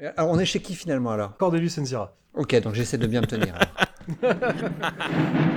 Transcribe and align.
Alors, 0.00 0.30
on 0.30 0.38
est 0.40 0.44
chez 0.44 0.60
qui 0.60 0.74
finalement 0.74 1.12
alors? 1.12 1.36
Cordelius 1.36 1.78
Enzira. 1.78 2.16
Ok, 2.34 2.60
donc 2.60 2.74
j'essaie 2.74 2.98
de 2.98 3.06
bien 3.06 3.20
me 3.20 3.26
tenir. 3.26 3.54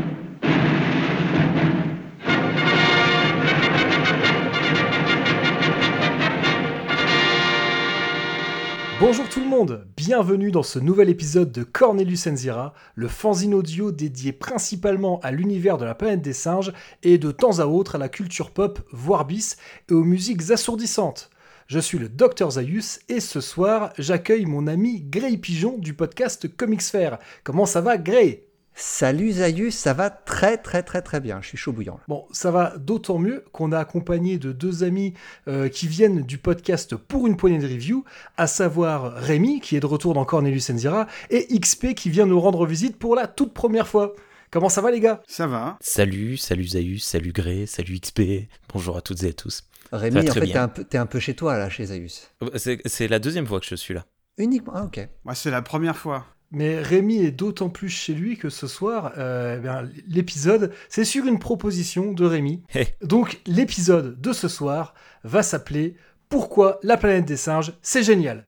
Bonjour 8.99 9.27
tout 9.29 9.39
le 9.39 9.47
monde, 9.47 9.87
bienvenue 9.95 10.51
dans 10.51 10.63
ce 10.63 10.77
nouvel 10.77 11.09
épisode 11.09 11.51
de 11.51 11.63
Cornelius 11.63 12.27
Enzira, 12.27 12.73
le 12.93 13.07
fanzine 13.07 13.55
audio 13.55 13.91
dédié 13.91 14.33
principalement 14.33 15.19
à 15.21 15.31
l'univers 15.31 15.77
de 15.77 15.85
la 15.85 15.95
planète 15.95 16.21
des 16.21 16.33
singes 16.33 16.73
et 17.01 17.17
de 17.17 17.31
temps 17.31 17.59
à 17.59 17.65
autre 17.65 17.95
à 17.95 17.99
la 17.99 18.09
culture 18.09 18.51
pop, 18.51 18.79
voire 18.91 19.25
bis, 19.25 19.57
et 19.89 19.93
aux 19.93 20.03
musiques 20.03 20.51
assourdissantes. 20.51 21.31
Je 21.67 21.79
suis 21.79 21.97
le 21.97 22.07
Dr 22.07 22.51
Zayus 22.51 23.01
et 23.09 23.19
ce 23.19 23.41
soir 23.41 23.91
j'accueille 23.97 24.45
mon 24.45 24.67
ami 24.67 25.01
Gray 25.01 25.35
Pigeon 25.35 25.77
du 25.77 25.93
podcast 25.93 26.47
Comics 26.55 26.81
Fair. 26.81 27.19
Comment 27.43 27.65
ça 27.65 27.81
va 27.81 27.97
Gray? 27.97 28.45
Salut 28.73 29.33
Zayus, 29.33 29.71
ça 29.71 29.93
va 29.93 30.09
très 30.09 30.55
très 30.55 30.81
très 30.81 31.01
très 31.01 31.19
bien, 31.19 31.41
je 31.41 31.49
suis 31.49 31.57
chaud 31.57 31.73
bouillant. 31.73 31.99
Bon, 32.07 32.25
ça 32.31 32.51
va 32.51 32.77
d'autant 32.77 33.19
mieux 33.19 33.43
qu'on 33.51 33.73
a 33.73 33.79
accompagné 33.79 34.37
de 34.37 34.53
deux 34.53 34.85
amis 34.85 35.13
euh, 35.49 35.67
qui 35.67 35.89
viennent 35.89 36.21
du 36.21 36.37
podcast 36.37 36.95
pour 36.95 37.27
une 37.27 37.35
poignée 37.35 37.59
de 37.59 37.67
review, 37.67 38.05
à 38.37 38.47
savoir 38.47 39.15
Rémi, 39.15 39.59
qui 39.59 39.75
est 39.75 39.81
de 39.81 39.87
retour 39.87 40.13
dans 40.13 40.23
Cornelius 40.23 40.69
Enzira, 40.69 41.05
et 41.29 41.47
XP 41.59 41.95
qui 41.95 42.09
vient 42.09 42.27
nous 42.27 42.39
rendre 42.39 42.65
visite 42.65 42.95
pour 42.95 43.13
la 43.13 43.27
toute 43.27 43.53
première 43.53 43.89
fois. 43.89 44.15
Comment 44.51 44.69
ça 44.69 44.79
va 44.79 44.89
les 44.89 45.01
gars? 45.01 45.21
Ça 45.27 45.47
va. 45.47 45.77
Salut, 45.81 46.37
salut 46.37 46.67
Zayus, 46.67 46.99
salut 46.99 47.33
Gré, 47.33 47.65
salut 47.65 47.99
XP, 47.99 48.47
bonjour 48.73 48.95
à 48.95 49.01
toutes 49.01 49.23
et 49.23 49.29
à 49.31 49.33
tous. 49.33 49.63
Rémi, 49.91 50.29
en 50.29 50.33
fait, 50.33 50.41
t'es 50.41 50.55
un, 50.57 50.67
peu- 50.67 50.83
t'es 50.83 50.97
un 50.97 51.05
peu 51.05 51.19
chez 51.19 51.35
toi 51.35 51.57
là, 51.57 51.69
chez 51.69 51.85
Zayus. 51.85 52.29
C'est 52.55 52.81
c'est 52.85 53.07
la 53.07 53.19
deuxième 53.19 53.45
fois 53.47 53.59
que 53.59 53.65
je 53.65 53.75
suis 53.75 53.93
là. 53.93 54.05
Uniquement 54.37 54.73
Ah, 54.75 54.83
ok. 54.83 55.07
Moi, 55.25 55.33
c'est 55.35 55.49
la 55.51 55.61
première 55.61 55.97
fois. 55.97 56.25
Mais 56.51 56.79
Rémi 56.81 57.17
est 57.25 57.31
d'autant 57.31 57.69
plus 57.69 57.89
chez 57.89 58.13
lui 58.13 58.37
que 58.37 58.49
ce 58.49 58.67
soir, 58.67 59.11
euh, 59.17 59.55
eh 59.57 59.61
bien, 59.61 59.89
l'épisode, 60.07 60.71
c'est 60.87 61.03
sur 61.03 61.25
une 61.25 61.39
proposition 61.39 62.13
de 62.13 62.25
Rémi. 62.25 62.63
Hey. 62.73 62.87
Donc 63.03 63.39
l'épisode 63.45 64.19
de 64.21 64.31
ce 64.33 64.47
soir 64.47 64.93
va 65.23 65.43
s'appeler 65.43 65.95
Pourquoi 66.29 66.79
la 66.83 66.95
planète 66.97 67.25
des 67.25 67.35
singes, 67.37 67.73
c'est 67.81 68.03
génial? 68.03 68.45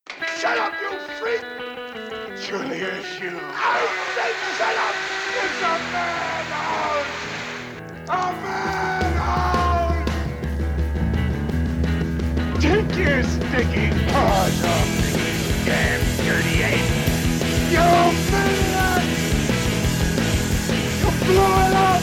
Off 14.64 14.90
me, 15.00 15.10
you 15.48 15.56
damn 15.66 16.02
dirty 16.26 16.58
ape! 16.64 16.90
You 17.72 17.86
it 21.38 21.74
up! 21.76 22.02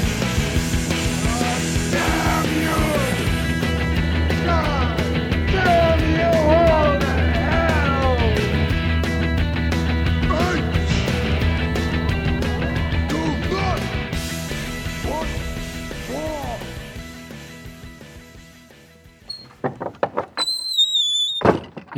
Damn 1.92 2.47
you! 2.62 2.78
God 4.47 4.97
damn 5.52 6.00
you 6.19 6.33
hell! 7.05 7.77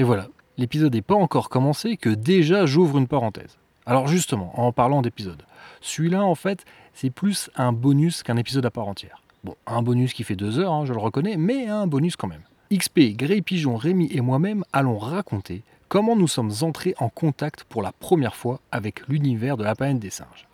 Et 0.01 0.05
voilà, 0.05 0.29
l'épisode 0.59 0.95
n'est 0.95 1.03
pas 1.03 1.15
encore 1.15 1.49
commencé 1.49 1.97
que 1.97 2.11
déjà 2.11 2.67
j'ouvre 2.67 2.99
une 2.99 3.09
parenthèse. 3.09 3.57
Alors 3.87 4.09
justement, 4.09 4.53
en 4.61 4.73
parlant 4.73 5.01
d'épisode, 5.01 5.43
celui-là 5.81 6.23
en 6.23 6.35
fait 6.35 6.67
c'est 6.93 7.11
plus 7.11 7.49
un 7.57 7.73
bonus 7.73 8.23
qu'un 8.23 8.37
épisode 8.37 8.67
à 8.67 8.71
part 8.71 8.89
entière. 8.89 9.23
Bon, 9.45 9.55
un 9.67 9.83
bonus 9.83 10.13
qui 10.13 10.25
fait 10.25 10.37
deux 10.37 10.59
heures, 10.59 10.73
hein, 10.73 10.85
je 10.85 10.93
le 10.93 10.99
reconnais, 10.99 11.37
mais 11.37 11.69
un 11.69 11.87
bonus 11.87 12.17
quand 12.17 12.27
même. 12.27 12.43
XP, 12.73 13.17
Grey 13.17 13.41
Pigeon, 13.41 13.77
Rémi 13.77 14.09
et 14.13 14.21
moi-même 14.21 14.65
allons 14.73 14.99
raconter 14.99 15.63
comment 15.89 16.17
nous 16.17 16.29
sommes 16.29 16.53
entrés 16.61 16.95
en 16.99 17.09
contact 17.09 17.65
pour 17.65 17.81
la 17.81 17.93
première 17.93 18.37
fois 18.37 18.61
avec 18.73 19.07
l'univers 19.09 19.57
de 19.57 19.65
la 19.65 19.75
planète 19.75 20.01
des 20.01 20.11
singes. 20.11 20.49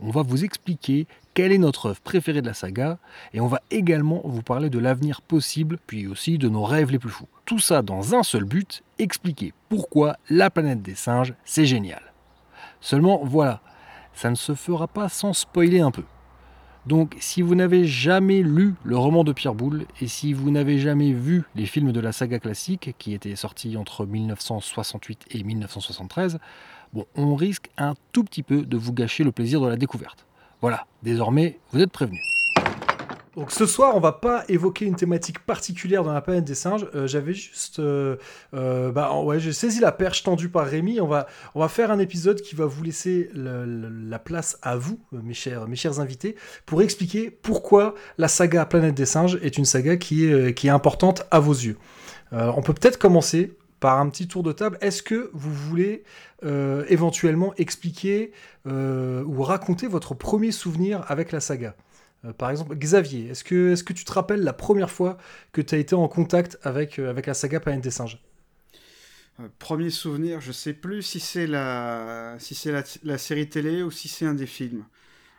On 0.00 0.10
va 0.10 0.22
vous 0.22 0.44
expliquer 0.44 1.06
quelle 1.34 1.52
est 1.52 1.58
notre 1.58 1.86
œuvre 1.86 2.00
préférée 2.00 2.42
de 2.42 2.46
la 2.46 2.54
saga, 2.54 2.98
et 3.32 3.40
on 3.40 3.46
va 3.46 3.60
également 3.70 4.20
vous 4.24 4.42
parler 4.42 4.70
de 4.70 4.78
l'avenir 4.78 5.22
possible, 5.22 5.78
puis 5.86 6.06
aussi 6.06 6.38
de 6.38 6.48
nos 6.48 6.64
rêves 6.64 6.90
les 6.90 6.98
plus 6.98 7.10
fous. 7.10 7.28
Tout 7.46 7.58
ça 7.58 7.82
dans 7.82 8.14
un 8.14 8.22
seul 8.22 8.44
but, 8.44 8.82
expliquer 8.98 9.52
pourquoi 9.68 10.16
la 10.28 10.50
planète 10.50 10.82
des 10.82 10.94
singes, 10.94 11.34
c'est 11.44 11.66
génial. 11.66 12.02
Seulement, 12.80 13.20
voilà, 13.24 13.60
ça 14.12 14.30
ne 14.30 14.34
se 14.34 14.54
fera 14.54 14.88
pas 14.88 15.08
sans 15.08 15.32
spoiler 15.32 15.80
un 15.80 15.90
peu. 15.90 16.04
Donc, 16.84 17.16
si 17.20 17.42
vous 17.42 17.54
n'avez 17.54 17.86
jamais 17.86 18.42
lu 18.42 18.74
le 18.82 18.98
roman 18.98 19.22
de 19.22 19.32
Pierre 19.32 19.54
Boulle, 19.54 19.86
et 20.00 20.08
si 20.08 20.32
vous 20.32 20.50
n'avez 20.50 20.78
jamais 20.78 21.12
vu 21.12 21.44
les 21.54 21.66
films 21.66 21.92
de 21.92 22.00
la 22.00 22.10
saga 22.10 22.40
classique, 22.40 22.96
qui 22.98 23.14
étaient 23.14 23.36
sortis 23.36 23.76
entre 23.76 24.04
1968 24.04 25.26
et 25.30 25.44
1973, 25.44 26.38
bon, 26.92 27.06
on 27.14 27.36
risque 27.36 27.70
un 27.78 27.94
tout 28.10 28.24
petit 28.24 28.42
peu 28.42 28.62
de 28.62 28.76
vous 28.76 28.92
gâcher 28.92 29.22
le 29.22 29.30
plaisir 29.30 29.60
de 29.60 29.68
la 29.68 29.76
découverte. 29.76 30.26
Voilà, 30.62 30.86
désormais, 31.02 31.58
vous 31.72 31.80
êtes 31.80 31.90
prévenus. 31.90 32.22
Donc 33.36 33.50
ce 33.50 33.66
soir, 33.66 33.96
on 33.96 34.00
va 34.00 34.12
pas 34.12 34.44
évoquer 34.48 34.84
une 34.84 34.94
thématique 34.94 35.40
particulière 35.40 36.04
dans 36.04 36.12
la 36.12 36.20
planète 36.20 36.44
des 36.44 36.54
singes. 36.54 36.86
Euh, 36.94 37.08
J'avais 37.08 37.34
juste, 37.34 37.80
euh, 37.80 38.16
euh, 38.54 38.92
bah 38.92 39.12
ouais, 39.16 39.40
j'ai 39.40 39.52
saisi 39.52 39.80
la 39.80 39.90
perche 39.90 40.22
tendue 40.22 40.50
par 40.50 40.66
Rémi. 40.66 41.00
On 41.00 41.08
va, 41.08 41.26
on 41.56 41.60
va 41.60 41.68
faire 41.68 41.90
un 41.90 41.98
épisode 41.98 42.42
qui 42.42 42.54
va 42.54 42.66
vous 42.66 42.84
laisser 42.84 43.30
la 43.34 44.18
place 44.20 44.56
à 44.62 44.76
vous, 44.76 45.00
mes 45.10 45.34
chers, 45.34 45.66
mes 45.66 45.76
chers 45.76 45.98
invités, 45.98 46.36
pour 46.64 46.80
expliquer 46.80 47.30
pourquoi 47.30 47.94
la 48.16 48.28
saga 48.28 48.64
Planète 48.64 48.94
des 48.94 49.06
singes 49.06 49.40
est 49.42 49.58
une 49.58 49.64
saga 49.64 49.96
qui 49.96 50.26
est, 50.26 50.54
qui 50.54 50.68
est 50.68 50.70
importante 50.70 51.26
à 51.32 51.40
vos 51.40 51.54
yeux. 51.54 51.76
On 52.30 52.62
peut 52.62 52.72
peut-être 52.72 52.98
commencer 52.98 53.56
par 53.82 53.98
un 53.98 54.08
petit 54.08 54.28
tour 54.28 54.44
de 54.44 54.52
table. 54.52 54.78
Est-ce 54.80 55.02
que 55.02 55.28
vous 55.34 55.52
voulez 55.52 56.04
euh, 56.44 56.84
éventuellement 56.88 57.52
expliquer 57.56 58.30
euh, 58.68 59.24
ou 59.24 59.42
raconter 59.42 59.88
votre 59.88 60.14
premier 60.14 60.52
souvenir 60.52 61.04
avec 61.10 61.32
la 61.32 61.40
saga? 61.40 61.74
Euh, 62.24 62.32
par 62.32 62.50
exemple, 62.50 62.76
Xavier, 62.76 63.30
est-ce 63.30 63.42
que, 63.42 63.92
tu 63.92 64.04
te 64.04 64.12
rappelles 64.12 64.44
la 64.44 64.52
première 64.52 64.88
fois 64.88 65.18
que 65.50 65.60
tu 65.60 65.74
as 65.74 65.78
été 65.78 65.96
en 65.96 66.06
contact 66.06 66.60
avec, 66.62 66.96
la 66.98 67.34
saga 67.34 67.58
Planète 67.58 67.82
des 67.82 67.90
singes? 67.90 68.22
Premier 69.58 69.90
souvenir, 69.90 70.40
je 70.40 70.52
sais 70.52 70.74
plus 70.74 71.02
si 71.02 71.18
c'est 71.18 71.48
la 71.48 72.38
série 73.18 73.48
télé 73.48 73.82
ou 73.82 73.90
si 73.90 74.06
c'est 74.06 74.26
un 74.26 74.34
des 74.34 74.46
films. 74.46 74.84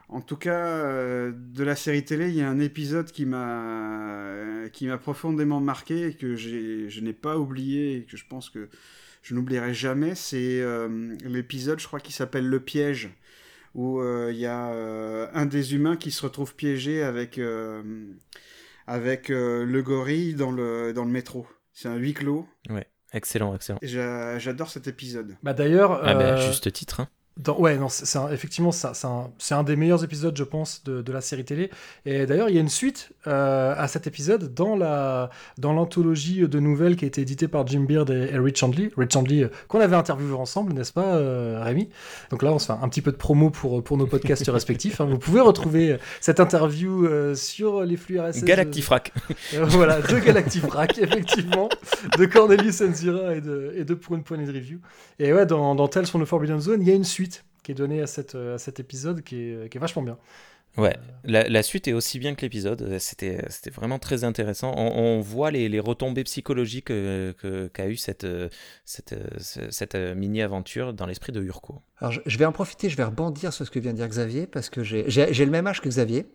En 0.09 0.21
tout 0.21 0.35
cas, 0.37 0.59
euh, 0.59 1.31
de 1.35 1.63
la 1.63 1.75
série 1.75 2.03
télé, 2.05 2.29
il 2.29 2.35
y 2.35 2.41
a 2.41 2.49
un 2.49 2.59
épisode 2.59 3.11
qui 3.11 3.25
m'a, 3.25 4.69
qui 4.71 4.87
m'a 4.87 4.97
profondément 4.97 5.59
marqué 5.59 6.07
et 6.07 6.13
que 6.13 6.35
j'ai, 6.35 6.89
je 6.89 7.01
n'ai 7.01 7.13
pas 7.13 7.37
oublié 7.37 7.97
et 7.97 8.03
que 8.03 8.17
je 8.17 8.25
pense 8.27 8.49
que 8.49 8.69
je 9.21 9.33
n'oublierai 9.33 9.73
jamais. 9.73 10.13
C'est 10.15 10.61
euh, 10.61 11.15
l'épisode, 11.25 11.79
je 11.79 11.87
crois, 11.87 11.99
qui 11.99 12.11
s'appelle 12.11 12.47
Le 12.47 12.59
Piège, 12.59 13.09
où 13.73 13.99
euh, 14.01 14.29
il 14.31 14.37
y 14.37 14.45
a 14.45 14.67
euh, 14.73 15.27
un 15.33 15.45
des 15.45 15.73
humains 15.73 15.95
qui 15.95 16.11
se 16.11 16.21
retrouve 16.21 16.53
piégé 16.55 17.01
avec, 17.01 17.37
euh, 17.39 17.81
avec 18.85 19.29
euh, 19.29 19.65
le 19.65 19.81
gorille 19.81 20.35
dans 20.35 20.51
le, 20.51 20.93
dans 20.93 21.05
le 21.05 21.11
métro. 21.11 21.47
C'est 21.71 21.87
un 21.87 21.95
huis 21.95 22.13
clos. 22.13 22.47
Excellent, 23.13 23.55
excellent. 23.55 23.79
J'a- 23.81 24.37
J'adore 24.39 24.69
cet 24.69 24.87
épisode. 24.87 25.35
bah, 25.43 25.53
D'ailleurs, 25.53 25.99
Ah 26.03 26.13
bah, 26.15 26.35
juste 26.37 26.71
titre. 26.73 26.99
Hein. 26.99 27.07
Dans- 27.37 27.57
ouais, 27.59 27.77
non, 27.77 27.89
c'est 27.89 28.17
un- 28.17 28.29
effectivement, 28.31 28.71
c'est 28.71 28.87
un, 29.05 29.31
c'est 29.39 29.55
un 29.55 29.63
des 29.63 29.75
meilleurs 29.75 30.03
épisodes, 30.03 30.35
je 30.37 30.43
pense, 30.43 30.83
de, 30.83 31.01
de 31.01 31.11
la 31.11 31.21
série 31.21 31.43
télé. 31.45 31.69
Et 32.05 32.25
d'ailleurs, 32.25 32.49
il 32.49 32.55
y 32.55 32.57
a 32.57 32.61
une 32.61 32.69
suite 32.69 33.09
euh, 33.27 33.73
à 33.77 33.87
cet 33.87 34.05
épisode 34.07 34.53
dans 34.53 34.75
la 34.75 35.29
dans 35.57 35.73
l'anthologie 35.73 36.47
de 36.47 36.59
nouvelles 36.59 36.95
qui 36.95 37.05
a 37.05 37.07
été 37.07 37.21
éditée 37.21 37.47
par 37.47 37.65
Jim 37.65 37.85
Beard 37.87 38.09
et, 38.11 38.29
et 38.33 38.37
Rich 38.37 38.61
Handley. 38.63 38.91
Rich 38.97 39.15
Handley, 39.15 39.43
euh, 39.43 39.49
qu'on 39.67 39.79
avait 39.79 39.95
interviewé 39.95 40.33
ensemble, 40.33 40.73
n'est-ce 40.73 40.93
pas, 40.93 41.15
euh, 41.15 41.59
Rémi? 41.63 41.89
Donc 42.29 42.43
là, 42.43 42.53
on 42.53 42.59
se 42.59 42.67
fait 42.67 42.73
un 42.73 42.87
petit 42.89 43.01
peu 43.01 43.11
de 43.11 43.17
promo 43.17 43.49
pour, 43.49 43.83
pour 43.83 43.97
nos 43.97 44.05
podcasts 44.07 44.47
respectifs. 44.51 45.01
hein. 45.01 45.05
Vous 45.05 45.17
pouvez 45.17 45.41
retrouver 45.41 45.97
cette 46.21 46.39
interview 46.39 47.07
sur 47.35 47.81
les 47.83 47.97
flux 47.97 48.19
RSS. 48.19 48.43
Galactifrac. 48.43 49.11
Voilà, 49.53 50.01
de 50.01 50.19
Galactifrac, 50.19 50.97
effectivement, 50.99 51.69
de 52.17 52.25
Cornelius 52.25 52.81
Enzira 52.81 53.35
et 53.35 53.41
de, 53.41 53.73
et 53.75 53.83
de 53.85 53.93
Pour 53.93 54.15
une 54.15 54.23
poignée 54.23 54.45
de 54.45 54.51
review. 54.53 54.79
Et 55.19 55.33
ouais, 55.33 55.45
dans, 55.45 55.73
dans 55.75 55.87
Tales 55.87 56.05
from 56.05 56.21
the 56.23 56.25
Forbidden 56.27 56.59
Zone, 56.59 56.81
il 56.81 56.87
y 56.87 56.91
a 56.91 56.95
une 56.95 57.03
suite 57.03 57.32
qui 57.63 57.71
est 57.71 58.01
à, 58.01 58.07
cette, 58.07 58.35
euh, 58.35 58.55
à 58.55 58.57
cet 58.57 58.79
épisode 58.79 59.21
qui 59.23 59.35
est, 59.37 59.69
qui 59.69 59.77
est 59.77 59.81
vachement 59.81 60.03
bien. 60.03 60.17
Ouais, 60.75 60.97
la, 61.23 61.47
la 61.47 61.61
suite 61.61 61.87
est 61.87 61.93
aussi 61.93 62.17
bien 62.17 62.33
que 62.33 62.41
l'épisode. 62.41 62.81
Euh, 62.81 62.97
C'était 62.97 63.45
c'était 63.49 63.69
vraiment 63.69 63.99
très 63.99 64.23
intéressant. 64.23 64.73
On, 64.75 65.17
on 65.17 65.21
voit 65.21 65.51
les, 65.51 65.69
les 65.69 65.79
retombées 65.79 66.23
psychologiques 66.23 66.89
euh, 66.89 67.31
que- 67.33 67.67
qu'a 67.67 67.85
eu 67.87 67.95
cette, 67.95 68.23
euh, 68.23 68.49
cette, 68.83 69.13
euh, 69.13 69.23
ce- 69.37 69.69
cette 69.69 69.93
euh, 69.93 70.15
mini-aventure 70.15 70.93
dans 70.93 71.05
l'esprit 71.05 71.31
de 71.31 71.43
Urko. 71.43 71.83
Alors 71.99 72.11
je, 72.11 72.21
je 72.25 72.37
vais 72.39 72.45
en 72.45 72.51
profiter, 72.51 72.89
je 72.89 72.97
vais 72.97 73.03
rebondir 73.03 73.53
sur 73.53 73.67
ce 73.67 73.71
que 73.71 73.77
vient 73.77 73.91
de 73.91 73.97
dire 73.97 74.07
Xavier, 74.07 74.47
parce 74.47 74.71
que 74.71 74.81
j'ai 74.83 75.03
le 75.05 75.51
même 75.51 75.67
âge 75.67 75.79
que 75.79 75.89
Xavier. 75.89 76.25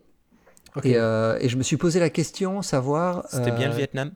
Et, 0.84 0.96
euh, 0.96 1.36
et 1.40 1.48
je 1.48 1.56
me 1.56 1.64
suis 1.64 1.76
posé 1.76 1.98
la 1.98 2.10
question, 2.10 2.62
savoir... 2.62 3.24
C'était 3.30 3.50
bien 3.50 3.68
euh, 3.68 3.72
le 3.72 3.76
Vietnam? 3.76 4.12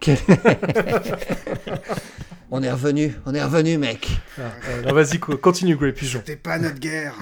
quel- 0.00 0.16
On 2.50 2.62
est 2.62 2.70
revenu, 2.70 3.14
on 3.26 3.34
est 3.34 3.42
revenu, 3.42 3.76
mec. 3.76 4.08
Ah, 4.38 4.42
euh, 4.68 4.92
Vas-y, 4.92 5.18
co- 5.18 5.36
continue, 5.36 5.76
Grey 5.76 5.92
Pigeon. 5.92 6.20
C'était 6.24 6.36
pas 6.36 6.58
notre 6.58 6.78
guerre. 6.78 7.14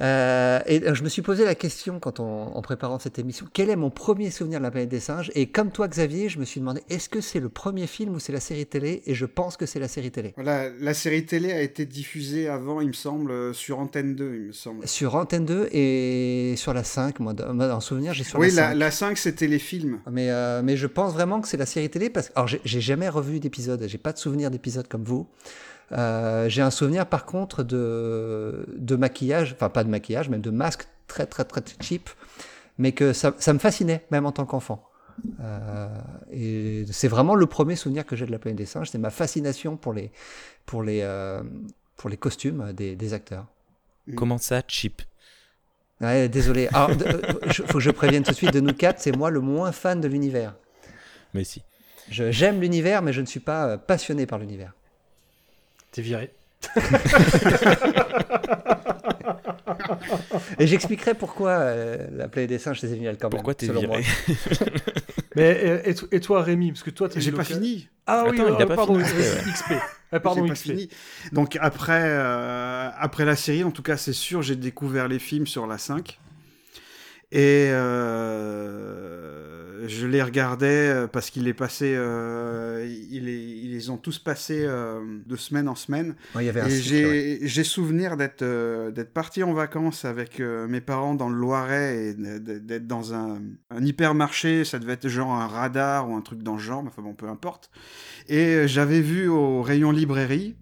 Euh, 0.00 0.60
et 0.66 0.82
euh, 0.84 0.94
je 0.94 1.02
me 1.02 1.08
suis 1.08 1.22
posé 1.22 1.44
la 1.44 1.54
question 1.54 1.98
quand 1.98 2.20
on, 2.20 2.56
en 2.56 2.62
préparant 2.62 2.98
cette 2.98 3.18
émission, 3.18 3.46
quel 3.52 3.68
est 3.70 3.76
mon 3.76 3.90
premier 3.90 4.30
souvenir 4.30 4.60
de 4.60 4.64
la 4.64 4.70
planète 4.70 4.88
des 4.88 5.00
singes? 5.00 5.30
Et 5.34 5.46
comme 5.46 5.70
toi, 5.70 5.88
Xavier, 5.88 6.28
je 6.28 6.38
me 6.38 6.44
suis 6.44 6.60
demandé, 6.60 6.82
est-ce 6.88 7.08
que 7.08 7.20
c'est 7.20 7.40
le 7.40 7.48
premier 7.48 7.86
film 7.86 8.14
ou 8.14 8.18
c'est 8.20 8.32
la 8.32 8.40
série 8.40 8.66
télé? 8.66 9.02
Et 9.06 9.14
je 9.14 9.26
pense 9.26 9.56
que 9.56 9.66
c'est 9.66 9.80
la 9.80 9.88
série 9.88 10.10
télé. 10.10 10.34
Voilà, 10.36 10.68
la 10.80 10.94
série 10.94 11.26
télé 11.26 11.52
a 11.52 11.60
été 11.60 11.84
diffusée 11.84 12.48
avant, 12.48 12.80
il 12.80 12.88
me 12.88 12.92
semble, 12.92 13.30
euh, 13.30 13.52
sur 13.52 13.78
Antenne 13.78 14.14
2, 14.14 14.34
il 14.34 14.40
me 14.48 14.52
semble. 14.52 14.86
Sur 14.86 15.16
Antenne 15.16 15.44
2 15.44 15.68
et 15.72 16.54
sur 16.56 16.74
la 16.74 16.84
5, 16.84 17.18
moi, 17.20 17.34
en 17.42 17.80
souvenir, 17.80 18.14
j'ai 18.14 18.24
sur 18.24 18.38
oui, 18.38 18.50
la 18.50 18.74
la, 18.74 18.90
5. 18.90 19.08
la 19.08 19.08
5, 19.14 19.18
c'était 19.18 19.46
les 19.48 19.58
films. 19.58 20.00
Mais, 20.10 20.30
euh, 20.30 20.62
mais 20.62 20.76
je 20.76 20.86
pense 20.86 21.12
vraiment 21.12 21.40
que 21.40 21.48
c'est 21.48 21.56
la 21.56 21.66
série 21.66 21.90
télé 21.90 22.10
parce 22.10 22.28
que 22.28 22.32
alors 22.36 22.48
j'ai 22.48 22.80
jamais 22.80 23.08
revu 23.08 23.40
d'épisode, 23.40 23.84
j'ai 23.86 23.98
pas 23.98 24.12
de 24.12 24.18
souvenir 24.18 24.50
d'épisode 24.50 24.86
comme 24.88 25.04
vous. 25.04 25.26
Euh, 25.92 26.48
j'ai 26.48 26.60
un 26.62 26.70
souvenir 26.70 27.06
par 27.06 27.24
contre 27.24 27.62
de, 27.62 28.66
de 28.76 28.96
maquillage, 28.96 29.52
enfin 29.54 29.70
pas 29.70 29.84
de 29.84 29.88
maquillage, 29.88 30.28
même 30.28 30.40
de 30.42 30.50
masque 30.50 30.86
très 31.06 31.24
très 31.26 31.44
très 31.44 31.62
cheap, 31.80 32.10
mais 32.76 32.92
que 32.92 33.12
ça, 33.12 33.34
ça 33.38 33.52
me 33.54 33.58
fascinait 33.58 34.04
même 34.10 34.26
en 34.26 34.32
tant 34.32 34.44
qu'enfant. 34.44 34.84
Euh, 35.40 35.88
et 36.30 36.84
c'est 36.92 37.08
vraiment 37.08 37.34
le 37.34 37.46
premier 37.46 37.74
souvenir 37.74 38.04
que 38.06 38.16
j'ai 38.16 38.26
de 38.26 38.30
la 38.30 38.38
planète 38.38 38.58
des 38.58 38.66
singes, 38.66 38.90
c'est 38.90 38.98
ma 38.98 39.10
fascination 39.10 39.76
pour 39.76 39.92
les 39.92 40.10
pour 40.66 40.82
les 40.82 41.00
euh, 41.02 41.42
pour 41.96 42.10
les 42.10 42.16
costumes 42.16 42.72
des, 42.72 42.94
des 42.94 43.14
acteurs. 43.14 43.46
Comment 44.14 44.38
ça, 44.38 44.62
cheap? 44.68 45.02
Ouais, 46.00 46.28
désolé. 46.28 46.68
Alors, 46.72 46.92
je- 47.46 47.62
faut 47.64 47.74
que 47.74 47.80
je 47.80 47.90
prévienne 47.90 48.22
tout 48.22 48.30
de 48.30 48.36
suite 48.36 48.54
de 48.54 48.60
nous 48.60 48.72
quatre, 48.72 49.00
c'est 49.00 49.10
moi 49.12 49.30
le 49.30 49.40
moins 49.40 49.72
fan 49.72 50.00
de 50.00 50.06
l'univers. 50.08 50.54
Mais 51.34 51.44
si. 51.44 51.62
Je- 52.08 52.30
J'aime 52.30 52.60
l'univers, 52.60 53.02
mais 53.02 53.12
je 53.12 53.20
ne 53.20 53.26
suis 53.26 53.40
pas 53.40 53.76
passionné 53.78 54.24
par 54.24 54.38
l'univers. 54.38 54.72
T'es 55.92 56.02
viré. 56.02 56.30
Et 60.58 60.66
j'expliquerai 60.66 61.14
pourquoi 61.14 61.50
euh, 61.50 62.06
la 62.12 62.28
planète 62.28 62.50
des 62.50 62.58
singes, 62.58 62.80
c'est 62.80 62.88
génial 62.88 63.16
quand 63.16 63.28
même. 63.28 63.30
Pourquoi 63.36 63.54
t'es 63.54 63.66
viré 63.66 63.86
moi. 63.86 63.98
Mais 65.36 65.60
euh, 65.64 65.80
et, 65.84 65.90
et 65.90 65.94
to- 65.94 66.08
et 66.10 66.20
toi, 66.20 66.42
Rémi 66.42 66.72
Parce 66.72 66.82
que 66.82 66.90
toi, 66.90 67.08
t'as 67.08 67.18
eu 67.18 67.22
J'ai 67.22 67.32
pas 67.32 67.44
fini. 67.44 67.88
Ah 68.06 68.24
oui, 68.28 68.40
Attends, 68.40 68.48
il 68.56 68.62
a 68.62 68.64
euh, 68.64 68.66
pas 68.66 68.76
pardon, 68.76 68.98
fini. 68.98 69.22
XP. 69.52 69.72
Ah, 70.12 70.20
pardon, 70.20 70.42
J'ai 70.42 70.48
pas 70.48 70.54
XP. 70.54 70.64
fini. 70.70 70.88
Donc 71.32 71.56
après, 71.60 72.02
euh, 72.04 72.88
après 72.98 73.24
la 73.24 73.36
série, 73.36 73.62
en 73.64 73.70
tout 73.70 73.82
cas, 73.82 73.96
c'est 73.96 74.12
sûr, 74.12 74.42
j'ai 74.42 74.56
découvert 74.56 75.06
les 75.08 75.18
films 75.18 75.46
sur 75.46 75.66
la 75.66 75.78
5. 75.78 76.18
Et 77.30 77.68
euh, 78.78 79.86
je 79.86 80.06
les 80.06 80.22
regardais 80.22 80.88
euh, 80.88 81.06
parce 81.06 81.30
qu'il 81.30 81.46
est 81.48 81.54
passé, 81.54 81.94
euh, 81.96 82.86
il 83.10 83.28
est- 83.28 83.42
ils 83.62 83.70
les 83.70 83.90
ont 83.90 83.96
tous 83.96 84.18
passés 84.18 84.64
euh, 84.64 85.00
de 85.26 85.36
semaine 85.36 85.68
en 85.68 85.74
semaine. 85.74 86.14
Ouais, 86.34 86.44
il 86.44 86.46
y 86.46 86.48
avait 86.48 86.60
un 86.60 86.66
Et 86.68 87.04
ouais. 87.04 87.38
j'ai 87.42 87.64
souvenir 87.64 88.16
d'être 88.16 88.42
d'être 88.90 89.12
parti 89.12 89.42
en 89.42 89.52
vacances 89.52 90.04
avec 90.04 90.40
mes 90.40 90.80
parents 90.80 91.14
dans 91.14 91.28
le 91.28 91.36
Loiret 91.36 92.06
et 92.08 92.14
d'être 92.14 92.86
dans 92.86 93.14
un, 93.14 93.40
un 93.70 93.84
hypermarché. 93.84 94.64
Ça 94.64 94.78
devait 94.78 94.94
être 94.94 95.08
genre 95.08 95.32
un 95.34 95.46
radar 95.46 96.08
ou 96.10 96.14
un 96.14 96.20
truc 96.22 96.42
dans 96.42 96.54
le 96.54 96.60
genre, 96.60 96.82
enfin 96.86 97.02
bon, 97.02 97.14
peu 97.14 97.28
importe. 97.28 97.70
Et 98.28 98.66
j'avais 98.66 99.00
vu 99.00 99.28
au 99.28 99.62
rayon 99.62 99.90
librairie, 99.90 100.56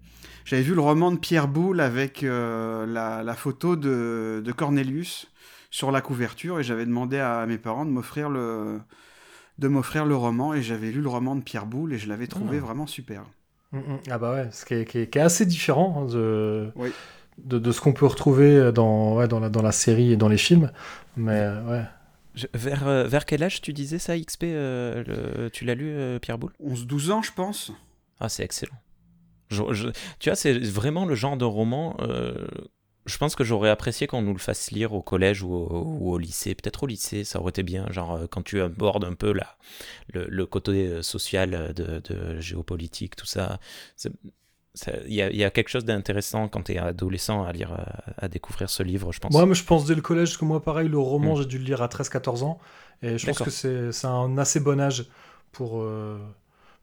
j'avais 0.45 0.61
vu 0.63 0.73
le 0.75 0.81
roman 0.81 1.11
de 1.11 1.17
Pierre 1.17 1.47
Boulle 1.47 1.79
avec 1.81 2.23
euh, 2.23 2.85
la, 2.85 3.23
la 3.23 3.33
photo 3.35 3.75
de, 3.75 4.41
de 4.43 4.51
Cornelius 4.51 5.27
sur 5.77 5.91
la 5.91 6.01
couverture 6.01 6.59
et 6.59 6.63
j'avais 6.63 6.85
demandé 6.87 7.19
à 7.19 7.45
mes 7.45 7.59
parents 7.59 7.85
de 7.85 7.91
m'offrir 7.91 8.29
le 8.29 8.79
de 9.59 9.67
m'offrir 9.67 10.05
le 10.05 10.15
roman 10.15 10.53
et 10.55 10.61
j'avais 10.63 10.91
lu 10.91 11.01
le 11.01 11.09
roman 11.09 11.35
de 11.35 11.41
Pierre 11.41 11.65
Boulle 11.67 11.93
et 11.93 11.97
je 11.99 12.09
l'avais 12.09 12.25
trouvé 12.27 12.57
Ah. 12.59 12.65
vraiment 12.65 12.87
super. 12.87 13.23
Mm, 13.71 13.77
mm. 13.79 13.99
Ah 14.09 14.17
bah 14.17 14.33
ouais, 14.33 14.47
ce 14.51 14.65
qui 14.65 14.73
est, 14.73 14.85
qui 14.85 14.97
est- 14.99 15.07
qui 15.11 15.17
est 15.19 15.21
assez 15.21 15.45
différent 15.45 15.89
hein, 16.01 16.05
de, 16.11 16.71
Oui. 16.75 16.89
de, 17.37 17.59
de 17.59 17.71
ce 17.71 17.79
qu'on 17.81 17.93
peut 17.93 18.05
retrouver 18.07 18.71
dans, 18.71 19.15
ouais, 19.15 19.27
dans, 19.27 19.39
la, 19.39 19.49
dans 19.49 19.61
la 19.61 19.71
série 19.71 20.11
et 20.11 20.17
dans 20.17 20.29
les 20.29 20.37
films. 20.37 20.71
Mais 21.15 21.39
euh, 21.41 21.63
ouais. 21.69 21.83
Je- 22.35 22.47
vers, 22.55 22.87
euh, 22.87 23.03
vers 23.07 23.25
quel 23.25 23.43
âge 23.43 23.61
tu 23.61 23.71
disais 23.73 23.99
ça, 23.99 24.15
XP 24.17 24.43
euh, 24.45 25.03
le- 25.43 25.49
Tu 25.51 25.63
l'as 25.65 25.75
lu, 25.75 25.89
euh, 25.89 26.17
Pierre 26.19 26.37
Boulle? 26.39 26.53
11-12 26.59 27.09
ans, 27.11 27.21
je 27.23 27.31
pense. 27.33 27.71
Ah, 28.19 28.29
c'est 28.29 28.43
excellent. 28.43 28.77
Je- 29.49 29.73
je- 29.73 29.89
tu 30.19 30.29
vois, 30.29 30.35
c'est 30.35 30.53
vraiment 30.57 31.05
le 31.05 31.13
genre 31.15 31.37
de 31.37 31.45
roman. 31.45 31.95
euh, 32.01 32.47
je 33.07 33.17
pense 33.17 33.35
que 33.35 33.43
j'aurais 33.43 33.69
apprécié 33.69 34.07
qu'on 34.07 34.21
nous 34.21 34.33
le 34.33 34.39
fasse 34.39 34.71
lire 34.71 34.93
au 34.93 35.01
collège 35.01 35.41
ou 35.43 35.53
au, 35.53 35.83
ou 35.99 36.11
au 36.13 36.17
lycée. 36.19 36.55
Peut-être 36.55 36.83
au 36.83 36.87
lycée, 36.87 37.23
ça 37.23 37.39
aurait 37.39 37.49
été 37.51 37.63
bien. 37.63 37.87
Genre, 37.91 38.13
euh, 38.15 38.27
quand 38.27 38.43
tu 38.43 38.61
abordes 38.61 39.05
un 39.05 39.13
peu 39.15 39.31
la, 39.33 39.57
le, 40.13 40.25
le 40.29 40.45
côté 40.45 40.87
euh, 40.87 41.01
social 41.01 41.73
de, 41.75 41.99
de 41.99 42.39
géopolitique, 42.39 43.15
tout 43.15 43.25
ça. 43.25 43.59
Il 45.07 45.13
y, 45.13 45.23
a, 45.23 45.31
il 45.31 45.37
y 45.37 45.43
a 45.43 45.49
quelque 45.49 45.69
chose 45.69 45.85
d'intéressant 45.85 46.47
quand 46.49 46.61
tu 46.63 46.73
es 46.73 46.77
adolescent 46.77 47.43
à 47.43 47.51
lire, 47.51 47.71
à, 47.73 48.25
à 48.25 48.27
découvrir 48.27 48.69
ce 48.69 48.83
livre, 48.83 49.11
je 49.11 49.19
pense. 49.19 49.31
Moi, 49.33 49.45
mais 49.47 49.55
je 49.55 49.63
pense 49.63 49.85
dès 49.85 49.95
le 49.95 50.01
collège, 50.01 50.29
parce 50.29 50.37
que 50.37 50.45
moi, 50.45 50.61
pareil, 50.63 50.87
le 50.87 50.99
roman, 50.99 51.33
Mm. 51.33 51.37
j'ai 51.39 51.45
dû 51.45 51.57
le 51.57 51.63
lire 51.63 51.81
à 51.81 51.87
13-14 51.87 52.43
ans. 52.43 52.59
Et 53.01 53.17
je 53.17 53.25
pense 53.25 53.39
que 53.39 53.49
c'est 53.49 53.91
c'est 53.91 54.07
un 54.07 54.37
assez 54.37 54.59
bon 54.59 54.79
âge 54.79 55.05
pour. 55.51 55.81
euh, 55.81 56.19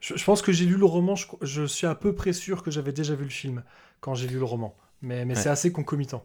Je, 0.01 0.17
je 0.17 0.25
pense 0.25 0.43
que 0.43 0.51
j'ai 0.53 0.65
lu 0.65 0.77
le 0.77 0.85
roman, 0.87 1.15
je, 1.15 1.27
je 1.43 1.65
suis 1.67 1.87
à 1.87 1.95
peu 1.95 2.13
près 2.15 2.33
sûr 2.33 2.63
que 2.65 2.71
j'avais 2.73 2.93
déjà 2.93 3.15
vu 3.15 3.25
le 3.25 3.31
film 3.31 3.63
quand 4.01 4.15
j'ai 4.17 4.27
lu 4.29 4.39
le 4.39 4.45
roman. 4.45 4.75
Mais, 5.03 5.25
mais 5.25 5.35
Ouais. 5.35 5.41
c'est 5.41 5.49
assez 5.51 5.73
concomitant. 5.73 6.25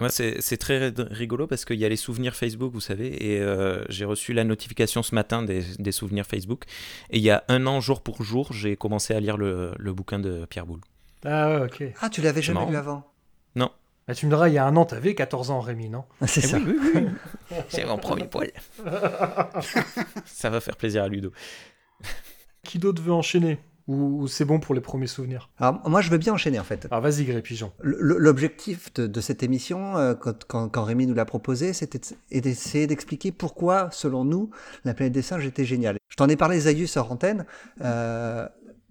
Ouais, 0.00 0.10
c'est 0.10 0.42
c'est 0.42 0.58
très 0.58 0.88
ri- 0.88 0.94
rigolo 1.10 1.46
parce 1.46 1.64
qu'il 1.64 1.78
y 1.78 1.84
a 1.84 1.88
les 1.88 1.96
souvenirs 1.96 2.36
Facebook, 2.36 2.70
vous 2.72 2.80
savez, 2.82 3.32
et 3.32 3.40
euh, 3.40 3.82
j'ai 3.88 4.04
reçu 4.04 4.34
la 4.34 4.44
notification 4.44 5.02
ce 5.02 5.14
matin 5.14 5.42
des, 5.42 5.62
des 5.78 5.92
souvenirs 5.92 6.26
Facebook. 6.26 6.64
Et 7.10 7.16
il 7.16 7.22
y 7.22 7.30
a 7.30 7.44
un 7.48 7.66
an, 7.66 7.80
jour 7.80 8.02
pour 8.02 8.22
jour, 8.22 8.52
j'ai 8.52 8.76
commencé 8.76 9.14
à 9.14 9.20
lire 9.20 9.36
le, 9.38 9.72
le 9.78 9.92
bouquin 9.94 10.18
de 10.18 10.44
Pierre 10.44 10.66
Boulle. 10.66 10.80
Ah 11.24 11.48
ouais, 11.60 11.64
ok. 11.64 11.84
Ah, 12.02 12.10
tu 12.10 12.20
l'avais 12.20 12.42
jamais 12.42 12.60
marrant. 12.60 12.70
lu 12.70 12.76
avant 12.76 13.10
Bah, 14.08 14.14
tu 14.14 14.26
me 14.26 14.30
diras, 14.30 14.48
il 14.48 14.54
y 14.54 14.58
a 14.58 14.64
un 14.64 14.76
an, 14.76 14.84
t'avais 14.84 15.14
14 15.16 15.50
ans, 15.50 15.58
Rémi, 15.60 15.88
non? 15.88 16.04
C'est 16.26 16.40
ça. 16.42 16.58
oui, 16.58 16.76
oui, 16.78 16.90
oui. 17.50 17.56
C'est 17.70 17.84
mon 17.88 17.98
premier 17.98 18.28
poil. 18.28 18.52
Ça 20.26 20.50
va 20.50 20.60
faire 20.60 20.76
plaisir 20.76 21.02
à 21.02 21.08
Ludo. 21.08 21.32
Qui 22.62 22.78
d'autre 22.78 23.02
veut 23.02 23.12
enchaîner? 23.12 23.58
Ou, 23.88 24.22
ou 24.22 24.26
c'est 24.28 24.44
bon 24.44 24.58
pour 24.58 24.74
les 24.74 24.80
premiers 24.80 25.06
souvenirs 25.06 25.48
Alors, 25.58 25.88
moi, 25.88 26.00
je 26.00 26.10
veux 26.10 26.18
bien 26.18 26.32
enchaîner 26.32 26.58
en 26.58 26.64
fait. 26.64 26.88
Alors 26.90 27.02
vas-y, 27.02 27.24
Gré 27.24 27.40
Pigeon. 27.40 27.72
L'objectif 27.82 28.92
de, 28.94 29.06
de 29.06 29.20
cette 29.20 29.42
émission, 29.42 29.96
euh, 29.96 30.14
quand, 30.14 30.44
quand, 30.44 30.68
quand 30.68 30.82
Rémi 30.84 31.06
nous 31.06 31.14
l'a 31.14 31.24
proposé, 31.24 31.72
c'était 31.72 32.00
d'essayer 32.32 32.86
d'expliquer 32.86 33.30
pourquoi, 33.32 33.88
selon 33.92 34.24
nous, 34.24 34.50
la 34.84 34.92
planète 34.94 35.12
des 35.12 35.22
singes 35.22 35.46
était 35.46 35.64
géniale. 35.64 35.98
Je 36.08 36.16
t'en 36.16 36.28
ai 36.28 36.36
parlé, 36.36 36.58
Zaius, 36.60 36.96
hors 36.96 37.12
antenne. 37.12 37.46
Euh, 37.82 38.48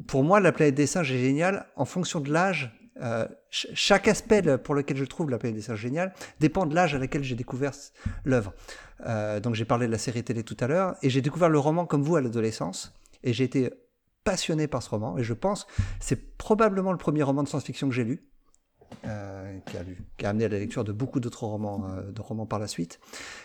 pour 0.07 0.23
moi, 0.23 0.39
la 0.39 0.51
planète 0.51 0.75
des 0.75 0.87
singes 0.87 1.11
est 1.11 1.19
géniale 1.19 1.65
en 1.75 1.85
fonction 1.85 2.19
de 2.19 2.31
l'âge. 2.31 2.71
Euh, 3.01 3.27
ch- 3.51 3.73
chaque 3.73 4.07
aspect 4.07 4.57
pour 4.57 4.75
lequel 4.75 4.95
je 4.95 5.03
trouve 5.03 5.29
la 5.29 5.37
planète 5.37 5.57
des 5.57 5.61
singes 5.61 5.79
géniale 5.81 6.13
dépend 6.39 6.65
de 6.65 6.73
l'âge 6.73 6.95
à 6.95 6.97
laquelle 6.99 7.23
j'ai 7.25 7.35
découvert 7.35 7.73
l'œuvre. 8.23 8.53
Euh, 9.05 9.41
donc 9.41 9.55
j'ai 9.55 9.65
parlé 9.65 9.87
de 9.87 9.91
la 9.91 9.97
série 9.97 10.23
télé 10.23 10.43
tout 10.43 10.55
à 10.61 10.67
l'heure 10.67 10.95
et 11.01 11.09
j'ai 11.09 11.21
découvert 11.21 11.49
le 11.49 11.59
roman 11.59 11.85
comme 11.85 12.01
vous 12.03 12.15
à 12.15 12.21
l'adolescence 12.21 12.93
et 13.25 13.33
j'ai 13.33 13.43
été 13.43 13.73
passionné 14.25 14.67
par 14.67 14.83
ce 14.83 14.89
roman 14.89 15.17
et 15.17 15.23
je 15.23 15.33
pense 15.33 15.67
c'est 16.01 16.37
probablement 16.37 16.91
le 16.91 16.97
premier 16.97 17.23
roman 17.23 17.43
de 17.43 17.47
science-fiction 17.47 17.87
que 17.87 17.95
j'ai 17.95 18.03
lu 18.03 18.27
euh, 19.05 19.57
qui, 20.17 20.25
a 20.25 20.29
amené 20.29 20.45
à 20.45 20.49
la 20.49 20.59
lecture 20.59 20.83
de 20.83 20.91
beaucoup 20.91 21.19
d'autres 21.19 21.45
romans, 21.45 21.87
euh, 21.89 22.11
romans 22.19 22.45
par 22.45 22.59
la 22.59 22.67
suite. 22.67 22.99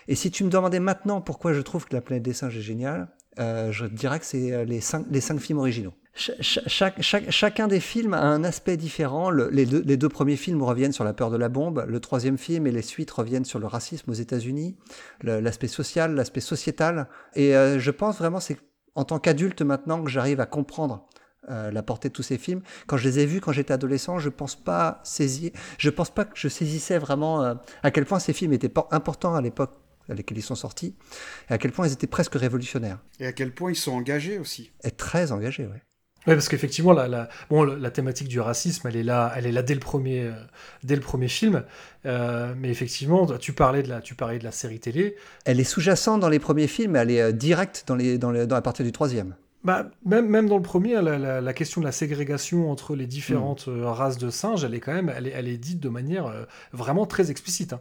Et 0.09 0.15
si 0.15 0.31
tu 0.31 0.45
me 0.45 0.51
demandais 0.51 0.81
maintenant 0.81 1.21
pourquoi 1.21 1.53
je 1.53 1.61
trouve 1.61 1.87
que 1.87 1.95
La 1.95 2.01
planète 2.01 2.23
des 2.23 2.33
singes 2.33 2.57
est 2.57 2.63
géniale, 2.63 3.09
euh, 3.39 3.73
je 3.73 3.87
dirais 3.87 4.19
que 4.19 4.27
c'est 4.27 4.53
euh, 4.53 4.65
les 4.65 4.81
cinq, 4.81 5.07
films 5.39 5.59
originaux. 5.59 5.93
Chacun 6.15 7.69
des 7.69 7.81
films 7.81 8.15
a 8.15 8.23
un 8.23 8.45
aspect 8.45 8.77
différent. 8.77 9.31
Le- 9.31 9.49
les, 9.49 9.65
deux, 9.67 9.83
les 9.83 9.97
deux 9.97 10.09
premiers 10.09 10.37
films 10.37 10.63
reviennent 10.63 10.93
sur 10.93 11.05
la 11.05 11.15
peur 11.15 11.31
de 11.31 11.37
la 11.37 11.49
bombe. 11.49 11.85
Le 11.87 12.01
troisième 12.01 12.37
film 12.37 12.67
et 12.67 12.73
les 12.73 12.83
suites 12.83 13.11
reviennent 13.11 13.45
sur 13.45 13.59
le 13.59 13.67
racisme 13.67 14.11
aux 14.11 14.15
États-Unis, 14.15 14.77
l'aspect 15.23 15.69
social, 15.69 16.15
l'aspect 16.15 16.41
sociétal. 16.41 17.09
Et 17.35 17.53
je 17.53 17.91
pense 17.91 18.19
vraiment, 18.19 18.41
c'est 18.41 18.59
en 18.95 19.05
tant 19.05 19.19
qu'adulte 19.19 19.63
maintenant 19.63 20.03
que 20.03 20.11
j'arrive 20.11 20.41
à 20.41 20.47
comprendre 20.47 21.07
euh, 21.49 21.71
la 21.71 21.83
portée 21.83 22.09
de 22.09 22.13
tous 22.13 22.23
ces 22.23 22.39
films. 22.39 22.63
Quand 22.87 22.97
je 22.97 23.09
les 23.09 23.21
ai 23.21 23.27
vus 23.27 23.41
quand 23.41 23.53
j'étais 23.53 23.73
adolescent, 23.73 24.19
je 24.19 24.29
pense 24.29 24.57
pas 24.57 25.01
saisir, 25.05 25.53
je 25.79 25.91
pense 25.91 26.11
pas 26.11 26.25
que 26.25 26.33
je 26.35 26.49
saisissais 26.49 26.99
vraiment 26.99 27.43
euh, 27.43 27.55
à 27.83 27.91
quel 27.91 28.05
point 28.05 28.19
ces 28.19 28.33
films 28.33 28.53
étaient 28.53 28.73
importants 28.91 29.35
à 29.35 29.41
l'époque 29.41 29.73
à 30.09 30.15
laquelle 30.15 30.39
ils 30.39 30.43
sont 30.43 30.57
sortis, 30.57 30.97
et 31.49 31.55
à 31.55 31.59
quel 31.59 31.73
point 31.73 31.87
ils 31.87 31.93
étaient 31.93 32.09
presque 32.09 32.35
révolutionnaires. 32.35 32.99
Et 33.21 33.27
à 33.27 33.33
quel 33.33 33.55
point 33.55 33.71
ils 33.71 33.77
sont 33.77 33.93
engagés 33.93 34.39
aussi. 34.39 34.73
Et 34.83 34.91
très 34.91 35.31
engagés, 35.31 35.67
ouais. 35.67 35.83
Ouais, 36.27 36.35
parce 36.35 36.49
qu'effectivement, 36.51 36.93
la, 36.93 37.09
la, 37.09 37.29
bon, 37.49 37.63
la 37.65 37.91
thématique 37.91 38.29
du 38.29 38.41
racisme, 38.41 38.87
elle 38.89 38.97
est 38.97 39.03
là, 39.03 39.33
elle 39.37 39.47
est 39.47 39.53
là 39.53 39.63
dès 39.63 39.73
le 39.75 39.81
premier, 39.81 40.25
euh, 40.25 40.33
dès 40.85 40.95
le 40.95 41.01
premier 41.01 41.29
film. 41.29 41.65
Euh, 42.05 42.53
mais 42.59 42.69
effectivement, 42.69 43.27
tu 43.39 43.53
parlais 43.55 43.83
de 43.83 43.89
la, 43.89 44.01
tu 44.03 44.15
parlais 44.15 44.39
de 44.39 44.45
la 44.45 44.53
série 44.53 44.81
télé. 44.81 45.17
Elle 45.47 45.61
est 45.61 45.65
sous-jacente 45.65 46.21
dans 46.21 46.29
les 46.29 46.39
premiers 46.39 46.67
films, 46.67 46.95
elle 46.97 47.11
est 47.11 47.23
euh, 47.23 47.33
directe 47.33 47.85
dans 47.87 47.95
les, 47.97 48.19
dans 48.19 48.31
les, 48.31 48.47
dans, 48.47 48.57
à 48.57 48.63
partir 48.63 48.85
du 48.85 48.93
troisième. 48.93 49.35
Bah, 49.65 49.91
même, 50.07 50.27
même 50.29 50.49
dans 50.49 50.57
le 50.57 50.63
premier, 50.63 50.95
la, 51.01 51.19
la- 51.19 51.41
la 51.41 51.53
question 51.55 51.81
de 51.81 51.87
la 51.87 51.93
ségrégation 51.93 52.71
entre 52.71 52.95
les 52.97 53.07
différentes 53.07 53.67
euh, 53.69 53.87
races 53.91 54.19
de 54.19 54.29
singes, 54.31 54.65
elle 54.65 54.75
est 54.75 54.81
quand 54.81 54.93
même, 54.95 55.13
elle 55.15 55.27
est, 55.27 55.33
elle 55.35 55.49
est 55.49 55.59
dite 55.59 55.81
de 55.81 55.89
manière 55.89 56.33
vraiment 56.73 57.07
très 57.07 57.31
explicite. 57.31 57.73
hein. 57.75 57.81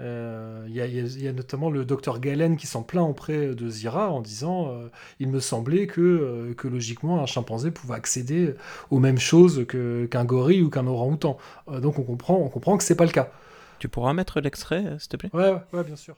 Euh, 0.00 0.64
Il 0.68 0.74
y, 0.76 0.80
a- 0.80 0.86
y 0.86 0.98
y 1.00 1.32
notamment 1.32 1.70
le 1.70 1.84
docteur 1.84 2.20
Galen 2.20 2.56
qui 2.56 2.66
s'en 2.66 2.82
plaint 2.82 3.08
auprès 3.08 3.54
de 3.54 3.68
Zira 3.68 4.10
en 4.10 4.20
disant 4.20 4.68
euh, 4.70 4.90
Il 5.18 5.28
me 5.28 5.40
semblait 5.40 5.86
que, 5.86 6.00
euh, 6.00 6.54
que 6.54 6.68
logiquement 6.68 7.20
un 7.22 7.26
chimpanzé 7.26 7.70
pouvait 7.70 7.94
accéder 7.94 8.54
aux 8.90 8.98
mêmes 8.98 9.18
choses 9.18 9.66
que- 9.66 10.06
qu'un 10.06 10.24
gorille 10.24 10.62
ou 10.62 10.70
qu'un 10.70 10.86
orang-outan. 10.86 11.38
Euh, 11.68 11.80
donc 11.80 11.98
on 11.98 12.04
comprend, 12.04 12.36
on 12.36 12.48
comprend 12.48 12.76
que 12.76 12.84
c'est 12.84 12.96
pas 12.96 13.06
le 13.06 13.10
cas. 13.12 13.30
Tu 13.78 13.88
pourras 13.88 14.12
mettre 14.12 14.40
l'extrait, 14.40 14.84
s'il 14.98 15.08
te 15.08 15.16
plaît? 15.16 15.30
Ouais, 15.32 15.50
ouais, 15.50 15.60
ouais, 15.72 15.84
bien 15.84 15.96
sûr. 15.96 16.16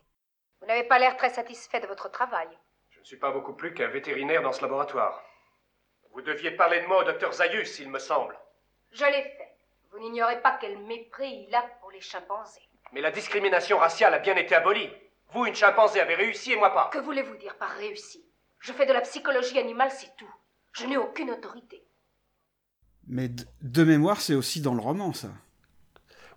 Vous 0.61 0.67
n'avez 0.67 0.85
pas 0.85 0.99
l'air 0.99 1.17
très 1.17 1.31
satisfait 1.31 1.81
de 1.81 1.87
votre 1.87 2.11
travail. 2.11 2.49
Je 2.91 3.01
ne 3.01 3.05
suis 3.05 3.17
pas 3.17 3.33
beaucoup 3.33 3.53
plus 3.55 3.73
qu'un 3.75 3.89
vétérinaire 3.89 4.43
dans 4.43 4.53
ce 4.53 4.63
laboratoire. 4.63 5.23
Vous 6.15 6.23
deviez 6.23 6.51
parler 6.53 6.81
de 6.81 6.87
moi 6.87 7.03
au 7.03 7.05
docteur 7.05 7.33
Zayus, 7.33 7.79
il 7.81 7.89
me 7.91 7.99
semble. 7.99 8.35
Je 8.93 9.05
l'ai 9.05 9.23
fait. 9.23 9.49
Vous 9.93 9.99
n'ignorez 10.01 10.41
pas 10.43 10.59
quel 10.61 10.79
mépris 10.79 11.47
il 11.49 11.55
a 11.55 11.63
pour 11.81 11.91
les 11.91 12.01
chimpanzés. 12.01 12.61
Mais 12.93 13.01
la 13.01 13.11
discrimination 13.11 13.79
raciale 13.79 14.15
a 14.15 14.19
bien 14.19 14.37
été 14.37 14.55
abolie. 14.55 14.91
Vous, 15.33 15.47
une 15.47 15.55
chimpanzé, 15.55 16.01
avez 16.01 16.17
réussi 16.17 16.53
et 16.53 16.57
moi 16.57 16.75
pas. 16.75 16.91
Que 16.93 16.99
voulez-vous 16.99 17.37
dire 17.37 17.57
par 17.57 17.71
réussi? 17.71 18.25
Je 18.59 18.73
fais 18.73 18.87
de 18.87 18.93
la 18.93 19.01
psychologie 19.01 19.59
animale, 19.59 19.91
c'est 19.91 20.15
tout. 20.17 20.33
Je 20.73 20.87
n'ai 20.87 20.97
aucune 20.97 21.31
autorité. 21.31 21.85
Mais 23.07 23.29
de, 23.29 23.45
de 23.63 23.85
mémoire, 23.85 24.21
c'est 24.21 24.35
aussi 24.35 24.61
dans 24.61 24.75
le 24.75 24.81
roman, 24.81 25.13
ça. 25.13 25.29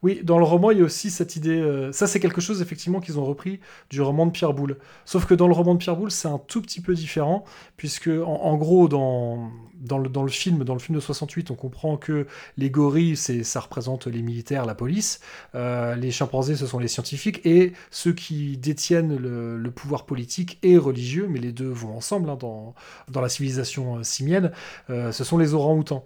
Oui, 0.03 0.19
dans 0.23 0.37
le 0.37 0.43
roman, 0.43 0.71
il 0.71 0.79
y 0.79 0.81
a 0.81 0.83
aussi 0.83 1.09
cette 1.09 1.37
idée. 1.37 1.57
euh, 1.59 1.93
ça, 1.93 2.07
c'est 2.07 2.19
quelque 2.19 2.41
chose 2.41 2.61
effectivement 2.61 2.99
qu'ils 2.99 3.19
ont 3.19 3.25
repris 3.25 3.61
du 3.89 4.01
roman 4.01 4.25
de 4.25 4.31
Pierre 4.31 4.53
Boulle. 4.53 4.77
Sauf 5.05 5.25
que 5.25 5.33
dans 5.33 5.47
le 5.47 5.53
roman 5.53 5.73
de 5.75 5.79
Pierre 5.79 5.95
Boulle, 5.95 6.11
c'est 6.11 6.27
un 6.27 6.39
tout 6.39 6.61
petit 6.61 6.81
peu 6.81 6.93
différent, 6.93 7.45
puisque 7.77 8.09
en, 8.09 8.57
gros, 8.57 8.89
dans, 8.89 9.49
dans, 9.75 9.97
le, 9.97 10.09
dans 10.09 10.23
le 10.23 10.29
film, 10.29 10.65
dans 10.65 10.73
le 10.73 10.79
film 10.81 10.97
de 10.97 11.01
68, 11.01 11.51
on 11.51 11.55
comprend 11.55 11.95
que 11.95 12.27
les 12.57 12.69
gorilles, 12.69 13.15
ça 13.15 13.59
représente 13.61 14.07
les 14.07 14.21
militaires, 14.21 14.65
la 14.65 14.75
police. 14.75 15.21
euh, 15.55 15.95
les 15.95 16.11
chimpanzés, 16.11 16.57
ce 16.57 16.67
sont 16.67 16.79
les 16.79 16.89
scientifiques, 16.89 17.39
et 17.45 17.71
ceux 17.89 18.11
qui 18.13 18.57
détiennent 18.57 19.15
le, 19.15 19.71
pouvoir 19.71 20.05
politique 20.05 20.59
et 20.63 20.77
religieux, 20.77 21.27
mais 21.29 21.39
les 21.39 21.51
deux 21.53 21.69
vont 21.69 21.95
ensemble 21.95 22.29
hein, 22.29 22.35
dans, 22.39 22.75
dans 23.09 23.21
la 23.21 23.29
civilisation 23.29 23.97
euh, 23.97 24.03
simienne, 24.03 24.51
ce 24.89 25.23
sont 25.23 25.37
les 25.37 25.53
orang-outans. 25.53 26.05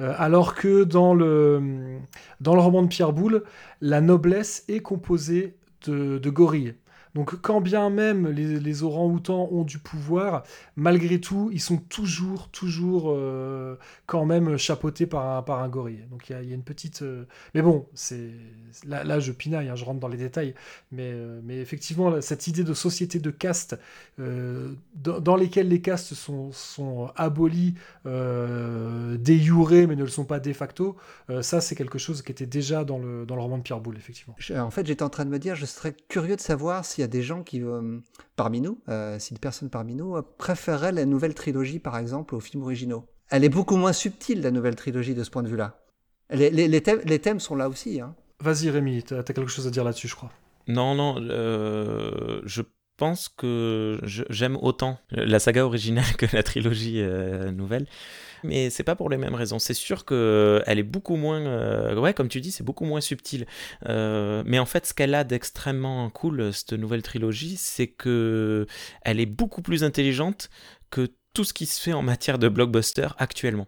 Euh, 0.00 0.14
alors 0.18 0.54
que 0.54 0.84
dans 0.84 1.14
le, 1.14 1.98
dans 2.40 2.54
le 2.54 2.60
roman 2.60 2.82
de 2.82 2.88
Pierre 2.88 3.12
Boulle, 3.12 3.44
la 3.80 4.00
noblesse 4.00 4.64
est 4.68 4.80
composée 4.80 5.56
de, 5.86 6.18
de 6.18 6.30
gorilles. 6.30 6.74
Donc 7.16 7.40
quand 7.40 7.62
bien 7.62 7.88
même 7.88 8.28
les, 8.28 8.60
les 8.60 8.82
orang-outans 8.82 9.48
ont 9.50 9.64
du 9.64 9.78
pouvoir, 9.78 10.42
malgré 10.76 11.18
tout, 11.18 11.48
ils 11.50 11.62
sont 11.62 11.78
toujours, 11.78 12.50
toujours 12.50 13.06
euh, 13.06 13.76
quand 14.04 14.26
même 14.26 14.58
chapeautés 14.58 15.06
par 15.06 15.50
un, 15.50 15.68
gorille. 15.70 16.04
Donc 16.10 16.28
il 16.28 16.32
y 16.32 16.36
a, 16.36 16.42
une 16.42 16.62
petite... 16.62 17.00
euh, 17.00 17.24
Mais 17.54 17.62
bon, 17.62 17.86
c'est 17.94 18.28
là, 18.86 19.18
je 19.18 19.32
pinaille, 19.32 19.70
hein, 19.70 19.76
je 19.76 19.86
rentre 19.86 19.98
dans 19.98 20.08
les 20.08 20.18
détails. 20.18 20.54
Mais, 20.92 21.10
euh, 21.14 21.40
effectivement, 21.48 22.20
cette 22.20 22.48
idée 22.48 22.64
de 22.64 22.74
société 22.74 23.18
de 23.18 23.30
caste, 23.30 23.78
dans, 24.18 25.36
lesquelles 25.36 25.68
les 25.68 25.80
castes 25.80 26.12
sont, 26.12 26.52
sont 26.52 27.10
abolies, 27.16 27.76
jure, 28.04 29.70
mais 29.70 29.96
ne 29.96 30.02
le 30.02 30.08
sont 30.08 30.26
pas 30.26 30.38
de 30.38 30.52
facto, 30.52 30.96
ça 31.40 31.62
c'est 31.62 31.76
quelque 31.76 31.98
chose 31.98 32.20
qui 32.20 32.30
était 32.30 32.44
déjà 32.44 32.84
dans 32.84 32.98
le, 32.98 33.24
dans 33.24 33.36
le 33.36 33.40
roman 33.40 33.56
de 33.56 33.62
Pierre 33.62 33.80
Boulle, 33.80 33.96
effectivement. 33.96 34.36
En 34.54 34.70
fait, 34.70 34.86
j'étais 34.86 35.02
en 35.02 35.08
train 35.08 35.24
de 35.24 35.30
me 35.30 35.38
dire, 35.38 35.54
je 35.54 35.64
serais 35.64 35.94
curieux 36.08 36.36
de 36.36 36.42
savoir 36.42 36.84
s'il 36.84 37.00
y 37.02 37.05
des 37.08 37.22
gens 37.22 37.42
qui, 37.42 37.62
euh, 37.62 37.98
parmi 38.36 38.60
nous, 38.60 38.80
euh, 38.88 39.18
si 39.18 39.34
des 39.34 39.40
personnes 39.40 39.70
parmi 39.70 39.94
nous, 39.94 40.16
euh, 40.16 40.22
préféreraient 40.38 40.92
la 40.92 41.04
nouvelle 41.06 41.34
trilogie, 41.34 41.78
par 41.78 41.96
exemple, 41.98 42.34
aux 42.34 42.40
films 42.40 42.62
originaux. 42.62 43.04
Elle 43.30 43.44
est 43.44 43.48
beaucoup 43.48 43.76
moins 43.76 43.92
subtile, 43.92 44.40
la 44.42 44.50
nouvelle 44.50 44.76
trilogie, 44.76 45.14
de 45.14 45.24
ce 45.24 45.30
point 45.30 45.42
de 45.42 45.48
vue-là. 45.48 45.78
Les, 46.30 46.50
les- 46.50 46.68
les 46.68 46.80
thèmes, 46.80 47.00
les 47.04 47.18
thèmes 47.18 47.40
sont 47.40 47.56
là 47.56 47.68
aussi. 47.68 48.00
Hein. 48.00 48.14
Vas-y 48.40 48.70
Rémi, 48.70 49.02
t'as 49.02 49.18
as 49.18 49.22
quelque 49.22 49.46
chose 49.48 49.66
à 49.66 49.70
dire 49.70 49.84
là-dessus, 49.84 50.08
je 50.08 50.14
crois. 50.16 50.30
Non, 50.68 50.94
non, 50.94 51.16
euh, 51.20 52.40
je 52.44 52.62
pense 52.96 53.28
que 53.28 54.00
j'aime 54.04 54.56
autant 54.60 54.98
la 55.10 55.38
saga 55.38 55.64
originale 55.66 56.04
que 56.18 56.26
la 56.34 56.42
trilogie 56.42 57.00
euh, 57.00 57.50
nouvelle. 57.52 57.86
Mais 58.46 58.70
c'est 58.70 58.84
pas 58.84 58.96
pour 58.96 59.10
les 59.10 59.16
mêmes 59.16 59.34
raisons. 59.34 59.58
C'est 59.58 59.74
sûr 59.74 60.04
que 60.04 60.62
elle 60.66 60.78
est 60.78 60.84
beaucoup 60.84 61.16
moins, 61.16 61.40
euh, 61.40 61.98
ouais, 61.98 62.14
comme 62.14 62.28
tu 62.28 62.40
dis, 62.40 62.50
c'est 62.52 62.64
beaucoup 62.64 62.84
moins 62.84 63.00
subtil. 63.00 63.46
Euh, 63.88 64.42
mais 64.46 64.58
en 64.58 64.66
fait, 64.66 64.86
ce 64.86 64.94
qu'elle 64.94 65.14
a 65.14 65.24
d'extrêmement 65.24 66.08
cool, 66.10 66.52
cette 66.52 66.72
nouvelle 66.72 67.02
trilogie, 67.02 67.56
c'est 67.56 67.88
que 67.88 68.66
elle 69.02 69.20
est 69.20 69.26
beaucoup 69.26 69.62
plus 69.62 69.84
intelligente 69.84 70.50
que 70.90 71.08
tout 71.34 71.44
ce 71.44 71.52
qui 71.52 71.66
se 71.66 71.80
fait 71.80 71.92
en 71.92 72.02
matière 72.02 72.38
de 72.38 72.48
blockbuster 72.48 73.08
actuellement. 73.18 73.66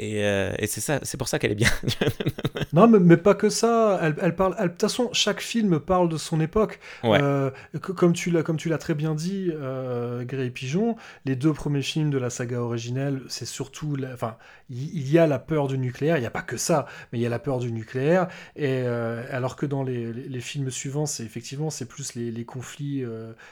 Et, 0.00 0.24
euh, 0.24 0.52
et 0.58 0.66
c'est 0.68 0.80
ça, 0.80 1.00
c'est 1.02 1.16
pour 1.16 1.26
ça 1.28 1.38
qu'elle 1.38 1.52
est 1.52 1.56
bien. 1.56 1.70
Non, 2.72 2.86
mais, 2.86 2.98
mais 2.98 3.16
pas 3.16 3.34
que 3.34 3.48
ça. 3.48 3.98
Elle, 4.02 4.14
elle 4.20 4.34
parle. 4.36 4.54
De 4.60 4.68
toute 4.68 4.80
façon, 4.80 5.08
chaque 5.12 5.40
film 5.40 5.80
parle 5.80 6.08
de 6.10 6.16
son 6.18 6.40
époque. 6.40 6.80
Ouais. 7.02 7.18
Euh, 7.22 7.50
que- 7.80 7.92
comme 7.92 8.12
tu 8.12 8.30
l'as, 8.30 8.42
comme 8.42 8.58
tu 8.58 8.68
l'as 8.68 8.76
très 8.78 8.94
bien 8.94 9.14
dit, 9.14 9.50
euh, 9.54 10.22
Grey 10.24 10.46
et 10.46 10.50
Pigeon. 10.50 10.96
Les 11.24 11.34
deux 11.34 11.52
premiers 11.54 11.80
films 11.82 12.10
de 12.10 12.18
la 12.18 12.28
saga 12.30 12.60
originelle, 12.60 13.22
c'est 13.28 13.46
surtout, 13.46 13.96
la- 13.96 14.12
enfin, 14.12 14.36
il 14.70 15.10
y 15.10 15.18
a 15.18 15.26
la 15.26 15.38
peur 15.38 15.66
du 15.66 15.78
nucléaire. 15.78 16.18
Il 16.18 16.20
n'y 16.20 16.26
a 16.26 16.30
pas 16.30 16.42
que 16.42 16.58
ça, 16.58 16.86
mais 17.12 17.18
il 17.18 17.22
y 17.22 17.26
a 17.26 17.30
la 17.30 17.38
peur 17.38 17.58
du 17.58 17.72
nucléaire. 17.72 18.28
Et 18.54 18.82
euh, 18.84 19.24
alors 19.32 19.56
que 19.56 19.64
dans 19.66 19.82
les, 19.82 20.12
les- 20.12 20.28
les 20.28 20.40
films 20.40 20.70
suivants, 20.70 21.06
c'est 21.06 21.24
effectivement, 21.24 21.70
c'est 21.70 21.86
plus 21.86 22.14
les, 22.14 22.30
les 22.30 22.44
conflits, 22.44 23.02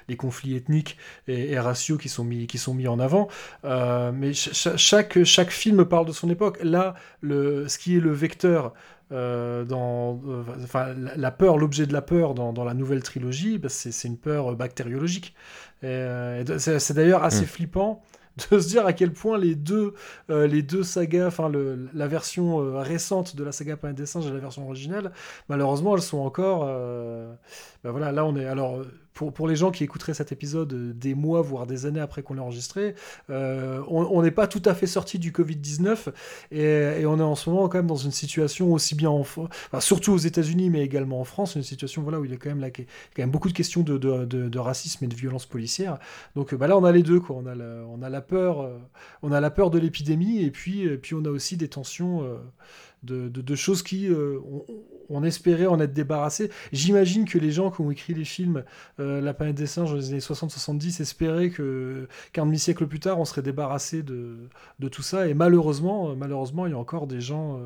les 0.09 0.17
conflits 0.17 0.57
ethniques 0.57 0.99
et, 1.27 1.53
et 1.53 1.59
raciaux 1.59 1.97
qui 1.97 2.11
sont 2.11 2.25
mis, 2.25 2.47
qui 2.47 2.59
sont 2.59 2.75
mis 2.75 2.87
en 2.87 2.99
avant. 3.01 3.29
Mais 3.65 4.35
ch- 4.35 4.53
ch- 4.53 4.77
chaque, 4.77 5.25
chaque 5.25 5.51
film 5.51 5.85
parle 5.87 6.07
de 6.07 6.13
son 6.13 6.29
époque. 6.29 6.36
Là, 6.63 6.95
le, 7.21 7.69
ce 7.69 7.79
qui 7.79 7.97
est 7.97 8.01
le 8.01 8.13
vecteur 8.13 8.73
euh, 9.13 9.65
dans, 9.65 10.21
euh, 10.27 10.43
enfin, 10.65 10.95
la, 11.17 11.31
peur, 11.31 11.59
l'objet 11.59 11.87
de 11.87 11.93
la 11.93 12.03
peur 12.03 12.35
dans, 12.35 12.53
dans 12.53 12.65
la 12.65 12.75
nouvelle 12.75 13.03
trilogie, 13.03 13.59
bah, 13.59 13.69
c'est 13.69 14.09
une 14.09 14.19
peur 14.19 14.55
bactériologique. 14.57 15.35
Euh, 15.85 16.43
de- 16.45 16.59
c'est 16.59 16.95
d'ailleurs 16.95 17.25
assez 17.25 17.45
Mm. 17.45 17.47
flippant 17.47 18.03
de 18.51 18.59
se 18.59 18.69
dire 18.69 18.87
à 18.87 18.93
quel 18.93 19.13
point 19.13 19.39
les 19.39 19.55
deux, 19.55 19.95
euh, 20.31 20.47
les 20.47 20.63
deux 20.63 20.83
sagas, 20.83 21.27
enfin 21.29 21.51
la 21.95 22.07
version 22.09 22.61
euh, 22.61 22.81
récente 22.81 23.37
de 23.37 23.45
la 23.45 23.53
saga 23.53 23.77
Planète 23.77 23.97
des 23.97 24.07
Singes 24.07 24.27
et 24.27 24.31
la 24.33 24.39
version 24.41 24.65
originale, 24.67 25.13
malheureusement 25.49 25.97
elles 25.97 26.03
sont 26.03 26.19
encore, 26.19 26.65
euh, 26.67 27.33
bah 27.85 27.91
voilà, 27.93 28.13
là 28.13 28.25
on 28.27 28.37
est 28.37 28.47
alors 28.47 28.83
pour, 29.17 29.49
les 29.49 29.57
gens 29.57 29.71
qui 29.71 29.83
écouteraient 29.83 30.15
cet 30.15 30.31
épisode 30.31 30.73
euh, 30.75 30.93
des 30.93 31.15
mois 31.15 31.41
voire 31.41 31.67
des 31.67 31.87
années 31.87 32.01
après 32.01 32.23
qu'on 32.23 32.35
l'a 32.35 32.43
enregistré, 32.43 32.95
euh, 33.31 33.83
on 33.89 34.23
n'est 34.23 34.31
pas 34.31 34.47
tout 34.47 34.63
à 34.65 34.75
fait 34.75 34.87
sorti 34.87 35.19
du 35.19 35.33
Covid 35.33 35.57
19 35.57 36.09
et, 36.51 36.61
et 36.61 37.07
on 37.07 37.19
est 37.19 37.23
en 37.23 37.35
ce 37.35 37.49
moment 37.49 37.69
quand 37.69 37.79
même 37.79 37.87
dans 37.87 37.97
une 37.97 38.11
situation 38.11 38.73
aussi 38.73 38.95
bien 38.95 39.11
en, 39.11 39.21
enfin, 39.21 39.49
surtout 39.81 40.13
aux 40.13 40.19
États-Unis 40.19 40.69
mais 40.71 40.83
également 40.83 41.21
en 41.21 41.25
France, 41.25 41.55
une 41.55 41.63
situation 41.63 42.03
voilà 42.03 42.21
où 42.21 42.25
il 42.25 42.31
y 42.31 42.35
a 42.35 42.37
quand 42.37 42.55
même 42.55 43.31
beaucoup 43.31 43.49
de 43.49 43.55
questions 43.55 43.83
de, 43.83 44.59
racisme 44.59 45.05
et 45.05 45.09
de 45.09 45.15
violence 45.15 45.47
policière. 45.47 45.99
Donc 46.35 46.53
euh, 46.53 46.57
bah 46.57 46.67
là 46.67 46.77
on 46.77 46.85
a 46.85 46.93
les 46.93 47.03
deux 47.03 47.21
quoi. 47.21 47.37
On 47.37 47.47
a 47.47 48.09
la, 48.09 48.21
peur, 48.21 48.71
on 49.23 49.33
a 49.33 49.41
la 49.41 49.51
peur 49.51 49.71
de 49.71 49.79
l'épidémie 49.79 50.43
et 50.43 50.51
puis 50.51 51.15
on 51.15 51.25
a 51.25 51.31
aussi 51.31 51.57
des 51.57 51.69
tensions 51.69 52.27
de, 53.03 53.29
de- 53.29 53.41
de 53.43 53.55
choses 53.55 53.83
qui 53.83 54.09
euh, 54.09 54.39
on, 54.51 54.65
on 55.09 55.23
espérait 55.23 55.67
en 55.67 55.79
être 55.79 55.93
débarrassés. 55.93 56.51
J'imagine 56.73 57.25
que 57.27 57.39
les 57.39 57.53
gens 57.53 57.71
qui 57.71 57.81
ont 57.81 57.91
écrit 57.93 58.13
les 58.15 58.25
films 58.25 58.65
euh, 58.99 59.21
La 59.21 59.35
planète 59.35 59.55
des 59.55 59.67
singes 59.69 59.91
dans 59.91 59.97
les 59.97 60.09
années 60.11 60.19
60-70 60.19 61.01
espéraient 61.01 61.51
que 61.51 62.09
qu'un 62.33 62.45
demi-siècle 62.47 62.87
plus 62.87 62.99
tard 62.99 63.21
on 63.21 63.25
serait 63.25 63.43
débarrassé 63.43 64.03
de, 64.03 64.37
de 64.81 64.89
tout 64.89 65.03
ça 65.03 65.29
et 65.29 65.35
malheureusement 65.35 66.11
euh, 66.11 66.15
malheureusement 66.17 66.67
il 66.67 66.73
y 66.73 66.75
a 66.75 66.79
encore 66.79 67.07
des 67.07 67.21
gens 67.21 67.59
euh, 67.59 67.61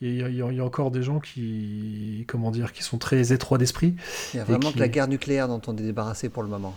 il 0.00 0.14
y, 0.16 0.22
a- 0.22 0.28
il 0.30 0.36
y 0.36 0.42
a- 0.42 0.50
il 0.50 0.56
y 0.56 0.60
a 0.60 0.64
encore 0.64 0.90
des 0.90 1.02
gens 1.02 1.20
qui 1.20 2.24
comment 2.26 2.50
dire 2.50 2.72
qui 2.72 2.82
sont 2.82 2.96
très 2.98 3.32
étroits 3.34 3.58
d'esprit 3.58 3.94
Il 4.32 4.38
y 4.38 4.40
a 4.40 4.44
vraiment 4.44 4.68
qui- 4.70 4.74
que 4.76 4.80
la 4.80 4.88
guerre 4.88 5.08
nucléaire 5.08 5.48
dont 5.48 5.60
on 5.66 5.76
est 5.76 5.82
débarrassé 5.82 6.30
pour 6.30 6.42
le 6.42 6.48
moment. 6.48 6.74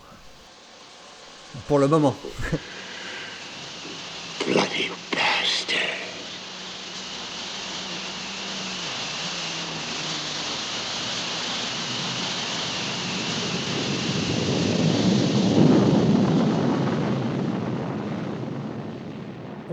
Pour 1.67 1.79
le 1.79 1.87
moment. 1.87 2.15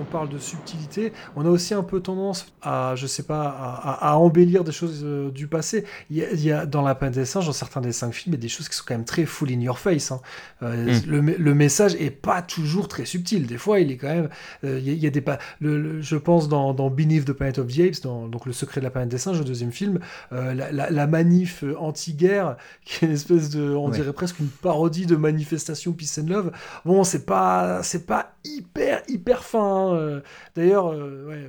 parle 0.06 0.28
de 0.28 0.38
subtilité, 0.38 1.12
on 1.36 1.44
a 1.44 1.48
aussi 1.50 1.74
un 1.74 1.82
peu 1.82 2.00
tendance 2.00 2.46
à, 2.62 2.94
je 2.96 3.06
sais 3.06 3.22
pas, 3.24 3.42
à, 3.48 3.90
à- 4.08 4.12
à 4.12 4.14
embellir 4.16 4.64
des 4.64 4.72
choses 4.72 5.02
euh, 5.04 5.30
du 5.30 5.46
passé. 5.48 5.84
Il 6.10 6.16
y, 6.18 6.24
a, 6.24 6.30
il 6.32 6.40
y 6.44 6.52
a 6.52 6.66
dans 6.66 6.82
La 6.82 6.94
Planète 6.94 7.14
des 7.16 7.24
Singes, 7.24 7.46
dans 7.46 7.52
certains 7.52 7.80
des 7.80 7.92
cinq 7.92 8.12
films, 8.12 8.34
il 8.34 8.38
y 8.38 8.40
a 8.40 8.42
des 8.42 8.48
choses 8.48 8.68
qui 8.68 8.76
sont 8.76 8.84
quand 8.86 8.94
même 8.94 9.04
très 9.04 9.24
full 9.26 9.50
in 9.50 9.60
your 9.60 9.78
face. 9.78 10.10
hein. 10.12 10.20
Euh, 10.62 10.86
Mm. 10.86 11.00
le, 11.10 11.22
me- 11.22 11.36
le 11.36 11.54
message 11.54 11.94
est 11.96 12.10
pas 12.10 12.42
toujours 12.42 12.88
très 12.88 13.04
subtil. 13.04 13.46
Des 13.46 13.58
fois, 13.58 13.80
il 13.80 13.90
est 13.90 13.96
quand 13.96 14.08
même. 14.08 14.28
euh, 14.64 14.78
il, 14.78 14.86
y 14.86 14.90
a, 14.90 14.92
il 14.94 14.98
y 15.02 15.06
a 15.06 15.10
des 15.10 15.20
pas. 15.20 15.38
le- 15.60 15.80
le- 15.80 16.00
je 16.00 16.16
pense 16.16 16.48
dans, 16.48 16.72
dans 16.74 16.90
Beneath 16.90 17.24
the 17.24 17.32
Planet 17.32 17.58
of 17.58 17.66
the 17.68 17.80
Apes, 17.80 18.02
dans, 18.02 18.28
donc 18.28 18.46
Le 18.46 18.52
Secret 18.52 18.80
de 18.80 18.84
la 18.84 18.90
Planète 18.90 19.10
des 19.10 19.18
Singes, 19.18 19.38
le 19.38 19.44
deuxième 19.44 19.72
film, 19.72 19.98
la, 20.30 20.54
la- 20.72 20.90
la 20.90 21.06
manif 21.06 21.64
anti-guerre, 21.78 22.56
qui 22.84 23.04
est 23.04 23.08
une 23.08 23.14
espèce 23.14 23.50
de, 23.50 23.70
on 23.74 23.86
Ouais. 23.90 23.96
dirait 23.96 24.12
presque 24.12 24.38
une 24.40 24.48
parodie 24.48 25.06
de 25.06 25.16
manifestation 25.16 25.92
peace 25.92 26.18
and 26.20 26.28
love. 26.28 26.52
Bon, 26.84 27.04
c'est 27.04 27.24
pas, 27.26 27.82
c'est 27.82 28.06
pas 28.06 28.32
hyper 28.44 29.02
hyper 29.08 29.42
fin. 29.44 29.92
hein, 29.94 30.05
euh. 30.06 30.20
D'ailleurs, 30.54 30.92
euh, 30.92 31.48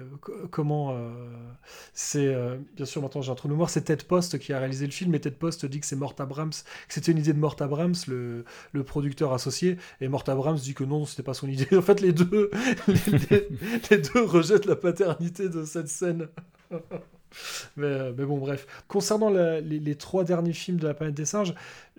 comment 0.51 0.91
euh, 0.91 1.09
c'est 1.93 2.35
bien 2.75 2.85
sûr 2.85 3.01
maintenant 3.01 3.21
j'ai 3.21 3.31
un 3.31 3.35
trou 3.35 3.47
de 3.47 3.53
mémoire, 3.53 3.69
c'est 3.69 3.83
Ted 3.83 4.03
Post 4.05 4.39
qui 4.39 4.53
a 4.53 4.59
réalisé 4.59 4.85
le 4.85 4.91
film, 4.91 5.13
et 5.15 5.19
Ted 5.19 5.35
Post 5.35 5.65
dit 5.65 5.79
que 5.79 5.85
c'est 5.85 5.95
Mort 5.95 6.15
Abrams, 6.19 6.51
que 6.51 6.93
c'était 6.93 7.11
une 7.11 7.19
idée 7.19 7.33
de 7.33 7.39
Mort 7.39 7.55
Abrams, 7.59 7.95
le, 8.07 8.45
le 8.73 8.83
producteur 8.83 9.33
associé, 9.33 9.77
et 10.01 10.07
Mort 10.07 10.23
Abrams 10.27 10.57
dit 10.57 10.73
que 10.73 10.83
non, 10.83 11.05
c'était 11.05 11.23
pas 11.23 11.33
son 11.33 11.47
idée. 11.47 11.67
En 11.77 11.81
fait, 11.81 12.01
les 12.01 12.11
deux, 12.11 12.49
les, 12.87 13.47
les 13.91 13.97
deux 13.97 14.23
rejettent 14.23 14.65
la 14.65 14.75
paternité 14.75 15.47
de 15.47 15.63
cette 15.63 15.87
scène. 15.87 16.27
Mais, 17.75 18.11
mais, 18.13 18.25
bon, 18.25 18.37
bref. 18.37 18.67
Concernant 18.87 19.29
la, 19.29 19.61
les, 19.61 19.79
les, 19.79 19.95
trois 19.95 20.23
derniers 20.23 20.53
films 20.53 20.77
de 20.77 20.87
la 20.87 20.93
planète 20.93 21.15
des 21.15 21.25
singes, 21.25 21.53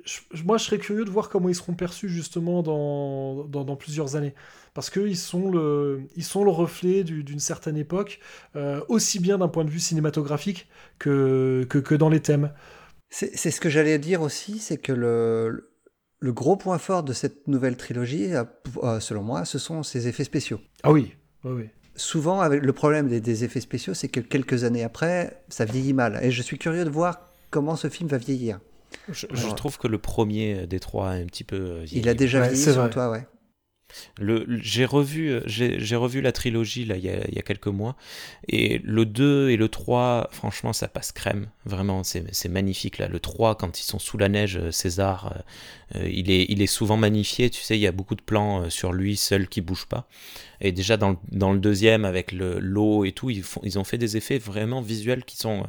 je, 0.04 0.42
moi 0.44 0.58
je 0.58 0.64
serais 0.64 0.78
curieux 0.78 1.04
de 1.04 1.10
voir 1.10 1.28
comment 1.28 1.48
ils 1.48 1.54
seront 1.54 1.74
perçus 1.74 2.08
justement 2.08 2.62
dans, 2.62 3.44
dans, 3.44 3.64
dans 3.64 3.76
plusieurs 3.76 4.16
années. 4.16 4.34
Parce 4.74 4.90
qu'ils 4.90 5.16
sont, 5.16 5.50
le, 5.50 6.02
ils 6.16 6.24
sont 6.24 6.44
le 6.44 6.50
reflet 6.50 7.02
d'une 7.02 7.40
certaine 7.40 7.76
époque, 7.76 8.20
euh, 8.56 8.80
aussi 8.88 9.18
bien 9.18 9.38
d'un 9.38 9.48
point 9.48 9.64
de 9.64 9.70
vue 9.70 9.80
cinématographique 9.80 10.68
que, 10.98 11.66
que, 11.68 11.78
que 11.78 11.94
dans 11.94 12.08
les 12.08 12.20
thèmes. 12.20 12.52
C'est 13.10 13.50
ce 13.50 13.60
que 13.60 13.70
j'allais 13.70 13.98
dire 13.98 14.20
aussi, 14.20 14.58
c'est 14.58 14.76
que 14.76 14.92
le, 14.92 15.70
le 16.20 16.32
gros 16.32 16.56
point 16.56 16.78
fort 16.78 17.02
de 17.02 17.14
cette 17.14 17.48
nouvelle 17.48 17.76
trilogie, 17.76 18.34
euh, 18.34 19.00
selon 19.00 19.22
moi, 19.22 19.46
ce 19.46 19.58
sont 19.58 19.82
ses 19.82 20.08
effets 20.08 20.24
spéciaux. 20.24 20.60
Ah 20.82 20.92
oui, 20.92 21.14
oui, 21.44 21.52
oui 21.52 21.68
souvent, 21.98 22.40
avec 22.40 22.62
le 22.62 22.72
problème 22.72 23.08
des, 23.08 23.20
des 23.20 23.44
effets 23.44 23.60
spéciaux, 23.60 23.92
c'est 23.92 24.08
que 24.08 24.20
quelques 24.20 24.64
années 24.64 24.84
après, 24.84 25.42
ça 25.50 25.66
vieillit 25.66 25.92
mal. 25.92 26.18
Et 26.22 26.30
je 26.30 26.40
suis 26.40 26.56
curieux 26.56 26.84
de 26.84 26.90
voir 26.90 27.28
comment 27.50 27.76
ce 27.76 27.88
film 27.88 28.08
va 28.08 28.16
vieillir. 28.16 28.60
Je, 29.10 29.26
je 29.30 29.48
trouve 29.48 29.76
que 29.76 29.86
le 29.86 29.98
premier 29.98 30.66
des 30.66 30.80
trois 30.80 31.16
est 31.16 31.22
un 31.22 31.26
petit 31.26 31.44
peu 31.44 31.80
vieilli. 31.80 32.00
Il 32.00 32.08
a 32.08 32.14
déjà 32.14 32.40
ouais, 32.40 32.48
vieilli 32.48 32.62
sur 32.62 32.88
toi, 32.88 33.10
ouais. 33.10 33.26
Le, 34.18 34.46
j'ai 34.60 34.84
revu 34.84 35.40
j'ai, 35.46 35.96
revu 35.96 36.20
la 36.20 36.32
trilogie 36.32 36.84
là 36.84 36.96
il 36.96 37.04
y, 37.04 37.08
a, 37.08 37.26
il 37.26 37.34
y, 37.34 37.38
a, 37.38 37.42
quelques 37.42 37.68
mois 37.68 37.96
et 38.46 38.80
le 38.84 39.06
2 39.06 39.48
et 39.48 39.56
le 39.56 39.68
3 39.68 40.28
franchement 40.30 40.74
ça 40.74 40.88
passe 40.88 41.10
crème 41.10 41.48
vraiment 41.64 42.04
c'est, 42.04 42.48
magnifique 42.48 42.98
là. 42.98 43.08
Le 43.08 43.18
3 43.18 43.56
quand 43.56 43.80
ils 43.80 43.84
sont 43.84 43.98
sous 43.98 44.18
la 44.18 44.28
neige 44.28 44.70
César 44.70 45.42
euh, 45.94 46.06
il, 46.06 46.30
est, 46.30 46.44
il 46.50 46.60
est 46.60 46.66
souvent 46.66 46.98
magnifié 46.98 47.48
tu 47.48 47.62
sais 47.62 47.78
il 47.78 47.80
y 47.80 47.86
a 47.86 47.92
beaucoup 47.92 48.14
de 48.14 48.22
plans 48.22 48.68
sur 48.68 48.92
lui 48.92 49.16
seul 49.16 49.48
qui 49.48 49.60
bouge 49.60 49.86
pas. 49.86 50.08
Et 50.60 50.72
déjà 50.72 50.96
dans 50.96 51.10
le, 51.10 51.16
dans 51.30 51.52
le 51.52 51.58
deuxième 51.58 52.04
avec 52.04 52.32
le, 52.32 52.58
l'eau 52.58 53.04
et 53.04 53.12
tout 53.12 53.30
ils, 53.30 53.42
font, 53.42 53.60
ils 53.62 53.78
ont 53.78 53.84
fait 53.84 53.98
des 53.98 54.16
effets 54.16 54.38
vraiment 54.38 54.80
visuels 54.80 55.24
qui 55.24 55.36
sont 55.36 55.64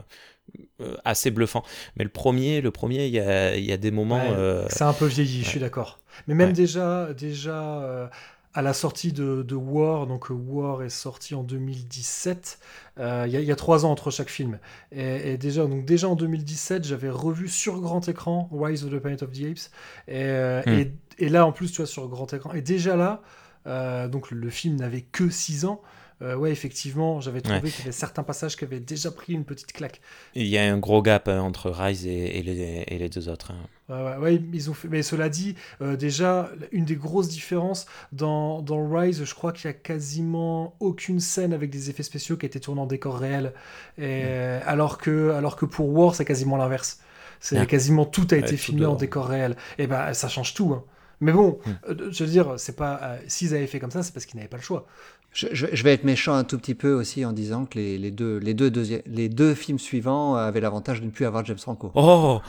euh, 0.82 0.96
assez 1.06 1.30
bluffants. 1.32 1.64
Mais 1.96 2.04
le 2.04 2.10
premier 2.10 2.62
le 2.62 2.72
premier 2.72 3.06
il 3.06 3.14
y 3.14 3.20
a, 3.20 3.56
il 3.56 3.66
y 3.66 3.72
a 3.72 3.78
des 3.78 3.92
moments 3.92 4.30
ouais, 4.30 4.36
euh, 4.36 4.66
c'est 4.70 4.84
un 4.84 4.94
peu 4.94 5.06
vieilli 5.06 5.40
ouais. 5.40 5.44
je 5.44 5.50
suis 5.50 5.60
d'accord 5.60 6.00
mais 6.28 6.36
même 6.36 6.50
ouais. 6.50 6.54
déjà, 6.54 7.14
déjà 7.14 7.82
euh, 7.82 8.08
à 8.54 8.62
la 8.62 8.74
sortie 8.74 9.14
de, 9.14 9.44
de, 9.44 9.56
War, 9.56 10.08
donc 10.08 10.28
War 10.30 10.84
est 10.84 10.90
sorti 10.90 11.36
en 11.36 11.44
2017, 11.44 12.60
euh, 13.00 13.26
il 13.28 13.40
y, 13.40 13.44
y, 13.44 13.52
a 13.52 13.56
trois 13.56 13.86
ans 13.86 13.92
entre 13.92 14.12
chaque 14.12 14.30
film. 14.30 14.60
Et, 14.92 15.34
et, 15.34 15.38
déjà, 15.38 15.66
donc 15.66 15.86
déjà 15.86 16.10
en 16.10 16.16
2017, 16.16 16.84
j'avais 16.84 17.10
revu 17.10 17.48
sur 17.48 17.80
grand 17.80 18.08
écran 18.08 18.50
Rise 18.52 18.84
of 18.84 18.92
the 18.92 19.00
Planet 19.00 19.24
of 19.24 19.32
the 19.32 19.44
Apes. 19.44 19.72
Et, 20.08 20.24
mm. 20.24 20.70
et, 20.70 20.94
et, 21.20 21.30
là, 21.30 21.46
en 21.46 21.52
plus, 21.52 21.72
tu 21.72 21.78
vois, 21.78 21.88
sur 21.88 22.08
grand 22.08 22.34
écran. 22.34 22.54
Et 22.54 22.62
déjà 22.62 22.96
là, 22.96 23.22
euh, 23.68 24.08
donc 24.08 24.32
le 24.32 24.50
film 24.50 24.76
n'avait 24.78 25.02
que 25.02 25.30
6 25.30 25.66
ans. 25.66 25.82
Euh, 26.22 26.36
ouais, 26.36 26.52
effectivement, 26.52 27.22
j'avais 27.22 27.40
trouvé 27.40 27.62
ouais. 27.62 27.70
qu'il 27.70 27.80
y 27.80 27.84
avait 27.84 27.92
certains 27.94 28.24
passages 28.24 28.58
qui 28.58 28.66
avaient 28.66 28.82
déjà 28.82 29.10
pris 29.10 29.34
une 29.34 29.46
petite 29.46 29.72
claque. 29.72 30.02
Il 30.36 30.48
y 30.48 30.58
a 30.58 30.64
un 30.64 30.78
gros 30.78 31.02
gap 31.02 31.30
hein, 31.30 31.40
entre 31.40 31.70
Rise 31.70 32.06
et, 32.06 32.38
et, 32.40 32.44
les, 32.44 32.84
et, 32.88 32.98
les, 32.98 33.08
deux 33.08 33.30
autres. 33.30 33.52
Hein. 33.52 33.68
Ouais, 33.90 33.96
ouais, 33.96 34.18
ouais, 34.18 34.42
ils 34.54 34.70
ont 34.70 34.74
fait. 34.74 34.88
Mais 34.88 35.02
cela 35.02 35.30
dit, 35.30 35.56
euh, 35.82 35.96
déjà, 35.96 36.52
une 36.72 36.86
des 36.86 36.96
grosses 36.96 37.30
différences 37.30 37.88
dans, 38.12 38.62
dans 38.62 38.88
Rise, 38.88 39.24
je 39.24 39.34
crois 39.34 39.52
qu'il 39.52 39.66
y 39.66 39.70
a 39.70 39.74
quasiment 39.74 40.76
aucune 40.80 41.20
scène 41.20 41.54
avec 41.54 41.70
des 41.70 41.90
effets 41.90 42.04
spéciaux 42.04 42.38
qui 42.38 42.46
a 42.46 42.48
été 42.48 42.60
tournée 42.60 42.82
en 42.82 42.86
décor 42.86 43.18
réel. 43.18 43.54
Et, 43.98 44.24
ouais. 44.24 44.62
alors, 44.66 44.98
que, 44.98 45.32
alors 45.32 45.56
que 45.56 45.66
pour 45.66 45.90
War, 45.90 46.16
c'est 46.16 46.26
quasiment 46.26 46.58
l'inverse. 46.58 47.00
C'est 47.40 47.66
quasiment 47.68 48.06
tout 48.06 48.28
a 48.32 48.36
été 48.36 48.58
filmé 48.58 48.86
en 48.86 48.96
décor 48.96 49.28
réel. 49.28 49.56
Et 49.78 49.88
ben, 49.88 50.14
ça 50.14 50.28
change 50.28 50.54
tout. 50.54 50.74
Hein. 50.74 50.84
Mais 51.22 51.32
bon, 51.32 51.60
mmh. 51.66 52.12
je 52.12 52.24
veux 52.24 52.30
dire, 52.30 52.54
c'est 52.58 52.76
pas. 52.76 53.00
Euh, 53.04 53.20
S'ils 53.28 53.54
avaient 53.54 53.68
fait 53.68 53.80
comme 53.80 53.92
ça, 53.92 54.04
c'est 54.04 54.14
parce 54.14 54.26
qu'ils 54.26 54.38
n'avaient 54.38 54.50
pas 54.50 54.58
le 54.58 54.64
choix. 54.64 54.86
Je, 55.32 55.48
je, 55.52 55.68
je, 55.72 55.84
vais 55.84 55.94
être 55.94 56.04
méchant 56.04 56.34
un 56.34 56.44
tout 56.44 56.58
petit 56.58 56.74
peu 56.76 56.92
aussi 56.94 57.24
en 57.24 57.34
disant 57.34 57.66
que 57.66 57.78
les, 57.78 57.98
les, 57.98 58.12
deux, 58.12 58.38
les, 58.38 58.54
deux, 58.56 58.70
deuxi- 58.70 59.04
les 59.06 59.30
deux 59.30 59.54
films 59.54 59.78
suivants 59.80 60.36
avaient 60.36 60.60
l'avantage 60.62 61.02
de 61.02 61.06
ne 61.06 61.12
plus 61.12 61.26
avoir 61.26 61.46
James 61.46 61.58
Franco. 61.60 61.92
Oh 61.94 62.42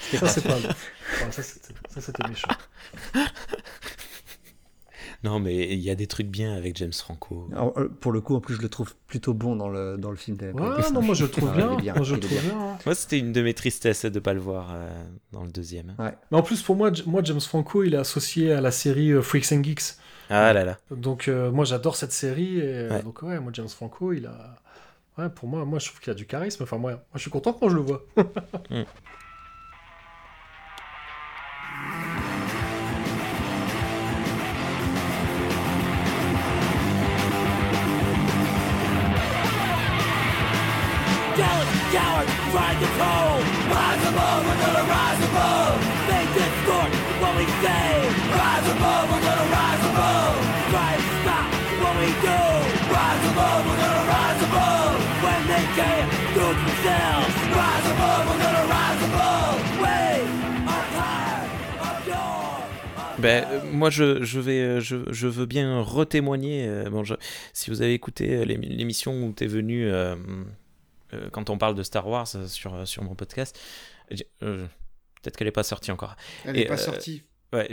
Ça, 0.12 0.26
c'est 0.28 0.42
pas. 0.44 0.56
Enfin, 0.56 1.30
ça, 1.30 1.42
c'était 2.00 2.28
méchant. 2.28 2.48
Non, 5.24 5.40
mais 5.40 5.72
il 5.72 5.78
y 5.80 5.88
a 5.88 5.94
des 5.94 6.06
trucs 6.06 6.26
bien 6.26 6.54
avec 6.54 6.76
James 6.76 6.92
Franco. 6.92 7.48
Alors, 7.52 7.72
euh, 7.78 7.88
pour 7.88 8.12
le 8.12 8.20
coup, 8.20 8.34
en 8.34 8.40
plus, 8.40 8.56
je 8.56 8.60
le 8.60 8.68
trouve 8.68 8.94
plutôt 9.06 9.32
bon 9.32 9.56
dans 9.56 9.70
le, 9.70 9.96
dans 9.96 10.10
le 10.10 10.16
film. 10.16 10.36
Ouais, 10.38 10.52
non, 10.92 11.00
moi 11.00 11.14
je 11.14 11.24
le 11.24 11.30
trouve 11.30 11.50
bien. 11.54 11.76
bien. 11.76 11.94
Moi, 11.94 12.04
je 12.04 12.14
trouve 12.16 12.30
bien. 12.30 12.42
bien. 12.42 12.78
Moi, 12.84 12.94
c'était 12.94 13.18
une 13.18 13.32
de 13.32 13.40
mes 13.40 13.54
tristesses 13.54 14.04
de 14.04 14.10
ne 14.10 14.18
pas 14.18 14.34
le 14.34 14.40
voir 14.40 14.72
euh, 14.74 14.90
dans 15.32 15.42
le 15.42 15.50
deuxième. 15.50 15.94
Ouais. 15.98 16.12
Mais 16.30 16.36
en 16.36 16.42
plus, 16.42 16.60
pour 16.62 16.76
moi, 16.76 16.90
moi, 17.06 17.22
James 17.24 17.40
Franco, 17.40 17.82
il 17.84 17.94
est 17.94 17.98
associé 17.98 18.52
à 18.52 18.60
la 18.60 18.70
série 18.70 19.12
euh, 19.12 19.22
Freaks 19.22 19.50
and 19.52 19.62
Geeks. 19.62 19.96
Ah 20.30 20.52
là 20.52 20.64
là. 20.64 20.78
Donc, 20.90 21.28
euh, 21.28 21.50
moi, 21.50 21.64
j'adore 21.64 21.96
cette 21.96 22.12
série. 22.12 22.58
Et, 22.58 22.88
ouais. 22.88 23.02
Donc, 23.02 23.22
ouais, 23.22 23.38
moi, 23.40 23.52
James 23.54 23.68
Franco, 23.68 24.12
il 24.12 24.26
a. 24.26 24.56
Ouais, 25.16 25.28
pour 25.28 25.48
moi, 25.48 25.64
moi, 25.64 25.78
je 25.78 25.88
trouve 25.88 26.00
qu'il 26.00 26.10
a 26.10 26.14
du 26.14 26.26
charisme. 26.26 26.62
Enfin, 26.64 26.78
moi, 26.78 26.92
moi 26.92 27.00
je 27.14 27.20
suis 27.20 27.30
content 27.30 27.52
quand 27.52 27.68
je 27.68 27.76
le 27.76 27.82
vois. 27.82 28.04
mm. 28.70 28.82
Ben, 63.24 63.44
euh, 63.50 63.60
moi, 63.72 63.90
je, 63.90 64.22
je, 64.22 64.38
vais, 64.38 64.80
je, 64.80 64.96
je 65.10 65.26
veux 65.26 65.46
bien 65.46 65.80
retémoigner. 65.80 66.66
Euh, 66.68 66.90
bon, 66.90 67.04
je, 67.04 67.14
si 67.52 67.70
vous 67.70 67.80
avez 67.82 67.94
écouté 67.94 68.36
euh, 68.36 68.44
l'émission 68.44 69.24
où 69.24 69.32
tu 69.32 69.44
es 69.44 69.46
venu 69.46 69.86
euh, 69.88 70.14
euh, 71.14 71.28
quand 71.32 71.48
on 71.50 71.58
parle 71.58 71.74
de 71.74 71.82
Star 71.82 72.06
Wars 72.06 72.28
euh, 72.34 72.46
sur, 72.46 72.86
sur 72.86 73.02
mon 73.02 73.14
podcast. 73.14 73.58
Euh, 74.42 74.66
Peut-être 75.22 75.38
qu'elle 75.38 75.46
n'est 75.48 75.52
pas 75.52 75.62
sortie 75.62 75.90
encore. 75.90 76.16
Elle 76.44 76.52
n'est 76.56 76.66
pas 76.66 76.76
sortie. 76.76 77.22
Ouais. 77.54 77.70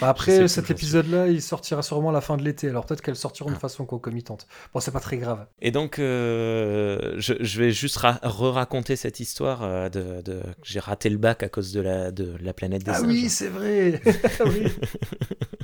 Bah 0.00 0.10
après, 0.10 0.46
cet 0.48 0.70
épisode-là, 0.70 1.28
il 1.28 1.40
sortira 1.40 1.82
sûrement 1.82 2.10
à 2.10 2.12
la 2.12 2.20
fin 2.20 2.36
de 2.36 2.42
l'été. 2.42 2.68
Alors 2.68 2.84
peut-être 2.84 3.00
qu'elles 3.00 3.16
sortiront 3.16 3.50
ah. 3.50 3.54
de 3.54 3.58
façon 3.58 3.86
concomitante. 3.86 4.46
Bon, 4.74 4.80
c'est 4.80 4.90
pas 4.90 5.00
très 5.00 5.16
grave. 5.16 5.46
Et 5.62 5.70
donc, 5.70 5.98
euh, 5.98 7.14
je, 7.16 7.34
je, 7.40 7.58
vais 7.58 7.70
juste 7.72 7.96
re-raconter 7.96 8.96
cette 8.96 9.20
histoire 9.20 9.62
euh, 9.62 9.88
de, 9.88 10.20
de... 10.22 10.42
j'ai 10.62 10.80
raté 10.80 11.08
le 11.08 11.16
bac 11.16 11.42
à 11.42 11.48
cause 11.48 11.72
de 11.72 11.80
la, 11.80 12.10
de 12.10 12.36
la 12.40 12.52
planète 12.52 12.84
des 12.84 12.90
ah 12.90 12.94
singes. 12.94 13.04
Ah 13.06 13.08
oui, 13.08 13.28
c'est 13.30 13.48
vrai. 13.48 14.02
oui. 14.44 14.66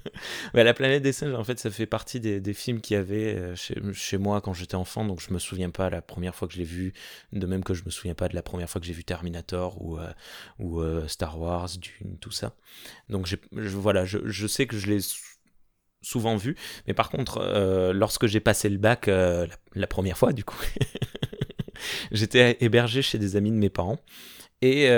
la 0.55 0.75
planète 0.75 1.03
des 1.03 1.13
singes, 1.13 1.35
en 1.35 1.45
fait, 1.45 1.59
ça 1.59 1.71
fait 1.71 1.87
partie 1.87 2.21
des, 2.21 2.55
films 2.55 2.81
qu'il 2.81 2.97
y 2.97 3.01
avait 3.01 3.35
euh, 3.35 3.55
chez, 3.57 4.19
moi 4.19 4.41
quand 4.41 4.53
j'étais 4.53 4.75
enfant. 4.75 5.05
Donc, 5.05 5.21
je 5.21 5.33
me 5.33 5.39
souviens 5.39 5.71
pas 5.71 5.91
la 5.91 6.03
première 6.03 6.35
fois 6.35 6.49
que 6.49 6.55
je 6.55 6.59
l'ai 6.59 6.65
vu, 6.65 6.93
de 7.33 7.47
même 7.47 7.65
que 7.65 7.75
je 7.75 7.85
me 7.85 7.91
souviens 7.91 8.15
pas 8.15 8.29
de 8.29 8.35
la 8.35 8.43
première 8.43 8.69
fois 8.69 8.81
que 8.81 8.87
j'ai 8.87 8.93
vu 8.93 9.05
Terminator 9.05 9.83
ou, 9.83 9.99
euh, 9.99 10.13
euh, 10.61 11.09
Star 11.09 11.41
Wars, 11.41 11.71
Dune, 11.79 12.19
tout 12.21 12.31
ça. 12.31 12.55
Donc, 13.09 13.29
voilà, 13.53 14.05
je, 14.05 14.47
sais 14.47 14.67
que 14.67 14.77
je 14.77 14.89
l'ai 14.89 14.99
souvent 16.03 16.37
vu, 16.37 16.57
mais 16.87 16.95
par 16.95 17.11
contre, 17.11 17.93
lorsque 17.93 18.27
j'ai 18.27 18.41
passé 18.41 18.69
le 18.69 18.79
bac 18.79 19.07
la, 19.07 19.87
première 19.87 20.19
fois, 20.19 20.33
du 20.33 20.45
coup, 20.45 20.61
j'étais 22.13 22.57
hébergé 22.61 23.03
chez 23.03 23.19
des 23.19 23.37
amis 23.37 23.51
de 23.51 23.57
mes 23.57 23.71
parents. 23.71 23.99
Et 24.61 24.89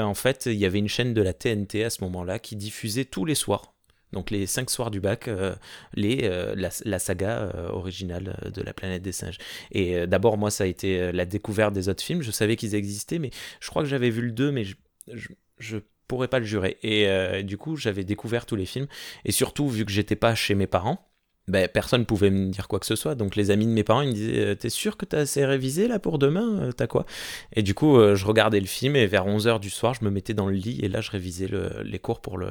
en 0.00 0.14
fait, 0.14 0.46
il 0.46 0.54
y 0.54 0.66
avait 0.66 0.78
une 0.78 0.88
chaîne 0.88 1.14
de 1.14 1.22
la 1.22 1.32
TNT 1.32 1.84
à 1.84 1.90
ce 1.90 2.02
moment-là 2.04 2.38
qui 2.38 2.56
diffusait 2.56 3.04
tous 3.04 3.24
les 3.24 3.34
soirs, 3.34 3.75
donc 4.12 4.30
les 4.30 4.46
cinq 4.46 4.70
soirs 4.70 4.90
du 4.90 5.00
bac, 5.00 5.28
euh, 5.28 5.54
les, 5.94 6.20
euh, 6.24 6.54
la, 6.56 6.98
saga 6.98 7.52
originale 7.70 8.50
de 8.54 8.62
la 8.62 8.72
planète 8.72 9.02
des 9.02 9.12
singes. 9.12 9.38
Et 9.72 10.06
d'abord, 10.06 10.38
moi, 10.38 10.50
ça 10.50 10.64
a 10.64 10.66
été 10.66 11.12
la 11.12 11.26
découverte 11.26 11.74
des 11.74 11.88
autres 11.88 12.02
films. 12.02 12.22
Je 12.22 12.30
savais 12.30 12.56
qu'ils 12.56 12.74
existaient, 12.74 13.18
mais 13.18 13.30
je 13.60 13.68
crois 13.68 13.82
que 13.82 13.88
j'avais 13.88 14.10
vu 14.10 14.22
le 14.22 14.32
2, 14.32 14.52
mais 14.52 14.64
je, 14.64 14.76
je, 15.12 15.28
je 15.58 15.78
pourrais 16.06 16.28
pas 16.28 16.38
le 16.38 16.44
jurer. 16.44 16.78
Et 16.82 17.08
euh, 17.08 17.42
du 17.42 17.56
coup, 17.56 17.76
j'avais 17.76 18.04
découvert 18.04 18.46
tous 18.46 18.56
les 18.56 18.66
films. 18.66 18.86
Et 19.24 19.32
surtout, 19.32 19.68
vu 19.68 19.84
que 19.84 19.92
j'étais 19.92 20.16
pas 20.16 20.34
chez 20.34 20.54
mes 20.54 20.66
parents, 20.66 21.08
ben, 21.48 21.68
personne 21.68 22.06
pouvait 22.06 22.30
me 22.30 22.50
dire 22.50 22.66
quoi 22.68 22.80
que 22.80 22.86
ce 22.86 22.96
soit. 22.96 23.14
Donc 23.14 23.36
les 23.36 23.50
amis 23.52 23.66
de 23.66 23.70
mes 23.70 23.84
parents, 23.84 24.00
ils 24.02 24.08
me 24.08 24.12
disaient 24.14 24.40
euh, 24.40 24.54
T'es 24.56 24.68
sûr 24.70 24.96
que 24.96 25.04
t'as 25.04 25.20
assez 25.20 25.44
révisé 25.44 25.86
là 25.88 25.98
pour 26.00 26.18
demain 26.18 26.60
Euh, 26.68 26.72
T'as 26.72 26.86
quoi? 26.88 27.06
Et 27.52 27.62
du 27.62 27.72
coup, 27.74 27.96
euh, 27.98 28.16
je 28.16 28.26
regardais 28.26 28.58
le 28.60 28.66
film 28.66 28.96
et 28.96 29.06
vers 29.06 29.26
11h 29.26 29.60
du 29.60 29.70
soir, 29.70 29.94
je 29.94 30.04
me 30.04 30.10
mettais 30.10 30.34
dans 30.34 30.46
le 30.48 30.54
lit 30.54 30.80
et 30.82 30.88
là, 30.88 31.00
je 31.00 31.10
révisais 31.12 31.46
le- 31.48 31.82
les 31.84 31.98
cours 32.00 32.20
pour, 32.20 32.36
le, 32.38 32.48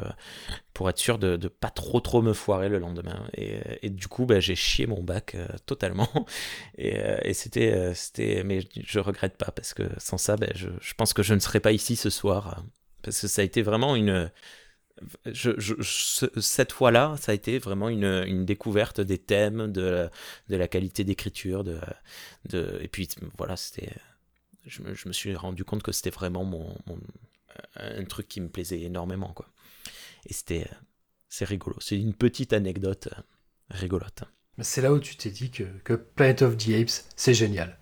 pour 0.73 0.89
être 0.89 0.97
sûr 0.99 1.17
de, 1.19 1.38
de 1.38 1.47
pas 1.47 1.69
trop 1.69 1.99
trop 1.99 2.21
me 2.21 2.34
foirer 2.34 2.69
le 2.69 2.79
lendemain. 2.79 3.27
Et, 3.36 3.60
et 3.84 3.89
du 3.89 4.08
coup, 4.08 4.25
ben, 4.25 4.39
j'ai 4.41 4.55
chié 4.55 4.88
mon 4.88 5.03
bac 5.03 5.36
totalement. 5.65 6.10
Et, 6.77 6.97
et 7.23 7.34
c'était, 7.34 7.93
c'était. 7.95 8.43
Mais 8.43 8.60
je 8.86 8.99
regrette 8.99 9.38
pas 9.38 9.51
parce 9.51 9.73
que 9.73 9.84
sans 9.97 10.17
ça, 10.17 10.36
ben, 10.38 10.51
je, 10.55 10.67
je 10.81 10.93
pense 10.93 11.13
que 11.13 11.23
je 11.23 11.34
ne 11.34 11.39
serais 11.39 11.60
pas 11.60 11.71
ici 11.71 11.95
ce 11.95 12.10
soir. 12.10 12.63
Parce 13.01 13.21
que 13.21 13.27
ça 13.27 13.41
a 13.41 13.45
été 13.45 13.62
vraiment 13.62 13.95
une 13.95 14.31
je, 15.25 15.51
je- 15.58 15.81
ce- 15.81 16.39
cette 16.39 16.71
fois-là, 16.71 17.15
ça 17.19 17.31
a 17.31 17.36
été 17.36 17.60
vraiment 17.60 17.89
une, 17.89 18.05
une 18.27 18.45
découverte 18.45 19.01
des 19.01 19.17
thèmes, 19.17 19.71
de, 19.71 20.10
de 20.49 20.55
la 20.55 20.67
qualité 20.67 21.03
d'écriture, 21.03 21.63
de, 21.63 21.79
de, 22.49 22.79
et 22.81 22.88
puis 22.88 23.08
voilà, 23.38 23.58
c'était, 23.58 23.93
je, 24.65 24.81
me- 24.84 24.93
je 24.95 25.08
me 25.08 25.13
suis 25.13 25.36
rendu 25.36 25.63
compte 25.65 25.84
que 25.84 25.91
c'était 25.91 26.10
vraiment 26.12 26.45
mon, 26.45 26.75
mon- 26.88 26.99
un 27.75 28.03
truc 28.05 28.27
qui 28.27 28.41
me 28.41 28.49
plaisait 28.49 28.81
énormément, 28.81 29.34
quoi. 29.34 29.47
Et 30.27 30.34
c'était, 30.34 30.67
c'est 31.29 31.45
rigolo. 31.45 31.77
C'est 31.79 31.99
une 31.99 32.13
petite 32.13 32.53
anecdote 32.53 33.10
euh, 33.12 33.21
rigolote. 33.69 34.23
Mais 34.58 34.63
c'est 34.63 34.81
là 34.81 34.93
où 34.93 34.99
tu 34.99 35.15
t'es 35.17 35.29
dit 35.29 35.51
que, 35.51 35.63
que 35.84 35.93
Planet 35.93 36.41
of 36.43 36.58
the 36.58 36.69
Apes, 36.69 37.05
c'est 37.15 37.34
génial. 37.34 37.77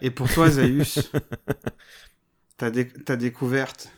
Et 0.00 0.10
pour 0.10 0.28
toi, 0.32 0.48
Zaius, 0.50 1.10
ta, 2.56 2.70
dé- 2.70 2.88
ta 2.92 3.16
découverte 3.16 3.90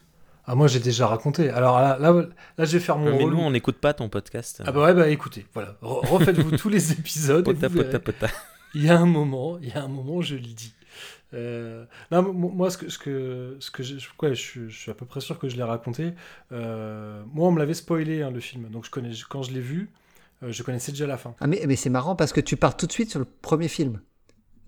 Ah, 0.46 0.54
moi, 0.54 0.66
j'ai 0.68 0.80
déjà 0.80 1.06
raconté. 1.06 1.48
Alors 1.50 1.80
là, 1.80 1.96
là, 1.98 2.12
là, 2.58 2.64
je 2.64 2.72
vais 2.72 2.80
faire 2.84 2.98
mon 2.98 3.16
Mais 3.16 3.24
nous, 3.24 3.38
on 3.38 3.50
n'écoute 3.50 3.76
pas 3.78 3.94
ton 3.94 4.08
podcast. 4.08 4.62
Ah 4.66 4.72
bah 4.72 4.82
ouais, 4.84 4.94
bah 4.94 5.08
écoutez, 5.08 5.46
voilà. 5.54 5.76
Re- 5.82 6.06
Refaites-vous 6.06 6.56
tous 6.58 6.68
les 6.68 6.92
épisodes. 6.92 7.46
et 7.48 7.54
Pota, 7.54 7.68
vous 7.68 7.82
pota. 7.98 8.26
Il 8.74 8.84
y 8.84 8.90
a 8.90 8.98
un 8.98 9.06
moment, 9.06 9.56
il 9.62 9.68
y 9.68 9.72
a 9.72 9.82
un 9.82 9.88
moment, 9.88 10.20
je 10.20 10.34
l'ai 10.36 10.52
dit. 10.52 10.74
Euh, 11.32 11.84
moi, 12.10 12.70
ce 12.70 12.78
que, 12.78 12.88
ce 12.90 12.98
que, 12.98 13.56
ce 13.58 13.70
que 13.70 13.82
je, 13.82 13.96
quoi, 14.16 14.28
je, 14.30 14.34
suis- 14.40 14.70
je 14.70 14.78
suis 14.78 14.90
à 14.90 14.94
peu 14.94 15.06
près 15.06 15.20
sûr 15.20 15.38
que 15.38 15.48
je 15.48 15.56
l'ai 15.56 15.62
raconté. 15.62 16.12
Euh, 16.52 17.22
moi, 17.32 17.48
on 17.48 17.52
me 17.52 17.58
l'avait 17.58 17.74
spoilé, 17.74 18.22
hein, 18.22 18.30
le 18.30 18.40
film. 18.40 18.68
Donc, 18.68 18.84
je 18.84 18.90
connais, 18.90 19.10
quand 19.28 19.42
je 19.42 19.52
l'ai 19.52 19.60
vu, 19.60 19.90
euh, 20.42 20.52
je 20.52 20.62
connaissais 20.62 20.92
déjà 20.92 21.06
la 21.06 21.16
fin. 21.16 21.34
Ah, 21.40 21.46
mais, 21.46 21.62
mais 21.66 21.76
c'est 21.76 21.90
marrant 21.90 22.14
parce 22.16 22.32
que 22.32 22.40
tu 22.40 22.56
pars 22.56 22.76
tout 22.76 22.86
de 22.86 22.92
suite 22.92 23.10
sur 23.10 23.18
le 23.18 23.24
premier 23.24 23.68
film. 23.68 24.00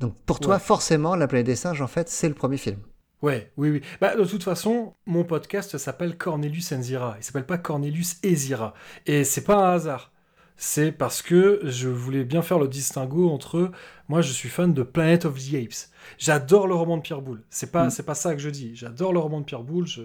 Donc 0.01 0.15
pour 0.27 0.41
toi, 0.41 0.55
Ouais. 0.55 0.61
forcément, 0.61 1.17
La 1.17 1.27
planète 1.29 1.47
des 1.47 1.57
singes, 1.57 1.81
en 1.83 1.87
fait, 1.87 2.09
c'est 2.09 2.29
le 2.29 2.35
premier 2.35 2.57
film. 2.59 2.79
Ouais, 3.23 3.51
oui, 3.57 3.71
oui. 3.71 3.81
Bah, 4.01 4.15
de 4.15 4.25
toute 4.25 4.43
façon, 4.43 4.95
mon 5.07 5.25
podcast 5.25 5.79
s'appelle 5.79 6.17
Cornelius 6.19 6.73
and 6.73 6.83
Zira. 6.83 7.17
Il 7.19 7.25
s'appelle 7.25 7.47
pas 7.47 7.59
Cornelius 7.59 8.17
et 8.23 8.35
Zira. 8.37 8.75
Et 9.07 9.25
c'est 9.25 9.45
pas 9.45 9.57
un 9.57 9.73
hasard. 9.75 10.13
C'est 10.59 10.91
parce 10.93 11.21
que 11.21 11.61
je 11.65 11.89
voulais 11.89 12.25
bien 12.25 12.41
faire 12.41 12.59
le 12.59 12.69
distinguo 12.69 13.29
entre 13.31 13.71
moi, 14.09 14.23
je 14.23 14.33
suis 14.33 14.49
fan 14.49 14.73
de 14.73 14.83
Planet 14.83 15.25
of 15.27 15.35
the 15.39 15.55
Apes. 15.55 15.91
J'adore 16.19 16.67
le 16.67 16.75
roman 16.75 16.97
de 16.97 17.03
Pierre 17.03 17.21
Boulle. 17.21 17.43
C'est 17.51 17.73
pas, 17.73 17.87
Mm. 17.87 17.91
c'est 17.91 18.05
pas 18.05 18.15
ça 18.15 18.35
que 18.35 18.41
je 18.41 18.49
dis. 18.49 18.75
J'adore 18.77 19.13
le 19.13 19.19
roman 19.19 19.41
de 19.41 19.45
Pierre 19.45 19.63
Boulle, 19.65 19.87
je- 19.87 20.03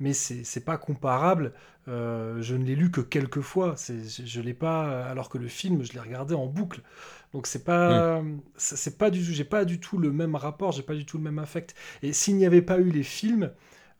mais 0.00 0.12
c'est, 0.14 0.42
c'est 0.44 0.64
pas 0.64 0.78
comparable. 0.78 1.52
Euh, 1.86 2.38
je 2.40 2.54
ne 2.56 2.64
l'ai 2.64 2.74
lu 2.74 2.90
que 2.90 3.02
quelques 3.02 3.42
fois. 3.42 3.74
Je, 3.86 4.22
je 4.24 4.40
l'ai 4.40 4.54
pas, 4.54 5.04
alors 5.04 5.28
que 5.28 5.38
le 5.38 5.48
film, 5.48 5.84
je 5.84 5.92
l'ai 5.92 6.00
regardé 6.00 6.34
en 6.34 6.46
boucle. 6.46 6.80
Donc 7.34 7.48
c'est 7.48 7.64
pas, 7.64 8.22
c'est 8.56 8.96
pas 8.96 9.10
du 9.10 9.18
tout, 9.18 9.32
j'ai 9.32 9.44
pas 9.44 9.64
du 9.64 9.80
tout 9.80 9.98
le 9.98 10.12
même 10.12 10.36
rapport, 10.36 10.70
j'ai 10.70 10.84
pas 10.84 10.94
du 10.94 11.04
tout 11.04 11.18
le 11.18 11.24
même 11.24 11.40
affect. 11.40 11.74
Et 12.02 12.12
s'il 12.12 12.36
n'y 12.36 12.46
avait 12.46 12.62
pas 12.62 12.78
eu 12.78 12.90
les 12.90 13.02
films, 13.02 13.50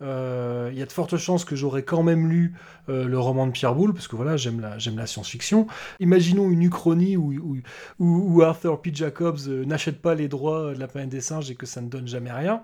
euh, 0.05 0.69
il 0.73 0.79
y 0.79 0.83
a 0.83 0.87
de 0.87 0.93
fortes 0.93 1.17
chances 1.17 1.45
que 1.45 1.57
j'aurais 1.57 1.83
quand 1.83 2.03
même 2.03 2.29
lu 2.29 2.55
euh, 2.89 3.07
le 3.07 3.19
roman 3.19 3.47
de 3.47 3.53
Pierre 3.53 3.75
Boulle, 3.75 3.95
parce 3.95 4.07
que 4.07 4.17
voilà, 4.17 4.37
j'aime 4.37 4.61
la, 4.61 5.07
science-fiction. 5.07 5.67
Imaginons 6.01 6.51
une 6.51 6.63
uchronie 6.63 7.17
où, 7.17 8.43
Arthur 8.43 8.81
P. 8.83 8.91
Jacobs 8.93 9.39
euh, 9.49 9.65
n'achète 9.65 10.03
pas 10.03 10.15
les 10.15 10.29
droits 10.29 10.75
de 10.75 10.79
la 10.79 10.87
planète 10.87 11.11
des 11.11 11.21
singes 11.21 11.51
et 11.51 11.55
que 11.55 11.67
ça 11.67 11.81
ne 11.81 11.89
donne 11.89 12.07
jamais 12.07 12.33
rien, 12.33 12.63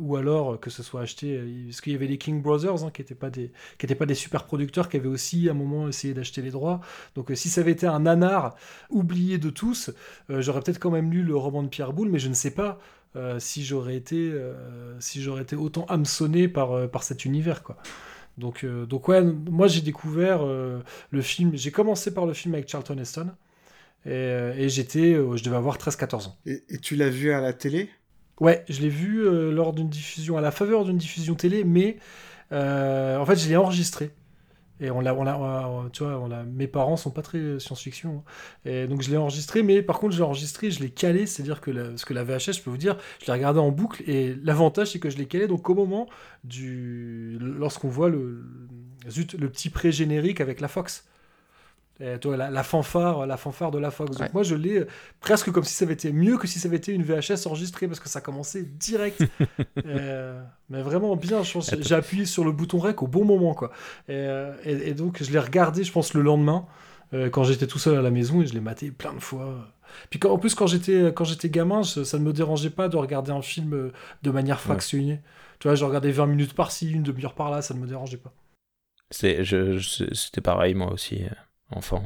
ou 0.00 0.16
alors 0.16 0.60
que 0.60 0.70
ce 0.70 0.82
soit 0.82 1.02
acheté, 1.02 1.40
parce 1.66 1.80
qu'il 1.80 1.92
y 1.92 1.96
avait 1.96 2.06
les 2.06 2.18
King 2.18 2.42
Brothers, 2.42 2.84
hein, 2.84 2.90
qui 2.92 3.02
n'étaient 3.02 3.14
pas, 3.14 3.30
des- 3.30 4.14
super 4.14 4.44
producteurs, 4.44 4.88
qui 4.88 4.96
avaient 4.96 5.08
aussi 5.08 5.48
à 5.48 5.52
un 5.52 5.54
moment 5.54 5.88
essayé 5.88 6.14
d'acheter 6.14 6.42
les 6.42 6.50
droits. 6.50 6.80
Donc 7.14 7.30
si 7.34 7.48
ça 7.48 7.60
avait 7.60 7.72
été 7.72 7.86
un 7.86 8.00
nanar 8.00 8.56
oublié 8.90 9.38
de 9.38 9.50
tous, 9.50 9.90
j'aurais 10.28 10.60
peut-être 10.60 10.78
quand 10.78 10.90
même 10.90 11.10
lu 11.10 11.22
le 11.22 11.36
roman 11.36 11.62
de 11.62 11.68
Pierre 11.68 11.92
Boulle, 11.92 12.10
mais 12.10 12.18
je 12.18 12.28
ne 12.28 12.34
sais 12.34 12.50
pas 12.50 12.78
euh, 13.16 13.38
si 13.38 13.64
j'aurais 13.64 13.96
été, 13.96 14.30
euh, 14.30 14.54
si 15.00 15.22
j'aurais 15.22 15.42
été 15.42 15.56
autant 15.56 15.86
hameçonné 15.86 16.46
par, 16.46 16.72
euh, 16.72 16.86
par 16.86 17.02
cet 17.02 17.24
univers, 17.24 17.62
quoi. 17.62 17.76
Donc, 18.36 18.64
donc 18.64 19.08
ouais, 19.08 19.20
moi 19.20 19.66
j'ai 19.66 19.80
découvert 19.80 20.44
le 20.44 21.22
film, 21.22 21.50
j'ai 21.54 21.72
commencé 21.72 22.14
par 22.14 22.24
le 22.24 22.32
film 22.34 22.54
avec 22.54 22.68
Charlton 22.68 22.96
Heston, 22.96 23.30
et, 24.06 24.12
et 24.56 24.68
j'étais, 24.68 25.14
je 25.14 25.42
devais 25.42 25.56
avoir 25.56 25.76
13-14 25.76 26.28
ans. 26.28 26.36
Et, 26.46 26.62
et 26.68 26.78
tu 26.78 26.94
l'as 26.94 27.10
vu 27.10 27.32
à 27.32 27.40
la 27.40 27.52
télé? 27.52 27.90
Ouais, 28.38 28.64
je 28.68 28.80
l'ai 28.80 28.90
vu 28.90 29.24
lors 29.50 29.72
d'une 29.72 29.88
diffusion, 29.88 30.36
à 30.36 30.40
la 30.40 30.52
faveur 30.52 30.84
d'une 30.84 30.98
diffusion 30.98 31.34
télé, 31.34 31.64
mais 31.64 31.96
en 32.52 33.26
fait, 33.26 33.34
je 33.34 33.48
l'ai 33.48 33.56
enregistré. 33.56 34.12
Et 34.80 34.90
on 34.90 35.00
l'a, 35.00 35.14
on 35.14 35.24
l'a, 35.24 35.68
tu 35.92 36.04
vois, 36.04 36.18
on 36.18 36.28
l'a, 36.28 36.44
mes 36.44 36.68
parents 36.68 36.96
sont 36.96 37.10
pas 37.10 37.22
très 37.22 37.58
science-fiction, 37.58 38.22
hein. 38.24 38.30
et 38.64 38.86
donc 38.86 39.02
je 39.02 39.10
l'ai 39.10 39.16
enregistré, 39.16 39.62
mais 39.62 39.82
par 39.82 39.98
contre 39.98 40.12
je 40.12 40.18
l'ai 40.18 40.24
enregistré, 40.24 40.70
je 40.70 40.80
l'ai 40.80 40.90
calé, 40.90 41.26
c'est-à-dire 41.26 41.60
que 41.60 41.70
la, 41.70 41.88
que 42.06 42.14
la 42.14 42.22
VHS, 42.22 42.52
je 42.52 42.62
peux 42.62 42.70
vous 42.70 42.76
dire, 42.76 42.96
je 43.20 43.26
l'ai 43.26 43.32
regardé 43.32 43.58
en 43.58 43.70
boucle, 43.70 44.08
et 44.08 44.36
l'avantage 44.44 44.92
c'est 44.92 45.00
que 45.00 45.10
je 45.10 45.16
l'ai 45.16 45.26
calé 45.26 45.48
donc 45.48 45.68
au 45.68 45.74
moment 45.74 46.08
du, 46.44 47.38
lorsqu'on 47.40 47.88
voit 47.88 48.08
le, 48.08 48.44
zut, 49.08 49.34
le 49.34 49.48
petit 49.48 49.70
pré-générique 49.70 50.40
avec 50.40 50.60
la 50.60 50.68
Fox. 50.68 51.06
Et, 52.00 52.16
toi, 52.20 52.36
la, 52.36 52.48
la 52.50 52.62
fanfare, 52.62 53.26
la 53.26 53.36
fanfare 53.36 53.72
de 53.72 53.78
la 53.78 53.90
Fox. 53.90 54.12
Donc 54.12 54.20
Ouais. 54.20 54.30
moi 54.32 54.42
je 54.44 54.54
l'ai 54.54 54.78
euh, 54.78 54.86
presque 55.20 55.50
comme 55.50 55.64
si 55.64 55.74
ça 55.74 55.84
avait 55.84 55.94
été 55.94 56.12
mieux 56.12 56.38
que 56.38 56.46
si 56.46 56.60
ça 56.60 56.68
avait 56.68 56.76
été 56.76 56.92
une 56.92 57.02
VHS 57.02 57.46
enregistrée 57.46 57.88
parce 57.88 57.98
que 57.98 58.08
ça 58.08 58.20
commençait 58.20 58.62
direct. 58.62 59.22
Euh, 59.86 60.42
mais 60.68 60.82
vraiment 60.82 61.16
bien. 61.16 61.42
J'ai 61.42 61.94
appuyé 61.94 62.24
sur 62.26 62.44
le 62.44 62.52
bouton 62.52 62.78
rec 62.78 63.02
au 63.02 63.06
bon 63.06 63.24
moment, 63.24 63.54
quoi. 63.54 63.70
Et, 64.08 64.12
euh, 64.14 64.52
et- 64.64 64.90
et 64.90 64.94
donc 64.94 65.22
je 65.22 65.30
l'ai 65.32 65.38
regardé, 65.38 65.82
je 65.84 65.92
pense, 65.92 66.14
le 66.14 66.22
lendemain 66.22 66.66
euh, 67.14 67.30
quand 67.30 67.42
j'étais 67.44 67.66
tout 67.66 67.78
seul 67.78 67.96
à 67.96 68.02
la 68.02 68.10
maison 68.10 68.42
et 68.42 68.46
je 68.46 68.52
l'ai 68.54 68.60
maté 68.60 68.90
plein 68.90 69.14
de 69.14 69.20
fois. 69.20 69.56
Puis 70.10 70.18
quand- 70.20 70.30
en 70.30 70.38
plus 70.38 70.54
quand 70.54 70.66
j'étais 70.66 71.12
quand 71.14 71.24
j'étais 71.24 71.48
gamin, 71.48 71.82
je- 71.82 72.04
ça 72.04 72.18
ne 72.18 72.24
me 72.24 72.32
dérangeait 72.32 72.70
pas 72.70 72.88
de 72.88 72.96
regarder 72.96 73.32
un 73.32 73.42
film 73.42 73.72
euh, 73.74 73.92
de 74.22 74.30
manière 74.30 74.60
fractionnée. 74.60 75.20
Tu 75.58 75.66
vois, 75.68 75.74
je 75.74 75.84
regardais 75.84 76.10
20 76.12 76.26
minutes 76.26 76.54
par-ci, 76.54 76.90
une 76.92 77.02
demi-heure 77.02 77.34
par-là, 77.34 77.62
ça 77.62 77.74
ne 77.74 77.80
me 77.80 77.86
dérangeait 77.86 78.18
pas. 78.18 78.32
C'est, 79.10 79.42
je, 79.44 79.78
je- 79.78 80.12
c'était 80.14 80.40
pareil, 80.42 80.74
moi 80.74 80.92
aussi, 80.92 81.24
euh, 81.24 81.28
enfant. 81.70 82.02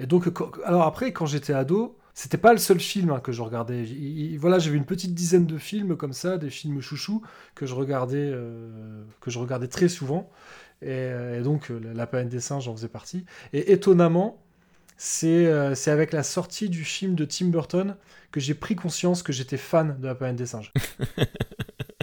Et 0.00 0.06
donc, 0.06 0.28
alors 0.64 0.82
après, 0.82 1.12
quand 1.12 1.26
j'étais 1.26 1.52
ado, 1.52 1.98
c'était 2.14 2.38
pas 2.38 2.52
le 2.52 2.58
seul 2.58 2.80
film 2.80 3.10
hein, 3.10 3.20
que 3.20 3.32
je 3.32 3.42
regardais. 3.42 3.84
Il- 3.84 4.32
il- 4.32 4.38
voilà, 4.38 4.58
j'avais 4.58 4.76
une 4.76 4.84
petite 4.84 5.14
dizaine 5.14 5.46
de 5.46 5.58
films 5.58 5.96
comme 5.96 6.12
ça, 6.12 6.38
des 6.38 6.50
films 6.50 6.80
chouchous 6.80 7.22
que 7.54 7.66
je 7.66 7.74
regardais, 7.74 8.16
euh, 8.32 9.04
que 9.20 9.30
je 9.30 9.38
regardais 9.38 9.68
très 9.68 9.88
souvent. 9.88 10.30
Et, 10.82 10.88
euh, 10.90 11.40
et 11.40 11.42
donc, 11.42 11.70
euh, 11.70 11.80
La 11.94 12.06
planète 12.06 12.28
des 12.30 12.40
singes 12.40 12.68
en 12.68 12.74
faisait 12.76 12.88
partie. 12.88 13.24
Et 13.52 13.72
étonnamment, 13.72 14.42
c'est 14.96 15.46
euh, 15.46 15.74
avec 15.88 16.12
la 16.12 16.22
sortie 16.24 16.68
du 16.70 16.84
film 16.84 17.14
de 17.16 17.24
Tim 17.24 17.46
Burton 17.48 17.96
que 18.32 18.40
j'ai 18.40 18.54
pris 18.54 18.76
conscience 18.76 19.22
que 19.24 19.32
j'étais 19.32 19.56
fan 19.58 19.98
de 20.00 20.06
La 20.06 20.14
planète 20.14 20.36
des 20.36 20.46
singes. 20.46 20.72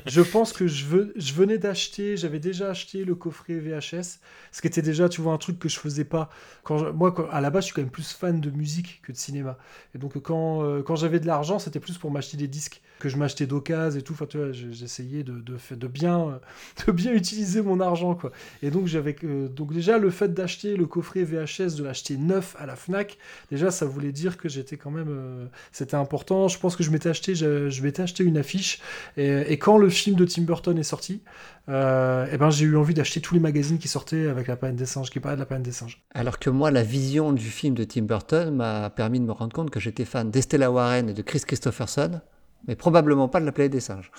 je 0.05 0.21
pense 0.21 0.53
que 0.53 0.67
je, 0.67 0.85
venais 0.85 1.57
d'acheter, 1.57 2.15
j'avais 2.17 2.39
déjà 2.39 2.69
acheté 2.69 3.03
le 3.03 3.15
coffret 3.15 3.55
VHS, 3.55 4.19
ce 4.51 4.61
qui 4.61 4.67
était 4.67 4.81
déjà, 4.81 5.09
tu 5.09 5.21
vois, 5.21 5.33
un 5.33 5.37
truc 5.37 5.57
que 5.57 5.67
je 5.67 5.79
faisais 5.79 6.05
pas. 6.05 6.29
Quand 6.63 6.93
moi, 6.93 7.13
à 7.31 7.41
la 7.41 7.49
base, 7.49 7.63
je 7.63 7.65
suis 7.67 7.75
quand 7.75 7.81
même 7.81 7.89
plus 7.89 8.13
fan 8.13 8.39
de 8.39 8.49
musique 8.51 9.01
que 9.01 9.11
de 9.11 9.17
cinéma. 9.17 9.57
Et 9.95 9.97
donc, 9.97 10.17
quand, 10.21 10.63
euh, 10.63 10.83
quand 10.83 10.95
j'avais 10.95 11.19
de 11.19 11.27
l'argent, 11.27 11.57
c'était 11.59 11.79
plus 11.79 11.97
pour 11.97 12.11
m'acheter 12.11 12.37
des 12.37 12.47
disques 12.47 12.81
que 13.05 13.11
je 13.11 13.17
m'achetais 13.17 13.45
d'occasion 13.45 13.99
et 13.99 14.01
tout. 14.01 14.13
Enfin, 14.13 14.25
tu 14.25 14.37
vois, 14.37 14.51
j'essayais 14.51 15.21
de, 15.21 15.33
de, 15.33 15.87
bien, 15.87 16.39
de 16.87 16.91
bien 16.91 17.13
utiliser 17.13 17.61
mon 17.61 17.79
argent, 17.79 18.15
quoi. 18.15 18.31
Et 18.63 18.71
donc, 18.71 18.87
j'avais, 18.87 19.15
donc 19.23 19.73
déjà, 19.73 19.99
le 19.99 20.09
fait 20.09 20.33
d'acheter 20.33 20.75
le 20.75 20.87
coffret 20.87 21.23
VHS, 21.23 21.75
de 21.75 21.83
l'acheter 21.83 22.17
neuf 22.17 22.55
à 22.57 22.65
la 22.65 22.75
Fnac, 22.75 23.19
déjà, 23.51 23.69
ça 23.69 23.85
voulait 23.85 24.11
dire 24.11 24.37
que 24.37 24.49
j'étais 24.49 24.77
quand 24.77 24.89
même, 24.89 25.09
euh, 25.09 25.45
c'était 25.71 25.95
important. 25.95 26.47
Je 26.47 26.57
pense 26.57 26.75
que 26.75 26.83
je 26.83 26.89
m'étais 26.89 27.09
acheté, 27.09 27.35
je, 27.35 27.83
m'étais 27.83 28.01
acheté 28.01 28.23
une 28.23 28.37
affiche. 28.37 28.81
Et, 29.17 29.53
et 29.53 29.59
quand 29.59 29.77
le 29.77 29.89
film 29.89 30.15
de 30.15 30.25
Tim 30.25 30.41
Burton 30.41 30.75
est 30.79 30.83
sorti, 30.83 31.21
euh, 31.69 32.27
eh 32.31 32.37
ben, 32.37 32.49
j'ai 32.49 32.65
eu 32.65 32.75
envie 32.75 32.95
d'acheter 32.95 33.21
tous 33.21 33.35
les 33.35 33.39
magazines 33.39 33.77
qui 33.77 33.87
sortaient 33.87 34.27
avec 34.27 34.47
la 34.47 34.55
planète 34.55 34.77
des 34.77 34.85
singes, 34.85 35.11
qui 35.11 35.19
parlaient 35.19 35.37
de 35.37 35.41
la 35.41 35.45
planète 35.45 35.65
des 35.65 35.71
singes. 35.71 36.03
Alors 36.13 36.39
que 36.39 36.49
moi, 36.49 36.71
la 36.71 36.83
vision 36.83 37.33
du 37.33 37.45
film 37.45 37.75
de 37.75 37.83
Tim 37.83 38.03
Burton 38.03 38.55
m'a 38.55 38.89
permis 38.89 39.19
de 39.19 39.25
me 39.25 39.31
rendre 39.31 39.53
compte 39.53 39.69
que 39.69 39.79
j'étais 39.79 40.05
fan 40.05 40.31
d'Estella 40.31 40.71
Warren 40.71 41.09
et 41.09 41.13
de 41.13 41.21
Chris 41.21 41.41
Christopherson, 41.45 42.21
mais 42.67 42.75
probablement 42.75 43.27
pas 43.27 43.39
de 43.39 43.45
La 43.45 43.51
planète 43.51 43.71
des 43.71 43.79
singes. 43.79 44.11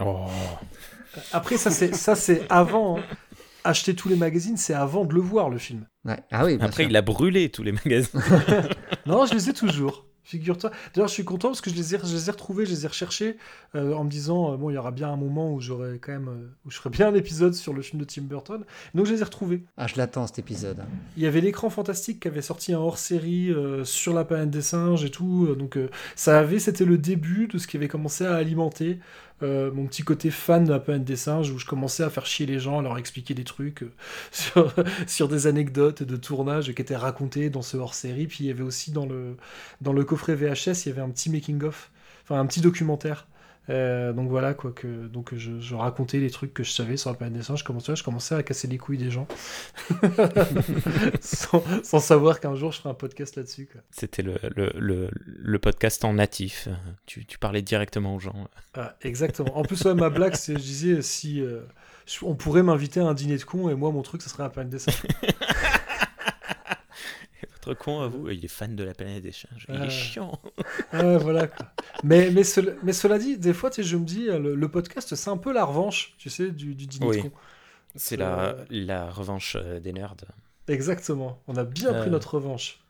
Oh. 0.00 0.26
Après, 1.32 1.56
ça 1.56 1.70
c'est 1.70 1.94
ça 1.94 2.14
c'est 2.14 2.42
avant. 2.50 2.98
hein. 2.98 3.02
Acheter 3.64 3.96
tous 3.96 4.08
les 4.08 4.14
magazines, 4.14 4.56
c'est 4.56 4.74
avant 4.74 5.04
de 5.04 5.12
le 5.12 5.20
voir 5.20 5.50
le 5.50 5.58
film. 5.58 5.86
Ouais. 6.04 6.20
Ah 6.30 6.44
oui, 6.44 6.56
Après, 6.60 6.84
sûr. 6.84 6.90
il 6.90 6.96
a 6.96 7.02
brûlé 7.02 7.48
tous 7.50 7.64
les 7.64 7.72
magazines. 7.72 8.20
Non, 9.06 9.26
je 9.26 9.34
les 9.34 9.50
ai 9.50 9.52
toujours. 9.52 10.05
Figure-toi. 10.26 10.72
D'ailleurs, 10.92 11.06
je 11.06 11.12
suis 11.14 11.24
content 11.24 11.48
parce 11.48 11.60
que 11.60 11.70
je 11.70 11.76
les 11.76 11.94
ai, 11.94 11.98
je 12.02 12.12
les 12.12 12.28
ai 12.28 12.32
retrouvés, 12.32 12.66
je 12.66 12.72
les 12.72 12.84
ai 12.84 12.88
recherchés 12.88 13.36
euh, 13.76 13.94
en 13.94 14.02
me 14.02 14.10
disant, 14.10 14.52
euh, 14.52 14.56
bon, 14.56 14.70
il 14.70 14.74
y 14.74 14.76
aura 14.76 14.90
bien 14.90 15.08
un 15.08 15.16
moment 15.16 15.52
où 15.52 15.60
j'aurai 15.60 16.00
quand 16.00 16.10
même, 16.10 16.28
euh, 16.28 16.48
où 16.66 16.70
je 16.72 16.78
ferai 16.78 16.90
bien 16.90 17.06
un 17.06 17.14
épisode 17.14 17.54
sur 17.54 17.72
le 17.72 17.80
film 17.80 18.00
de 18.00 18.04
Tim 18.04 18.22
Burton. 18.22 18.64
Donc, 18.92 19.06
je 19.06 19.12
les 19.12 19.20
ai 19.20 19.24
retrouvés. 19.24 19.62
Ah, 19.76 19.86
je 19.86 19.94
l'attends 19.96 20.26
cet 20.26 20.40
épisode. 20.40 20.82
Il 21.16 21.22
y 21.22 21.26
avait 21.28 21.40
l'écran 21.40 21.70
fantastique 21.70 22.18
qui 22.18 22.26
avait 22.26 22.42
sorti 22.42 22.72
un 22.72 22.78
hors-série 22.80 23.54
sur 23.84 24.14
la 24.14 24.24
planète 24.24 24.50
des 24.50 24.62
singes 24.62 25.04
et 25.04 25.10
tout. 25.10 25.54
donc, 25.54 25.78
ça 26.16 26.40
avait, 26.40 26.58
c'était 26.58 26.84
le 26.84 26.98
début 26.98 27.46
de 27.46 27.58
ce 27.58 27.68
qui 27.68 27.76
avait 27.76 27.86
commencé 27.86 28.26
à 28.26 28.34
alimenter 28.34 28.98
euh, 29.42 29.70
mon 29.70 29.86
petit 29.86 30.02
côté 30.02 30.30
fan 30.30 30.64
de 30.64 30.70
la 30.70 30.80
planète 30.80 31.04
des 31.04 31.16
singes 31.16 31.50
où 31.50 31.58
je 31.58 31.66
commençais 31.66 32.02
à 32.02 32.08
faire 32.08 32.24
chier 32.24 32.46
les 32.46 32.58
gens, 32.58 32.78
à 32.78 32.82
leur 32.82 32.96
expliquer 32.96 33.34
des 33.34 33.44
trucs 33.44 33.82
euh, 33.82 33.92
sur, 34.32 34.72
sur 35.06 35.28
des 35.28 35.46
anecdotes 35.46 36.02
de 36.02 36.16
tournage 36.16 36.72
qui 36.72 36.82
étaient 36.82 36.96
racontées 36.96 37.50
dans 37.50 37.62
ce 37.62 37.76
hors-série. 37.76 38.26
Puis 38.26 38.44
il 38.44 38.46
y 38.46 38.50
avait 38.50 38.62
aussi 38.62 38.92
dans 38.92 39.06
le, 39.06 39.36
dans 39.82 39.92
le 39.92 40.04
coffret 40.04 40.34
VHS, 40.34 40.84
il 40.84 40.88
y 40.88 40.92
avait 40.92 41.02
un 41.02 41.10
petit 41.10 41.30
making-of, 41.30 41.90
enfin 42.24 42.40
un 42.40 42.46
petit 42.46 42.60
documentaire. 42.60 43.26
Euh, 43.68 44.12
donc 44.12 44.28
voilà 44.28 44.54
quoi 44.54 44.70
que 44.72 45.06
donc 45.08 45.34
je, 45.34 45.58
je 45.58 45.74
racontais 45.74 46.18
les 46.18 46.30
trucs 46.30 46.54
que 46.54 46.62
je 46.62 46.70
savais 46.70 46.96
sur 46.96 47.10
la 47.10 47.16
planète 47.16 47.36
des 47.36 47.42
singes. 47.42 47.60
Je 47.60 47.64
commençais, 47.64 47.96
je 47.96 48.04
commençais 48.04 48.34
à 48.34 48.42
casser 48.42 48.68
les 48.68 48.78
couilles 48.78 48.98
des 48.98 49.10
gens 49.10 49.26
sans, 51.20 51.62
sans 51.82 51.98
savoir 52.00 52.40
qu'un 52.40 52.54
jour 52.54 52.72
je 52.72 52.78
ferai 52.78 52.90
un 52.90 52.94
podcast 52.94 53.36
là-dessus. 53.36 53.68
quoi. 53.70 53.80
C'était 53.90 54.22
le, 54.22 54.36
le, 54.54 54.70
le, 54.78 55.10
le 55.26 55.58
podcast 55.58 56.04
en 56.04 56.14
natif. 56.14 56.68
Tu, 57.06 57.24
tu 57.26 57.38
parlais 57.38 57.62
directement 57.62 58.14
aux 58.14 58.20
gens. 58.20 58.48
Ah, 58.74 58.96
exactement. 59.02 59.56
En 59.56 59.62
plus, 59.62 59.82
ouais, 59.84 59.94
ma 59.94 60.10
blague, 60.10 60.34
c'est 60.34 60.54
je 60.54 60.58
disais 60.62 61.02
si 61.02 61.40
euh, 61.40 61.60
on 62.22 62.34
pourrait 62.34 62.62
m'inviter 62.62 63.00
à 63.00 63.04
un 63.06 63.14
dîner 63.14 63.36
de 63.36 63.44
con 63.44 63.68
et 63.68 63.74
moi 63.74 63.90
mon 63.90 64.02
truc, 64.02 64.22
ça 64.22 64.28
serait 64.28 64.42
la 64.44 64.50
planète 64.50 64.70
des 64.70 64.78
singes. 64.78 65.02
Votre 67.66 67.74
con 67.84 68.00
à 68.00 68.06
vous, 68.08 68.30
il 68.30 68.44
est 68.44 68.48
fan 68.48 68.74
de 68.76 68.84
la 68.84 68.94
planète 68.94 69.22
des 69.22 69.32
singes. 69.32 69.66
Il 69.68 69.82
est 69.82 69.90
chiant. 69.90 70.40
Ouais, 70.92 71.18
voilà. 71.18 71.48
Quoi. 71.48 71.66
Mais, 72.04 72.30
mais, 72.30 72.44
cela, 72.44 72.72
mais 72.82 72.92
cela 72.92 73.18
dit, 73.18 73.36
des 73.38 73.52
fois, 73.52 73.70
tu 73.70 73.82
sais, 73.82 73.88
je 73.88 73.96
me 73.96 74.04
dis, 74.04 74.28
euh, 74.28 74.38
le, 74.38 74.54
le 74.54 74.68
podcast, 74.68 75.14
c'est 75.14 75.30
un 75.30 75.36
peu 75.36 75.52
la 75.52 75.64
revanche, 75.64 76.14
tu 76.18 76.30
sais, 76.30 76.50
du, 76.50 76.74
du 76.74 76.86
dîner 76.86 77.06
Oui. 77.06 77.16
de 77.18 77.22
con. 77.22 77.32
C'est 77.94 78.16
la, 78.16 78.56
la 78.70 79.10
revanche 79.10 79.56
euh, 79.60 79.80
des 79.80 79.92
nerds. 79.92 80.14
Exactement. 80.68 81.40
On 81.48 81.56
a 81.56 81.64
bien 81.64 81.92
pris 81.92 82.08
Euh. 82.08 82.10
notre 82.10 82.34
revanche. 82.34 82.80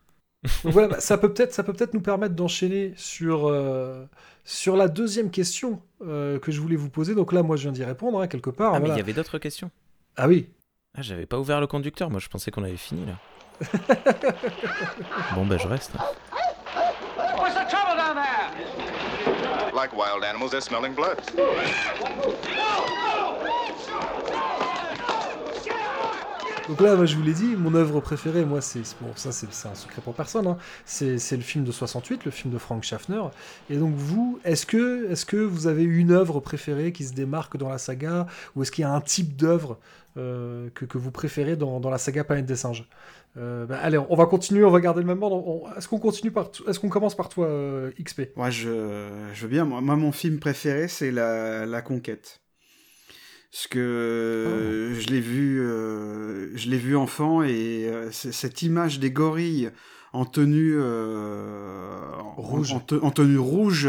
Donc 0.63 0.73
voilà, 0.73 0.89
bah, 0.89 1.01
ça 1.01 1.17
peut 1.19 1.33
peut-être, 1.33 1.53
ça 1.53 1.63
peut 1.65 1.73
peut-être 1.73 1.95
nous 1.95 2.01
permettre 2.01 2.35
d'enchaîner 2.35 2.93
sur 2.97 3.47
euh, 3.49 4.05
sur 4.45 4.77
la 4.77 4.87
deuxième 4.89 5.31
question 5.31 5.81
euh, 6.03 6.39
que 6.39 6.53
je 6.53 6.61
voulais 6.61 6.77
vous 6.77 6.91
poser. 6.91 7.15
Donc 7.15 7.33
là, 7.33 7.43
moi, 7.43 7.57
je 7.57 7.63
viens 7.63 7.73
d'y 7.73 7.83
répondre 7.85 8.21
hein, 8.21 8.29
quelque 8.29 8.51
part. 8.51 8.75
Ah, 8.75 8.79
mais 8.79 8.87
voilà. 8.87 8.95
il 8.95 8.99
y 8.99 9.01
avait 9.01 9.13
d'autres 9.13 9.39
questions. 9.39 9.71
Ah 10.17 10.29
oui. 10.29 10.49
Ah, 10.97 11.03
j'avais 11.03 11.27
pas 11.27 11.39
ouvert 11.39 11.61
le 11.61 11.67
conducteur. 11.67 12.11
Moi, 12.11 12.21
je 12.21 12.29
pensais 12.29 12.51
qu'on 12.51 12.63
avait 12.65 12.77
fini 12.77 13.05
là. 13.07 13.19
bon, 15.35 15.47
bah, 15.47 15.57
je 15.59 15.67
reste. 15.69 15.93
What's 17.39 17.55
the 17.55 17.67
trouble 17.69 17.97
down 17.97 18.17
there? 18.17 19.73
Like 19.75 19.93
wild 19.97 20.25
animals, 20.25 20.51
they're 20.51 20.61
smelling 20.61 20.95
blood. 20.95 21.19
Donc 26.69 26.81
là, 26.81 26.97
moi, 26.97 27.07
je 27.07 27.15
vous 27.15 27.23
l'ai 27.23 27.33
dit, 27.33 27.55
mon 27.57 27.75
œuvre 27.77 28.01
préférée, 28.01 28.45
moi, 28.45 28.61
c'est 28.61 28.81
bon, 29.01 29.13
ça, 29.15 29.31
c'est 29.31 29.47
un 29.69 29.75
secret 29.77 30.03
pour 30.03 30.15
personne. 30.15 30.49
hein. 30.49 30.59
C'est 30.85 31.17
c'est 31.19 31.37
le 31.37 31.43
film 31.45 31.63
de 31.63 31.71
68, 31.71 32.25
le 32.25 32.33
film 32.33 32.53
de 32.53 32.59
Frank 32.59 32.83
Schaffner. 32.83 33.23
Et 33.71 33.77
donc 33.77 33.95
vous, 33.95 34.41
est-ce 34.45 34.67
que, 34.67 35.09
est-ce 35.13 35.25
que 35.25 35.37
vous 35.37 35.69
avez 35.69 35.85
une 35.85 36.11
œuvre 36.11 36.41
préférée 36.41 36.91
qui 36.91 37.05
se 37.05 37.13
démarque 37.13 37.57
dans 37.57 37.69
la 37.69 37.79
saga, 37.79 38.27
ou 38.57 38.63
est-ce 38.63 38.73
qu'il 38.73 38.83
y 38.83 38.85
a 38.85 38.91
un 38.91 39.01
type 39.01 39.37
d'œuvre 39.37 39.79
euh, 40.17 40.69
que, 40.75 40.85
que 40.87 40.99
vous 40.99 41.13
préférez 41.13 41.55
dans, 41.55 41.79
dans 41.79 41.91
la 41.91 41.99
saga 41.99 42.25
Planète 42.25 42.47
des 42.47 42.57
singes? 42.57 42.85
Euh, 43.37 43.67
bah, 43.67 43.79
Allez, 43.83 43.99
on 43.99 44.17
va 44.17 44.27
continuer, 44.27 44.65
on 44.65 44.71
va 44.71 44.81
garder 44.81 45.01
le 45.01 45.07
même 45.07 45.23
ordre. 45.23 45.71
Est-ce 45.77 45.89
qu'on 45.89 45.99
continue 45.99 46.31
par, 46.31 46.51
est-ce 46.69 46.81
qu'on 46.81 46.89
commence 46.89 47.15
par 47.17 47.29
toi, 47.29 47.47
euh, 47.47 47.91
XP 48.03 48.23
Moi, 48.37 48.51
je, 48.51 49.09
je 49.35 49.43
veux 49.43 49.49
bien. 49.49 49.65
Moi, 49.65 49.81
moi, 49.81 49.97
mon 49.97 50.13
film 50.13 50.39
préféré, 50.39 50.89
c'est 50.89 51.11
la, 51.11 51.67
la 51.67 51.83
Conquête. 51.83 52.41
Parce 53.53 53.69
que 53.69 53.79
euh, 53.79 54.95
je 54.95 55.07
l'ai 55.09 55.21
vu, 55.21 55.61
euh, 55.61 56.55
je 56.57 56.69
l'ai 56.69 56.77
vu 56.77 56.97
enfant 56.97 57.43
et 57.43 57.91
cette 58.11 58.63
image 58.63 58.99
des 58.99 59.11
gorilles 59.11 59.71
en 60.13 60.25
tenue 60.27 60.79
en- 60.81 62.35
Rouge. 62.37 62.73
en, 62.73 62.81
te- 62.81 62.95
en 62.97 63.11
tenue 63.11 63.39
rouge, 63.39 63.89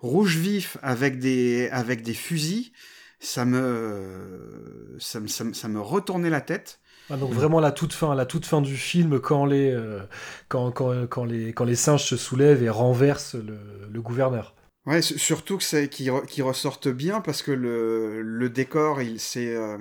rouge 0.00 0.36
vif 0.36 0.78
avec 0.82 1.18
des 1.20 1.68
avec 1.70 2.02
des 2.02 2.14
fusils, 2.14 2.72
ça 3.20 3.44
me 3.44 4.96
ça 4.98 5.20
me, 5.20 5.28
ça 5.28 5.44
me, 5.44 5.52
ça 5.52 5.68
me 5.68 5.80
retournait 5.80 6.30
la 6.30 6.40
tête. 6.40 6.80
Ah, 7.12 7.16
donc 7.18 7.32
vraiment 7.32 7.60
la 7.60 7.72
toute 7.72 7.92
fin, 7.92 8.14
la 8.14 8.24
toute 8.26 8.46
fin 8.46 8.62
du 8.62 8.76
film 8.76 9.20
quand 9.20 9.44
les 9.44 9.70
euh, 9.70 10.00
quand, 10.48 10.70
quand, 10.72 11.06
quand 11.06 11.24
les 11.24 11.52
quand 11.52 11.64
les 11.64 11.76
singes 11.76 12.04
se 12.04 12.16
soulèvent 12.16 12.62
et 12.62 12.70
renversent 12.70 13.34
le, 13.34 13.58
le 13.92 14.00
gouverneur. 14.02 14.54
Ouais, 14.86 15.02
su- 15.02 15.18
surtout 15.18 15.58
que 15.58 15.62
c'est 15.64 15.88
qui 15.88 16.06
re- 16.06 16.26
qui 16.26 16.42
ressortent 16.42 16.88
bien 16.88 17.20
parce 17.20 17.42
que 17.42 17.52
le, 17.52 18.20
le 18.22 18.48
décor, 18.50 19.00
il 19.02 19.20
c'est 19.20 19.54
euh, 19.54 19.78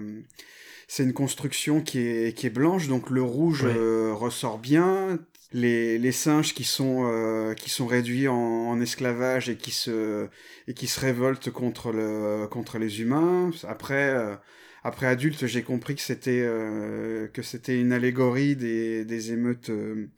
c'est 0.88 1.04
une 1.04 1.14
construction 1.14 1.82
qui 1.82 2.00
est 2.00 2.38
qui 2.38 2.48
est 2.48 2.52
blanche, 2.52 2.88
donc 2.88 3.10
le 3.10 3.24
rouge 3.24 3.64
Ouais. 3.64 3.74
euh, 3.76 4.14
ressort 4.14 4.60
bien. 4.60 5.20
Les, 5.54 5.98
les 5.98 6.12
singes 6.14 6.54
qui 6.54 6.64
sont 6.64 7.06
euh, 7.12 7.54
qui 7.56 7.70
sont 7.70 7.88
réduits 7.88 8.28
en, 8.30 8.36
en 8.36 8.80
esclavage 8.80 9.50
et 9.50 9.58
qui 9.58 9.72
se 9.72 10.28
et 10.68 10.74
qui 10.74 10.88
se 10.88 11.00
révoltent 11.00 11.50
contre 11.52 11.92
le 11.92 12.48
contre 12.48 12.78
les 12.78 13.02
humains. 13.02 13.52
Après 13.68 14.10
euh, 14.12 14.36
après 14.84 15.06
adulte, 15.08 15.46
j'ai 15.48 15.64
compris 15.64 15.96
que 15.96 16.02
c'était 16.02 16.42
euh, 16.44 17.28
que 17.30 17.42
c'était 17.42 17.80
une 17.80 17.92
allégorie 17.94 18.56
des, 18.56 19.06
des 19.06 19.32
émeutes 19.32 19.70
euh, 19.70 20.10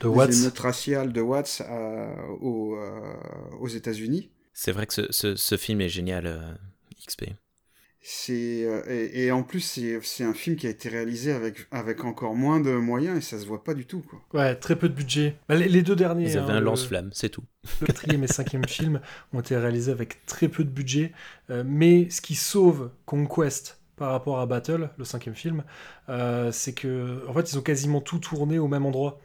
De 0.00 0.08
des 0.08 0.08
Watts. 0.08 0.32
émeutes 0.32 0.58
raciales 0.58 1.12
de 1.12 1.20
Watts 1.20 1.62
à- 1.66 2.14
aux, 2.40 2.76
euh, 2.76 3.14
aux 3.60 3.68
États-Unis. 3.68 4.30
C'est 4.52 4.72
vrai 4.72 4.86
que 4.86 4.94
ce, 4.94 5.10
ce, 5.10 5.36
ce 5.36 5.56
film 5.56 5.80
est 5.80 5.88
génial, 5.88 6.26
euh, 6.26 6.52
XP. 7.06 7.24
C'est 8.02 8.64
euh, 8.64 8.82
et, 8.88 9.26
et 9.26 9.32
en 9.32 9.42
plus 9.42 9.60
c'est 9.60 10.00
c'est 10.02 10.24
un 10.24 10.32
film 10.32 10.56
qui 10.56 10.66
a 10.66 10.70
été 10.70 10.88
réalisé 10.88 11.32
avec 11.32 11.66
avec 11.70 12.02
encore 12.04 12.34
moins 12.34 12.58
de 12.58 12.70
moyens 12.70 13.18
et 13.18 13.20
ça 13.20 13.38
se 13.38 13.44
voit 13.44 13.62
pas 13.62 13.74
du 13.74 13.84
tout 13.86 14.00
quoi. 14.00 14.22
Ouais, 14.32 14.54
très 14.56 14.76
peu 14.76 14.88
de 14.88 14.94
budget. 14.94 15.36
Bah, 15.48 15.54
les, 15.56 15.68
les 15.68 15.82
deux 15.82 15.96
derniers. 15.96 16.30
Ils 16.30 16.38
avaient 16.38 16.52
hein, 16.52 16.56
un 16.56 16.60
le- 16.60 16.64
lance-flamme, 16.66 17.10
c'est 17.12 17.28
tout. 17.28 17.44
Le 17.82 17.86
quatrième 17.86 18.24
et 18.24 18.26
cinquième 18.26 18.64
film 18.68 19.00
ont 19.34 19.40
été 19.40 19.54
réalisés 19.56 19.92
avec 19.92 20.24
très 20.24 20.48
peu 20.48 20.64
de 20.64 20.70
budget, 20.70 21.12
euh, 21.50 21.62
mais 21.66 22.08
ce 22.08 22.22
qui 22.22 22.36
sauve 22.36 22.90
Conquest 23.04 23.79
par 24.00 24.12
rapport 24.12 24.40
à 24.40 24.46
Battle, 24.46 24.88
le 24.96 25.04
cinquième 25.04 25.34
film, 25.34 25.62
euh, 26.08 26.50
c'est 26.52 26.72
que 26.72 27.22
en 27.28 27.34
fait 27.34 27.52
ils 27.52 27.58
ont 27.58 27.62
quasiment 27.62 28.00
tout 28.00 28.18
tourné 28.18 28.58
au 28.58 28.66
même 28.66 28.86
endroit. 28.86 29.20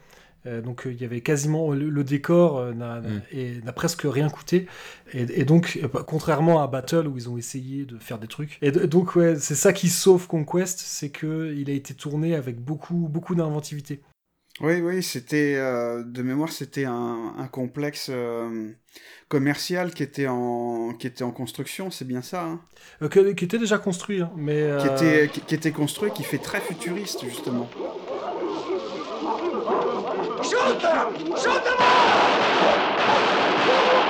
Euh, 0.45 0.61
donc 0.61 0.85
euh, 0.85 0.91
il 0.91 1.01
y 1.01 1.05
avait 1.05 1.21
quasiment 1.21 1.71
le, 1.71 1.89
le 1.89 2.03
décor 2.03 2.73
n'a 2.75 2.99
Mm. 2.99 3.21
et 3.31 3.61
n'a 3.63 3.71
presque 3.73 4.03
rien 4.03 4.29
coûté 4.29 4.67
et, 5.13 5.25
et 5.41 5.45
donc 5.45 5.79
euh, 5.81 5.87
contrairement 5.87 6.61
à 6.61 6.67
Battle 6.67 7.07
où 7.07 7.17
ils 7.17 7.29
ont 7.29 7.37
essayé 7.37 7.85
de 7.85 7.97
faire 7.97 8.19
des 8.19 8.27
trucs 8.27 8.59
et, 8.61 8.71
donc 8.71 9.15
ouais 9.15 9.37
c'est 9.39 9.55
ça 9.55 9.73
qui 9.73 9.89
sauve 9.89 10.27
Conquest 10.27 10.77
c'est 10.79 11.09
que 11.09 11.55
il 11.57 11.69
a 11.69 11.73
été 11.73 11.95
tourné 11.95 12.35
avec 12.35 12.59
beaucoup 12.59 13.07
beaucoup 13.09 13.33
d'inventivité 13.33 14.01
Oui 14.61 14.79
oui 14.79 15.03
c'était 15.03 15.55
euh, 15.57 16.01
de 16.05 16.21
mémoire 16.21 16.49
c'était 16.49 16.85
un, 16.85 17.33
un 17.37 17.47
complexe 17.47 18.07
euh, 18.09 18.71
commercial 19.27 19.93
qui 19.93 20.01
était 20.01 20.27
en 20.27 20.93
qui 20.93 21.07
était 21.07 21.25
en 21.25 21.31
construction 21.31 21.91
c'est 21.91 22.05
bien 22.07 22.21
ça 22.21 22.43
hein? 22.43 22.61
Euh, 23.01 23.09
que- 23.09 23.33
qui 23.33 23.43
était 23.43 23.57
déjà 23.57 23.77
construit 23.77 24.21
hein, 24.21 24.31
mais 24.37 24.61
qui 24.79 24.87
euh, 24.87 24.95
était 24.95 25.27
qui, 25.33 25.41
qui 25.41 25.55
était 25.55 25.71
construit 25.73 26.11
qui 26.11 26.23
fait 26.23 26.37
très 26.37 26.61
futuriste 26.61 27.25
justement. 27.25 27.67
Shoot 30.41 30.79
them! 30.79 31.35
Shoot 31.35 31.63
them 31.65 31.79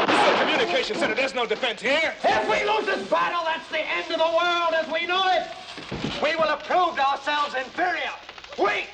This 0.06 0.20
is 0.20 0.30
a 0.30 0.40
communication 0.40 0.96
center. 1.00 1.16
There's 1.16 1.34
no 1.34 1.46
defense 1.48 1.82
here. 1.82 2.14
If 2.24 2.48
we 2.50 2.58
lose 2.70 2.86
this 2.86 3.08
battle, 3.10 3.42
that's 3.46 3.68
the 3.72 3.80
end 3.82 4.12
of 4.12 4.20
the 4.20 4.32
world 4.40 4.74
as 4.80 4.86
we 4.94 5.08
know 5.08 5.24
it. 5.38 5.48
We 6.22 6.36
will 6.36 6.50
have 6.54 6.64
proved 6.64 7.00
ourselves 7.00 7.56
inferior, 7.56 8.14
weak. 8.60 8.90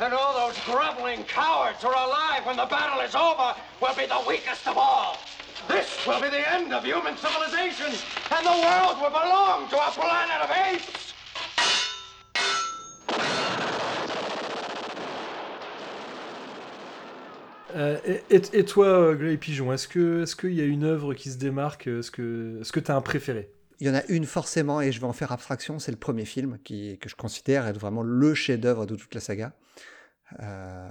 And 0.00 0.14
all 0.14 0.32
those 0.46 0.56
groveling 0.64 1.24
cowards 1.24 1.82
who 1.82 1.88
are 1.88 2.06
alive 2.06 2.46
when 2.46 2.56
the 2.56 2.66
battle 2.66 3.00
is 3.00 3.14
over 3.16 3.54
will 3.82 3.94
be 3.96 4.06
the 4.06 4.20
weakest 4.28 4.66
of 4.68 4.78
all. 4.78 5.18
This 5.66 6.06
will 6.06 6.20
be 6.20 6.28
the 6.28 6.44
end 6.54 6.72
of 6.72 6.84
human 6.84 7.16
civilization, 7.16 7.92
and 8.30 8.46
the 8.46 8.58
world 8.62 8.96
will 9.02 9.10
belong 9.10 9.68
to 9.70 9.76
a 9.76 9.90
planet 9.90 10.40
of 10.40 10.50
apes. 10.50 11.12
Euh, 17.76 17.98
et, 18.30 18.40
et- 18.54 18.64
toi, 18.64 18.86
euh, 18.86 19.14
Grey 19.14 19.36
Pigeon, 19.36 19.72
est-ce 19.72 19.86
que 19.88 20.22
est-ce 20.22 20.34
qu'il 20.34 20.54
y 20.54 20.60
a 20.60 20.64
une 20.64 20.84
œuvre 20.84 21.12
qui 21.12 21.30
se 21.30 21.36
démarque 21.36 21.86
Est-ce 21.86 22.10
que 22.10 22.58
est-ce 22.60 22.72
que 22.72 22.80
t'as 22.80 22.94
un 22.96 23.02
préféré? 23.02 23.50
Il 23.80 23.86
y 23.86 23.90
en 23.90 23.94
a 23.94 24.04
une 24.08 24.24
forcément, 24.24 24.80
et 24.80 24.90
je 24.90 25.00
vais 25.00 25.06
en 25.06 25.12
faire 25.12 25.30
abstraction, 25.32 25.78
c'est 25.78 25.92
le 25.92 25.98
premier 25.98 26.24
film 26.24 26.58
qui, 26.64 26.98
que 26.98 27.08
je 27.08 27.14
considère 27.14 27.66
être 27.66 27.78
vraiment 27.78 28.02
le 28.02 28.34
chef-d'œuvre 28.34 28.86
de 28.86 28.96
toute 28.96 29.14
la 29.14 29.20
saga. 29.20 29.52
Euh, 30.40 30.90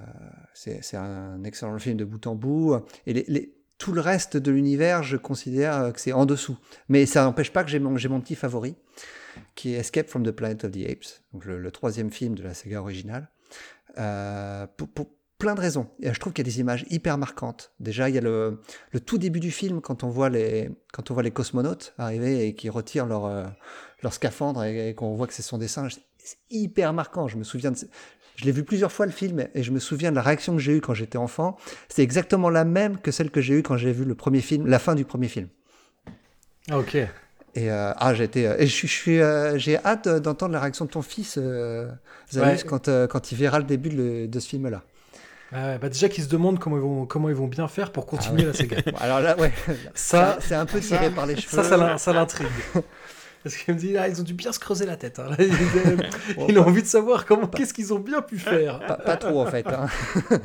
c'est 0.54 0.98
un 0.98 1.44
excellent 1.44 1.78
film 1.80 1.98
de 1.98 2.06
bout 2.06 2.26
en 2.28 2.36
bout. 2.36 2.76
Et 3.06 3.54
tout 3.78 3.92
le 3.92 4.02
reste 4.02 4.38
de 4.38 4.52
l'univers, 4.52 5.04
je 5.04 5.18
considère 5.18 5.94
que 5.94 6.00
c'est 6.00 6.14
en 6.14 6.26
dessous. 6.26 6.58
Mais 6.90 7.06
ça 7.06 7.24
n'empêche 7.24 7.52
pas 7.52 7.64
que 7.64 7.70
j'ai 7.70 7.80
mon, 7.80 8.22
petit 8.22 8.36
favori, 8.36 8.76
qui 9.56 9.74
est 9.74 9.78
Escape 9.78 10.10
from 10.10 10.26
the 10.26 10.32
Planet 10.32 10.64
of 10.66 10.72
the 10.72 10.90
Apes, 10.90 11.24
donc 11.34 11.46
le, 11.46 11.72
troisième 11.72 12.12
film 12.12 12.36
de 12.36 12.44
la 12.44 12.54
saga 12.54 12.82
originale. 12.82 13.30
Euh, 13.98 14.68
pour, 14.78 15.10
plein 15.38 15.54
de 15.54 15.62
raisons. 15.62 15.88
Et 16.02 16.12
je 16.12 16.20
trouve 16.20 16.34
qu'il 16.34 16.46
y 16.46 16.50
a 16.50 16.52
des 16.52 16.60
images 16.60 16.84
hyper 16.90 17.18
marquantes. 17.18 17.72
Déjà, 17.80 18.10
il 18.10 18.16
y 18.16 18.18
a 18.18 18.22
le, 18.22 18.60
tout 19.06 19.20
début 19.20 19.40
du 19.40 19.52
film 19.52 19.82
quand 19.82 20.04
on 20.04 20.10
voit 20.10 20.30
les, 20.30 20.72
quand 20.92 21.12
on 21.12 21.14
voit 21.14 21.22
les 21.22 21.30
cosmonautes 21.30 21.94
arriver 22.00 22.48
et 22.48 22.56
qui 22.56 22.70
retirent 22.70 23.06
leur, 23.06 23.26
euh, 23.26 23.46
leur 24.02 24.14
scaphandre 24.14 24.64
et, 24.64 24.90
et 24.90 24.96
qu'on 24.96 25.16
voit 25.16 25.28
que 25.28 25.34
c'est 25.34 25.44
son 25.44 25.60
dessin. 25.60 25.88
C'est 26.18 26.38
hyper 26.50 26.92
marquant. 26.92 27.28
Je 27.28 27.38
me 27.38 27.44
souviens 27.44 27.72
de, 27.72 27.78
je 28.38 28.46
l'ai 28.46 28.52
vu 28.54 28.64
plusieurs 28.64 28.92
fois 28.92 29.06
le 29.06 29.12
film 29.12 29.48
et 29.54 29.64
je 29.64 29.72
me 29.72 29.80
souviens 29.80 30.12
de 30.12 30.16
la 30.16 30.22
réaction 30.22 30.54
que 30.56 30.62
j'ai 30.62 30.78
eue 30.78 30.82
quand 30.82 30.94
j'étais 30.94 31.18
enfant. 31.18 31.58
C'est 31.90 32.04
exactement 32.04 32.50
la 32.50 32.64
même 32.64 32.98
que 33.00 33.12
celle 33.12 33.30
que 33.32 33.42
j'ai 33.42 33.56
eue 33.56 33.64
quand 33.64 33.76
j'ai 33.78 33.92
vu 33.92 34.06
le 34.06 34.16
premier 34.16 34.40
film, 34.42 34.66
la 34.68 34.80
fin 34.80 34.96
du 34.96 35.04
premier 35.06 35.28
film. 35.28 35.50
Ah, 36.72 36.80
ok. 36.80 36.96
Et 36.96 37.72
euh, 37.72 37.92
ah, 37.98 38.14
j'ai 38.14 38.24
été, 38.26 38.48
euh, 38.48 38.56
et 38.60 38.68
je, 38.68 38.88
suis- 38.88 39.20
euh, 39.20 39.58
j'ai 39.58 39.78
hâte 39.84 40.08
d'entendre 40.08 40.54
la 40.54 40.60
réaction 40.60 40.86
de 40.86 40.92
ton 40.92 41.02
fils, 41.02 41.38
euh, 41.42 41.90
Ouais. 42.36 42.58
quand, 42.68 42.90
quand 43.10 43.32
il 43.32 43.36
verra 43.38 43.58
le 43.60 43.66
début 43.66 43.90
de, 43.90 44.28
de 44.28 44.40
ce 44.40 44.48
film-là. 44.50 44.84
Ouais, 45.54 45.78
bah 45.80 45.88
déjà 45.88 46.10
qu'ils 46.10 46.26
se 46.26 46.30
demandent 46.30 46.60
comment 46.60 46.76
ils 46.76 46.82
vont, 46.82 47.06
comment 47.06 47.30
ils 47.30 47.36
vont 47.36 47.48
bien 47.48 47.70
faire 47.70 47.94
pour 47.94 48.06
continuer 48.06 48.44
Ah 48.44 48.52
ouais. 48.52 48.52
la 48.52 48.54
saga. 48.54 48.78
Alors 49.00 49.22
là, 49.22 49.38
ouais, 49.40 49.54
ça, 49.96 50.38
c'est 50.42 50.56
un 50.56 50.66
peu 50.66 50.82
tiré 50.82 51.10
par 51.10 51.26
les 51.26 51.38
cheveux. 51.38 51.64
Ça, 51.64 51.98
ça 51.98 52.12
l'intrigue. 52.14 52.48
Parce 53.44 53.56
qu'il 53.56 53.74
me 53.74 53.80
dit, 53.80 53.96
ah, 53.98 54.08
ils 54.08 54.20
ont 54.20 54.24
dû 54.24 54.34
bien 54.34 54.52
se 54.52 54.60
creuser 54.60 54.86
la 54.86 54.98
tête. 54.98 55.20
hein. 55.20 55.30
Là, 55.30 55.38
il, 55.40 56.50
il 56.50 56.58
a 56.58 56.62
envie 56.62 56.82
de 56.82 56.88
savoir 56.88 57.26
comment, 57.26 57.48
qu'est-ce 57.48 57.74
qu'ils 57.74 57.94
ont 57.94 58.00
bien 58.00 58.22
pu 58.22 58.38
faire. 58.40 58.80
Pas, 58.86 58.96
pas 58.98 59.16
trop 59.18 59.42
en 59.42 59.46
fait. 59.46 59.66
hein. 59.68 59.88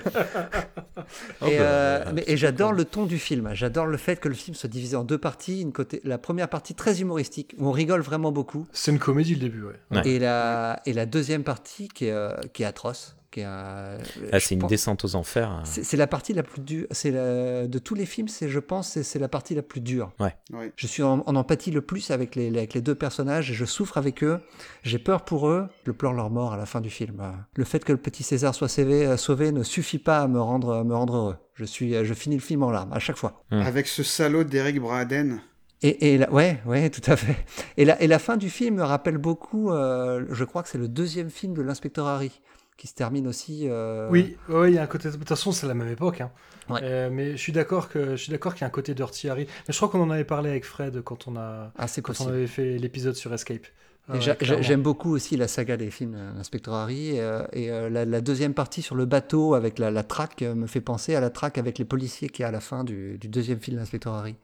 Oh, 1.40 1.46
et 1.46 1.58
bah, 1.58 1.64
euh, 1.64 2.04
ouais, 2.06 2.12
mais- 2.14 2.24
et 2.26 2.36
j'adore 2.36 2.72
le 2.72 2.84
ton 2.84 3.06
du 3.06 3.18
film. 3.18 3.50
J'adore 3.54 3.86
le 3.86 3.96
fait 3.96 4.20
que 4.20 4.28
le 4.28 4.34
film 4.34 4.54
soit 4.54 4.68
divisé 4.68 4.96
en 4.96 5.04
deux 5.04 5.18
parties. 5.18 5.60
Une 5.60 5.72
côté, 5.72 6.00
la 6.04 6.16
première 6.18 6.48
partie 6.48 6.74
très 6.74 7.00
humoristique 7.00 7.54
où 7.58 7.66
on 7.68 7.72
rigole 7.72 8.00
vraiment 8.02 8.30
beaucoup. 8.32 8.66
C'est 8.72 8.92
une 8.92 8.98
comédie 9.00 9.34
le 9.34 9.40
début, 9.40 9.62
ouais. 9.64 9.74
Ouais. 9.90 10.08
Et, 10.08 10.18
la, 10.18 10.80
et 10.86 10.92
la 10.92 11.06
deuxième 11.06 11.42
partie 11.44 11.88
qui 11.88 12.06
est, 12.06 12.12
euh, 12.12 12.34
qui 12.52 12.62
est 12.62 12.66
atroce. 12.66 13.16
Ah, 13.38 13.96
c'est 14.40 14.54
une 14.54 14.60
pense- 14.60 14.70
descente 14.70 15.04
aux 15.04 15.14
enfers. 15.14 15.60
C'est 15.64 15.84
c'est 15.84 15.96
la 15.96 16.06
partie 16.06 16.32
la 16.32 16.42
plus 16.42 16.60
dure. 16.60 16.86
C'est 16.90 17.10
de 17.12 17.78
tous 17.78 17.94
les 17.94 18.06
films, 18.06 18.28
c'est 18.28 18.48
je 18.48 18.58
pense 18.58 18.90
c'est 18.90 19.02
c'est 19.02 19.18
la 19.18 19.28
partie 19.28 19.54
la 19.54 19.62
plus 19.62 19.80
dure. 19.80 20.12
Ouais. 20.20 20.34
Ouais. 20.52 20.72
Je 20.76 20.86
suis 20.86 21.02
en, 21.02 21.22
en 21.26 21.36
empathie 21.36 21.70
le 21.70 21.80
plus 21.82 22.10
avec 22.10 22.34
les, 22.36 22.48
avec 22.48 22.74
les 22.74 22.80
deux 22.80 22.94
personnages 22.94 23.50
et 23.50 23.54
je 23.54 23.64
souffre 23.64 23.98
avec 23.98 24.22
eux. 24.24 24.38
J'ai 24.82 24.98
peur 24.98 25.24
pour 25.24 25.48
eux. 25.48 25.68
Je 25.86 25.92
pleure 25.92 26.12
leur 26.12 26.30
mort 26.30 26.52
à 26.52 26.56
la 26.56 26.66
fin 26.66 26.80
du 26.80 26.90
film. 26.90 27.22
Le 27.54 27.64
fait 27.64 27.84
que 27.84 27.92
le 27.92 27.98
petit 27.98 28.22
César 28.22 28.54
soit 28.54 28.68
sauvé, 28.68 29.06
euh, 29.06 29.16
sauvé 29.16 29.52
ne 29.52 29.62
suffit 29.62 29.98
pas 29.98 30.20
à 30.20 30.28
me 30.28 30.40
rendre, 30.40 30.74
à 30.74 30.84
me 30.84 30.94
rendre 30.94 31.14
heureux. 31.16 31.36
Je 31.54 31.64
suis, 31.64 31.94
euh, 31.94 32.04
je 32.04 32.14
finis 32.14 32.36
le 32.36 32.42
film 32.42 32.62
en 32.62 32.70
larmes 32.70 32.92
à 32.92 32.98
chaque 32.98 33.16
fois. 33.16 33.44
Avec 33.50 33.86
ce 33.86 34.02
salaud 34.02 34.44
d'Eric 34.44 34.80
Braden. 34.80 35.40
Et, 35.84 36.14
et 36.14 36.18
la- 36.18 36.32
ouais, 36.32 36.60
ouais, 36.64 36.90
tout 36.90 37.10
à 37.10 37.16
fait. 37.16 37.44
Et 37.76 37.84
la, 37.84 38.00
et 38.00 38.06
la 38.06 38.20
fin 38.20 38.36
du 38.36 38.50
film 38.50 38.76
me 38.76 38.82
rappelle 38.84 39.18
beaucoup. 39.18 39.72
euh, 39.72 40.24
je 40.30 40.44
crois 40.44 40.62
que 40.62 40.68
c'est 40.68 40.78
le 40.78 40.86
deuxième 40.88 41.28
film 41.28 41.54
de 41.54 41.62
l'inspecteur 41.62 42.06
Harry 42.06 42.40
qui 42.76 42.86
se 42.86 42.94
termine 42.94 43.26
aussi. 43.26 43.68
euh, 43.68 44.08
Oui, 44.10 44.36
ouais, 44.48 44.70
il 44.72 44.74
y 44.74 44.78
a 44.78 44.82
un 44.82 44.86
côté. 44.86 45.10
De 45.10 45.16
toute 45.16 45.28
façon, 45.28 45.52
c'est 45.52 45.66
la 45.66 45.74
même 45.74 45.88
époque. 45.88 46.20
hein. 46.20 46.30
Ouais. 46.68 46.80
Euh, 46.82 47.10
mais 47.12 47.32
je 47.32 47.36
suis 47.36 47.52
d'accord 47.52 47.88
que 47.88 48.12
je 48.16 48.22
suis 48.22 48.30
d'accord 48.32 48.54
qu'il 48.54 48.62
y 48.62 48.64
a 48.64 48.68
un 48.68 48.70
côté 48.70 48.94
Dirty 48.94 49.28
Harry. 49.28 49.46
Mais 49.68 49.72
je 49.72 49.76
crois 49.76 49.88
qu'on 49.88 50.00
en 50.00 50.10
avait 50.10 50.24
parlé 50.24 50.50
avec 50.50 50.64
Fred 50.64 51.02
quand 51.02 51.28
on 51.28 51.36
a 51.36 51.72
Ah, 51.76 51.86
quand 52.02 52.20
on 52.20 52.28
avait 52.28 52.46
fait 52.46 52.78
l'épisode 52.78 53.14
sur 53.14 53.32
Escape. 53.34 53.66
Ah 54.08 54.14
ouais, 54.14 54.36
clairement. 54.36 54.62
J'aime 54.62 54.82
beaucoup 54.82 55.12
aussi 55.12 55.36
la 55.36 55.46
saga 55.46 55.76
des 55.76 55.90
films 55.90 56.14
euh, 56.16 56.40
Inspecteur 56.40 56.74
Harry. 56.74 57.20
euh, 57.20 57.44
et 57.52 57.70
euh, 57.70 57.88
la, 57.88 58.04
la 58.04 58.20
deuxième 58.20 58.52
partie 58.54 58.82
sur 58.82 58.96
le 58.96 59.04
bateau 59.06 59.54
avec 59.54 59.78
la, 59.78 59.90
la 59.92 60.02
traque 60.02 60.42
euh, 60.42 60.54
me 60.56 60.66
fait 60.66 60.80
penser 60.80 61.14
à 61.14 61.20
la 61.20 61.30
traque 61.30 61.56
avec 61.58 61.78
les 61.78 61.84
policiers 61.84 62.28
qui 62.28 62.42
est 62.42 62.44
à 62.44 62.50
la 62.50 62.60
fin 62.60 62.82
du, 62.82 63.16
du 63.18 63.28
deuxième 63.28 63.60
film 63.60 63.76
d'Inspecteur 63.76 64.14
Harry. 64.14 64.34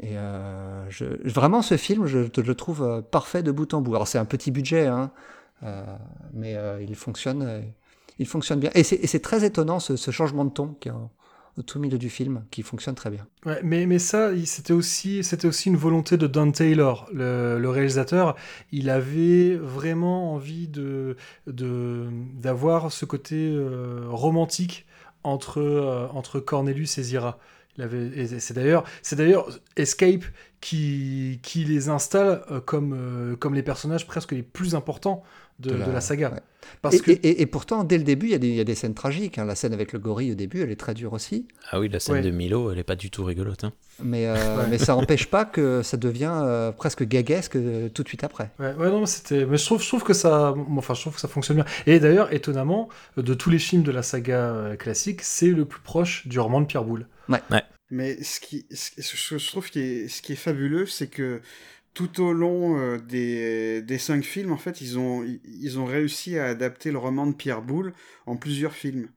Et 0.00 0.18
euh, 0.18 0.84
je, 0.90 1.04
vraiment, 1.28 1.62
ce 1.62 1.76
film, 1.76 2.06
je, 2.06 2.20
te 2.26 2.40
le 2.40 2.54
trouve 2.54 2.82
euh, 2.82 3.00
parfait 3.00 3.42
de 3.42 3.50
bout 3.50 3.72
en 3.74 3.80
bout. 3.80 3.94
Alors, 3.94 4.08
c'est 4.08 4.18
un 4.18 4.24
petit 4.26 4.50
budget, 4.50 4.86
hein, 4.86 5.10
euh, 5.10 5.45
mais 5.62 6.56
euh, 6.56 6.82
il, 6.82 6.94
fonctionne, 6.94 7.42
euh, 7.42 7.60
il 8.18 8.26
fonctionne 8.26 8.60
bien. 8.60 8.70
Et 8.74 8.82
c'est 8.82 9.20
très 9.20 9.44
étonnant 9.44 9.80
ce, 9.80 10.10
changement 10.10 10.44
de 10.44 10.50
ton 10.50 10.68
qui 10.80 10.88
est 10.88 10.92
au 10.92 11.62
tout 11.62 11.78
milieu 11.78 11.96
du 11.98 12.10
film, 12.10 12.44
qui 12.50 12.62
fonctionne 12.62 12.94
très 12.94 13.10
bien. 13.10 13.26
Mais, 13.62 13.98
ça, 13.98 14.30
c'était 14.44 14.74
aussi, 14.74 15.22
une 15.66 15.76
volonté 15.76 16.16
de 16.16 16.26
Don 16.26 16.52
Taylor, 16.52 17.08
le, 17.12 17.66
réalisateur. 17.68 18.36
Il 18.72 18.90
avait 18.90 19.56
vraiment 19.56 20.34
envie 20.34 20.70
d'avoir 21.46 22.92
ce 22.92 23.04
côté 23.04 23.50
euh, 23.50 24.06
romantique 24.08 24.86
entre, 25.22 25.60
euh, 25.60 26.40
Cornelius 26.40 26.98
et 26.98 27.02
Zira. 27.02 27.38
C'est 27.78 28.54
d'ailleurs, 28.54 29.48
Escape 29.76 30.24
qui, 30.60 31.40
les 31.54 31.88
installe 31.88 32.42
euh, 32.50 32.60
euh, 32.72 33.36
comme 33.36 33.54
les 33.54 33.62
personnages 33.62 34.06
presque 34.06 34.32
les 34.32 34.42
plus 34.42 34.74
importants 34.74 35.22
de, 35.58 35.70
De 35.70 35.76
la- 35.76 35.86
de 35.86 35.92
la 35.92 36.00
saga. 36.00 36.30
ouais. 36.32 36.40
Parce 36.82 36.96
et, 36.96 37.00
que 37.00 37.10
et- 37.12 37.40
et 37.42 37.46
pourtant, 37.46 37.84
dès 37.84 37.96
le 37.96 38.04
début, 38.04 38.26
il 38.26 38.32
y, 38.32 38.34
a 38.34 38.38
des- 38.38 38.48
il 38.48 38.54
y 38.54 38.60
a 38.60 38.64
des 38.64 38.74
scènes 38.74 38.94
tragiques. 38.94 39.38
hein. 39.38 39.44
La 39.44 39.54
scène 39.54 39.72
avec 39.72 39.92
le 39.92 39.98
gorille 39.98 40.32
au 40.32 40.34
début, 40.34 40.60
elle 40.62 40.70
est 40.70 40.76
très 40.80 40.94
dure 40.94 41.12
aussi. 41.12 41.46
Ah 41.70 41.78
oui, 41.80 41.88
la 41.88 42.00
scène 42.00 42.16
Ouais. 42.16 42.22
de 42.22 42.30
Milo, 42.30 42.70
elle 42.72 42.78
est 42.78 42.82
pas 42.84 42.96
du 42.96 43.10
tout 43.10 43.24
rigolote. 43.24 43.64
hein. 43.64 43.72
Mais, 44.02 44.26
euh, 44.26 44.34
Ouais. 44.58 44.66
mais 44.68 44.78
ça 44.78 44.94
n'empêche 44.94 45.26
pas 45.28 45.44
que 45.44 45.82
ça 45.82 45.96
devient 45.96 46.32
euh, 46.34 46.72
presque 46.72 47.04
gaguesque 47.04 47.56
euh, 47.56 47.88
tout 47.88 48.02
de 48.02 48.08
suite 48.08 48.24
après. 48.24 48.50
Ouais, 48.58 48.74
ouais, 48.74 48.88
non, 48.90 49.00
mais 49.00 49.06
c'était. 49.06 49.46
Mais 49.46 49.56
je 49.56 49.64
trouve, 49.64 49.80
je 49.82 49.88
trouve 49.88 50.02
que 50.04 50.12
ça, 50.12 50.54
enfin, 50.76 50.94
je 50.94 51.00
trouve 51.00 51.14
que 51.14 51.20
ça 51.20 51.28
fonctionne 51.28 51.56
bien. 51.58 51.66
Et 51.86 52.00
d'ailleurs, 52.00 52.32
étonnamment, 52.34 52.88
de 53.16 53.32
tous 53.34 53.48
les 53.50 53.58
films 53.58 53.82
de 53.84 53.92
la 53.92 54.02
saga 54.02 54.76
classique, 54.78 55.20
c'est 55.22 55.46
le 55.50 55.64
plus 55.64 55.80
proche 55.80 56.26
du 56.26 56.38
roman 56.40 56.60
de 56.60 56.66
Pierre 56.66 56.84
Boulle. 56.84 57.06
Mais 57.90 58.20
ce 58.22 58.40
qui, 58.40 58.66
ce 58.72 59.38
je 59.38 59.46
trouve 59.48 59.70
qui 59.70 59.78
est, 59.78 60.08
ce 60.08 60.20
qui 60.20 60.32
est 60.32 60.36
fabuleux, 60.36 60.86
c'est 60.86 61.06
que 61.06 61.40
tout 61.96 62.22
au 62.22 62.34
long 62.34 62.78
euh, 62.78 62.98
des, 62.98 63.80
des 63.80 63.96
cinq 63.96 64.22
films, 64.22 64.52
en 64.52 64.58
fait, 64.58 64.82
ils 64.82 64.98
ont, 64.98 65.24
ils 65.44 65.78
ont 65.78 65.86
réussi 65.86 66.38
à 66.38 66.44
adapter 66.44 66.92
le 66.92 66.98
roman 66.98 67.26
de 67.26 67.32
Pierre 67.32 67.62
Boulle 67.62 67.94
en 68.26 68.36
plusieurs 68.36 68.74
films. 68.74 69.08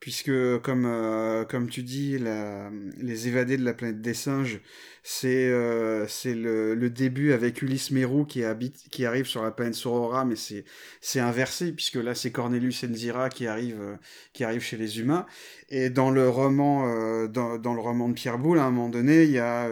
Puisque, 0.00 0.30
comme, 0.62 0.84
euh, 0.86 1.44
comme 1.44 1.68
tu 1.68 1.82
dis, 1.82 2.18
la, 2.18 2.70
Les 2.98 3.26
évadés 3.26 3.56
de 3.56 3.64
la 3.64 3.74
planète 3.74 4.00
des 4.00 4.14
singes, 4.14 4.60
c'est 5.02 5.48
euh, 5.50 6.06
c'est 6.06 6.34
le, 6.34 6.74
le 6.76 6.88
début 6.90 7.32
avec 7.32 7.62
Ulysse 7.62 7.90
Mérou 7.90 8.24
qui, 8.24 8.44
habite, 8.44 8.76
qui 8.90 9.04
arrive 9.06 9.26
sur 9.26 9.42
la 9.42 9.50
planète 9.50 9.74
Sorora, 9.74 10.24
mais 10.24 10.36
c'est 10.36 10.64
c'est 11.00 11.18
inversé, 11.18 11.72
puisque 11.72 11.96
là, 11.96 12.14
c'est 12.14 12.30
Cornelius 12.30 12.84
Enzira 12.84 13.28
qui 13.28 13.48
arrive, 13.48 13.80
euh, 13.80 13.96
qui 14.32 14.44
arrive 14.44 14.60
chez 14.60 14.76
les 14.76 15.00
humains. 15.00 15.26
Et 15.68 15.90
dans 15.90 16.10
le 16.12 16.28
roman, 16.28 17.26
dans, 17.26 17.58
dans 17.58 17.74
le 17.74 17.80
roman 17.80 18.08
de 18.08 18.14
Pierre 18.14 18.38
Boulle, 18.38 18.58
à 18.58 18.64
un 18.64 18.70
moment 18.70 18.88
donné, 18.88 19.24
il 19.24 19.30
y 19.32 19.38
a 19.38 19.68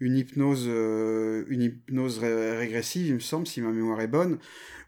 une 0.00 0.16
hypnose, 0.16 0.66
une 0.66 1.62
hypnose 1.62 2.18
ré- 2.18 2.56
régressive, 2.58 3.06
il 3.06 3.14
me 3.14 3.20
semble, 3.20 3.46
si 3.46 3.60
ma 3.60 3.70
mémoire 3.70 4.00
est 4.00 4.08
bonne, 4.08 4.38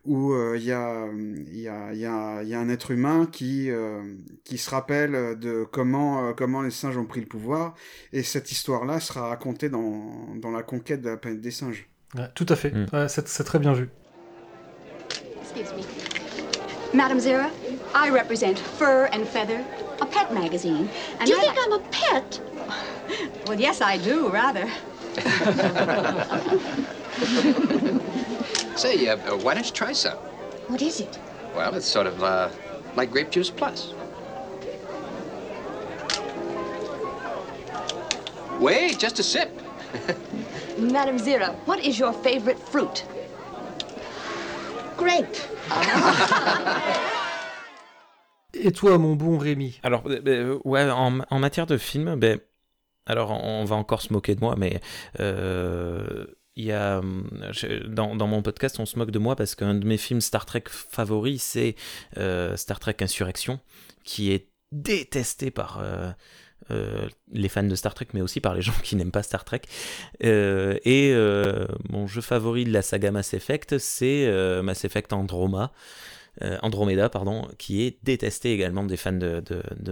où 0.09 0.33
euh, 0.33 0.57
il 0.57 0.64
y, 0.64 0.73
a, 0.73 1.07
il 1.12 1.61
y, 1.61 1.68
a, 1.68 1.92
y, 1.92 2.07
a, 2.07 2.42
y 2.42 2.55
a 2.55 2.59
un 2.59 2.71
être 2.71 2.90
humain 2.90 3.29
qui, 3.31 3.71
euh, 3.71 4.01
qui 4.42 4.57
se 4.57 4.71
rappelle 4.71 5.38
de 5.38 5.66
comment, 5.71 6.29
euh, 6.29 6.33
comment 6.33 6.62
les 6.62 6.71
singes 6.71 6.97
ont 6.97 7.05
pris 7.05 7.21
le 7.21 7.27
pouvoir, 7.27 7.75
et 8.12 8.23
cette 8.23 8.51
histoire-là 8.51 9.01
sera 9.01 9.29
racontée 9.29 9.68
dans, 9.68 10.35
dans 10.37 10.51
la 10.51 10.62
conquête 10.62 11.03
de 11.03 11.11
la 11.11 11.18
planète 11.18 11.42
des 11.42 11.51
singes. 11.51 11.90
Ouais, 12.16 12.29
tout 12.35 12.47
à 12.49 12.57
fait. 12.57 12.71
Mm. 12.71 12.87
Ouais, 12.92 13.07
c'est 13.09 13.29
c'est 13.29 13.44
très 13.44 13.59
bien 13.59 13.75
vu. 13.75 13.90
Excuse 15.42 15.75
me. 15.77 15.83
Madam 16.97 17.21
Zira, 17.21 17.51
I 17.94 18.09
represent 18.11 18.59
Fur 18.79 19.11
and 19.12 19.27
Feather, 19.27 19.61
a 20.01 20.07
pet 20.07 20.33
magazine. 20.33 20.88
And 21.21 21.27
Do 21.27 21.33
you 21.33 21.38
I 21.38 21.42
think 21.42 21.59
I'm 21.59 21.73
a 21.73 21.81
pet? 21.90 22.40
Well, 23.47 23.61
yes, 23.61 23.83
I 23.83 23.99
do, 23.99 24.31
rather. 24.31 24.66
Say, 28.79 29.09
uh, 29.09 29.17
uh, 29.17 29.37
why 29.38 29.55
don't 29.55 29.67
you 29.67 29.73
try 29.73 29.93
some? 29.93 30.17
What 30.69 30.81
is 30.83 31.01
it? 31.01 31.19
Well, 31.57 31.75
it's 31.75 31.85
sort 31.85 32.07
of 32.07 32.23
uh, 32.23 32.49
like 32.95 33.11
grape 33.11 33.29
juice 33.29 33.51
plus. 33.51 33.93
Wait, 38.61 38.97
just 38.97 39.19
a 39.19 39.25
sip. 39.25 39.51
Madam 40.79 41.17
Zira, 41.19 41.57
what 41.67 41.85
is 41.85 41.99
your 41.99 42.12
favorite 42.12 42.61
fruit? 42.61 43.05
Grape. 44.97 45.27
Et 48.55 48.71
toi, 48.71 48.97
mon 48.97 49.17
bon 49.17 49.38
Rémi? 49.38 49.81
Alors, 49.83 50.05
euh, 50.07 50.21
euh, 50.25 50.59
ouais, 50.64 50.88
en, 50.88 51.19
en 51.29 51.38
matière 51.41 51.67
de 51.67 51.79
film, 51.79 52.14
ben, 52.14 52.38
alors 53.07 53.33
on 53.33 53.64
va 53.64 53.75
encore 53.75 54.03
se 54.03 54.12
moquer 54.12 54.37
de 54.37 54.41
moi, 54.41 54.55
mais 54.57 54.81
euh, 55.19 56.27
il 56.59 56.64
y 56.64 56.73
a, 56.73 56.99
hum, 56.99 57.31
dans, 57.87 58.16
dans 58.16 58.27
mon 58.27 58.42
podcast, 58.42 58.81
on 58.81 58.87
se 58.87 58.99
moque 58.99 59.12
de 59.12 59.21
moi 59.21 59.37
parce 59.37 59.55
qu'un 59.55 59.75
de 59.75 59.87
mes 59.87 59.97
films 59.97 60.21
Star 60.21 60.44
Trek 60.44 60.64
favoris, 60.68 61.40
c'est 61.40 61.77
euh, 62.18 62.57
Star 62.57 62.81
Trek 62.81 62.97
Insurrection, 63.01 63.61
qui 64.03 64.33
est 64.33 64.49
détesté 64.73 65.53
par 65.53 65.79
euh, 65.81 66.11
euh, 66.73 67.09
les 67.31 67.49
fans 67.49 67.62
de 67.62 67.75
Star 67.77 67.94
Trek, 67.94 68.09
mais 68.12 68.23
aussi 68.23 68.40
par 68.40 68.55
les 68.55 68.62
gens 68.68 68.75
qui 68.83 68.97
n'aiment 68.97 69.12
pas 69.12 69.23
Star 69.23 69.44
Trek. 69.44 69.62
Et 70.21 71.14
mon 71.88 72.09
jeu 72.09 72.21
favori 72.21 72.64
de 72.64 72.73
la 72.73 72.83
saga 72.83 73.12
Mass 73.12 73.35
Effect, 73.35 73.79
c'est 73.79 74.29
Mass 74.62 74.85
Effect 74.85 75.12
Androma. 75.12 75.73
Euh, 76.42 76.59
Andromeda, 76.62 77.09
pardon, 77.09 77.48
qui 77.59 77.83
est 77.83 77.98
détesté 78.03 78.53
également 78.53 78.85
des 78.85 78.96
fans 78.96 79.12
de, 79.12 79.42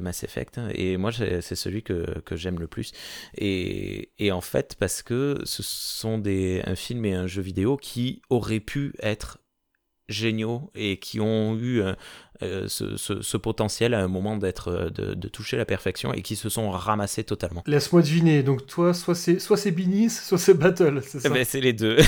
Mass 0.01 0.25
Effect. 0.25 0.61
Et 0.75 0.97
moi, 0.97 1.11
c'est 1.13 1.55
celui 1.55 1.83
que, 1.83 2.21
que 2.21 2.37
j'aime 2.37 2.59
le 2.59 2.67
plus. 2.67 2.93
Et, 3.37 4.11
et 4.19 4.33
en 4.33 4.41
fait, 4.41 4.77
parce 4.79 5.03
que 5.03 5.39
ce 5.45 5.63
sont 5.63 6.19
des, 6.19 6.63
un 6.65 6.77
film 6.77 7.05
et 7.05 7.15
un 7.15 7.27
jeu 7.27 7.43
vidéo 7.43 7.77
qui 7.77 8.23
auraient 8.31 8.61
pu 8.61 8.95
être 9.01 9.39
géniaux 10.09 10.71
et 10.75 10.99
qui 10.99 11.21
ont 11.21 11.57
eu 11.57 11.81
euh, 11.83 11.95
euh, 12.43 12.69
ce, 12.69 12.97
ce- 12.97 13.23
ce 13.23 13.37
potentiel 13.37 13.93
à 13.95 14.01
un 14.03 14.09
moment 14.09 14.37
d'être 14.37 14.69
euh, 14.69 14.91
de, 14.91 15.15
de 15.15 15.29
toucher 15.29 15.57
la 15.57 15.65
perfection 15.65 16.13
et 16.13 16.23
qui 16.23 16.37
se 16.37 16.49
sont 16.49 16.71
ramassés 16.71 17.25
totalement. 17.25 17.63
Laisse-moi 17.67 18.03
deviner. 18.03 18.43
Donc 18.43 18.67
toi, 18.67 18.95
soit 18.95 19.15
c'est 19.15 19.39
soit 19.39 19.57
c'est 19.57 19.71
Binis, 19.73 20.11
soit 20.11 20.39
c'est 20.39 20.55
Battle. 20.55 21.01
C'est 21.05 21.21
ça? 21.21 21.29
Eh 21.29 21.33
ben, 21.33 21.45
c'est 21.45 21.61
les 21.61 21.73
deux. 21.73 21.97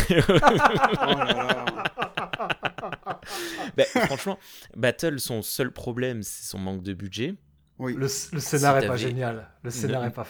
Ben, 3.76 3.86
franchement, 4.07 4.38
Battle, 4.76 5.20
son 5.20 5.42
seul 5.42 5.70
problème, 5.72 6.22
c'est 6.22 6.44
son 6.49 6.59
manque 6.59 6.82
de 6.82 6.94
budget. 6.94 7.34
Oui. 7.78 7.92
Le, 7.94 8.01
le 8.01 8.09
scénar 8.09 8.78
Si 8.78 8.84
est 8.84 8.88
pas 8.88 8.96
génial. 8.96 9.49
Le 9.62 9.70
scénar 9.70 10.03
Ne- 10.03 10.09
est 10.09 10.11
pas. 10.11 10.26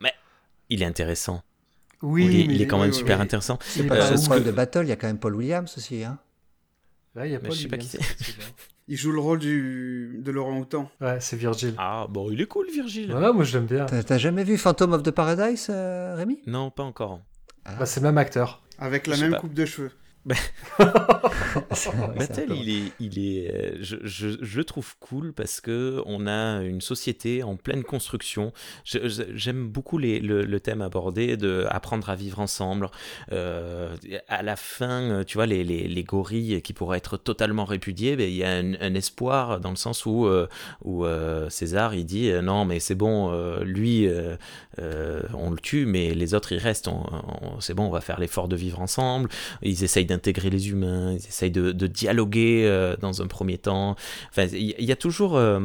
Mais 0.00 0.12
il 0.68 0.82
est 0.82 0.86
intéressant. 0.86 1.42
Oui, 2.02 2.26
il 2.26 2.40
est, 2.40 2.46
mais 2.46 2.54
il 2.54 2.62
est 2.62 2.66
quand 2.66 2.78
même 2.78 2.90
oui, 2.90 2.94
super 2.94 3.18
oui. 3.18 3.24
intéressant. 3.24 3.58
Il 3.60 3.66
C'est 3.66 3.80
est 3.80 3.86
pas 3.88 3.96
pas 3.96 4.00
le 4.02 4.06
seul 4.08 4.18
ouf. 4.18 4.24
problème 4.26 4.44
de 4.44 4.52
Battle, 4.52 4.80
il 4.84 4.88
y 4.88 4.92
a 4.92 4.96
quand 4.96 5.06
même 5.06 5.18
Paul 5.18 5.34
Williams 5.34 5.72
aussi. 5.76 6.04
Hein. 6.04 6.18
Là, 7.14 7.26
il 7.26 7.32
y 7.32 7.36
a 7.36 7.38
Mais 7.40 7.48
pas 7.48 7.54
je 7.54 7.60
sais 7.62 7.68
pas 7.68 7.76
qui 7.78 7.86
Williams, 7.86 8.14
c'est. 8.18 8.24
celui-là. 8.24 8.46
Il 8.88 8.96
joue 8.96 9.12
le 9.12 9.20
rôle 9.20 9.38
du... 9.38 10.18
de 10.20 10.30
Laurent 10.30 10.58
Houtan. 10.58 10.90
Ouais, 11.00 11.18
c'est 11.20 11.36
Virgil. 11.36 11.74
Ah, 11.78 12.06
bon, 12.10 12.30
il 12.30 12.40
est 12.40 12.46
cool, 12.46 12.66
Virgile. 12.72 13.12
Ouais, 13.14 13.32
moi 13.32 13.44
je 13.44 13.56
l'aime 13.56 13.66
bien. 13.66 13.86
T'as 13.86 14.02
t'as 14.02 14.18
jamais 14.18 14.44
vu 14.44 14.58
Phantom 14.58 14.92
of 14.92 15.02
the 15.02 15.10
Paradise, 15.10 15.68
euh, 15.70 16.14
Rémi? 16.16 16.40
Non, 16.46 16.70
pas 16.70 16.82
encore. 16.82 17.20
Bah, 17.64 17.86
c'est 17.86 18.00
le 18.00 18.06
même 18.06 18.18
acteur. 18.18 18.62
Avec 18.78 19.06
la 19.06 19.16
même 19.16 19.30
pas. 19.32 19.38
coupe 19.38 19.54
de 19.54 19.64
cheveux. 19.64 19.90
Battle, 22.18 22.52
un 22.52 22.54
peu- 22.54 22.56
il 22.56 22.70
est, 22.70 22.92
il 23.00 23.18
est, 23.18 23.50
euh, 23.54 23.76
je, 23.80 23.96
je, 24.04 24.28
je 24.40 24.58
le 24.58 24.64
trouve 24.64 24.96
cool 24.98 25.32
parce 25.32 25.60
que 25.60 26.02
on 26.06 26.26
a 26.26 26.62
une 26.62 26.80
société 26.80 27.42
en 27.42 27.56
pleine 27.56 27.82
construction. 27.84 28.52
J'aime 28.84 29.68
beaucoup 29.68 29.98
les, 29.98 30.20
le, 30.20 30.44
le 30.44 30.60
thème 30.60 30.82
abordé 30.82 31.36
de 31.36 31.66
apprendre 31.70 32.08
à 32.10 32.14
vivre 32.16 32.40
ensemble. 32.40 32.88
Euh, 33.32 33.96
à 34.28 34.42
la 34.42 34.56
fin, 34.56 35.02
euh, 35.02 35.24
tu 35.24 35.36
vois, 35.36 35.46
les, 35.46 35.64
les, 35.64 35.88
les 35.88 36.04
gorilles 36.04 36.62
qui 36.62 36.72
pourraient 36.72 36.98
être 36.98 37.16
totalement 37.16 37.64
répudiés, 37.64 38.16
ben, 38.16 38.28
il 38.28 38.36
y 38.36 38.44
a 38.44 38.50
un, 38.50 38.74
un 38.80 38.94
espoir 38.94 39.60
dans 39.60 39.70
le 39.70 39.76
sens 39.76 40.06
où, 40.06 40.26
euh, 40.26 40.46
où 40.84 41.04
César 41.48 41.94
il 41.94 42.04
dit 42.06 42.30
non 42.42 42.64
mais 42.64 42.80
c'est 42.80 42.94
bon, 42.94 43.32
lui 43.62 44.08
euh, 44.78 45.22
on 45.34 45.50
le 45.50 45.58
tue, 45.58 45.86
mais 45.86 46.14
les 46.14 46.34
autres 46.34 46.52
ils 46.52 46.58
restent. 46.58 46.88
C'est 47.60 47.74
bon, 47.74 47.84
on 47.84 47.90
va 47.90 48.00
faire 48.00 48.20
l'effort 48.20 48.48
de 48.48 48.56
vivre 48.56 48.80
ensemble. 48.80 49.28
Ils 49.62 49.84
essayent 49.84 50.06
d'intégrer 50.06 50.50
les 50.50 50.68
humains, 50.70 51.12
ils 51.12 51.26
essayent 51.26 51.50
de, 51.50 51.72
dialoguer 51.86 52.64
euh, 52.66 52.96
dans 53.00 53.22
un 53.22 53.26
premier 53.26 53.58
temps. 53.58 53.96
Enfin, 54.30 54.46
il 54.52 54.84
y, 54.84 54.92
a 54.92 54.96
toujours. 54.96 55.36
euh, 55.36 55.60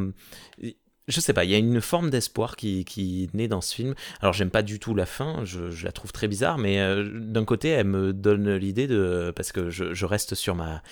je 1.08 1.20
sais 1.20 1.32
pas, 1.32 1.44
il 1.44 1.50
y 1.50 1.54
a 1.54 1.58
une 1.58 1.80
forme 1.80 2.10
d'espoir 2.10 2.56
qui, 2.56 3.30
naît 3.34 3.48
dans 3.48 3.60
ce 3.60 3.74
film. 3.74 3.94
Alors, 4.20 4.32
j'aime 4.32 4.50
pas 4.50 4.62
du 4.62 4.78
tout 4.78 4.94
la 4.94 5.06
fin, 5.06 5.44
je, 5.44 5.84
la 5.84 5.92
trouve 5.92 6.12
très 6.12 6.28
bizarre, 6.28 6.58
mais 6.58 6.78
d'un 7.12 7.44
côté, 7.44 7.68
elle 7.68 7.86
me 7.86 8.12
donne 8.12 8.54
l'idée 8.54 8.86
de. 8.86 9.32
Parce 9.34 9.52
que 9.52 9.70
je 9.70 10.04
reste 10.04 10.34
sur 10.34 10.54
ma. 10.54 10.82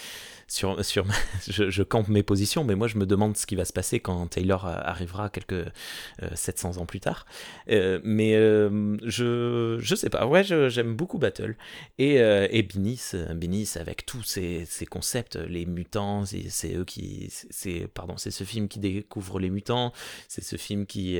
Sur, 0.48 0.84
sur 0.84 1.06
je, 1.48 1.70
je 1.70 1.82
campe 1.82 2.08
mes 2.08 2.22
positions, 2.22 2.64
mais 2.64 2.74
moi 2.74 2.88
je 2.88 2.96
me 2.96 3.06
demande 3.06 3.36
ce 3.36 3.46
qui 3.46 3.54
va 3.54 3.64
se 3.64 3.72
passer 3.72 4.00
quand 4.00 4.26
Taylor 4.28 4.66
arrivera 4.66 5.28
quelques 5.28 5.52
euh, 5.52 6.30
700 6.34 6.78
ans 6.78 6.86
plus 6.86 7.00
tard. 7.00 7.26
Euh, 7.70 8.00
mais 8.02 8.34
euh, 8.34 8.96
je, 9.04 9.78
je 9.80 9.94
sais 9.94 10.10
pas, 10.10 10.26
ouais, 10.26 10.44
j'aime 10.44 10.94
beaucoup 10.94 11.18
Battle. 11.18 11.56
Et, 11.98 12.20
euh, 12.20 12.48
et 12.50 12.62
Binis, 12.62 13.12
Binis 13.34 13.72
avec 13.76 14.06
tous 14.06 14.22
ces, 14.22 14.64
ces 14.66 14.86
concepts, 14.86 15.36
les 15.36 15.66
mutants, 15.66 16.24
c'est 16.26 16.74
eux 16.74 16.84
qui. 16.84 17.28
c'est 17.30 17.88
Pardon, 17.92 18.16
c'est 18.16 18.30
ce 18.30 18.44
film 18.44 18.68
qui 18.68 18.78
découvre 18.78 19.38
les 19.40 19.50
mutants, 19.50 19.92
c'est 20.28 20.44
ce 20.44 20.56
film 20.56 20.86
qui, 20.86 21.18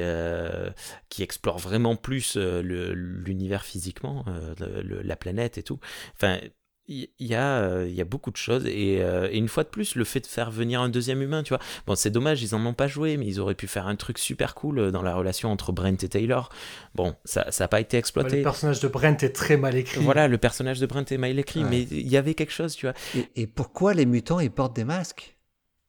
qui 1.08 1.22
explore 1.22 1.58
vraiment 1.58 1.96
plus 1.96 2.36
l'univers 2.36 3.64
physiquement, 3.64 4.24
la 4.58 5.16
planète 5.16 5.58
et 5.58 5.62
tout. 5.62 5.78
Enfin. 6.14 6.38
Il 6.90 7.06
y, 7.20 7.34
a, 7.34 7.58
euh, 7.58 7.86
il 7.86 7.94
y 7.94 8.00
a 8.00 8.06
beaucoup 8.06 8.30
de 8.30 8.38
choses 8.38 8.64
et, 8.64 9.02
euh, 9.02 9.28
et 9.30 9.36
une 9.36 9.48
fois 9.48 9.62
de 9.62 9.68
plus 9.68 9.94
le 9.94 10.04
fait 10.04 10.20
de 10.20 10.26
faire 10.26 10.50
venir 10.50 10.80
un 10.80 10.88
deuxième 10.88 11.20
humain 11.20 11.42
tu 11.42 11.50
vois 11.50 11.58
bon 11.86 11.94
c'est 11.94 12.08
dommage 12.08 12.42
ils 12.42 12.54
en 12.54 12.64
ont 12.64 12.72
pas 12.72 12.86
joué 12.86 13.18
mais 13.18 13.26
ils 13.26 13.40
auraient 13.40 13.54
pu 13.54 13.66
faire 13.66 13.86
un 13.86 13.94
truc 13.94 14.16
super 14.18 14.54
cool 14.54 14.78
euh, 14.78 14.90
dans 14.90 15.02
la 15.02 15.14
relation 15.14 15.52
entre 15.52 15.70
Brent 15.70 16.02
et 16.02 16.08
Taylor 16.08 16.48
bon 16.94 17.14
ça 17.26 17.44
n'a 17.60 17.68
pas 17.68 17.80
été 17.80 17.96
Ouais, 17.96 17.98
exploité 17.98 18.36
le 18.38 18.42
personnage 18.42 18.80
de 18.80 18.88
Brent 18.88 19.22
est 19.22 19.34
très 19.34 19.58
mal 19.58 19.76
écrit. 19.76 20.02
voilà, 20.02 20.28
le 20.28 20.38
personnage 20.38 20.80
de 20.80 20.86
Brent 20.86 21.04
est 21.12 21.18
mal 21.18 21.38
écrit, 21.38 21.62
Ouais. 21.62 21.68
mais 21.68 21.82
il 21.82 22.08
y 22.08 22.16
avait 22.16 22.32
quelque 22.32 22.52
chose, 22.54 22.74
tu 22.74 22.86
vois. 22.86 22.94
Et, 23.14 23.42
et 23.42 23.46
pourquoi 23.46 23.92
les 23.92 24.06
mutants 24.06 24.40
ils 24.40 24.50
portent 24.50 24.74
des 24.76 24.84
masques? 24.84 25.36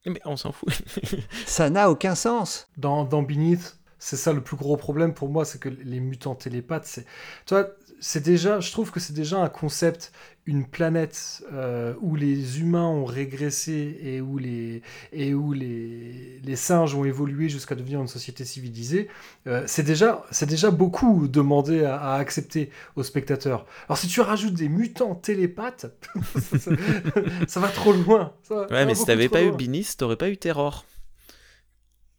Mais 0.06 0.20
on 0.26 0.36
s'en 0.36 0.52
fout. 0.52 0.70
Ça 1.46 1.70
n'a 1.70 1.90
aucun 1.90 2.16
sens. 2.16 2.68
Dans, 2.78 3.04
dans 3.06 3.22
Beneath, 3.22 3.78
c'est 4.00 4.16
ça 4.16 4.32
le 4.34 4.42
plus 4.42 4.56
gros 4.58 4.78
problème 4.78 5.14
pour 5.14 5.30
moi, 5.30 5.46
c'est 5.46 5.60
que 5.60 5.70
les 5.70 6.00
mutants 6.00 6.36
télépathes, 6.36 6.86
c'est. 6.86 7.04
Tu 7.46 7.54
vois, 7.54 7.70
c'est 8.00 8.24
déjà. 8.24 8.60
Je 8.60 8.72
trouve 8.72 8.92
que 8.92 9.00
c'est 9.00 9.14
déjà 9.14 9.38
un 9.42 9.50
concept, 9.50 10.12
une 10.46 10.66
planète 10.66 11.44
euh, 11.54 11.94
où 12.02 12.16
les 12.16 12.60
humains 12.60 12.88
ont 12.88 13.06
régressé 13.06 14.00
et 14.02 14.22
où 14.22 14.38
les, 14.38 14.82
et 15.14 15.34
où 15.34 15.54
les, 15.54 16.40
les 16.44 16.56
singes 16.56 16.96
ont 16.96 17.06
évolué 17.06 17.50
jusqu'à 17.50 17.76
devenir 17.76 18.02
une 18.02 18.08
société 18.08 18.46
civilisée. 18.46 19.10
euh, 19.48 19.64
c'est 19.68 19.84
déjà, 19.84 20.24
c'est 20.32 20.48
déjà 20.48 20.72
beaucoup 20.72 21.28
demandé 21.28 21.84
à, 21.84 21.98
à 22.00 22.16
accepter 22.18 22.72
aux 22.96 23.04
spectateurs. 23.04 23.66
Alors 23.88 23.98
si 23.98 24.08
tu 24.08 24.22
rajoutes 24.22 24.54
des 24.56 24.70
mutants 24.70 25.16
télépathes, 25.16 25.86
ça, 27.48 27.60
va 27.60 27.68
trop 27.70 27.94
loin. 27.94 28.34
Ça 28.44 28.56
va- 28.56 28.68
ça 28.68 28.74
Ouais, 28.74 28.86
mais 28.86 28.96
si 28.96 29.06
t'avais 29.06 29.30
pas 29.30 29.44
eu. 29.44 29.52
Binis, 29.52 29.88
t'aurais 29.98 30.18
pas 30.18 30.30
eu 30.30 30.38
Terror. 30.38 30.86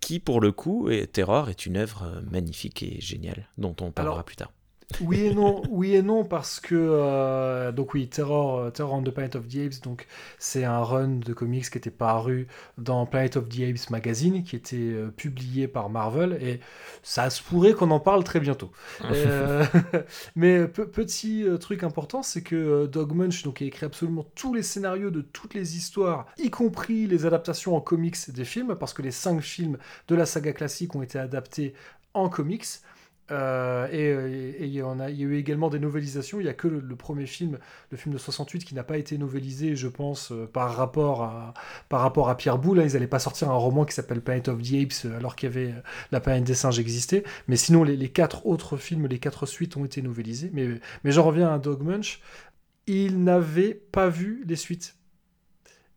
Qui, 0.01 0.18
pour 0.18 0.41
le 0.41 0.51
coup, 0.51 0.89
est 0.89 1.12
Terror 1.12 1.51
est 1.51 1.66
une 1.66 1.76
œuvre 1.76 2.05
euh, 2.05 2.20
magnifique 2.31 2.83
et 2.83 3.01
géniale, 3.01 3.49
dont 3.59 3.76
on 3.81 3.91
parlera 3.91 4.14
Alors, 4.14 4.24
plus 4.24 4.37
tard. 4.37 4.53
Oui 4.99 5.20
et 5.26 5.34
non, 5.34 5.62
oui 5.70 5.95
et 5.95 6.03
non 6.03 6.24
parce 6.24 6.59
que 6.59 6.74
euh, 6.74 7.70
donc 7.70 7.95
oui, 7.95 8.09
Terror, 8.09 8.59
euh, 8.59 8.70
Terror 8.70 8.95
on 8.95 9.03
the 9.03 9.11
Planet 9.11 9.36
of 9.36 9.47
the 9.49 9.57
Apes, 9.57 9.80
donc 9.82 10.07
c'est 10.38 10.64
un 10.64 10.80
run 10.82 11.20
de 11.24 11.32
comics 11.32 11.70
qui 11.70 11.78
était 11.78 11.91
paru 11.93 12.49
dans 12.76 13.07
Planet 13.07 13.36
of 13.36 13.49
the 13.49 13.61
Apes 13.61 13.88
magazine, 13.91 14.43
qui 14.43 14.57
était 14.57 14.76
euh, 14.76 15.09
publié 15.16 15.68
par 15.68 15.91
Marvel 15.91 16.36
et 16.43 16.61
ça 17.03 17.30
se 17.30 17.41
pourrait 17.43 17.72
qu'on 17.72 17.91
en 17.93 18.01
parle 18.01 18.24
très 18.24 18.41
bientôt. 18.41 18.72
Euh, 19.11 19.64
mais 20.36 20.66
pe- 20.68 20.86
petit 20.86 21.45
truc 21.61 21.82
important, 21.84 22.22
c'est 22.22 22.43
que 22.43 22.86
Dog 22.86 23.12
Munch 23.14 23.43
donc 23.43 23.62
a 23.62 23.64
écrit 23.64 23.86
absolument 23.86 24.26
tous 24.34 24.55
les 24.55 24.62
scénarios 24.62 25.11
de 25.11 25.20
toutes 25.20 25.55
les 25.55 25.76
histoires, 25.76 26.26
y 26.38 26.51
compris 26.51 27.07
les 27.07 27.26
adaptations 27.26 27.76
en 27.76 27.80
comics 27.80 28.16
des 28.30 28.45
films, 28.45 28.74
parce 28.78 28.93
que 28.93 29.03
les 29.03 29.11
cinq 29.12 29.41
films 29.41 29.78
de 30.09 30.14
la 30.14 30.26
saga 30.26 30.53
classique 30.53 30.95
ont 30.95 31.03
été 31.03 31.18
adaptés 31.18 31.74
en 32.14 32.28
comics. 32.28 32.66
Euh, 33.31 33.87
et 33.93 34.09
euh, 34.09 34.55
il 34.59 34.68
y, 34.68 34.81
a, 34.81 35.11
eu 35.11 35.37
également 35.37 35.70
des 35.70 35.78
novélisations. 35.78 36.41
Il 36.41 36.45
n'y 36.45 36.49
a 36.49 36.55
que 36.55 36.68
le, 36.68 36.97
premier 36.97 37.26
film, 37.26 37.59
le 37.91 37.97
film 37.97 38.12
de 38.12 38.18
68, 38.18 38.64
qui 38.64 38.74
n'a 38.74 38.83
pas 38.83 38.99
été 38.99 39.18
novélisé, 39.18 39.76
je 39.76 39.89
pense, 39.89 40.33
euh, 40.33 40.47
par, 40.47 40.74
rapport 40.74 41.22
à, 41.22 41.55
par 41.89 42.01
rapport 42.01 42.28
à 42.28 42.37
Pierre 42.37 42.59
Boulle. 42.59 42.81
hein. 42.81 42.85
Ils 42.87 42.95
n'allaient 42.95 43.07
pas 43.07 43.18
sortir 43.18 43.51
un 43.51 43.55
roman 43.55 43.85
qui 43.85 43.95
s'appelle 43.95 44.20
Planet 44.20 44.49
of 44.49 44.62
the 44.62 44.74
Apes 44.74 45.12
alors 45.16 45.37
qu'il 45.37 45.49
y 45.49 45.53
avait 45.53 45.74
La 46.12 46.20
planète 46.20 46.45
des 46.45 46.55
singes 46.55 46.78
existait. 46.78 47.24
Mais 47.47 47.57
sinon, 47.57 47.85
les, 47.85 48.09
quatre 48.09 48.47
autres 48.47 48.76
films, 48.76 49.07
les 49.07 49.18
quatre 49.18 49.47
suites 49.47 49.76
ont 49.76 49.85
été 49.85 50.03
novélisés. 50.03 50.51
Mais, 50.53 50.68
mais 51.05 51.12
j'en 51.12 51.24
reviens 51.24 51.53
à 51.53 51.59
Dog 51.59 51.83
Munch. 51.83 52.20
Il 52.87 53.22
n'avait 53.22 53.74
pas 53.74 54.09
vu 54.09 54.43
les 54.47 54.57
suites. 54.57 54.97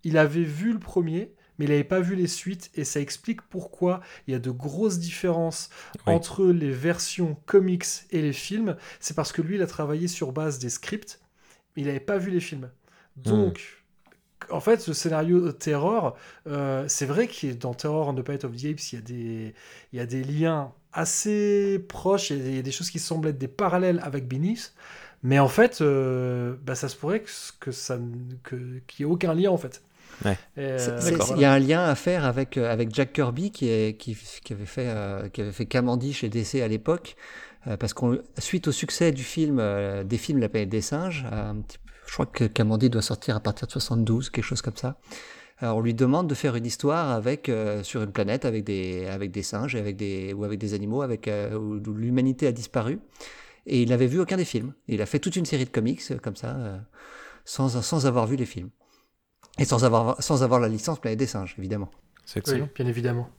Il 0.04 0.18
avait 0.18 0.44
vu 0.44 0.74
le 0.74 0.80
premier, 0.80 1.34
mais 1.60 1.66
il 1.66 1.70
n'avait 1.72 1.84
pas 1.84 2.00
vu 2.02 2.16
les 2.16 2.28
suites, 2.28 2.72
et 2.76 2.84
ça 2.84 3.00
explique 3.00 3.42
pourquoi 3.44 4.02
il 4.28 4.32
y 4.34 4.36
a 4.36 4.40
de 4.40 4.52
grosses 4.52 5.00
différences 5.00 5.70
Oui. 6.08 6.14
entre 6.16 6.46
les 6.48 6.72
versions 6.72 7.38
comics 7.46 7.86
et 8.12 8.22
les 8.22 8.34
films. 8.34 8.76
C'est 9.00 9.16
parce 9.16 9.32
que 9.32 9.42
lui, 9.42 9.56
il 9.56 9.62
a 9.62 9.68
travaillé 9.68 10.08
sur 10.08 10.32
base 10.32 10.60
des 10.60 10.70
scripts, 10.70 11.20
mais 11.76 11.84
il 11.84 11.86
n'avait 11.88 12.00
pas 12.00 12.18
vu 12.18 12.32
les 12.32 12.40
films. 12.40 12.70
Donc, 13.18 13.84
en 14.50 14.60
fait, 14.60 14.82
ce 14.82 14.94
scénario 14.94 15.52
Terror, 15.54 16.18
euh, 16.48 16.86
c'est 16.88 17.06
vrai 17.06 17.28
que 17.28 17.54
dans 17.54 17.74
Terror 17.74 18.10
and 18.10 18.16
the 18.16 18.22
Planet 18.22 18.44
of 18.46 18.52
the 18.56 18.66
Apes, 18.66 18.92
il 18.92 18.96
y 18.96 18.98
a 18.98 19.02
des, 19.02 19.54
il 19.94 20.00
y 20.00 20.02
a 20.02 20.06
des 20.06 20.24
liens 20.24 20.74
assez 20.92 21.80
proches, 21.88 22.30
il 22.30 22.38
y 22.38 22.42
a 22.42 22.44
des- 22.44 22.50
il 22.52 22.56
y 22.58 22.60
a 22.60 22.62
des 22.62 22.72
choses 22.72 22.90
qui 22.92 23.00
semblent 23.00 23.30
être 23.30 23.38
des 23.38 23.48
parallèles 23.48 24.00
avec 24.04 24.28
Beneath, 24.28 24.74
mais 25.24 25.40
en 25.40 25.48
fait, 25.48 25.82
euh, 25.82 26.56
bah, 26.66 26.76
ça 26.76 26.90
se 26.90 26.96
pourrait 26.98 27.22
que, 27.22 27.30
que 27.60 27.72
ça, 27.72 27.96
n- 27.96 28.38
que, 28.44 28.80
qu'il 28.88 29.06
n'y 29.06 29.10
ait 29.12 29.14
aucun 29.14 29.34
lien 29.34 29.50
en 29.52 29.58
fait. 29.58 29.82
Ouais. 30.26 30.38
Euh, 30.58 30.78
voilà. 31.00 31.26
Il 31.36 31.42
y 31.42 31.46
a 31.46 31.54
un 31.54 31.60
lien 31.60 31.84
à 31.84 31.96
faire 31.96 32.26
avec, 32.26 32.58
euh, 32.58 32.72
avec 32.72 32.94
Jack 32.94 33.14
Kirby 33.14 33.52
qui, 33.52 33.68
est, 33.70 33.98
qui, 33.98 34.16
qui 34.44 34.54
avait 34.54 34.66
fait, 34.66 34.88
euh, 34.88 35.28
qui 35.30 35.42
avait 35.42 35.52
fait 35.52 35.66
Camandiche 35.66 36.20
chez 36.20 36.30
DC 36.30 36.56
à 36.62 36.68
l'époque. 36.68 37.16
euh, 37.68 37.78
parce 37.78 37.94
qu'on 37.94 38.20
suite 38.38 38.68
au 38.68 38.72
succès 38.74 39.12
du 39.12 39.24
film, 39.24 39.58
euh, 39.60 40.04
des 40.04 40.18
films 40.18 40.40
La 40.40 40.50
planète 40.50 40.70
des 40.70 40.82
singes, 40.82 41.26
euh, 41.32 41.52
un 41.52 41.56
petit 41.62 41.78
peu- 41.78 41.92
je 42.08 42.14
crois 42.14 42.26
que 42.26 42.44
Camandy 42.44 42.90
doit 42.90 43.02
sortir 43.02 43.36
à 43.38 43.40
partir 43.40 43.68
de 43.68 43.72
72, 43.72 44.30
quelque 44.30 44.44
chose 44.44 44.62
comme 44.62 44.76
ça. 44.76 44.98
Alors 45.60 45.78
on 45.78 45.82
lui 45.82 45.94
demande 45.94 46.28
de 46.28 46.36
faire 46.36 46.56
une 46.58 46.66
histoire 46.66 47.10
avec 47.12 47.48
euh, 47.48 47.82
sur 47.84 48.04
une 48.04 48.12
planète 48.12 48.44
avec 48.44 48.66
des 48.66 49.06
avec 49.08 49.32
des 49.32 49.44
singes 49.44 49.76
et 49.76 49.80
avec 49.80 49.96
des 49.96 50.34
ou 50.34 50.44
avec 50.44 50.60
des 50.60 50.74
animaux 50.74 51.02
avec 51.04 51.28
euh, 51.30 51.56
où, 51.58 51.76
où 51.78 51.94
l'humanité 51.94 52.48
a 52.48 52.52
disparu 52.52 53.00
et 53.66 53.82
il 53.82 53.90
n'avait 53.90 54.08
vu 54.08 54.20
aucun 54.20 54.36
des 54.36 54.44
films. 54.46 54.74
Il 54.90 55.02
a 55.02 55.06
fait 55.06 55.20
toute 55.20 55.38
une 55.38 55.46
série 55.46 55.64
de 55.64 55.70
comics 55.70 56.02
comme 56.22 56.36
ça 56.36 56.50
euh, 56.58 56.78
sans 57.46 57.82
sans 57.82 58.06
avoir 58.06 58.28
vu 58.28 58.36
les 58.36 58.46
films 58.46 58.70
et 59.60 59.66
sans 59.66 59.84
avoir 59.86 60.22
sans 60.22 60.44
avoir 60.44 60.60
la 60.60 60.68
licence 60.68 61.00
Planète 61.00 61.20
des 61.20 61.28
singes 61.28 61.56
évidemment. 61.58 61.90
C'est 62.26 62.48
Oui, 62.50 62.62
bien 62.76 62.88
évidemment. 62.88 63.30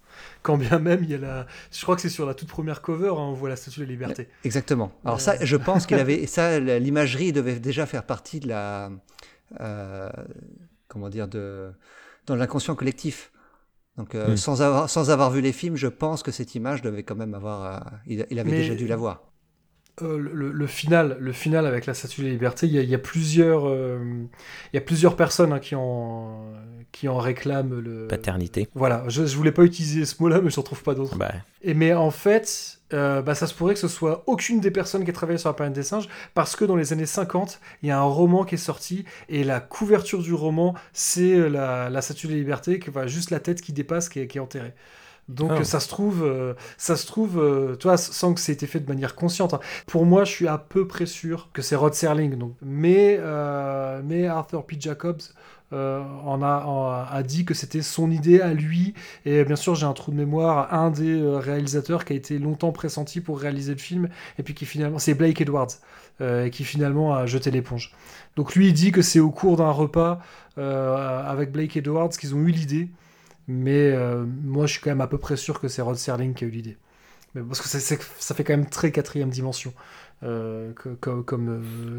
Quand 0.42 0.56
bien 0.56 0.78
même, 0.78 1.02
il 1.02 1.10
y 1.10 1.14
a 1.14 1.18
la. 1.18 1.46
Je 1.72 1.82
crois 1.82 1.96
que 1.96 2.02
c'est 2.02 2.08
sur 2.10 2.24
la 2.26 2.34
toute 2.34 2.48
première 2.48 2.82
cover, 2.82 3.08
hein, 3.08 3.14
on 3.16 3.32
voit 3.32 3.48
la 3.48 3.56
statue 3.56 3.80
de 3.80 3.84
la 3.86 3.90
liberté. 3.90 4.28
Exactement. 4.44 4.92
Alors 5.04 5.20
ça, 5.20 5.42
je 5.44 5.56
pense 5.56 5.86
qu'il 5.86 5.98
avait 5.98 6.26
ça, 6.26 6.60
l'imagerie 6.60 7.32
devait 7.32 7.58
déjà 7.58 7.84
faire 7.86 8.04
partie 8.04 8.38
de 8.40 8.46
la, 8.48 8.90
euh, 9.60 10.10
comment 10.88 11.08
dire, 11.08 11.26
de, 11.28 11.72
dans 12.26 12.36
l'inconscient 12.36 12.74
collectif. 12.76 13.32
Donc, 13.96 14.14
euh, 14.14 14.32
Mm. 14.32 14.36
sans, 14.36 14.60
avoir, 14.62 14.90
sans 14.90 15.10
avoir 15.10 15.30
vu 15.30 15.40
les 15.40 15.52
films, 15.52 15.76
je 15.76 15.86
pense 15.88 16.22
que 16.22 16.30
cette 16.30 16.54
image 16.54 16.82
devait 16.82 17.02
quand 17.04 17.16
même 17.16 17.34
avoir. 17.34 17.64
euh, 17.64 17.80
il, 18.06 18.26
il 18.30 18.38
avait 18.38 18.50
Mais- 18.50 18.56
déjà 18.58 18.74
dû 18.74 18.86
la 18.86 18.96
voir. 18.96 19.22
Euh, 20.03 20.18
le, 20.18 20.51
le 20.51 20.66
final, 20.66 21.16
le 21.20 21.32
final 21.32 21.66
avec 21.66 21.86
la 21.86 21.95
Statue 21.95 22.22
de 22.22 22.26
la 22.26 22.32
Liberté, 22.32 22.66
il 22.66 22.72
y 22.72 22.78
a, 22.78 22.82
il 22.82 22.90
y 22.90 22.97
a 22.97 22.99
plusieurs, 22.99 23.68
euh, 23.68 23.99
il 24.72 24.76
y 24.76 24.78
a 24.78 24.80
plusieurs 24.80 25.14
personnes 25.14 25.53
hein, 25.53 25.61
qui 25.61 25.76
en, 25.76 26.53
qui 26.90 27.07
en 27.09 27.18
réclament 27.18 27.78
le. 27.78 28.09
Paternité. 28.09 28.68
Voilà, 28.74 29.05
je, 29.07 29.24
je 29.24 29.36
voulais 29.36 29.53
pas 29.53 29.62
utiliser 29.62 30.05
ce 30.05 30.20
mot-là, 30.20 30.40
mais 30.40 30.51
je 30.51 30.59
n'en 30.59 30.64
trouve 30.64 30.82
pas 30.82 30.95
d'autre. 30.95 31.16
Bah, 31.16 31.30
Et 31.62 31.74
mais 31.74 31.95
en 31.95 32.11
fait, 32.11 32.80
euh, 32.92 33.22
bah, 33.22 33.36
ça 33.36 33.47
se 33.47 33.55
pourrait 33.55 33.74
que 33.74 33.80
ce 33.80 33.86
soit 33.86 34.24
aucune 34.26 34.59
des 34.59 34.72
personnes 34.72 35.05
qui 35.05 35.11
a 35.11 35.12
travaillé 35.12 35.38
sur 35.38 35.49
la 35.49 35.55
planète 35.55 35.74
des 35.74 35.84
singes, 35.84 36.09
parce 36.34 36.57
que 36.57 36.64
dans 36.64 36.76
les 36.76 36.92
années 36.92 37.07
50, 37.07 37.61
il 37.82 37.88
y 37.88 37.92
a 37.92 37.99
un 37.99 38.03
roman 38.03 38.42
qui 38.42 38.57
est 38.57 38.59
sorti, 38.59 39.05
et 39.28 39.45
la 39.45 39.61
couverture 39.61 40.22
du 40.22 40.34
roman, 40.34 40.74
c'est 40.92 41.49
la, 41.49 41.88
la 41.88 42.03
Statue 42.03 42.26
de 42.26 42.32
la 42.32 42.38
Liberté, 42.38 42.80
qui, 42.80 42.90
juste 43.07 43.30
la 43.30 43.38
tête 43.38 43.61
qui 43.61 43.72
dépasse, 43.72 44.09
qui 44.09 44.18
est, 44.18 44.26
qui 44.26 44.38
est 44.38 44.40
enterrée. 44.40 44.74
Donc 45.28 45.52
Ah. 45.58 45.64
ça 45.64 45.80
se 45.80 45.88
trouve, 45.88 46.22
euh, 46.24 46.54
ça 46.76 46.96
se 46.96 47.06
trouve, 47.06 47.38
euh, 47.40 47.76
tu 47.76 47.88
vois, 47.88 47.96
sans 47.96 48.34
que 48.34 48.40
ça 48.40 48.52
ait 48.52 48.54
été 48.54 48.66
fait 48.66 48.80
de 48.80 48.88
manière 48.88 49.14
consciente. 49.14 49.54
hein. 49.54 49.60
Pour 49.86 50.04
moi, 50.04 50.24
je 50.24 50.30
suis 50.32 50.48
à 50.48 50.58
peu 50.58 50.86
près 50.86 51.06
sûr 51.06 51.48
que 51.52 51.62
c'est 51.62 51.76
Rod 51.76 51.94
Serling. 51.94 52.36
Donc, 52.36 52.54
mais, 52.62 53.16
euh, 53.20 54.02
mais 54.04 54.26
Arthur 54.26 54.64
P. 54.66 54.76
Jacobs 54.78 55.22
euh, 55.72 56.02
en 56.24 56.40
a, 56.42 56.64
en 56.66 56.90
a- 57.10 57.22
dit 57.24 57.44
que 57.44 57.54
c'était 57.54 57.82
son 57.82 58.10
idée 58.10 58.40
à 58.40 58.52
lui. 58.52 58.94
Et 59.24 59.44
bien 59.44 59.56
sûr, 59.56 59.74
j'ai 59.74 59.86
un 59.86 59.92
trou 59.94 60.12
de 60.12 60.16
mémoire. 60.16 60.72
Un 60.72 60.90
des 60.90 61.20
réalisateurs 61.38 62.04
qui 62.04 62.12
a 62.12 62.16
été 62.16 62.38
longtemps 62.38 62.70
pressenti 62.70 63.20
pour 63.20 63.40
réaliser 63.40 63.72
le 63.72 63.78
film, 63.80 64.08
et 64.38 64.42
puis 64.44 64.54
qui 64.54 64.66
finalement, 64.66 64.98
c'est 65.00 65.14
Blake 65.14 65.40
Edwards, 65.40 65.70
euh, 66.20 66.48
qui 66.50 66.62
finalement 66.64 67.14
a 67.14 67.26
jeté 67.26 67.50
l'éponge. 67.50 67.92
Donc 68.36 68.54
lui, 68.54 68.68
il 68.68 68.72
dit 68.74 68.92
que 68.92 69.02
c'est 69.02 69.20
au 69.20 69.30
cours 69.30 69.56
d'un 69.56 69.70
repas 69.70 70.20
euh, 70.58 71.22
avec 71.28 71.50
Blake 71.50 71.76
Edwards 71.76 72.10
qu'ils 72.10 72.34
ont 72.36 72.40
eu 72.42 72.50
l'idée. 72.52 72.88
Mais 73.49 73.92
euh, 73.92 74.24
moi, 74.45 74.66
je 74.66 74.72
suis 74.72 74.80
quand 74.80 74.90
même 74.90 75.01
à 75.01 75.07
peu 75.07 75.18
près 75.18 75.36
sûr 75.36 75.61
que 75.61 75.68
c'est 75.68 75.82
Rod 75.82 75.97
Serling 75.97 76.34
qui 76.34 76.45
a 76.45 76.47
eu 76.47 76.51
l'idée. 76.51 76.76
Mais 77.34 77.42
parce 77.42 77.61
que 77.61 77.68
ça 77.68 78.34
fait 78.34 78.45
quand 78.45 78.57
même 78.57 78.68
très 78.70 78.92
quatrième 78.92 79.28
dimension 79.30 79.74
euh, 80.22 80.72
que- 80.74 80.90
comme, 80.95 81.24
comme, 81.24 81.49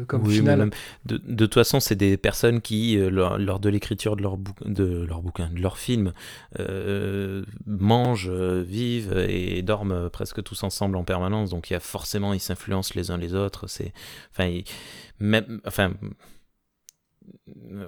euh, 0.00 0.04
comme 0.06 0.22
oui, 0.22 0.28
mais 0.28 0.38
finale. 0.38 0.58
même- 0.60 0.70
de, 1.04 1.18
de 1.18 1.44
toute 1.44 1.54
façon, 1.54 1.78
c'est 1.78 1.94
des 1.94 2.16
personnes 2.16 2.60
qui, 2.62 2.96
lors, 2.96 3.38
lors 3.38 3.60
de 3.60 3.68
l'écriture 3.68 4.16
de 4.16 4.22
leur, 4.22 4.38
de 4.64 5.04
leur 5.06 5.20
bouquin, 5.22 5.50
de 5.50 5.60
leur 5.60 5.76
film, 5.78 6.12
euh, 6.58 7.44
mangent, 7.66 8.30
vivent 8.30 9.16
et 9.28 9.60
dorment 9.62 10.08
presque 10.08 10.42
tous 10.42 10.62
ensemble 10.64 10.96
en 10.96 11.04
permanence. 11.04 11.50
Donc, 11.50 11.68
il 11.70 11.74
y 11.74 11.76
a 11.76 11.80
forcément, 11.80 12.32
ils 12.32 12.40
s'influencent 12.40 12.94
les 12.96 13.10
uns 13.10 13.18
les 13.18 13.34
autres. 13.34 13.66
C'est, 13.68 13.92
enfin, 14.32 14.58
même, 15.20 15.60
enfin, 15.66 15.92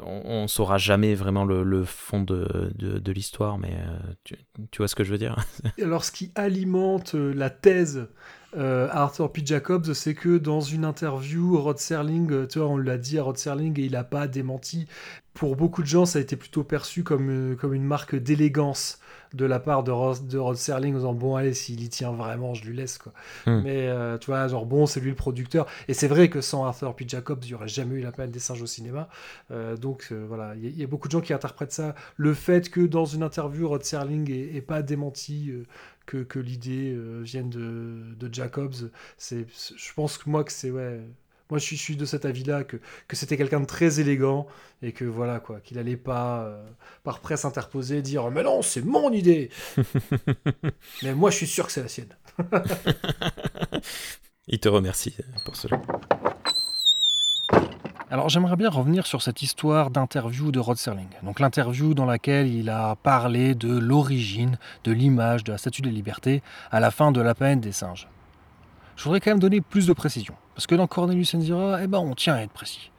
on, 0.02 0.22
on 0.24 0.48
saura 0.48 0.78
jamais 0.78 1.14
vraiment 1.14 1.44
le, 1.44 1.84
fond 1.84 2.22
de, 2.22 2.72
de, 2.74 3.12
l'histoire, 3.12 3.58
mais 3.58 3.74
euh, 3.74 4.34
tu, 4.70 4.78
vois 4.78 4.88
ce 4.88 4.94
que 4.94 5.04
je 5.04 5.10
veux 5.10 5.18
dire? 5.18 5.36
Alors, 5.82 6.04
ce 6.04 6.12
qui 6.12 6.30
alimente 6.34 7.14
euh, 7.14 7.32
la 7.34 7.50
thèse 7.50 8.08
euh, 8.56 8.88
Arthur 8.90 9.30
P. 9.30 9.42
Jacobs, 9.44 9.92
c'est 9.92 10.14
que 10.14 10.38
dans 10.38 10.60
une 10.60 10.84
interview, 10.84 11.60
Rod 11.60 11.78
Serling, 11.78 12.46
tu 12.46 12.58
vois, 12.58 12.68
on 12.68 12.76
l'a 12.76 12.98
dit 12.98 13.18
à 13.18 13.22
Rod 13.22 13.36
Serling 13.36 13.78
et 13.78 13.84
il 13.84 13.92
n'a 13.92 14.04
pas 14.04 14.26
démenti. 14.26 14.86
Pour 15.34 15.54
beaucoup 15.54 15.82
de 15.82 15.88
gens, 15.88 16.06
ça 16.06 16.18
a 16.18 16.22
été 16.22 16.36
plutôt 16.36 16.64
perçu 16.64 17.04
comme, 17.04 17.56
comme 17.60 17.74
une 17.74 17.84
marque 17.84 18.16
d'élégance 18.16 18.98
de 19.34 19.44
la 19.44 19.60
part 19.60 19.82
de 19.84 19.90
Rod, 19.90 20.26
de 20.26 20.38
Rod 20.38 20.56
Serling 20.56 20.94
en 20.94 20.98
disant 20.98 21.14
bon 21.14 21.36
allez 21.36 21.54
s'il 21.54 21.82
y 21.82 21.88
tient 21.88 22.12
vraiment 22.12 22.54
je 22.54 22.64
lui 22.64 22.76
laisse 22.76 22.98
quoi 22.98 23.12
Hmm. 23.46 23.60
mais 23.64 23.88
euh, 23.88 24.18
tu 24.18 24.26
vois 24.26 24.48
genre 24.48 24.66
bon 24.66 24.86
c'est 24.86 25.00
lui 25.00 25.10
le 25.10 25.16
producteur 25.16 25.66
et 25.88 25.94
c'est 25.94 26.08
vrai 26.08 26.28
que 26.30 26.40
sans 26.40 26.64
Arthur 26.64 26.94
P. 26.96 27.04
Jacobs 27.08 27.38
il 27.44 27.48
n'y 27.48 27.54
aurait 27.54 27.68
jamais 27.68 27.96
eu 27.96 28.00
la 28.00 28.12
planète 28.12 28.32
des 28.32 28.38
singes 28.40 28.62
au 28.62 28.66
cinéma 28.66 29.08
Euh, 29.50 29.76
donc 29.76 30.08
euh, 30.12 30.24
voilà 30.28 30.54
il 30.56 30.64
y, 30.64 30.66
a- 30.66 30.70
il 30.70 30.78
y 30.78 30.84
a 30.84 30.86
beaucoup 30.86 31.08
de 31.08 31.12
gens 31.12 31.20
qui 31.20 31.32
interprètent 31.32 31.72
ça 31.72 31.94
le 32.16 32.34
fait 32.34 32.70
que 32.70 32.80
dans 32.80 33.04
une 33.04 33.22
interview 33.22 33.68
Rod 33.68 33.84
Serling 33.84 34.30
ait, 34.30 34.56
ait 34.56 34.60
pas 34.62 34.82
démenti 34.82 35.52
que, 36.06 36.18
que 36.22 36.38
l'idée 36.38 36.96
vienne 37.22 37.50
de, 37.50 38.14
de 38.18 38.34
Jacobs 38.34 38.74
c'est 39.16 39.46
c'est- 39.52 39.74
je 39.76 39.92
pense 39.94 40.18
que 40.18 40.28
moi 40.30 40.44
que 40.44 40.52
c'est 40.52 40.70
ouais 40.70 41.00
moi 41.50 41.58
je 41.58 41.64
suis, 41.64 41.76
je 41.76 41.82
suis 41.82 41.96
de 41.96 42.04
cet 42.04 42.24
avis 42.24 42.44
là 42.44 42.64
que, 42.64 42.76
que 43.06 43.16
c'était 43.16 43.36
quelqu'un 43.36 43.60
de 43.60 43.66
très 43.66 44.00
élégant 44.00 44.46
et 44.82 44.92
que 44.92 45.04
voilà 45.04 45.40
quoi 45.40 45.60
qu'il 45.60 45.78
allait 45.78 45.96
pas 45.96 46.42
euh, 46.42 46.62
par 47.04 47.20
presse 47.20 47.44
interposée 47.44 48.02
dire 48.02 48.30
mais 48.30 48.42
non 48.42 48.62
c'est 48.62 48.84
mon 48.84 49.12
idée 49.12 49.50
mais 51.02 51.14
moi 51.14 51.30
je 51.30 51.36
suis 51.36 51.46
sûr 51.46 51.66
que 51.66 51.72
c'est 51.72 51.82
la 51.82 51.88
sienne 51.88 52.16
Il 54.50 54.58
te 54.60 54.68
remercie 54.68 55.14
pour 55.44 55.56
cela. 55.56 55.78
Alors 58.10 58.30
j'aimerais 58.30 58.56
bien 58.56 58.70
revenir 58.70 59.06
sur 59.06 59.20
cette 59.20 59.42
histoire 59.42 59.90
d'interview 59.90 60.50
de 60.50 60.58
Rod 60.58 60.78
Serling. 60.78 61.10
Donc 61.22 61.40
l'interview 61.40 61.92
dans 61.92 62.06
laquelle 62.06 62.48
il 62.48 62.70
a 62.70 62.96
parlé 62.96 63.54
de 63.54 63.76
l'origine 63.76 64.56
de 64.84 64.92
l'image 64.92 65.44
de 65.44 65.52
la 65.52 65.58
Statue 65.58 65.82
de 65.82 65.88
la 65.88 65.92
Liberté 65.92 66.42
à 66.70 66.80
la 66.80 66.90
fin 66.90 67.12
de 67.12 67.20
la 67.20 67.34
planète 67.34 67.60
des 67.60 67.72
singes. 67.72 68.08
Je 68.98 69.04
voudrais 69.04 69.20
quand 69.20 69.30
même 69.30 69.38
donner 69.38 69.60
plus 69.60 69.86
de 69.86 69.92
précision, 69.92 70.34
parce 70.56 70.66
que 70.66 70.74
dans 70.74 70.88
Cornelius 70.88 71.32
Enzira, 71.32 71.80
eh 71.80 71.86
ben 71.86 72.00
on 72.00 72.16
tient 72.16 72.34
à 72.34 72.40
être 72.40 72.50
précis. 72.50 72.90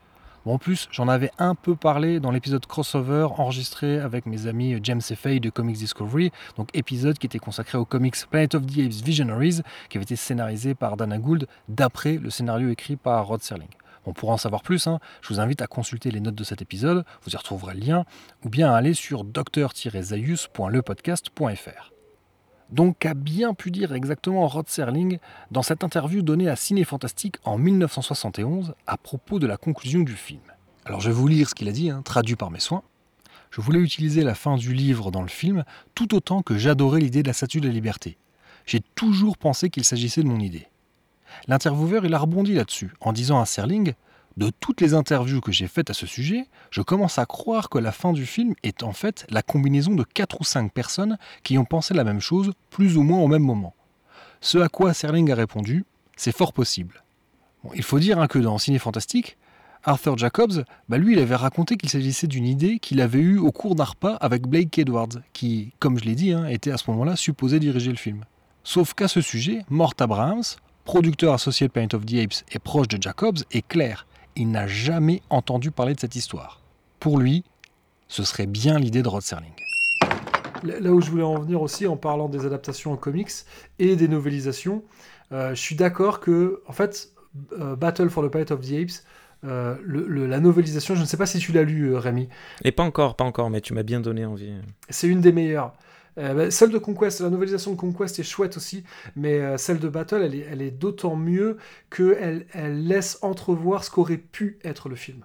Bon, 0.46 0.54
en 0.54 0.58
plus, 0.58 0.88
j'en 0.90 1.08
avais 1.08 1.30
un 1.36 1.54
peu 1.54 1.76
parlé 1.76 2.20
dans 2.20 2.30
l'épisode 2.30 2.64
crossover 2.64 3.28
enregistré 3.36 4.00
avec 4.00 4.24
mes 4.24 4.46
amis 4.46 4.78
James 4.82 5.02
et 5.26 5.40
de 5.40 5.50
Comics 5.50 5.76
Discovery, 5.76 6.32
donc 6.56 6.70
épisode 6.72 7.18
qui 7.18 7.26
était 7.26 7.38
consacré 7.38 7.76
aux 7.76 7.84
comics 7.84 8.16
Planet 8.30 8.54
of 8.54 8.64
the 8.64 8.78
Apes 8.78 9.04
Visionaries, 9.04 9.60
qui 9.90 9.98
avait 9.98 10.04
été 10.04 10.16
scénarisé 10.16 10.74
par 10.74 10.96
Dana 10.96 11.18
Gould 11.18 11.46
d'après 11.68 12.14
le 12.14 12.30
scénario 12.30 12.70
écrit 12.70 12.96
par 12.96 13.26
Rod 13.26 13.42
Serling. 13.42 13.68
Bon, 14.06 14.14
pour 14.14 14.30
en 14.30 14.38
savoir 14.38 14.62
plus, 14.62 14.86
hein, 14.86 15.00
je 15.20 15.28
vous 15.28 15.38
invite 15.38 15.60
à 15.60 15.66
consulter 15.66 16.10
les 16.10 16.20
notes 16.20 16.34
de 16.34 16.44
cet 16.44 16.62
épisode, 16.62 17.04
vous 17.24 17.32
y 17.32 17.36
retrouverez 17.36 17.74
le 17.74 17.80
lien, 17.80 18.06
ou 18.42 18.48
bien 18.48 18.72
à 18.72 18.76
aller 18.76 18.94
sur 18.94 19.24
dr-zaius.lepodcast.fr. 19.24 21.92
Donc, 22.72 22.98
qu'a 23.00 23.14
bien 23.14 23.52
pu 23.52 23.70
dire 23.70 23.92
exactement 23.92 24.46
Rod 24.46 24.68
Serling 24.68 25.18
dans 25.50 25.62
cette 25.62 25.82
interview 25.82 26.22
donnée 26.22 26.48
à 26.48 26.56
Ciné 26.56 26.84
Fantastique 26.84 27.36
en 27.44 27.58
1971 27.58 28.74
à 28.86 28.96
propos 28.96 29.38
de 29.40 29.46
la 29.46 29.56
conclusion 29.56 30.00
du 30.00 30.14
film 30.14 30.42
Alors, 30.84 31.00
je 31.00 31.08
vais 31.08 31.14
vous 31.14 31.26
lire 31.26 31.48
ce 31.48 31.54
qu'il 31.54 31.68
a 31.68 31.72
dit, 31.72 31.90
hein, 31.90 32.02
traduit 32.04 32.36
par 32.36 32.50
mes 32.50 32.60
soins. 32.60 32.82
Je 33.50 33.60
voulais 33.60 33.80
utiliser 33.80 34.22
la 34.22 34.36
fin 34.36 34.56
du 34.56 34.72
livre 34.72 35.10
dans 35.10 35.22
le 35.22 35.28
film 35.28 35.64
tout 35.96 36.14
autant 36.14 36.42
que 36.42 36.56
j'adorais 36.56 37.00
l'idée 37.00 37.22
de 37.22 37.28
la 37.28 37.34
statue 37.34 37.60
de 37.60 37.66
la 37.66 37.74
liberté. 37.74 38.16
J'ai 38.66 38.80
toujours 38.94 39.36
pensé 39.36 39.70
qu'il 39.70 39.84
s'agissait 39.84 40.22
de 40.22 40.28
mon 40.28 40.38
idée. 40.38 40.68
L'intervieweur, 41.48 42.04
il 42.04 42.14
a 42.14 42.18
rebondi 42.18 42.54
là-dessus, 42.54 42.92
en 43.00 43.12
disant 43.12 43.40
à 43.40 43.46
Serling 43.46 43.94
De 44.40 44.48
toutes 44.48 44.80
les 44.80 44.94
interviews 44.94 45.42
que 45.42 45.52
j'ai 45.52 45.68
faites 45.68 45.90
à 45.90 45.92
ce 45.92 46.06
sujet, 46.06 46.46
je 46.70 46.80
commence 46.80 47.18
à 47.18 47.26
croire 47.26 47.68
que 47.68 47.76
la 47.76 47.92
fin 47.92 48.14
du 48.14 48.24
film 48.24 48.54
est 48.62 48.82
en 48.82 48.92
fait 48.92 49.26
la 49.28 49.42
combinaison 49.42 49.94
de 49.94 50.02
4 50.02 50.40
ou 50.40 50.44
5 50.44 50.72
personnes 50.72 51.18
qui 51.42 51.58
ont 51.58 51.66
pensé 51.66 51.92
la 51.92 52.04
même 52.04 52.20
chose, 52.20 52.52
plus 52.70 52.96
ou 52.96 53.02
moins 53.02 53.20
au 53.20 53.26
même 53.26 53.42
moment. 53.42 53.74
Ce 54.40 54.56
à 54.56 54.70
quoi 54.70 54.94
Serling 54.94 55.30
a 55.30 55.34
répondu 55.34 55.84
C'est 56.16 56.34
fort 56.34 56.54
possible. 56.54 57.04
Il 57.74 57.82
faut 57.82 57.98
dire 57.98 58.18
hein, 58.18 58.28
que 58.28 58.38
dans 58.38 58.56
Ciné 58.56 58.78
Fantastique, 58.78 59.36
Arthur 59.84 60.16
Jacobs, 60.16 60.64
bah 60.88 60.96
lui, 60.96 61.12
il 61.12 61.18
avait 61.18 61.36
raconté 61.36 61.76
qu'il 61.76 61.90
s'agissait 61.90 62.26
d'une 62.26 62.46
idée 62.46 62.78
qu'il 62.78 63.02
avait 63.02 63.18
eue 63.18 63.36
au 63.36 63.52
cours 63.52 63.74
d'un 63.74 63.84
repas 63.84 64.14
avec 64.22 64.46
Blake 64.46 64.78
Edwards, 64.78 65.20
qui, 65.34 65.74
comme 65.80 65.98
je 65.98 66.04
l'ai 66.04 66.14
dit, 66.14 66.32
hein, 66.32 66.46
était 66.46 66.70
à 66.70 66.78
ce 66.78 66.90
moment-là 66.92 67.14
supposé 67.14 67.60
diriger 67.60 67.90
le 67.90 67.98
film. 67.98 68.24
Sauf 68.64 68.94
qu'à 68.94 69.08
ce 69.08 69.20
sujet, 69.20 69.66
Mort 69.68 69.92
Abrahams, 70.00 70.44
producteur 70.86 71.34
associé 71.34 71.66
de 71.66 71.72
Planet 71.72 71.92
of 71.92 72.06
the 72.06 72.14
Apes 72.14 72.42
et 72.52 72.58
proche 72.58 72.88
de 72.88 72.96
Jacobs, 73.02 73.40
est 73.50 73.68
clair. 73.68 74.06
Il 74.36 74.50
n'a 74.50 74.66
jamais 74.66 75.22
entendu 75.30 75.70
parler 75.70 75.94
de 75.94 76.00
cette 76.00 76.16
histoire. 76.16 76.60
Pour 76.98 77.18
lui, 77.18 77.44
ce 78.08 78.22
serait 78.22 78.46
bien 78.46 78.78
l'idée 78.78 79.02
de 79.02 79.08
Rod 79.08 79.22
Serling. 79.22 79.52
Là 80.62 80.90
où 80.90 81.00
je 81.00 81.10
voulais 81.10 81.22
en 81.22 81.38
venir 81.38 81.62
aussi 81.62 81.86
en 81.86 81.96
parlant 81.96 82.28
des 82.28 82.44
adaptations 82.44 82.92
en 82.92 82.96
comics 82.96 83.30
et 83.78 83.96
des 83.96 84.08
novélisations, 84.08 84.82
euh, 85.32 85.50
je 85.54 85.60
suis 85.60 85.74
d'accord 85.74 86.20
que, 86.20 86.62
en 86.66 86.72
fait, 86.72 87.08
euh, 87.58 87.76
Battle 87.76 88.10
for 88.10 88.22
the 88.24 88.28
Planet 88.28 88.50
of 88.50 88.60
the 88.60 88.72
Apes, 88.72 89.04
euh, 89.44 89.76
le- 89.82 90.06
le- 90.06 90.26
la 90.26 90.38
novélisation, 90.38 90.94
je 90.94 91.00
ne 91.00 91.06
sais 91.06 91.16
pas 91.16 91.24
si 91.24 91.38
tu 91.38 91.52
l'as 91.52 91.62
lu, 91.62 91.94
Rémi. 91.94 92.28
Et 92.62 92.72
pas 92.72 92.82
encore, 92.82 93.16
pas 93.16 93.24
encore, 93.24 93.48
mais 93.48 93.62
tu 93.62 93.72
m'as 93.72 93.82
bien 93.84 94.00
donné 94.00 94.26
envie. 94.26 94.52
C'est 94.90 95.08
une 95.08 95.22
des 95.22 95.32
meilleures. 95.32 95.72
Euh, 96.20 96.34
bah, 96.34 96.50
celle 96.50 96.70
de 96.70 96.78
Conquest, 96.78 97.20
la 97.20 97.30
novélisation 97.30 97.72
de 97.72 97.76
Conquest 97.76 98.18
est 98.18 98.22
chouette 98.22 98.56
aussi, 98.56 98.84
mais 99.16 99.40
euh, 99.40 99.56
celle 99.56 99.78
de 99.80 99.88
Battle, 99.88 100.22
elle 100.22 100.34
est, 100.36 100.46
elle 100.50 100.62
est 100.62 100.70
d'autant 100.70 101.16
mieux 101.16 101.56
qu'elle 101.90 102.46
elle 102.52 102.86
laisse 102.86 103.18
entrevoir 103.22 103.82
ce 103.82 103.90
qu'aurait 103.90 104.18
pu 104.18 104.58
être 104.62 104.88
le 104.88 104.96
film. 104.96 105.24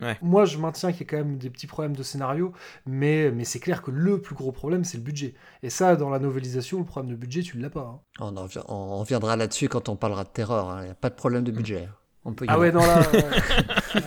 Ouais. 0.00 0.16
Moi, 0.20 0.46
je 0.46 0.58
maintiens 0.58 0.90
qu'il 0.90 1.02
y 1.02 1.04
a 1.04 1.10
quand 1.10 1.18
même 1.24 1.36
des 1.38 1.48
petits 1.50 1.68
problèmes 1.68 1.94
de 1.94 2.02
scénario, 2.02 2.52
mais, 2.86 3.30
mais 3.30 3.44
c'est 3.44 3.60
clair 3.60 3.82
que 3.82 3.92
le 3.92 4.20
plus 4.20 4.34
gros 4.34 4.50
problème, 4.50 4.82
c'est 4.82 4.96
le 4.96 5.04
budget. 5.04 5.34
Et 5.62 5.70
ça, 5.70 5.94
dans 5.94 6.10
la 6.10 6.18
novélisation, 6.18 6.78
le 6.80 6.84
problème 6.84 7.12
de 7.12 7.16
budget, 7.16 7.42
tu 7.42 7.56
ne 7.56 7.62
l'as 7.62 7.70
pas. 7.70 7.82
hein. 7.94 8.00
On, 8.18 8.36
en 8.36 8.46
vi- 8.46 8.64
on 8.66 8.96
reviendra 8.98 9.36
là-dessus 9.36 9.68
quand 9.68 9.88
on 9.88 9.94
parlera 9.94 10.24
de 10.24 10.30
terreur. 10.30 10.78
Il 10.80 10.84
n'y 10.86 10.90
a 10.90 10.94
pas 10.94 11.10
de 11.10 11.14
problème 11.14 11.44
de 11.44 11.52
budget. 11.52 11.88
On 12.24 12.32
peut 12.32 12.46
y 12.46 12.48
Ah 12.48 12.54
aller. 12.54 12.62
ouais, 12.62 12.72
non, 12.72 12.80
là. 12.80 13.02
euh, 13.94 14.00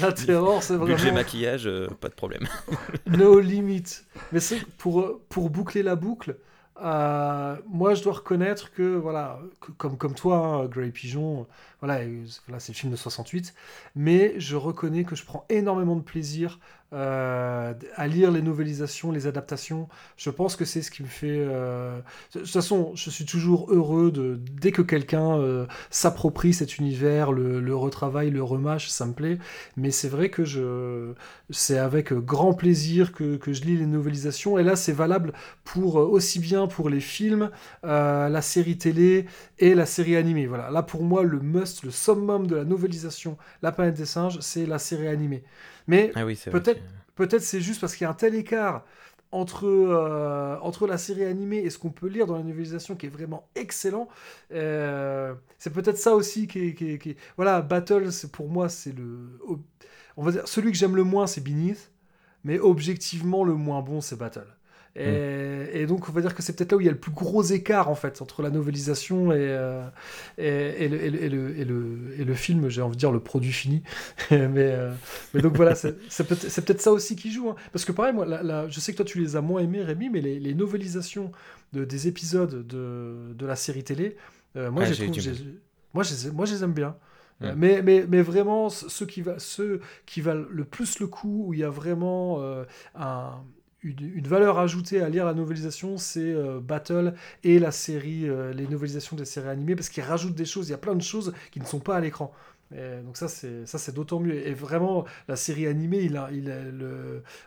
la 0.00 0.12
terreur, 0.12 0.62
c'est 0.62 0.74
vraiment. 0.76 0.94
Budget 0.94 1.12
maquillage, 1.12 1.66
euh, 1.66 1.88
pas 2.00 2.08
de 2.08 2.14
problème. 2.14 2.46
No 3.06 3.38
limit. 3.40 3.84
Mais 4.32 4.40
c'est 4.40 4.64
pour, 4.78 5.20
pour 5.28 5.50
boucler 5.50 5.82
la 5.82 5.96
boucle, 5.96 6.36
euh, 6.82 7.56
moi 7.68 7.94
je 7.94 8.02
dois 8.02 8.12
reconnaître 8.14 8.70
que, 8.72 8.94
voilà, 8.96 9.40
que- 9.60 9.72
comme, 9.72 9.96
comme 9.96 10.14
toi, 10.14 10.36
hein, 10.38 10.66
Grey 10.66 10.90
Pigeon, 10.90 11.46
voilà 11.80 11.98
c'est 12.58 12.72
le 12.72 12.76
film 12.76 12.92
de 12.92 12.96
68, 12.96 13.52
mais 13.96 14.34
je 14.38 14.54
reconnais 14.56 15.04
que 15.04 15.16
je 15.16 15.24
prends 15.24 15.44
énormément 15.48 15.96
de 15.96 16.02
plaisir 16.02 16.58
euh, 16.92 17.74
à 17.96 18.06
lire 18.06 18.30
les 18.30 18.42
novélisations, 18.42 19.12
les 19.12 19.26
adaptations. 19.26 19.88
Je 20.16 20.30
pense 20.30 20.56
que 20.56 20.64
c'est 20.64 20.82
ce 20.82 20.90
qui 20.90 21.02
me 21.02 21.08
fait. 21.08 21.28
euh, 21.30 22.00
De 22.34 22.40
toute 22.40 22.48
façon, 22.50 22.92
je 22.94 23.10
suis 23.10 23.24
toujours 23.26 23.70
heureux 23.72 24.10
de 24.10 24.38
dès 24.60 24.72
que 24.72 24.82
quelqu'un 24.82 25.38
euh, 25.38 25.66
s'approprie 25.90 26.54
cet 26.54 26.78
univers, 26.78 27.32
le, 27.32 27.60
le 27.60 27.76
retravaille, 27.76 28.30
le 28.30 28.42
remâche, 28.42 28.88
ça 28.88 29.06
me 29.06 29.12
plaît. 29.12 29.38
Mais 29.76 29.90
c'est 29.90 30.08
vrai 30.08 30.30
que 30.30 30.44
je, 30.44 31.12
c'est 31.50 31.78
avec 31.78 32.12
grand 32.12 32.54
plaisir 32.54 33.12
que, 33.12 33.38
je 33.46 33.62
lis 33.62 33.76
les 33.76 33.86
novélisations. 33.86 34.58
Et 34.58 34.62
là, 34.62 34.76
c'est 34.76 34.92
valable 34.92 35.32
pour 35.64 35.96
aussi 35.96 36.38
bien 36.38 36.66
pour 36.66 36.88
les 36.88 37.00
films, 37.00 37.50
la 37.82 38.42
série 38.42 38.78
télé 38.78 39.26
et 39.58 39.74
la 39.74 39.86
série 39.86 40.16
animée. 40.16 40.46
Voilà. 40.46 40.70
Là, 40.70 40.82
pour 40.82 41.02
moi, 41.02 41.22
le 41.22 41.40
must, 41.40 41.82
le 41.84 41.90
summum 41.90 42.46
de 42.46 42.56
la 42.56 42.64
novélisation, 42.64 43.36
La 43.62 43.72
planète 43.72 43.94
des 43.96 44.06
singes, 44.06 44.38
c'est 44.40 44.66
la 44.66 44.78
série 44.78 45.08
animée. 45.08 45.44
Mais 45.88 46.12
Ah 46.14 46.24
oui, 46.24 46.36
peut-être, 47.16 47.42
c'est 47.42 47.60
juste 47.60 47.80
parce 47.80 47.96
qu'il 47.96 48.04
y 48.04 48.06
a 48.06 48.10
un 48.10 48.14
tel 48.14 48.34
écart 48.34 48.84
entre, 49.32 49.66
euh, 49.66 50.56
entre 50.60 50.86
la 50.86 50.96
série 50.98 51.24
animée 51.24 51.58
et 51.58 51.70
ce 51.70 51.78
qu'on 51.78 51.90
peut 51.90 52.06
lire 52.08 52.26
dans 52.26 52.36
la 52.36 52.42
novélisation 52.42 52.94
qui 52.96 53.06
est 53.06 53.10
vraiment 53.10 53.48
excellent. 53.56 54.08
Euh, 54.52 55.34
c'est 55.58 55.72
peut-être 55.72 55.98
ça 55.98 56.14
aussi 56.14 56.46
qui 56.46 56.68
est, 56.68 56.74
qui 56.74 56.92
est- 56.92 56.98
qui 56.98 57.10
est- 57.10 57.16
Voilà, 57.36 57.60
Battle, 57.60 58.08
pour 58.32 58.48
moi, 58.48 58.68
c'est 58.68 58.92
le... 58.96 59.38
On 60.16 60.24
va 60.24 60.32
dire, 60.32 60.48
celui 60.48 60.72
que 60.72 60.78
j'aime 60.78 60.96
le 60.96 61.04
moins, 61.04 61.26
c'est 61.26 61.40
Beneath, 61.42 61.90
mais 62.44 62.58
objectivement, 62.58 63.44
le 63.44 63.54
moins 63.54 63.82
bon, 63.82 64.00
c'est 64.00 64.16
Battle. 64.16 64.46
Et, 65.00 65.82
et 65.82 65.86
donc, 65.86 66.08
on 66.08 66.12
va 66.12 66.20
dire 66.20 66.34
que 66.34 66.42
c'est 66.42 66.54
peut-être 66.56 66.72
là 66.72 66.78
où 66.78 66.80
il 66.80 66.86
y 66.86 66.88
a 66.88 66.92
le 66.92 66.98
plus 66.98 67.12
gros 67.12 67.42
écart, 67.42 67.88
en 67.88 67.94
fait, 67.94 68.20
entre 68.20 68.42
la 68.42 68.50
novélisation 68.50 69.32
et, 69.32 69.36
euh, 69.38 69.86
et, 70.38 70.84
et 70.84 70.88
le, 70.88 71.04
et 71.04 71.10
le- 71.10 71.22
et 71.22 71.28
le- 71.28 71.58
et 71.58 71.64
le- 71.64 72.20
et 72.20 72.24
le 72.24 72.34
film, 72.34 72.68
j'ai 72.68 72.82
envie 72.82 72.96
de 72.96 72.98
dire 73.00 73.12
le 73.12 73.20
produit 73.20 73.52
fini. 73.52 73.82
mais, 74.30 74.38
euh, 74.56 74.92
mais 75.34 75.40
donc 75.40 75.56
voilà, 75.56 75.74
c'est 75.74 75.96
c'est 76.08 76.26
peut- 76.26 76.36
c'est 76.36 76.64
peut-être 76.64 76.80
ça 76.80 76.92
aussi 76.92 77.14
qui 77.16 77.30
joue. 77.30 77.48
hein. 77.50 77.56
Parce 77.72 77.84
que 77.84 77.92
pareil, 77.92 78.12
moi, 78.12 78.26
la- 78.26 78.42
la- 78.42 78.68
je 78.68 78.80
sais 78.80 78.92
que 78.92 78.96
toi, 78.96 79.04
tu 79.06 79.20
les 79.20 79.36
as 79.36 79.40
moins 79.40 79.60
aimés, 79.62 79.82
Rémi, 79.82 80.10
mais 80.10 80.20
les, 80.20 80.40
les 80.40 80.54
novélisations 80.54 81.30
de, 81.72 81.84
des 81.84 82.08
épisodes 82.08 82.66
de, 82.66 83.34
de 83.34 83.46
la 83.46 83.56
série 83.56 83.84
télé, 83.84 84.16
euh, 84.56 84.70
moi, 84.70 84.82
Ah, 84.84 84.86
j'ai 84.92 85.04
trouve- 85.04 85.14
moi, 85.94 86.02
je 86.02 86.26
les, 86.26 86.30
moi, 86.32 86.44
je 86.46 86.54
les 86.54 86.64
aime 86.64 86.72
bien. 86.72 86.96
Euh, 87.42 87.52
Mm. 87.52 87.54
Mais, 87.56 87.82
mais, 87.82 88.04
mais 88.08 88.20
vraiment, 88.22 88.68
ce- 88.68 88.88
ceux 88.88 89.06
qui, 89.06 89.22
va, 89.22 89.38
ceux 89.38 89.80
qui 90.06 90.20
valent 90.20 90.46
le 90.50 90.64
plus 90.64 90.98
le 90.98 91.06
coup, 91.06 91.44
où 91.46 91.54
il 91.54 91.60
y 91.60 91.64
a 91.64 91.70
vraiment 91.70 92.42
un- 92.96 93.40
une, 93.88 94.26
valeur 94.26 94.58
ajoutée 94.58 95.00
à 95.00 95.08
lire 95.08 95.24
la 95.24 95.34
novélisation, 95.34 95.96
c'est 95.96 96.20
euh, 96.20 96.60
Battle 96.60 97.14
et 97.44 97.58
la 97.58 97.70
série, 97.70 98.28
euh, 98.28 98.52
les 98.52 98.66
novélisations 98.66 99.16
des 99.16 99.24
séries 99.24 99.48
animées, 99.48 99.74
parce 99.74 99.88
qu'ils 99.88 100.02
rajoutent 100.02 100.34
des 100.34 100.44
choses, 100.44 100.68
il 100.68 100.72
y 100.72 100.74
a 100.74 100.78
plein 100.78 100.94
de 100.94 101.02
choses 101.02 101.32
qui 101.50 101.60
ne 101.60 101.64
sont 101.64 101.80
pas 101.80 101.96
à 101.96 102.00
l'écran. 102.00 102.32
Donc 102.70 103.16
ça 103.16 103.28
c'est 103.28 103.94
d'autant 103.94 104.20
mieux. 104.20 104.46
Et 104.46 104.52
vraiment 104.52 105.06
la 105.26 105.36
série 105.36 105.66
animée 105.66 106.00
il 106.02 106.18
a 106.18 106.28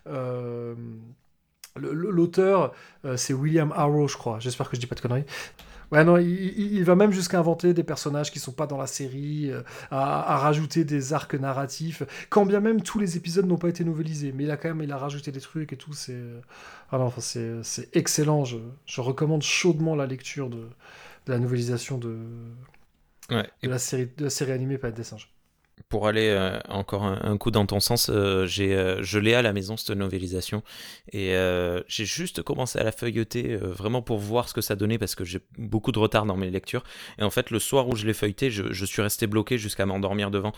euh, 0.08 0.74
l'auteur 1.76 2.74
c'est 3.18 3.34
William 3.34 3.72
Arrow 3.76 4.08
je 4.08 4.18
crois. 4.18 4.40
J'espère 4.40 4.68
que 4.68 4.76
je 4.76 4.82
dis 4.82 4.88
pas 4.88 4.96
de 4.96 5.02
conneries 5.02 5.26
Ouais, 5.92 6.06
non, 6.06 6.18
il, 6.18 6.30
il- 6.78 6.84
va 6.86 6.96
même 6.96 7.12
jusqu'à 7.12 7.38
inventer 7.40 7.74
des 7.74 7.84
personnages 7.84 8.32
qui 8.32 8.40
sont 8.40 8.54
pas 8.54 8.66
dans 8.66 8.78
la 8.78 8.88
série, 8.88 9.52
euh, 9.52 9.62
à, 9.92 10.34
à 10.36 10.38
rajouter 10.38 10.86
des 10.86 11.12
arcs 11.14 11.34
narratifs, 11.36 12.04
quand 12.30 12.46
bien 12.46 12.62
même 12.62 12.82
tous 12.82 12.98
les 12.98 13.18
épisodes 13.18 13.46
n'ont 13.46 13.58
pas 13.58 13.68
été 13.70 13.84
novélisés, 13.84 14.32
mais 14.32 14.46
il 14.46 14.52
a 14.52 14.58
quand 14.58 14.70
même 14.70 14.82
il 14.84 14.92
a 14.94 14.98
rajouté 14.98 15.32
des 15.34 15.42
trucs 15.42 15.74
et 15.74 15.78
tout, 15.78 15.92
c'est 15.94 16.18
ah 16.92 16.98
non, 16.98 17.06
enfin, 17.06 17.22
c'est 17.22 17.90
excellent, 17.96 18.46
je, 18.46 18.58
je 18.86 19.02
recommande 19.02 19.42
chaudement 19.44 19.96
la 19.96 20.06
lecture 20.08 20.50
de, 20.50 20.58
de 21.28 21.34
la 21.34 21.40
novélisation 21.40 21.98
de, 21.98 22.18
Ouais. 23.30 23.52
de, 23.64 23.70
la 23.70 23.80
série, 23.80 24.06
de 24.18 24.24
la 24.26 24.30
série 24.30 24.52
animée 24.52 24.78
Planète 24.78 24.98
des 24.98 25.04
singes. 25.04 25.34
Pour 25.92 26.08
aller 26.08 26.30
euh, 26.30 26.58
encore 26.70 27.04
un, 27.04 27.38
coup 27.38 27.52
dans 27.52 27.66
ton 27.66 27.82
sens, 27.82 28.10
euh, 28.10 28.48
euh, 28.60 28.98
je 29.02 29.20
l'ai 29.20 29.34
à 29.34 29.42
la 29.42 29.52
maison, 29.52 29.76
cette 29.76 29.90
novélisation. 29.90 30.64
Et 31.12 31.36
j'ai 31.88 32.06
juste 32.06 32.42
commencé 32.44 32.80
à 32.80 32.84
la 32.84 32.94
feuilleter, 32.94 33.58
vraiment 33.58 34.02
pour 34.02 34.18
voir 34.18 34.48
ce 34.48 34.54
que 34.54 34.62
ça 34.62 34.78
donnait, 34.78 34.98
parce 34.98 35.16
que 35.16 35.26
j'ai 35.26 35.42
beaucoup 35.58 35.92
de 35.92 36.00
retard 36.00 36.26
dans 36.26 36.38
mes 36.38 36.50
lectures. 36.50 36.84
Et 37.20 37.24
en 37.24 37.30
fait, 37.30 37.50
le 37.52 37.60
soir 37.60 37.90
où 37.90 37.98
je 37.98 38.08
l'ai 38.08 38.14
feuilleté, 38.14 38.52
je, 38.52 38.72
je 38.72 38.86
suis 38.86 39.02
resté 39.02 39.28
bloqué 39.28 39.58
jusqu'à 39.58 39.86
m'endormir 39.86 40.32
devant, 40.32 40.54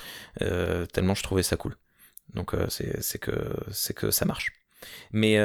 tellement 0.93 1.15
je 1.15 1.23
trouvais 1.23 1.43
ça 1.43 1.57
cool. 1.57 1.75
Donc 2.35 2.55
c'est, 2.69 3.17
que, 3.17 3.31
que 3.95 4.11
ça 4.11 4.25
marche. 4.25 4.51
Mais 5.13 5.39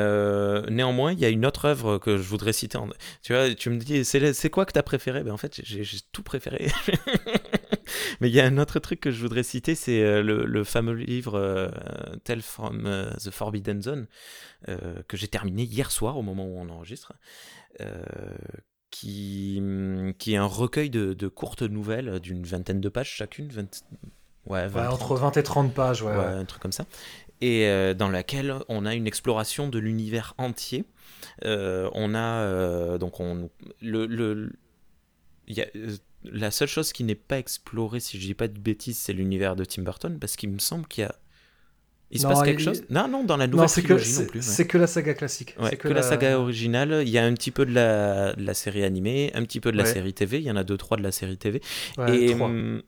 néanmoins, 0.70 1.14
il 1.14 1.18
y 1.18 1.24
a 1.24 1.30
une 1.30 1.46
autre 1.46 1.64
œuvre 1.64 1.96
que 1.96 2.18
je 2.18 2.22
voudrais 2.22 2.52
citer. 2.52 2.78
Tu 3.22 3.32
vois, 3.32 3.54
tu 3.54 3.70
me 3.70 3.78
dis, 3.78 4.04
c'est, 4.04 4.50
quoi 4.50 4.66
que 4.66 4.72
t'as 4.72 4.82
préféré? 4.82 5.22
Ben 5.24 5.32
en 5.32 5.38
fait, 5.38 5.62
j'ai 5.64 6.00
tout 6.12 6.22
préféré. 6.22 6.68
Mais 8.20 8.28
il 8.28 8.34
y 8.34 8.40
a 8.40 8.46
un 8.46 8.58
autre 8.58 8.78
truc 8.78 9.00
que 9.00 9.10
je 9.10 9.20
voudrais 9.20 9.42
citer, 9.42 9.74
c'est 9.74 10.02
euh, 10.02 10.22
le, 10.22 10.44
le 10.44 10.64
fameux 10.64 10.94
livre 10.94 11.34
euh, 11.34 11.68
Tale 12.24 12.42
from 12.42 12.86
euh, 12.86 13.10
the 13.14 13.30
Forbidden 13.30 13.82
Zone, 13.82 14.06
que 14.66 15.16
j'ai 15.16 15.28
terminé 15.28 15.62
hier 15.62 15.90
soir 15.90 16.16
au 16.16 16.22
moment 16.22 16.44
où 16.46 16.58
on 16.58 16.68
enregistre, 16.68 17.12
euh, 17.80 18.02
qui, 18.90 19.62
qui 20.18 20.34
est 20.34 20.36
un 20.36 20.46
recueil 20.46 20.90
de, 20.90 21.12
de 21.14 21.28
courtes 21.28 21.62
nouvelles 21.62 22.20
d'une 22.20 22.44
vingtaine 22.44 22.80
de 22.80 22.88
pages 22.88 23.10
chacune. 23.10 23.48
20, 23.48 23.84
ouais, 24.46 24.66
20, 24.66 24.80
Ouais, 24.80 24.86
entre 24.86 25.16
30. 25.16 25.18
20 25.20 25.36
et 25.36 25.42
30 25.42 25.74
pages, 25.74 26.02
ouais, 26.02 26.10
ouais. 26.16 26.24
un 26.24 26.44
truc 26.44 26.60
comme 26.62 26.72
ça. 26.72 26.86
Et 27.40 27.66
euh, 27.68 27.94
dans 27.94 28.08
laquelle 28.08 28.54
on 28.68 28.84
a 28.84 28.94
une 28.94 29.06
exploration 29.06 29.68
de 29.68 29.78
l'univers 29.78 30.34
entier. 30.38 30.84
Euh, 31.44 31.88
on 31.94 32.14
a 32.14 32.42
euh, 32.42 32.98
donc 32.98 33.20
on 33.20 33.48
le, 33.80 34.06
le 34.06 34.52
y 35.46 35.60
a, 35.60 35.66
la 36.32 36.50
seule 36.50 36.68
chose 36.68 36.92
qui 36.92 37.04
n'est 37.04 37.14
pas 37.14 37.38
explorée, 37.38 38.00
si 38.00 38.20
je 38.20 38.26
dis 38.26 38.34
pas 38.34 38.48
de 38.48 38.58
bêtises, 38.58 38.98
c'est 38.98 39.12
l'univers 39.12 39.56
de 39.56 39.64
Tim 39.64 39.82
Burton, 39.82 40.18
parce 40.18 40.36
qu'il 40.36 40.50
me 40.50 40.58
semble 40.58 40.86
qu'il 40.86 41.02
y 41.02 41.06
a. 41.06 41.14
Il 42.10 42.18
se 42.20 42.22
Non, 42.26 42.30
passe 42.32 42.42
quelque 42.42 42.60
il- 42.60 42.64
chose? 42.64 42.84
Non, 42.88 43.06
non, 43.06 43.22
dans 43.22 43.36
la 43.36 43.46
Non, 43.46 43.52
nouvelle 43.52 43.68
c'est 43.68 43.82
que- 43.82 43.88
trilogie 43.88 44.10
c'est- 44.10 44.22
non 44.22 44.28
plus. 44.28 44.38
ouais. 44.40 44.42
c'est 44.46 44.66
que 44.66 44.78
la 44.78 44.86
saga 44.86 45.12
classique. 45.12 45.54
Ouais, 45.60 45.68
C'est 45.70 45.76
que, 45.76 45.82
que 45.88 45.92
la 45.92 46.00
la- 46.00 46.02
saga 46.02 46.38
originale. 46.38 47.02
Il 47.02 47.10
y 47.10 47.18
a 47.18 47.24
un 47.24 47.34
petit 47.34 47.50
peu 47.50 47.66
de 47.66 47.72
la, 47.74 48.32
de 48.34 48.42
la 48.42 48.54
série 48.54 48.82
animée, 48.82 49.30
un 49.34 49.42
petit 49.42 49.60
peu 49.60 49.70
de 49.72 49.76
la 49.76 49.82
Ouais. 49.84 49.92
série 49.92 50.14
TV. 50.14 50.38
Il 50.38 50.44
y 50.44 50.50
en 50.50 50.56
a 50.56 50.64
deux, 50.64 50.78
trois 50.78 50.96
de 50.96 51.02
la 51.02 51.12
série 51.12 51.36
TV. 51.36 51.60
Et, 52.08 52.32
hum, 52.34 52.82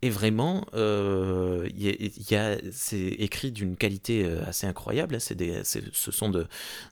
et 0.00 0.10
vraiment, 0.10 0.64
euh, 0.74 1.68
il 1.76 2.30
y 2.30 2.36
a, 2.36 2.56
c'est 2.70 2.98
écrit 3.00 3.50
d'une 3.50 3.76
qualité 3.76 4.24
euh, 4.24 4.44
assez 4.46 4.66
incroyable. 4.66 5.16
hein. 5.16 5.18
C'est 5.18 5.34
des, 5.34 5.62
ce 5.64 6.12
sont 6.12 6.28
de, 6.30 6.46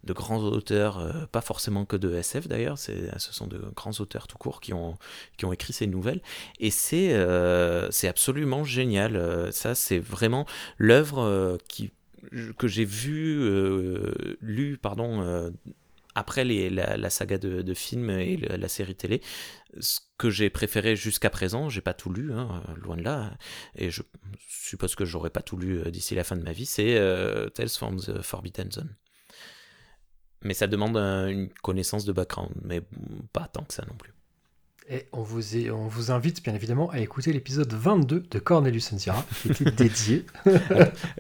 de 0.04 0.12
grands 0.12 0.42
auteurs, 0.42 0.98
euh, 0.98 1.12
pas 1.30 1.40
forcément 1.40 1.84
que 1.84 1.96
de 1.96 2.12
SF 2.14 2.48
d'ailleurs, 2.48 2.78
c'est- 2.78 3.16
ce 3.18 3.32
sont 3.32 3.46
de 3.46 3.58
grands 3.76 3.92
auteurs 4.00 4.26
tout 4.26 4.38
court 4.38 4.60
qui 4.60 4.72
ont, 4.72 4.98
qui 5.36 5.44
ont 5.44 5.52
écrit 5.52 5.72
ces 5.72 5.86
nouvelles. 5.86 6.20
Et 6.58 6.70
c'est 6.70 7.14
c'est 7.90 8.08
absolument 8.08 8.64
génial. 8.64 9.52
Ça, 9.52 9.74
c'est 9.74 9.98
vraiment 9.98 10.46
l'œuvre 10.78 11.58
qui 11.68 11.90
que 12.58 12.66
j'ai 12.66 12.84
vu, 12.84 13.38
euh, 13.40 14.36
lu, 14.40 14.78
pardon, 14.80 15.52
après 16.14 16.44
les, 16.44 16.70
la, 16.70 17.10
saga 17.10 17.36
de, 17.38 17.60
de 17.62 17.74
films 17.74 18.10
et 18.10 18.36
la 18.36 18.68
série 18.68 18.94
télé, 18.94 19.20
ce 19.80 20.00
que 20.18 20.30
j'ai 20.30 20.50
préféré 20.50 20.96
jusqu'à 20.96 21.30
présent, 21.30 21.68
j'ai 21.68 21.80
pas 21.80 21.94
tout 21.94 22.12
lu, 22.12 22.32
hein, 22.32 22.62
euh, 22.68 22.74
loin 22.76 22.96
de 22.96 23.02
là, 23.02 23.36
et 23.74 23.90
je 23.90 24.02
suppose 24.48 24.94
que 24.94 25.04
j'aurais 25.04 25.30
pas 25.30 25.42
tout 25.42 25.56
lu 25.56 25.78
euh, 25.80 25.90
d'ici 25.90 26.14
la 26.14 26.24
fin 26.24 26.36
de 26.36 26.42
ma 26.42 26.52
vie, 26.52 26.66
c'est 26.66 26.96
euh, 26.96 27.48
Tales 27.50 27.68
from 27.68 28.00
the 28.00 28.22
Forbidden 28.22 28.70
Zone. 28.72 28.94
Mais 30.42 30.54
ça 30.54 30.66
demande 30.66 30.96
un- 30.96 31.28
une 31.28 31.48
connaissance 31.62 32.04
de 32.04 32.12
background, 32.12 32.52
mais 32.62 32.82
pas 33.32 33.48
tant 33.48 33.64
que 33.64 33.74
ça 33.74 33.84
non 33.88 33.96
plus. 33.96 34.12
Et 34.88 35.08
on 35.12 35.22
vous, 35.22 35.56
est- 35.56 35.70
on 35.70 35.88
vous 35.88 36.12
invite 36.12 36.44
bien 36.44 36.54
évidemment 36.54 36.88
à 36.90 37.00
écouter 37.00 37.32
l'épisode 37.32 37.72
22 37.72 38.20
de 38.20 38.38
Cornelius 38.38 38.94
Sierra, 38.96 39.26
qui 39.42 39.48
était 39.48 39.70
dédié. 39.72 40.24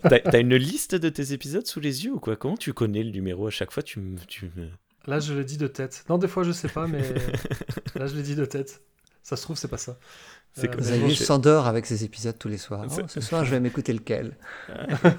T'as 0.04 0.40
une 0.40 0.54
liste 0.54 0.94
de 0.94 1.08
tes 1.08 1.32
épisodes 1.32 1.66
sous 1.66 1.80
les 1.80 2.04
yeux 2.04 2.12
ou 2.12 2.20
quoi? 2.20 2.36
Comment 2.36 2.56
tu 2.56 2.72
connais 2.72 3.02
le 3.02 3.10
numéro 3.10 3.48
à 3.48 3.50
chaque 3.50 3.72
fois? 3.72 3.82
Tu 3.82 3.98
me, 3.98 4.18
tu 4.28 4.52
me- 4.54 4.70
Là, 5.06 5.20
je 5.20 5.32
l'ai 5.34 5.44
dit 5.44 5.56
de 5.56 5.66
tête. 5.66 6.04
Non, 6.08 6.18
des 6.18 6.28
fois, 6.28 6.42
je 6.42 6.52
sais 6.52 6.68
pas, 6.68 6.86
mais 6.86 7.02
là, 7.94 8.06
je 8.06 8.14
l'ai 8.14 8.22
dit 8.22 8.34
de 8.34 8.44
tête. 8.44 8.80
Ça 9.22 9.36
se 9.36 9.42
trouve, 9.42 9.56
c'est 9.56 9.68
pas 9.68 9.76
ça. 9.78 9.96
C'est 10.52 10.68
Euh, 10.68 10.72
comme 10.72 11.00
bon, 11.00 11.10
s'endort 11.14 11.66
avec 11.66 11.84
ses 11.86 12.04
épisodes 12.04 12.36
tous 12.38 12.48
les 12.48 12.58
soirs. 12.58 12.84
Oh, 12.88 13.00
ce 13.06 13.20
soir, 13.20 13.44
je 13.44 13.50
vais 13.50 13.60
m'écouter 13.60 13.92
lequel 13.92 14.36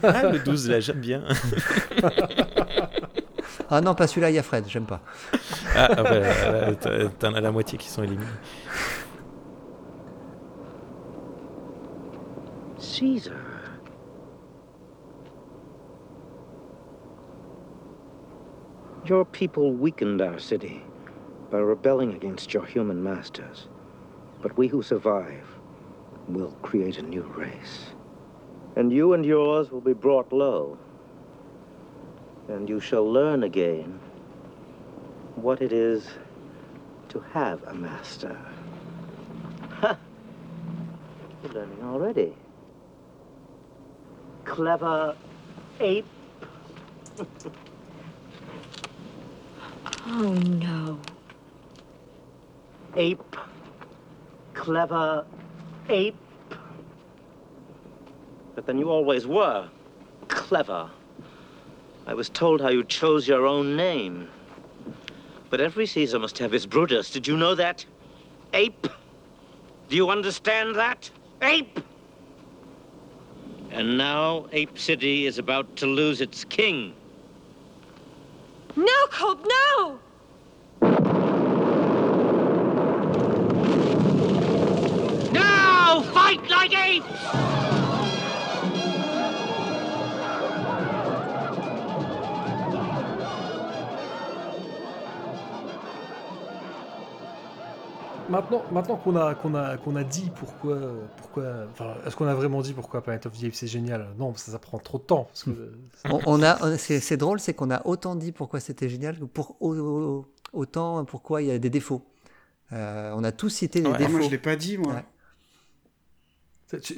Ah, 0.04 0.24
le 0.32 0.40
12, 0.40 0.70
là, 0.70 0.80
j'aime 0.80 1.00
bien. 1.00 1.24
Ah 3.70 3.82
non, 3.82 3.96
pas 3.96 4.08
celui-là, 4.08 4.30
il 4.30 4.36
y 4.36 4.40
a 4.40 4.44
Fred, 4.44 4.64
j'aime 4.70 4.86
pas. 4.86 5.02
Ah, 5.76 5.90
ah 5.92 6.04
bah, 6.04 6.10
euh, 6.14 7.10
t'en 7.20 7.34
as 7.34 7.42
la 7.42 7.52
moitié 7.52 7.78
qui 7.78 7.90
sont 7.90 8.02
éliminés. 8.02 8.26
Caesar. 12.80 13.34
Your 19.08 19.24
people 19.24 19.72
weakened 19.72 20.22
our 20.22 20.38
city 20.38 20.84
by 21.50 21.60
rebelling 21.60 22.14
against 22.14 22.54
your 22.54 22.66
human 22.66 23.02
masters. 23.02 23.70
But 24.42 24.58
we 24.58 24.68
who 24.68 24.82
survive 24.82 25.48
will 26.28 26.52
create 26.62 26.98
a 26.98 27.04
new 27.04 27.22
race. 27.22 27.94
And 28.76 28.92
you 28.92 29.14
and 29.14 29.26
yours 29.26 29.72
will 29.72 29.80
be 29.80 29.94
brought 29.94 30.34
low. 30.34 30.78
And 32.50 32.68
you 32.68 32.82
shall 32.82 33.10
learn 33.10 33.44
again 33.44 34.02
what 35.36 35.62
it 35.62 35.72
is 35.72 36.06
to 37.08 37.22
have 37.32 37.64
a 37.64 37.74
master. 37.74 38.38
Ha! 39.80 39.98
You're 41.44 41.54
learning 41.54 41.82
already. 41.82 42.36
Clever 44.44 45.16
ape. 45.80 46.06
Oh 50.10 50.34
no. 50.34 51.00
Ape. 52.96 53.36
Clever 54.54 55.26
ape. 55.90 56.16
But 58.56 58.66
then 58.66 58.78
you 58.78 58.90
always 58.90 59.28
were 59.28 59.70
clever. 60.30 60.90
I 62.06 62.14
was 62.14 62.30
told 62.30 62.62
how 62.62 62.70
you 62.70 62.84
chose 62.84 63.28
your 63.28 63.46
own 63.46 63.76
name. 63.76 64.30
But 65.50 65.62
every 65.62 65.86
Caesar 65.86 66.20
must 66.20 66.38
have 66.40 66.52
his 66.52 66.66
Brutus. 66.66 67.12
Did 67.12 67.28
you 67.28 67.38
know 67.38 67.56
that? 67.56 67.86
Ape. 68.54 68.88
Do 69.90 69.96
you 69.96 70.10
understand 70.10 70.76
that? 70.76 71.10
Ape! 71.42 71.80
And 73.72 73.98
now 73.98 74.48
Ape 74.52 74.78
City 74.78 75.26
is 75.26 75.38
about 75.38 75.76
to 75.78 75.86
lose 75.86 76.20
its 76.20 76.44
king. 76.44 76.94
No, 78.78 79.08
Colt, 79.10 79.40
no! 79.44 79.98
Maintenant, 98.38 98.64
maintenant 98.72 98.98
qu'on 98.98 99.16
a, 99.16 99.34
qu'on 99.34 99.56
a, 99.56 99.78
qu'on 99.78 99.96
a 99.96 100.04
dit 100.04 100.30
pourquoi, 100.36 100.78
pourquoi, 101.18 101.44
enfin, 101.72 101.96
est-ce 102.06 102.16
qu'on 102.16 102.28
a 102.28 102.36
vraiment 102.36 102.62
dit 102.62 102.74
pourquoi 102.74 103.02
Planet 103.02 103.26
of 103.26 103.40
the 103.40 103.46
Apes 103.46 103.56
c'est 103.56 103.66
génial? 103.68 104.10
Non, 104.20 104.36
ça, 104.36 104.52
ça 104.52 104.60
prend 104.60 104.78
trop 104.78 105.00
de 105.00 105.04
temps. 105.04 105.24
Parce 105.24 105.44
que, 105.44 105.74
On, 106.06 106.20
on 106.28 106.44
a, 106.44 106.64
on- 106.64 106.78
c'est 106.78 107.18
drôle, 107.18 107.40
c'est 107.40 107.56
qu'on 107.56 107.72
a 107.72 107.84
autant 107.88 108.16
dit 108.16 108.32
pourquoi 108.32 108.60
c'était 108.60 108.90
génial 108.90 109.18
que 109.18 109.24
pour 109.26 109.58
au- 109.60 109.76
au- 109.76 110.26
autant 110.54 111.04
pourquoi 111.06 111.42
il 111.42 111.48
y 111.48 111.52
a 111.52 111.58
des 111.58 111.72
défauts. 111.72 112.06
Euh, 112.74 113.12
on 113.16 113.24
a 113.24 113.32
tous 113.32 113.50
cité 113.50 113.82
les 113.82 113.90
Ouais, 113.90 113.98
défauts. 113.98 114.12
moi, 114.12 114.22
je 114.22 114.30
l'ai 114.30 114.38
pas 114.38 114.56
dit, 114.56 114.78
moi. 114.78 114.94
Ouais. 114.94 115.04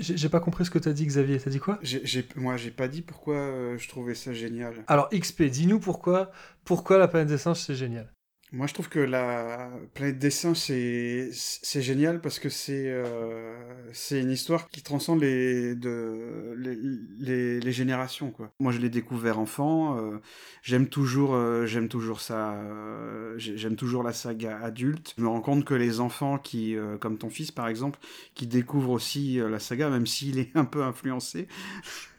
J'ai 0.02 0.30
pas 0.30 0.40
compris 0.40 0.66
ce 0.66 0.72
que 0.72 0.80
t'as 0.80 0.94
dit, 0.94 1.06
Xavier. 1.06 1.40
T'as 1.40 1.52
dit 1.52 1.60
quoi? 1.60 1.78
J'ai- 1.84 2.04
j'ai- 2.04 2.28
moi, 2.36 2.58
j'ai 2.58 2.72
pas 2.72 2.88
dit 2.88 3.02
pourquoi 3.04 3.36
euh, 3.36 3.78
je 3.78 3.88
trouvais 3.88 4.16
ça 4.16 4.34
génial. 4.34 4.74
Alors 4.88 5.08
XP, 5.14 5.44
dis-nous 5.44 5.80
pourquoi, 5.80 6.32
pourquoi 6.66 6.98
la 6.98 7.08
planète 7.08 7.28
des 7.30 7.38
singes 7.38 7.60
c'est 7.62 7.76
génial. 7.76 8.12
Moi, 8.52 8.66
je 8.66 8.74
trouve 8.74 8.90
que 8.90 8.98
la 9.00 9.70
planète 9.94 10.18
des 10.18 10.32
singes, 10.32 10.58
c'est 10.58 11.30
c'est 11.34 11.84
génial 11.84 12.20
parce 12.20 12.40
que 12.40 12.50
c'est 12.50 12.86
euh, 12.88 13.56
c'est 13.94 14.20
une 14.22 14.32
histoire 14.32 14.70
qui 14.70 14.82
transcende 14.82 15.22
les, 15.22 15.76
de, 15.76 16.56
les, 16.58 16.76
les, 17.20 17.60
les 17.60 17.72
générations. 17.72 18.32
Quoi. 18.32 18.52
Moi, 18.60 18.72
je 18.72 18.80
l'ai 18.80 18.90
découvert 18.90 19.38
enfant. 19.38 19.98
euh, 20.00 20.18
j'aime 20.64 20.88
toujours, 20.90 21.36
euh, 21.36 21.68
j'aime 21.68 21.90
toujours 21.90 22.22
ça. 22.22 22.54
euh, 22.56 23.36
j'ai- 23.38 23.56
j'aime 23.56 23.76
toujours 23.76 24.02
la 24.02 24.14
saga 24.14 24.58
adulte. 24.64 25.14
Je 25.18 25.22
me 25.24 25.28
rends 25.28 25.42
compte 25.42 25.64
que 25.64 25.76
les 25.76 26.00
enfants 26.00 26.40
qui, 26.40 26.76
euh, 26.76 26.98
comme 26.98 27.20
ton 27.20 27.30
fils 27.30 27.52
par 27.52 27.68
exemple, 27.68 28.00
qui 28.34 28.48
découvrent 28.48 28.90
aussi 28.92 29.40
euh, 29.40 29.48
la 29.50 29.60
saga, 29.60 29.90
même 29.90 30.08
s'il 30.08 30.40
est 30.40 30.50
un 30.58 30.66
peu 30.66 30.82
influencé. 30.84 31.48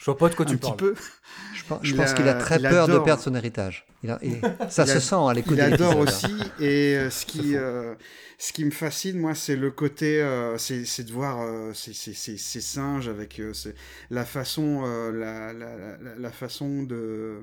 Je 0.01 0.05
vois 0.07 0.17
pas 0.17 0.31
de 0.31 0.35
quoi 0.35 0.47
un 0.47 0.49
tu 0.49 0.57
petit 0.57 0.67
parles. 0.71 0.77
peu. 0.79 0.95
Je 1.55 1.63
pense, 1.65 1.81
je 1.83 1.95
pense 1.95 2.15
qu'il 2.15 2.27
a 2.27 2.35
très 2.35 2.57
il 2.57 2.63
peur 2.63 2.89
de 2.89 2.99
perdre 3.01 3.23
son 3.23 3.35
héritage. 3.35 3.85
Il 4.03 4.11
a- 4.11 4.19
et 4.23 4.41
ça 4.71 4.85
Il 4.85 4.89
se 4.89 4.97
a- 4.97 5.01
sent 5.01 5.15
à 5.29 5.35
l'écoute 5.35 5.53
Il 5.53 5.57
de 5.59 5.75
adore 5.75 5.99
aussi, 5.99 6.35
et 6.59 6.97
euh, 6.97 7.11
ce 7.11 7.27
qui, 7.27 7.55
euh, 7.55 7.95
ce 8.39 8.55
qui 8.55 8.65
me 8.65 8.71
fascine, 8.71 9.19
moi, 9.19 9.35
c'est 9.35 9.57
le 9.57 9.71
côté, 9.71 10.23
euh, 10.23 10.57
c'est 10.57 11.05
de 11.05 11.13
voir 11.13 11.43
euh, 11.43 11.75
ces, 11.75 11.93
ces- 11.93 12.15
ces- 12.15 12.39
ces 12.39 12.61
singes 12.63 13.09
avec 13.09 13.39
euh, 13.41 13.53
la 14.09 14.25
façon, 14.25 14.83
euh, 14.87 15.13
la, 15.13 15.53
la, 15.53 15.77
la- 15.77 16.15
la 16.19 16.31
façon 16.31 16.83
de, 16.83 17.43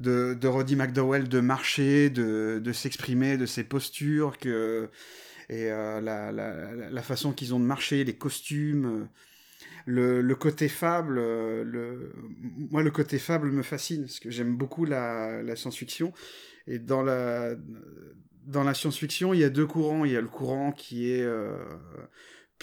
de, 0.00 0.34
de 0.38 0.48
Roddy 0.48 0.76
McDowell 0.76 1.26
de 1.28 1.40
marcher, 1.40 2.10
de, 2.10 2.60
de 2.62 2.72
s'exprimer, 2.74 3.38
de 3.38 3.46
ses 3.46 3.64
postures, 3.64 4.36
que, 4.38 4.90
et 5.48 5.70
euh, 5.70 6.02
la, 6.02 6.30
la, 6.32 6.52
la- 6.74 6.90
la 6.90 7.02
façon 7.02 7.32
qu'ils 7.32 7.54
ont 7.54 7.60
de 7.60 7.64
marcher, 7.64 8.04
les 8.04 8.14
costumes. 8.14 9.08
Le, 9.86 10.20
le 10.22 10.34
côté 10.34 10.68
fable, 10.68 11.18
euh, 11.18 11.64
le... 11.64 12.12
moi 12.70 12.82
le 12.82 12.90
côté 12.90 13.18
fable 13.18 13.50
me 13.50 13.62
fascine 13.62 14.02
parce 14.02 14.20
que 14.20 14.30
j'aime 14.30 14.56
beaucoup 14.56 14.84
la, 14.84 15.42
la 15.42 15.56
science-fiction. 15.56 16.12
Et 16.66 16.78
dans 16.78 17.02
la 17.02 17.54
dans 18.46 18.64
la 18.64 18.74
science-fiction 18.74 19.34
il 19.34 19.40
y 19.40 19.44
a 19.44 19.50
deux 19.50 19.66
courants, 19.66 20.04
il 20.04 20.12
y 20.12 20.16
a 20.16 20.20
le 20.20 20.28
courant 20.28 20.72
qui 20.72 21.10
est 21.10 21.22
euh, 21.22 21.56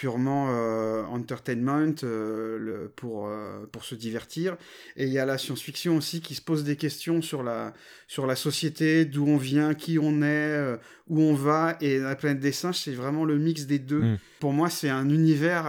purement 0.01 0.47
euh, 0.49 1.03
entertainment 1.03 1.93
euh, 2.03 2.57
le- 2.57 2.91
pour 2.95 3.27
euh, 3.27 3.67
pour 3.71 3.83
se 3.83 3.93
divertir 3.93 4.57
et 4.95 5.05
il 5.05 5.13
y 5.13 5.19
a 5.19 5.27
la 5.27 5.37
science-fiction 5.37 5.95
aussi 5.95 6.21
qui 6.21 6.33
se 6.33 6.41
pose 6.41 6.63
des 6.63 6.75
questions 6.75 7.21
sur 7.21 7.43
la 7.43 7.75
sur 8.07 8.25
la 8.25 8.35
société, 8.35 9.05
d'où 9.05 9.27
on 9.27 9.37
vient, 9.37 9.75
qui 9.75 9.99
on 9.99 10.23
est, 10.23 10.79
où 11.07 11.21
on 11.21 11.35
va 11.35 11.77
et 11.81 11.99
la 11.99 12.15
planète 12.15 12.39
des 12.39 12.51
singes 12.51 12.79
c'est 12.79 12.93
vraiment 12.93 13.25
le 13.25 13.37
mix 13.37 13.67
des 13.67 13.77
deux. 13.77 14.01
Mm. 14.01 14.17
Pour 14.39 14.53
moi 14.53 14.71
c'est 14.71 14.89
un 14.89 15.07
univers 15.07 15.65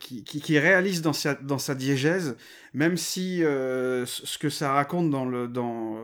qui, 0.00 0.24
qui, 0.24 0.40
qui 0.40 0.56
est 0.56 0.60
réaliste 0.70 1.04
dans 1.04 1.12
sa 1.12 1.34
dans 1.34 1.58
sa 1.60 1.76
diégèse, 1.76 2.36
même 2.74 2.96
si 2.96 3.38
ce 3.42 4.38
que 4.38 4.50
ça 4.50 4.72
raconte 4.72 5.10
dans 5.10 5.26
le 5.26 5.46
dans 5.46 5.96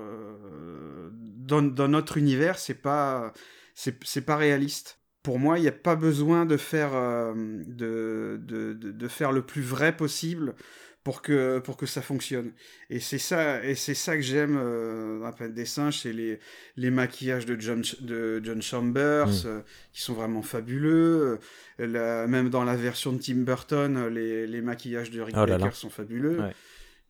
dans, 1.51 1.63
dans 1.63 1.89
notre 1.89 2.17
univers 2.17 2.61
c'est 2.61 2.81
pas 2.81 3.33
c'est 3.75 4.25
pas 4.25 4.37
réaliste. 4.37 5.01
Pour 5.25 5.39
moi, 5.41 5.59
il 5.59 5.63
n'y 5.63 5.69
a 5.69 5.73
pas 5.73 5.97
besoin 5.97 6.45
de 6.47 6.57
faire, 6.57 6.91
euh, 6.95 7.33
de, 7.67 8.39
de, 8.41 8.73
de, 8.75 9.09
faire 9.09 9.33
le 9.33 9.43
plus 9.43 9.63
vrai 9.63 9.97
possible 9.97 10.55
pour 11.03 11.21
que, 11.23 11.59
pour 11.61 11.77
que 11.79 11.87
ça 11.87 12.03
fonctionne. 12.03 12.53
Et 12.91 13.01
c'est 13.01 13.19
ça, 13.19 13.65
et 13.65 13.75
c'est 13.75 13.95
ça 13.95 14.17
que 14.17 14.23
j'aime 14.23 14.57
euh, 14.59 15.19
dans 15.19 15.25
la 15.25 15.33
planète 15.33 15.55
des 15.55 15.65
singes, 15.65 16.01
c'est 16.03 16.13
les, 16.13 16.39
les 16.77 16.91
maquillages 16.91 17.47
de 17.47 17.59
John, 17.59 17.83
de 18.01 18.41
John 18.45 18.61
Chambers, 18.63 19.27
Mm. 19.29 19.47
euh, 19.47 19.61
qui 19.95 20.03
sont 20.03 20.15
vraiment 20.15 20.43
fabuleux. 20.43 21.39
Euh, 21.81 21.87
la- 21.87 22.27
même 22.27 22.49
dans 22.51 22.65
la 22.65 22.77
version 22.77 23.13
de 23.15 23.19
Tim 23.19 23.37
Burton, 23.45 24.09
les, 24.09 24.47
les 24.47 24.61
maquillages 24.61 25.11
de 25.11 25.21
Rick 25.23 25.35
Oh 25.39 25.47
là 25.47 25.57
Baker 25.57 25.65
là. 25.65 25.73
sont 25.73 25.91
fabuleux. 25.91 26.39
Ouais. 26.41 26.53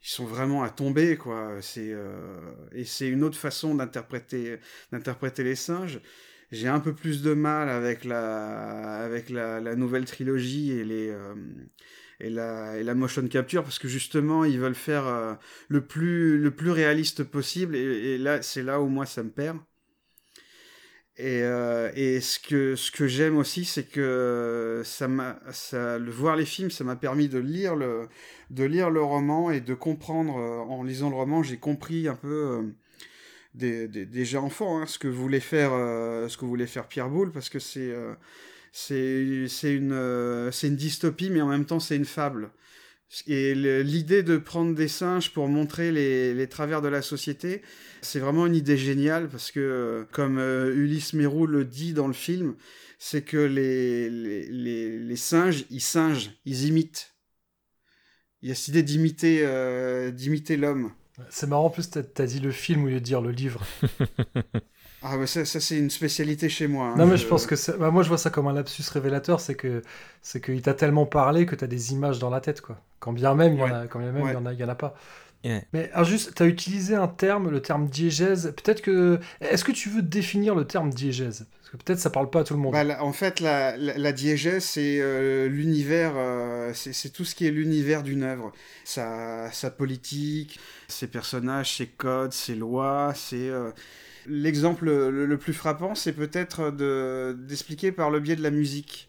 Ils 0.02 0.08
sont 0.08 0.24
vraiment 0.26 0.62
à 0.62 0.70
tomber, 0.70 1.16
quoi. 1.16 1.56
C'est, 1.62 1.90
euh, 1.92 2.38
et 2.72 2.84
c'est 2.84 3.08
une 3.08 3.24
autre 3.24 3.38
façon 3.38 3.74
d'interpréter, 3.74 4.58
d'interpréter 4.92 5.42
les 5.42 5.56
singes. 5.56 6.00
J'ai 6.52 6.68
un 6.68 6.80
peu 6.80 6.94
plus 6.94 7.22
de 7.22 7.34
mal 7.34 7.68
avec 7.68 8.04
la, 8.04 8.98
avec 8.98 9.30
la, 9.30 9.74
nouvelle 9.76 10.04
trilogie 10.04 10.72
et 10.72 10.84
les, 10.84 11.10
euh, 11.10 11.34
et 12.20 12.30
la, 12.30 12.78
et 12.78 12.82
la 12.82 12.94
motion 12.94 13.26
capture 13.28 13.62
parce 13.62 13.78
que 13.78 13.88
justement 13.88 14.44
ils 14.44 14.58
veulent 14.58 14.74
faire 14.74 15.06
euh, 15.06 15.34
le 15.68 15.84
plus, 15.86 16.38
le 16.38 16.50
plus 16.50 16.70
réaliste 16.70 17.24
possible 17.24 17.74
et, 17.76 18.18
là 18.18 18.42
c'est 18.42 18.62
là 18.62 18.80
où 18.80 18.88
moi 18.88 19.06
ça 19.06 19.22
me 19.22 19.30
perd. 19.30 19.58
Et, 21.16 21.42
euh, 21.44 21.92
et 21.94 22.20
ce 22.20 22.40
que, 22.40 22.74
ce 22.74 22.90
que 22.90 23.06
j'aime 23.06 23.36
aussi, 23.36 23.64
c'est 23.64 23.84
que 23.84 24.82
ça 24.84 25.08
ça, 25.52 25.96
le 25.96 26.10
voir 26.10 26.34
les 26.34 26.44
films, 26.44 26.72
ça 26.72 26.82
m'a 26.82 26.96
permis 26.96 27.28
de 27.28 27.38
lire 27.38 27.76
le, 27.76 28.08
de 28.50 28.64
lire 28.64 28.90
le 28.90 29.00
roman 29.00 29.52
et 29.52 29.60
de 29.60 29.74
comprendre. 29.74 30.34
en 30.34 30.82
lisant 30.82 31.10
le 31.10 31.16
roman, 31.16 31.44
j'ai 31.44 31.58
compris 31.58 32.08
un 32.08 32.16
peu 32.16 32.74
des, 33.54 33.88
des- 33.88 34.06
déjà 34.06 34.40
enfant 34.40 34.80
hein, 34.80 34.86
ce 34.86 34.98
que 34.98 35.08
voulait 35.08 35.40
faire, 35.40 35.72
euh, 35.72 36.28
ce 36.28 36.36
que 36.36 36.44
voulait 36.44 36.66
faire 36.66 36.88
Pierre 36.88 37.08
Boulle, 37.08 37.32
parce 37.32 37.48
que 37.48 37.58
c'est, 37.58 37.90
euh, 37.92 38.14
une, 38.90 39.92
euh, 39.92 40.50
une 40.50 40.76
dystopie, 40.76 41.30
mais 41.30 41.40
en 41.40 41.48
même 41.48 41.64
temps 41.64 41.80
c'est 41.80 41.96
une 41.96 42.04
fable. 42.04 42.50
Et 43.26 43.54
l'idée 43.54 44.22
de 44.24 44.38
prendre 44.38 44.74
des 44.74 44.88
singes 44.88 45.32
pour 45.32 45.46
montrer 45.48 45.92
les, 45.92 46.34
les 46.34 46.48
travers 46.48 46.82
de 46.82 46.88
la 46.88 47.00
société, 47.00 47.62
c'est 48.02 48.18
vraiment 48.18 48.46
une 48.46 48.56
idée 48.56 48.76
géniale 48.76 49.28
parce 49.28 49.52
que, 49.52 50.06
comme 50.10 50.38
euh, 50.38 50.74
Ulysse 50.74 51.12
Mérou 51.12 51.46
le 51.46 51.64
dit 51.64 51.92
dans 51.92 52.08
le 52.08 52.12
film, 52.12 52.56
c'est 52.98 53.22
que 53.22 53.36
les, 53.36 54.10
les, 54.10 54.98
les, 54.98 55.16
singes, 55.16 55.64
ils 55.70 55.80
singent, 55.80 56.32
ils 56.44 56.64
imitent. 56.64 57.14
Il 58.42 58.48
y 58.48 58.52
a 58.52 58.54
cette 58.54 58.68
idée 58.68 58.82
d'imiter 58.82 60.56
l'homme. 60.56 60.92
C'est 61.30 61.46
marrant, 61.46 61.66
en 61.66 61.70
plus, 61.70 61.90
t'as 61.90 62.00
as 62.18 62.26
dit 62.26 62.40
le 62.40 62.50
film 62.50 62.84
au 62.84 62.88
lieu 62.88 62.94
de 62.94 62.98
dire 63.04 63.20
le 63.20 63.30
livre. 63.30 63.62
Ah 65.06 65.18
bah 65.18 65.26
ça, 65.26 65.44
ça 65.44 65.60
c'est 65.60 65.76
une 65.78 65.90
spécialité 65.90 66.48
chez 66.48 66.66
moi. 66.66 66.86
hein. 66.86 66.94
Non, 66.96 67.04
mais 67.04 67.18
je 67.18 67.26
pense 67.26 67.44
que 67.46 67.56
c'est- 67.56 67.76
bah, 67.76 67.90
moi 67.90 68.02
je 68.02 68.08
vois 68.08 68.16
ça 68.16 68.30
comme 68.30 68.46
un 68.46 68.54
lapsus 68.54 68.84
révélateur, 68.90 69.38
c'est 69.38 69.54
que 69.54 69.82
c'est 70.22 70.42
qu'il 70.42 70.62
t'a 70.62 70.72
tellement 70.72 71.04
parlé 71.04 71.44
que 71.44 71.54
t'as 71.54 71.66
des 71.66 71.92
images 71.92 72.18
dans 72.18 72.30
la 72.30 72.40
tête, 72.40 72.62
quoi. 72.62 72.80
Quand 73.00 73.12
bien 73.12 73.34
même 73.34 73.52
il 73.52 73.58
y 73.58 73.62
en 73.62 73.66
a, 73.74 73.86
quand 73.86 73.98
bien 73.98 74.12
même 74.12 74.24
il 74.26 74.32
y 74.32 74.36
en 74.36 74.46
a, 74.46 74.54
il 74.54 74.58
y 74.58 74.64
en 74.64 74.68
a 74.70 74.74
pas. 74.74 74.94
Ouais. 75.44 75.62
Mais 75.74 75.90
alors 75.92 76.06
juste, 76.06 76.32
t'as 76.34 76.46
utilisé 76.46 76.94
un 76.94 77.06
terme, 77.08 77.50
le 77.50 77.60
terme 77.60 77.86
diégèse. 77.86 78.54
Peut-être 78.56 78.80
que, 78.80 79.20
est-ce 79.42 79.62
que 79.62 79.72
tu 79.72 79.90
veux 79.90 80.00
définir 80.00 80.54
le 80.54 80.64
terme 80.66 80.88
diégèse? 80.88 81.46
Peut-être 81.78 81.98
ça 81.98 82.10
parle 82.10 82.30
pas 82.30 82.40
à 82.40 82.44
tout 82.44 82.54
le 82.54 82.60
monde. 82.60 82.72
Bah, 82.72 83.02
en 83.02 83.12
fait, 83.12 83.40
la, 83.40 83.76
la, 83.76 84.12
diégèse, 84.12 84.64
c'est 84.64 84.98
euh, 85.00 85.48
l'univers, 85.48 86.12
euh, 86.16 86.72
c'est 86.74 87.12
tout 87.12 87.24
ce 87.24 87.34
qui 87.34 87.46
est 87.46 87.50
l'univers 87.50 88.02
d'une 88.02 88.22
œuvre. 88.22 88.52
Sa, 88.84 89.50
politique, 89.76 90.58
ses 90.88 91.06
personnages, 91.06 91.76
ses 91.76 91.86
codes, 91.86 92.32
ses 92.32 92.54
lois, 92.54 93.12
c'est... 93.14 93.48
euh, 93.48 93.70
L'exemple 94.26 94.86
le, 94.86 95.26
le 95.26 95.38
plus 95.38 95.52
frappant, 95.52 95.94
c'est 95.94 96.14
peut-être 96.14 96.70
de- 96.70 97.36
d'expliquer 97.38 97.92
par 97.92 98.08
le 98.08 98.20
biais 98.20 98.36
de 98.36 98.42
la 98.42 98.50
musique. 98.50 99.08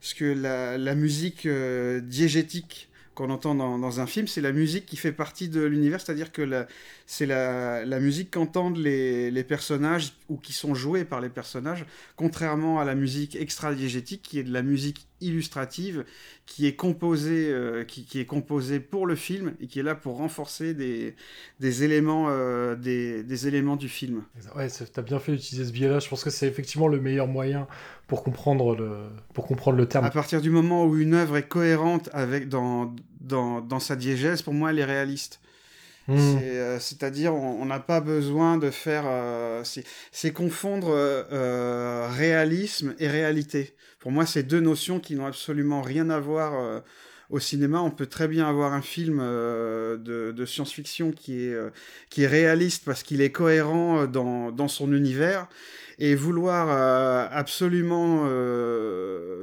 Parce 0.00 0.14
que 0.14 0.24
la, 0.24 0.94
musique 0.94 1.46
diégétique 1.46 2.88
qu'on 3.16 3.30
entend 3.30 3.54
dans, 3.54 4.00
un 4.00 4.06
film, 4.06 4.28
c'est 4.28 4.42
la 4.42 4.52
musique 4.52 4.84
qui 4.84 4.96
fait 4.96 5.10
partie 5.10 5.48
de 5.48 5.62
l'univers, 5.62 6.02
c'est-à-dire 6.02 6.32
que 6.32 6.66
c'est 7.06 7.24
la, 7.24 7.98
musique 7.98 8.30
qu'entendent 8.30 8.76
les, 8.76 9.44
personnages 9.44 10.12
ou 10.28 10.36
qui 10.36 10.52
sont 10.52 10.74
joués 10.74 11.04
par 11.04 11.22
les 11.22 11.30
personnages, 11.30 11.86
contrairement 12.14 12.78
à 12.78 12.84
la 12.84 12.94
musique 12.94 13.34
extra-diégétique 13.34 14.20
qui 14.22 14.38
est 14.38 14.44
de 14.44 14.52
la 14.52 14.62
musique 14.62 15.08
illustrative, 15.22 16.04
qui 16.44 16.66
est 16.66 16.74
composée, 16.74 17.48
euh, 17.50 17.84
qui, 17.84 18.20
est 18.20 18.26
composée 18.26 18.80
pour 18.80 19.06
le 19.06 19.14
film 19.14 19.54
et 19.60 19.66
qui 19.66 19.80
est 19.80 19.82
là 19.82 19.94
pour 19.94 20.18
renforcer 20.18 20.74
des, 20.74 21.14
éléments, 21.82 22.26
euh, 22.28 22.76
des, 22.76 23.48
éléments 23.48 23.76
du 23.76 23.88
film. 23.88 24.24
Ouais, 24.54 24.68
t'as 24.68 25.02
bien 25.02 25.18
fait 25.18 25.32
d'utiliser 25.32 25.64
ce 25.64 25.72
biais-là. 25.72 26.00
Je 26.00 26.08
pense 26.08 26.22
que 26.22 26.30
c'est 26.30 26.46
effectivement 26.46 26.88
le 26.88 27.00
meilleur 27.00 27.28
moyen 27.28 27.66
pour 28.06 28.22
comprendre 28.22 28.76
le, 28.76 29.08
pour 29.34 29.46
comprendre 29.46 29.78
le 29.78 29.86
terme. 29.86 30.04
À 30.04 30.10
partir 30.10 30.40
du 30.40 30.50
moment 30.50 30.84
où 30.86 30.96
une 30.96 31.14
œuvre 31.14 31.36
est 31.36 31.48
cohérente 31.48 32.08
avec 32.12 32.48
dans, 32.48 32.94
dans, 33.20 33.60
dans 33.60 33.80
sa 33.80 33.96
diégèse, 33.96 34.42
pour 34.42 34.54
moi, 34.54 34.70
elle 34.70 34.78
est 34.78 34.84
réaliste. 34.84 35.40
Mmh. 36.08 36.78
C'est-à-dire, 36.78 37.32
euh, 37.32 37.36
on 37.36 37.66
n'a 37.66 37.80
pas 37.80 38.00
besoin 38.00 38.58
de 38.58 38.70
faire. 38.70 39.02
Euh, 39.06 39.64
c'est 40.12 40.32
confondre 40.32 40.88
euh, 40.90 42.08
réalisme 42.12 42.94
et 43.00 43.08
réalité. 43.08 43.74
Pour 43.98 44.12
moi, 44.12 44.24
c'est 44.24 44.44
deux 44.44 44.60
notions 44.60 45.00
qui 45.00 45.16
n'ont 45.16 45.26
absolument 45.26 45.82
rien 45.82 46.08
à 46.10 46.20
voir 46.20 46.82
au 47.28 47.40
cinéma. 47.40 47.80
On 47.80 47.90
peut 47.90 48.06
très 48.06 48.28
bien 48.28 48.48
avoir 48.48 48.72
un 48.72 48.82
film 48.82 49.18
euh, 49.20 49.96
de, 49.96 50.30
de 50.30 50.46
science-fiction 50.46 51.10
qui, 51.10 51.40
est 51.40 51.56
qui 52.08 52.22
est 52.22 52.28
réaliste 52.28 52.84
parce 52.84 53.02
qu'il 53.02 53.20
est 53.20 53.32
cohérent 53.32 54.06
dans, 54.06 54.52
dans 54.52 54.68
son 54.68 54.92
univers 54.92 55.48
et 55.98 56.14
vouloir 56.14 56.68
euh, 56.70 57.26
absolument 57.30 58.24
euh, 58.26 59.42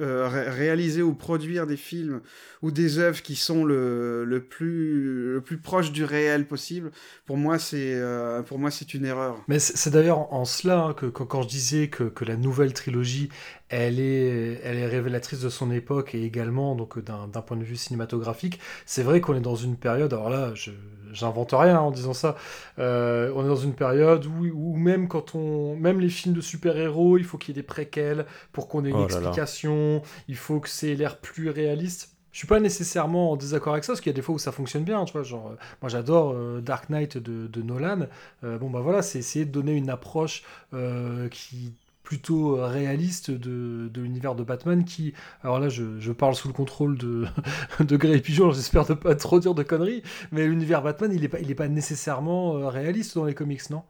euh, 0.00 0.28
ré 0.28 0.50
réaliser 0.50 1.02
ou 1.02 1.14
produire 1.14 1.66
des 1.66 1.76
films 1.76 2.20
ou 2.62 2.70
des 2.70 2.98
œuvres 2.98 3.22
qui 3.22 3.36
sont 3.36 3.64
le, 3.64 4.24
le, 4.24 4.42
plus, 4.42 5.34
le 5.34 5.40
plus 5.40 5.58
proche 5.58 5.92
du 5.92 6.04
réel 6.04 6.46
possible, 6.46 6.90
pour 7.24 7.36
moi, 7.36 7.58
c'est 7.58 8.00
pour 8.46 8.58
moi 8.58 8.70
c'est 8.70 8.94
une 8.94 9.04
erreur. 9.04 9.42
Mais 9.48 9.58
c'est 9.58 9.90
d'ailleurs 9.90 10.32
en 10.32 10.44
cela 10.44 10.84
hein, 10.84 10.94
que, 10.94 11.06
quand 11.06 11.42
je 11.42 11.48
disais 11.48 11.88
que, 11.88 12.04
que 12.04 12.24
la 12.24 12.36
nouvelle 12.36 12.72
trilogie, 12.72 13.28
elle 13.68 14.00
est, 14.00 14.60
elle 14.64 14.78
est 14.78 14.86
révélatrice 14.86 15.40
de 15.40 15.48
son 15.48 15.70
époque 15.70 16.14
et 16.14 16.24
également 16.24 16.74
donc 16.74 16.98
d'un 16.98 17.42
point 17.42 17.56
de 17.56 17.64
vue 17.64 17.76
cinématographique, 17.76 18.58
c'est 18.84 19.02
vrai 19.02 19.20
qu'on 19.20 19.34
est 19.34 19.40
dans 19.40 19.56
une 19.56 19.76
période, 19.76 20.12
alors 20.12 20.30
là, 20.30 20.52
j'invente 21.12 21.52
rien 21.52 21.78
en 21.80 21.90
disant 21.90 22.14
ça, 22.14 22.36
euh, 22.78 23.32
on 23.34 23.44
est 23.44 23.48
dans 23.48 23.56
une 23.56 23.74
période 23.74 24.26
où, 24.26 24.46
où 24.46 24.76
même 24.76 25.08
quand 25.08 25.34
on 25.34 25.76
même 25.76 26.00
les 26.00 26.08
films 26.08 26.34
de 26.34 26.40
super-héros, 26.40 27.18
il 27.18 27.24
faut 27.24 27.38
qu'il 27.38 27.54
y 27.54 27.58
ait 27.58 27.62
des 27.62 27.66
préquels 27.66 28.26
pour 28.52 28.68
qu'on 28.68 28.84
ait 28.84 28.90
une 28.90 28.96
oh 28.96 29.04
explication, 29.04 29.96
là. 29.96 30.02
il 30.28 30.36
faut 30.36 30.60
que 30.60 30.68
c'est 30.68 30.94
l'air 30.94 31.18
plus 31.18 31.50
réaliste. 31.50 32.12
Je 32.32 32.38
suis 32.38 32.46
pas 32.46 32.60
nécessairement 32.60 33.32
en 33.32 33.36
désaccord 33.36 33.72
avec 33.72 33.84
ça, 33.84 33.94
parce 33.94 34.02
qu'il 34.02 34.10
y 34.10 34.14
a 34.14 34.16
des 34.16 34.20
fois 34.20 34.34
où 34.34 34.38
ça 34.38 34.52
fonctionne 34.52 34.84
bien, 34.84 35.04
tu 35.06 35.12
vois, 35.12 35.22
genre, 35.22 35.48
euh, 35.48 35.56
moi 35.80 35.88
j'adore 35.88 36.32
euh, 36.34 36.60
Dark 36.60 36.90
Knight 36.90 37.16
de, 37.16 37.46
de 37.46 37.62
Nolan, 37.62 38.06
bon 38.42 38.68
bah 38.68 38.80
voilà, 38.80 39.00
c'est 39.00 39.18
essayer 39.18 39.46
de 39.46 39.50
donner 39.50 39.72
une 39.72 39.88
approche 39.88 40.42
qui 41.30 41.72
plutôt 42.06 42.56
réaliste 42.64 43.32
de, 43.32 43.90
de 43.92 44.00
l'univers 44.00 44.36
de 44.36 44.44
Batman 44.44 44.84
qui, 44.84 45.12
alors 45.42 45.58
là 45.58 45.68
je, 45.68 45.98
je, 45.98 46.12
parle 46.12 46.36
sous 46.36 46.46
le 46.46 46.54
contrôle 46.54 46.96
de, 46.96 47.26
de 47.80 47.96
Grey 47.96 48.20
Pigeon, 48.20 48.52
j'espère 48.52 48.88
ne 48.88 48.94
pas 48.94 49.16
trop 49.16 49.40
dire 49.40 49.54
de 49.54 49.64
conneries, 49.64 50.02
mais 50.30 50.46
l'univers 50.46 50.82
Batman 50.82 51.12
il 51.12 51.24
est 51.24 51.28
pas, 51.28 51.40
il 51.40 51.50
est 51.50 51.56
pas 51.56 51.68
nécessairement 51.68 52.68
réaliste 52.68 53.16
dans 53.16 53.24
les 53.24 53.34
comics, 53.34 53.68
non? 53.70 53.82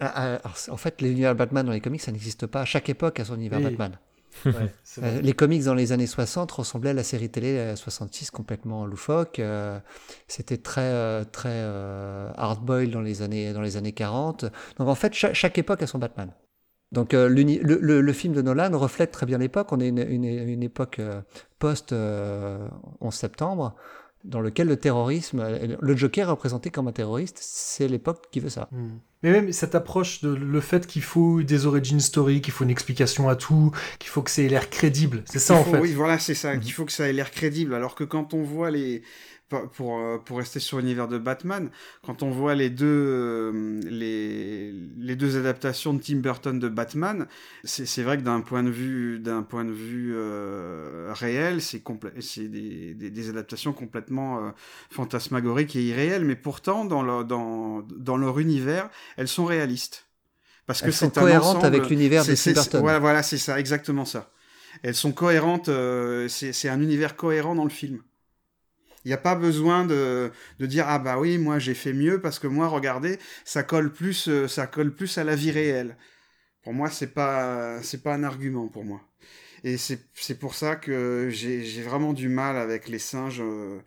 Ah, 0.00 0.34
alors, 0.34 0.56
En 0.68 0.76
fait, 0.76 1.00
l'univers 1.00 1.34
Batman 1.34 1.64
dans 1.64 1.72
les 1.72 1.80
comics, 1.80 2.00
ça 2.00 2.12
n'existe 2.12 2.46
pas. 2.46 2.64
Chaque 2.64 2.88
époque 2.88 3.20
a 3.20 3.24
son 3.24 3.36
univers. 3.36 3.60
Batman. 3.60 3.98
Ouais, 4.46 4.72
euh, 5.02 5.20
les 5.20 5.34
comics 5.34 5.62
dans 5.62 5.74
les 5.74 5.92
années 5.92 6.06
60 6.06 6.50
ressemblaient 6.50 6.88
à 6.88 6.94
la 6.94 7.02
série 7.02 7.28
télé 7.28 7.74
66 7.76 8.30
complètement 8.30 8.86
loufoque. 8.86 9.38
Euh, 9.38 9.78
C'était 10.26 10.56
très 10.56 10.80
euh, 10.80 11.22
très 11.24 11.50
euh, 11.52 12.30
hard-boiled 12.38 12.90
dans 12.90 13.02
les 13.02 13.20
années 13.20 13.52
dans 13.52 13.60
les 13.60 13.76
années 13.76 13.92
40. 13.92 14.46
Donc 14.78 14.88
en 14.88 14.94
fait, 14.94 15.12
chaque, 15.12 15.34
chaque 15.34 15.58
époque 15.58 15.82
a 15.82 15.86
son 15.86 15.98
Batman. 15.98 16.32
Donc 16.92 17.14
le, 17.14 17.28
le, 17.28 18.00
le, 18.00 18.12
film 18.12 18.34
de 18.34 18.42
Nolan 18.42 18.78
reflète 18.78 19.10
très 19.10 19.26
bien 19.26 19.38
l'époque. 19.38 19.72
On 19.72 19.80
est 19.80 19.88
une, 19.88 19.98
une, 19.98 20.24
une 20.24 20.62
époque 20.62 21.00
post 21.58 21.92
11 21.92 23.14
septembre 23.14 23.74
dans 24.24 24.40
lequel 24.40 24.68
le 24.68 24.76
terrorisme, 24.76 25.44
le 25.80 25.96
Joker 25.96 26.28
représenté 26.28 26.70
comme 26.70 26.88
un 26.88 26.92
terroriste, 26.92 27.38
c'est 27.40 27.88
l'époque 27.88 28.26
qui 28.30 28.40
veut 28.40 28.48
ça. 28.48 28.68
Mm. 28.70 28.88
Mais 29.22 29.30
même 29.30 29.52
cette 29.52 29.74
approche 29.74 30.20
de 30.22 30.30
le 30.30 30.60
fait 30.60 30.86
qu'il 30.86 31.02
faut 31.02 31.42
des 31.42 31.66
origin 31.66 32.00
story, 32.00 32.40
qu'il 32.40 32.52
faut 32.52 32.64
une 32.64 32.70
explication 32.70 33.28
à 33.28 33.36
tout, 33.36 33.70
qu'il 33.98 34.10
faut 34.10 34.22
que 34.22 34.30
ça 34.30 34.42
ait 34.42 34.48
l'air 34.48 34.68
crédible, 34.68 35.22
c'est 35.26 35.38
ça 35.38 35.54
faut, 35.56 35.60
en 35.60 35.72
fait. 35.72 35.80
Oui, 35.80 35.92
voilà, 35.92 36.18
c'est 36.18 36.34
ça, 36.34 36.54
mm. 36.54 36.60
qu'il 36.60 36.72
faut 36.72 36.84
que 36.84 36.92
ça 36.92 37.08
ait 37.08 37.12
l'air 37.12 37.30
crédible. 37.30 37.74
Alors 37.74 37.94
que 37.94 38.04
quand 38.04 38.34
on 38.34 38.42
voit 38.42 38.70
les, 38.70 39.02
pour, 39.60 40.00
pour 40.24 40.38
rester 40.38 40.60
sur 40.60 40.78
l'univers 40.78 41.08
de 41.08 41.18
Batman, 41.18 41.70
quand 42.04 42.22
on 42.22 42.30
voit 42.30 42.54
les 42.54 42.70
deux, 42.70 42.86
euh, 42.86 43.80
les, 43.84 44.72
les 44.72 45.16
deux 45.16 45.36
adaptations 45.36 45.94
de 45.94 46.02
Tim 46.02 46.16
Burton 46.16 46.58
de 46.58 46.68
Batman, 46.68 47.26
c'est 47.64 48.02
vrai 48.02 48.18
que 48.18 48.22
d'un 48.22 48.40
point 48.40 48.62
de 48.62 48.70
vue, 48.70 49.18
d'un 49.18 49.42
point 49.42 49.64
de 49.64 49.72
vue 49.72 50.12
euh, 50.14 51.12
réel, 51.14 51.60
c'est 51.60 51.82
des, 52.48 52.94
des, 52.94 53.10
des, 53.10 53.28
adaptations 53.30 53.72
complètement 53.72 54.38
euh, 54.38 54.50
fantasmagoriques 54.90 55.76
et 55.76 55.82
irréelles, 55.82 56.24
mais 56.24 56.36
pourtant, 56.36 56.84
dans, 56.84 57.02
leur, 57.02 57.24
dans, 57.24 57.82
dans 57.96 58.16
leur 58.16 58.38
univers, 58.38 58.88
elles 59.16 59.28
sont 59.28 59.44
réalistes. 59.44 60.06
Parce 60.66 60.82
elles 60.82 60.90
que 60.90 60.92
c'est 60.92 61.12
cohérentes 61.14 61.64
avec 61.64 61.88
l'univers 61.88 62.24
de 62.24 62.34
Tim 62.34 62.52
Burton. 62.52 62.80
Voilà, 62.80 62.98
voilà 62.98 63.22
c'est 63.22 63.38
ça, 63.38 63.58
exactement 63.58 64.04
ça. 64.04 64.30
Elles 64.82 64.94
sont 64.94 65.12
cohérentes, 65.12 65.68
euh, 65.68 66.28
c'est 66.28 66.68
un 66.68 66.80
univers 66.80 67.16
cohérent 67.16 67.54
dans 67.54 67.64
le 67.64 67.70
film. 67.70 68.00
Il 69.04 69.08
n'y 69.08 69.14
a 69.14 69.18
pas 69.18 69.34
besoin 69.34 69.84
de, 69.84 70.30
de, 70.58 70.66
dire 70.66 70.84
ah 70.88 70.98
bah 70.98 71.18
oui 71.18 71.38
moi 71.38 71.58
j'ai 71.58 71.74
fait 71.74 71.92
mieux 71.92 72.20
parce 72.20 72.38
que 72.38 72.46
moi 72.46 72.68
regardez 72.68 73.18
ça 73.44 73.62
colle 73.64 73.92
plus 73.92 74.28
euh, 74.28 74.46
ça 74.48 74.66
colle 74.66 74.94
plus 74.94 75.18
à 75.18 75.24
la 75.24 75.34
vie 75.36 75.50
réelle. 75.50 75.96
Pour 76.62 76.72
moi 76.74 76.90
c'est 76.90 77.08
pas 77.14 77.82
c'est 77.82 78.02
pas 78.02 78.14
un 78.14 78.24
argument 78.24 78.68
pour 78.68 78.84
moi. 78.84 79.00
Et 79.64 79.76
c'est 79.78 80.38
pour 80.40 80.54
ça 80.54 80.76
que 80.76 81.28
j'ai 81.30 81.82
vraiment 81.82 82.12
du 82.12 82.28
mal 82.28 82.56
avec 82.56 82.88
les 82.88 82.98
singes 82.98 83.40
euh, 83.42 83.80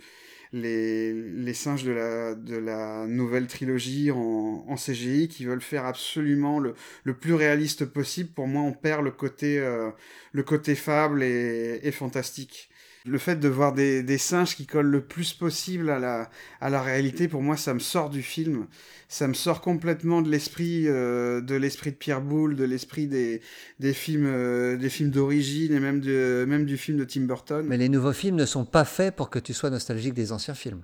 les, 0.54 1.14
les 1.14 1.54
singes 1.54 1.84
de 1.84 1.92
la, 1.92 2.36
de 2.36 2.56
la 2.58 3.08
nouvelle 3.08 3.48
trilogie 3.48 4.12
en, 4.12 4.66
en 4.68 4.76
CGI 4.78 5.28
qui 5.28 5.46
veulent 5.46 5.62
faire 5.62 5.86
absolument 5.86 6.60
le, 6.60 6.76
le 7.04 7.18
plus 7.18 7.34
réaliste 7.34 7.86
possible. 7.86 8.32
Pour 8.34 8.48
moi 8.48 8.62
on 8.62 8.74
perd 8.74 9.04
le 9.04 9.12
côté 9.12 9.60
euh, 9.60 9.92
le 10.32 10.44
côté 10.44 10.76
fable 10.76 11.24
et, 11.24 11.80
et 11.84 11.92
fantastique 11.92 12.70
le 13.06 13.18
fait 13.18 13.36
de 13.36 13.48
voir 13.48 13.74
des, 13.74 14.04
des, 14.04 14.18
singes 14.18 14.56
qui 14.56 14.66
collent 14.66 14.90
le 14.90 15.02
plus 15.02 15.34
possible 15.34 15.90
à 15.90 16.00
la, 16.00 16.30
à 16.60 16.70
la 16.70 16.82
réalité, 16.82 17.28
pour 17.28 17.42
moi, 17.42 17.56
ça 17.56 17.74
me 17.74 17.80
sort 17.80 18.10
du 18.10 18.22
film. 18.22 18.68
Ça 19.08 19.28
me 19.28 19.34
sort 19.34 19.62
complètement 19.62 20.22
de 20.22 20.30
l'esprit 20.30 20.88
euh, 20.88 21.40
de 21.40 21.56
l'esprit 21.56 21.92
de 21.92 21.96
Pierre 21.96 22.22
Boulle, 22.22 22.56
de 22.56 22.64
l'esprit 22.64 23.08
des, 23.08 23.42
des 23.80 23.94
films 23.94 24.26
euh, 24.26 24.78
des 24.78 24.90
films 24.90 25.12
d'origine 25.12 25.74
et 25.74 25.80
même, 25.80 26.00
de, 26.00 26.46
même 26.48 26.66
du 26.66 26.78
film 26.78 26.98
de 26.98 27.06
Tim 27.06 27.22
Burton. 27.22 27.66
Mais 27.68 27.78
les 27.78 27.90
nouveaux 27.90 28.14
films 28.14 28.36
ne 28.36 28.46
sont 28.46 28.66
pas 28.66 28.86
faits 28.86 29.16
pour 29.16 29.30
que 29.30 29.38
tu 29.38 29.54
sois 29.54 29.70
nostalgique 29.70 30.16
des 30.16 30.32
anciens 30.32 30.56
films. 30.56 30.84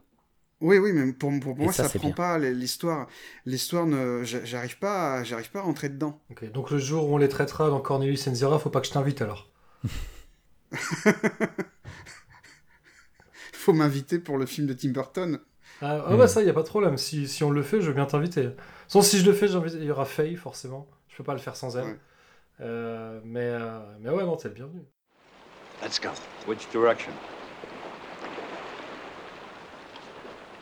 Oui, 0.61 0.77
oui, 0.77 0.91
mais 0.93 1.11
pour, 1.11 1.31
moi, 1.31 1.73
ça, 1.73 1.89
ça 1.89 1.97
prend 1.97 2.09
bien. 2.09 2.15
pas 2.15 2.37
l'histoire. 2.37 3.07
L'histoire 3.47 3.87
ne, 3.87 4.21
j'arrive 4.23 4.77
pas, 4.77 5.23
j'arrive 5.23 5.49
pas 5.49 5.59
à 5.59 5.63
rentrer 5.63 5.89
dedans. 5.89 6.21
Okay, 6.29 6.49
donc 6.49 6.69
le 6.69 6.77
jour 6.77 7.09
où 7.09 7.15
on 7.15 7.17
les 7.17 7.29
traitera 7.29 7.71
dans 7.71 7.79
Cornelius 7.79 8.27
Enzira, 8.27 8.59
faut 8.59 8.69
pas 8.69 8.79
que 8.79 8.87
je 8.87 8.91
t'invite 8.91 9.23
alors. 9.23 9.49
faut 13.61 13.73
m'inviter 13.73 14.19
pour 14.19 14.37
le 14.37 14.45
film 14.45 14.67
de 14.67 14.73
Tim 14.73 14.89
Burton. 14.89 15.39
Ah, 15.81 16.03
ah 16.05 16.15
bah 16.15 16.27
ça, 16.27 16.41
il 16.41 16.45
n'y 16.45 16.49
a 16.49 16.53
pas 16.53 16.63
de 16.63 16.67
problème. 16.67 16.97
Si, 16.97 17.27
si 17.27 17.43
on 17.43 17.51
le 17.51 17.63
fait, 17.63 17.81
je 17.81 17.87
veux 17.87 17.93
bien 17.93 18.05
t'inviter. 18.05 18.49
Sans 18.87 19.01
si 19.01 19.19
je 19.19 19.25
le 19.25 19.33
fais, 19.33 19.47
il 19.47 19.83
y 19.83 19.91
aura 19.91 20.05
Faye, 20.05 20.35
forcément. 20.35 20.87
Je 21.09 21.17
peux 21.17 21.23
pas 21.23 21.33
le 21.33 21.39
faire 21.39 21.55
sans 21.55 21.77
elle. 21.77 21.85
Ouais. 21.85 21.97
Euh, 22.61 23.19
mais, 23.23 23.49
euh, 23.49 23.79
mais 23.99 24.09
ouais, 24.09 24.23
non, 24.23 24.35
t'es 24.35 24.49
le 24.49 24.53
bienvenu. 24.53 24.81
Let's 25.81 25.99
go. 25.99 26.09
Which 26.47 26.69
direction? 26.71 27.11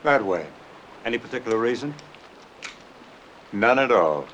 That 0.04 0.22
way. 0.24 0.46
Any 1.06 1.18
particular 1.18 1.58
reason? 1.58 1.94
None 3.52 3.80
at 3.80 3.92
all. 3.92 4.26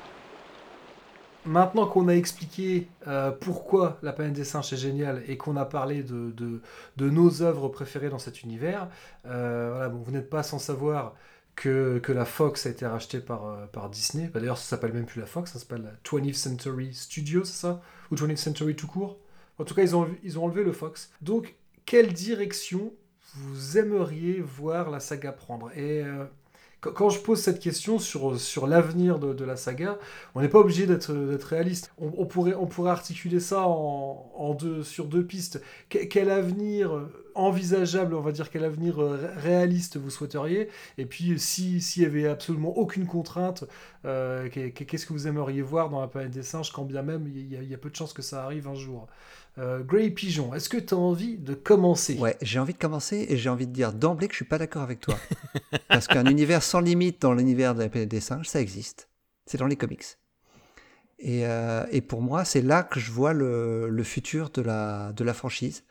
Maintenant 1.46 1.86
qu'on 1.86 2.08
a 2.08 2.14
expliqué 2.14 2.88
euh, 3.06 3.30
pourquoi 3.30 3.98
La 4.02 4.12
planète 4.12 4.34
des 4.34 4.44
singes 4.44 4.72
est 4.72 4.76
géniale 4.76 5.22
et 5.28 5.36
qu'on 5.36 5.56
a 5.56 5.64
parlé 5.64 6.02
de, 6.02 6.60
nos 6.98 7.42
œuvres 7.42 7.68
préférées 7.68 8.08
dans 8.08 8.18
cet 8.18 8.42
univers, 8.42 8.88
euh, 9.26 9.70
voilà, 9.70 9.88
bon, 9.88 9.98
vous 9.98 10.10
n'êtes 10.10 10.28
pas 10.28 10.42
sans 10.42 10.58
savoir 10.58 11.14
que, 11.54 11.98
que, 12.00 12.12
la 12.12 12.24
Fox 12.24 12.66
a 12.66 12.70
été 12.70 12.84
rachetée 12.84 13.20
par, 13.20 13.46
euh, 13.46 13.88
Disney. 13.90 14.28
Bah, 14.32 14.40
D'ailleurs, 14.40 14.58
ça 14.58 14.64
s'appelle 14.64 14.92
même 14.92 15.06
plus 15.06 15.20
la 15.20 15.26
Fox, 15.26 15.52
ça 15.52 15.58
s'appelle 15.60 15.82
la 15.82 15.92
20th 16.04 16.34
Century 16.34 16.92
Studios, 16.92 17.44
c'est 17.44 17.60
ça? 17.60 17.80
Ou 18.10 18.16
20th 18.16 18.36
Century 18.36 18.74
tout 18.74 18.88
court? 18.88 19.16
En 19.58 19.64
tout 19.64 19.74
cas, 19.74 19.82
ils 19.82 19.94
ont, 19.94 20.08
ils 20.24 20.38
ont 20.38 20.44
enlevé 20.44 20.64
le 20.64 20.72
Fox. 20.72 21.10
Donc, 21.22 21.54
quelle 21.86 22.12
direction 22.12 22.92
vous 23.34 23.78
aimeriez 23.78 24.40
voir 24.40 24.90
la 24.90 25.00
saga 25.00 25.32
prendre? 25.32 25.70
Quand 26.94 27.10
je 27.10 27.20
pose 27.20 27.40
cette 27.40 27.60
question 27.60 27.98
sur, 27.98 28.38
sur 28.40 28.66
l'avenir 28.66 29.18
de, 29.18 29.44
la 29.44 29.56
saga, 29.56 29.98
on 30.34 30.40
n'est 30.40 30.48
pas 30.48 30.58
obligé 30.58 30.86
d'être 30.86 31.12
réaliste. 31.46 31.92
On, 31.98 32.26
pourrait, 32.26 32.54
on 32.54 32.66
pourrait 32.66 32.90
articuler 32.90 33.40
ça 33.40 33.66
en, 33.66 34.54
deux, 34.54 34.82
sur 34.82 35.06
deux 35.06 35.24
pistes. 35.24 35.62
Que, 35.88 35.98
quel 36.04 36.30
avenir 36.30 36.90
envisageable, 37.38 38.14
on 38.14 38.20
va 38.20 38.32
dire 38.32 38.50
quel 38.50 38.64
avenir 38.64 39.00
euh, 39.00 39.16
ré- 39.16 39.40
réaliste 39.40 39.96
vous 39.96 40.10
souhaiteriez, 40.10 40.68
et 40.98 41.06
puis 41.06 41.38
si 41.38 41.80
s'il 41.80 42.02
y 42.02 42.06
avait 42.06 42.26
absolument 42.28 42.76
aucune 42.76 43.06
contrainte, 43.06 43.64
euh, 44.04 44.48
qu'est- 44.50 44.72
qu'est-ce 44.72 45.06
que 45.06 45.12
vous 45.12 45.26
aimeriez 45.28 45.62
voir 45.62 45.90
dans 45.90 46.00
la 46.00 46.08
planète 46.08 46.32
des 46.32 46.42
singes, 46.42 46.72
quand 46.72 46.84
bien 46.84 47.02
même 47.02 47.26
il 47.28 47.52
y, 47.52 47.74
a- 47.74 47.78
peu 47.78 47.90
de 47.90 47.96
chances 47.96 48.12
que 48.12 48.22
ça 48.22 48.44
arrive 48.44 48.68
un 48.68 48.74
jour? 48.74 49.06
Euh, 49.58 49.82
Grey 49.82 50.10
Pigeon, 50.10 50.54
est-ce 50.54 50.68
que 50.68 50.76
tu 50.76 50.94
as 50.94 50.98
envie 50.98 51.38
de 51.38 51.54
commencer? 51.54 52.18
Ouais, 52.18 52.36
j'ai 52.42 52.58
envie 52.58 52.74
de 52.74 52.78
commencer 52.78 53.26
et 53.28 53.36
j'ai 53.36 53.48
envie 53.48 53.66
de 53.66 53.72
dire 53.72 53.92
d'emblée 53.92 54.28
que 54.28 54.34
je 54.34 54.38
suis 54.38 54.44
pas 54.44 54.58
d'accord 54.58 54.82
avec 54.82 55.00
toi. 55.00 55.16
Parce 55.88 56.08
qu'un 56.08 56.26
univers 56.26 56.62
sans 56.62 56.80
limite 56.80 57.22
dans 57.22 57.32
l'univers 57.32 57.74
de 57.74 57.82
la 57.82 57.88
planète 57.88 58.08
des 58.10 58.20
singes, 58.20 58.48
ça 58.48 58.60
existe. 58.60 59.08
C'est 59.46 59.58
dans 59.58 59.66
les 59.66 59.76
comics. 59.76 60.04
Et, 61.18 61.46
euh, 61.46 61.84
et 61.90 62.02
pour 62.02 62.20
moi, 62.20 62.44
c'est 62.44 62.60
là 62.60 62.82
que 62.82 63.00
je 63.00 63.10
vois 63.10 63.32
le, 63.32 63.88
le 63.88 64.02
futur 64.02 64.50
de 64.50 64.60
la, 64.60 65.12
de 65.12 65.24
la 65.24 65.32
franchise. 65.32 65.84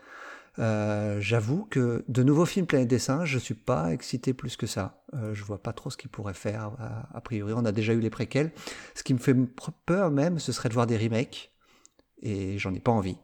Euh, 0.60 1.18
J'avoue 1.20 1.66
que 1.70 2.04
de 2.08 2.24
nouveaux 2.24 2.46
films 2.46 2.66
Planète 2.66 2.88
des 2.88 3.00
singes, 3.00 3.30
je 3.30 3.40
suis 3.40 3.54
pas 3.54 3.92
excité 3.94 4.34
plus 4.34 4.56
que 4.58 4.68
ça. 4.68 5.02
Euh, 5.14 5.34
je 5.34 5.44
vois 5.44 5.62
pas 5.62 5.74
trop 5.74 5.90
ce 5.90 5.98
qu'ils 5.98 6.10
pourraient 6.10 6.34
faire. 6.34 6.72
A, 6.80 7.10
a 7.18 7.22
priori, 7.22 7.54
on 7.56 7.66
a 7.66 7.72
déjà 7.72 7.94
eu 7.94 8.00
les 8.00 8.10
préquels. 8.10 8.52
Ce 8.94 9.04
qui 9.04 9.14
me 9.14 9.20
fait 9.20 9.36
peur 9.86 10.12
même, 10.12 10.40
ce 10.40 10.52
serait 10.52 10.70
de 10.70 10.74
voir 10.74 10.88
des 10.88 10.98
remakes. 10.98 11.52
Et 12.22 12.58
j'en 12.58 12.74
ai 12.74 12.80
pas 12.80 12.92
envie. 12.92 13.18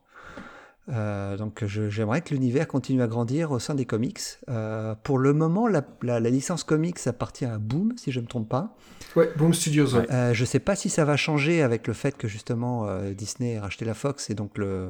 Euh, 0.89 1.37
donc 1.37 1.63
j'aimerais 1.65 2.21
que 2.21 2.33
l'univers 2.33 2.67
continue 2.67 3.01
à 3.01 3.07
grandir 3.07 3.51
au 3.51 3.59
sein 3.59 3.75
des 3.75 3.85
comics. 3.85 4.19
Euh, 4.49 4.95
pour 5.03 5.19
le 5.19 5.31
moment, 5.31 5.67
la, 5.67 5.83
la- 6.01 6.19
la 6.19 6.29
licence 6.29 6.63
comics 6.63 6.97
appartient 7.05 7.45
à 7.45 7.59
Boom, 7.59 7.93
si 7.97 8.11
je 8.11 8.19
ne 8.19 8.25
me 8.25 8.27
trompe 8.27 8.49
pas. 8.49 8.75
Ouais, 9.15 9.29
Boom 9.37 9.53
Studios, 9.53 9.95
ouais. 9.95 10.11
Euh, 10.11 10.33
je 10.33 10.41
ne 10.41 10.45
sais 10.45 10.59
pas 10.59 10.75
si 10.75 10.89
ça 10.89 11.05
va 11.05 11.15
changer 11.17 11.61
avec 11.61 11.87
le 11.87 11.93
fait 11.93 12.17
que 12.17 12.27
justement 12.27 12.87
euh, 12.87 13.13
Disney 13.13 13.57
a 13.57 13.61
racheté 13.61 13.85
la 13.85 13.93
Fox 13.93 14.29
et 14.31 14.33
donc 14.33 14.57
le, 14.57 14.89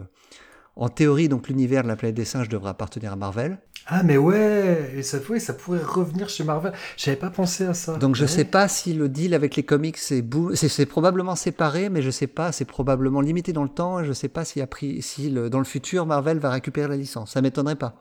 en 0.76 0.90
théorie 0.90 1.28
donc 1.30 1.48
l'univers 1.50 1.84
de 1.84 1.88
la 1.88 1.96
planète 1.96 2.16
des 2.16 2.26
singes 2.26 2.50
devrait 2.50 2.70
appartenir 2.72 3.12
à 3.14 3.16
Marvel. 3.16 3.60
Ah 3.88 4.04
mais 4.04 4.18
ouais, 4.18 4.92
et 4.96 5.02
ça, 5.04 5.20
pourrait 5.20 5.80
revenir 5.84 6.30
chez 6.30 6.44
Marvel. 6.44 6.72
J'avais 6.98 7.18
pas 7.18 7.30
pensé 7.32 7.66
à 7.66 7.74
ça. 7.74 7.98
Donc 7.98 8.16
je 8.16 8.22
Ouais. 8.24 8.28
sais 8.28 8.46
pas 8.46 8.68
si 8.68 8.94
le 8.94 9.10
deal 9.10 9.34
avec 9.34 9.56
les 9.56 9.64
comics 9.64 9.98
c'est 9.98 10.22
c'est 10.56 10.86
probablement 10.86 11.36
séparé, 11.36 11.90
mais 11.90 12.02
je 12.02 12.12
sais 12.12 12.28
pas, 12.28 12.52
c'est 12.52 12.66
probablement 12.66 13.22
limité 13.22 13.54
dans 13.54 13.64
le 13.64 13.70
temps. 13.70 14.00
Et 14.00 14.06
je 14.06 14.14
sais 14.14 14.30
pas 14.30 14.46
si, 14.46 14.62
après, 14.62 14.98
si 15.02 15.30
le- 15.30 15.50
dans 15.50 15.58
le 15.60 15.66
futur 15.66 16.06
Marvel 16.06 16.38
va 16.38 16.52
récupérer 16.52 16.88
la 16.88 16.98
licence. 16.98 17.32
Ça 17.34 17.42
m'étonnerait 17.42 17.76
pas. 17.76 17.96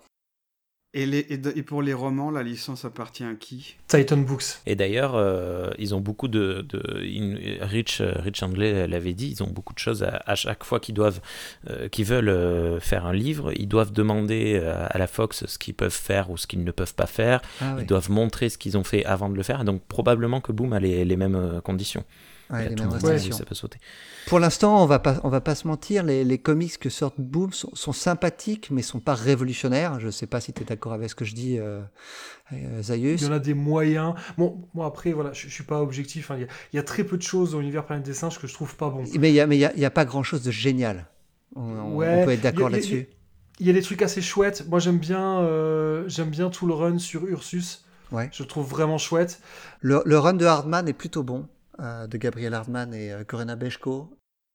Et, 0.93 1.07
les, 1.07 1.25
et, 1.31 1.39
de- 1.39 1.53
et 1.55 1.63
pour 1.63 1.83
les 1.83 1.95
romans, 1.95 2.33
la 2.33 2.43
licence 2.43 2.85
appartient 2.85 3.23
à 3.23 3.35
qui? 3.35 3.77
Titan 3.87 4.17
Books. 4.17 4.43
Et 4.67 4.75
d'ailleurs, 4.75 5.15
euh, 5.15 5.71
ils 5.79 5.95
ont 5.95 6.01
beaucoup 6.01 6.27
de. 6.27 6.67
de 6.69 6.83
in- 7.05 7.65
Rich, 7.65 8.01
euh, 8.01 8.13
Rich 8.17 8.43
Anglais 8.43 8.89
l'avait 8.89 9.15
dit, 9.15 9.31
ils 9.31 9.43
ont 9.45 9.51
beaucoup 9.51 9.73
de 9.73 9.79
choses 9.79 10.03
à, 10.03 10.21
à 10.27 10.35
chaque 10.35 10.65
fois 10.65 10.81
qu'ils 10.81 10.97
doivent, 10.97 11.21
euh, 11.69 11.89
qu'ils 11.89 12.07
veulent 12.07 12.29
euh, 12.29 12.81
faire 12.81 13.07
un 13.07 13.13
livre, 13.13 13.53
ils 13.55 13.69
doivent 13.69 13.93
demander 13.93 14.59
euh, 14.61 14.85
à 14.91 14.99
la 14.99 15.07
Fox 15.07 15.47
ce 15.47 15.59
qu'ils 15.59 15.75
peuvent 15.75 15.93
faire 15.93 16.29
ou 16.29 16.37
ce 16.37 16.49
qu'ils 16.49 16.65
ne 16.65 16.73
peuvent 16.73 16.95
pas 16.97 17.07
faire. 17.07 17.41
Ah 17.61 17.75
oui. 17.77 17.83
Ils 17.83 17.87
doivent 17.87 18.11
montrer 18.11 18.49
ce 18.49 18.59
qu'ils 18.59 18.77
ont 18.77 18.83
fait 18.85 19.05
avant 19.05 19.29
de 19.29 19.37
le 19.37 19.45
faire. 19.45 19.63
Donc 19.65 19.83
probablement 19.87 20.41
que 20.41 20.51
Boom 20.51 20.73
a 20.73 20.81
les, 20.81 21.05
les 21.05 21.17
mêmes 21.17 21.61
conditions. 21.63 22.03
Ouais, 22.53 22.65
Et 22.65 22.67
à 22.67 22.69
les 22.71 22.75
tout 22.75 22.83
mêmes 22.83 22.93
moment, 22.93 23.07
restrictions. 23.09 23.37
ça 23.37 23.45
peut 23.45 23.55
sauter. 23.55 23.79
Pour 24.27 24.41
l'instant, 24.41 24.83
on 24.83 24.87
va 24.87 24.99
pas, 24.99 25.21
on 25.23 25.29
va 25.29 25.41
pas 25.41 25.55
se 25.55 25.69
mentir, 25.69 26.03
les, 26.03 26.25
les 26.25 26.39
comics 26.39 26.79
que 26.79 26.89
sortent 26.91 27.21
Boom 27.21 27.53
sont, 27.53 27.71
sont 27.75 27.93
sympathiques, 27.93 28.71
mais 28.73 28.83
sont 28.83 28.99
pas 29.01 29.15
révolutionnaires. 29.15 30.01
Je 30.01 30.11
sais 30.11 30.27
pas 30.27 30.41
si 30.41 30.53
tu 30.53 30.63
es 30.63 30.65
d'accord 30.65 30.93
avec 30.93 31.09
ce 31.11 31.15
que 31.15 31.25
je 31.25 31.35
dis, 31.35 31.59
euh, 31.59 31.81
euh, 32.53 32.83
Zaius. 32.83 33.21
Il 33.21 33.27
y 33.27 33.31
en 33.31 33.33
a 33.33 33.39
des 33.39 33.55
moyens. 33.55 34.15
Bon, 34.37 34.63
moi 34.75 34.87
après, 34.87 35.13
voilà, 35.13 35.33
je, 35.33 35.47
je 35.49 35.53
suis 35.53 35.63
pas 35.65 35.81
objectif. 35.81 36.31
hein. 36.31 36.37
Il 36.39 36.41
y, 36.43 36.45
a, 36.45 36.49
il 36.73 36.77
y 36.77 36.79
a 36.81 36.83
très 36.83 37.05
peu 37.05 37.17
de 37.17 37.23
choses 37.23 37.53
dans 37.53 37.61
l'univers 37.61 37.87
Planète 37.87 38.05
des 38.05 38.15
Singes 38.15 38.39
que 38.41 38.47
je 38.49 38.55
trouve 38.55 38.75
pas 38.75 38.91
bon. 38.91 39.05
Mais 39.19 39.31
il 39.31 39.35
y 39.35 39.41
a, 39.41 39.47
mais 39.47 39.57
il 39.57 39.61
y 39.61 39.65
a, 39.65 39.73
il 39.75 39.81
y 39.81 39.85
a 39.85 39.91
pas 39.91 40.05
grand 40.05 40.23
chose 40.25 40.43
de 40.43 40.51
génial. 40.51 41.07
On, 41.55 41.63
on- 41.63 41.95
Ouais, 41.97 42.21
on 42.23 42.25
peut 42.25 42.33
être 42.33 42.41
d'accord 42.43 42.69
là-dessus. 42.71 43.09
Il 43.61 43.67
y 43.67 43.71
a 43.71 43.73
des 43.75 43.83
trucs 43.83 44.03
assez 44.03 44.23
chouettes. 44.23 44.67
Moi, 44.69 44.79
j'aime 44.81 44.99
bien, 44.99 45.41
euh, 45.41 46.05
j'aime 46.09 46.31
bien 46.31 46.49
tout 46.51 46.67
le 46.67 46.73
run 46.75 46.99
sur 46.99 47.27
Ursus. 47.27 47.85
Ouais. 48.11 48.29
Je 48.33 48.43
le 48.43 48.49
trouve 48.49 48.67
vraiment 48.69 48.99
chouette. 48.99 49.41
Le, 49.81 50.03
le 50.05 50.19
run 50.19 50.33
de 50.33 50.45
Hardman 50.47 50.89
est 50.89 50.93
plutôt 50.95 51.23
bon, 51.23 51.47
de 51.81 52.17
Gabriel 52.19 52.55
Hardman 52.55 52.93
et 52.95 53.13
euh, 53.13 53.25
Corinna 53.25 53.57
Bechko. 53.57 54.11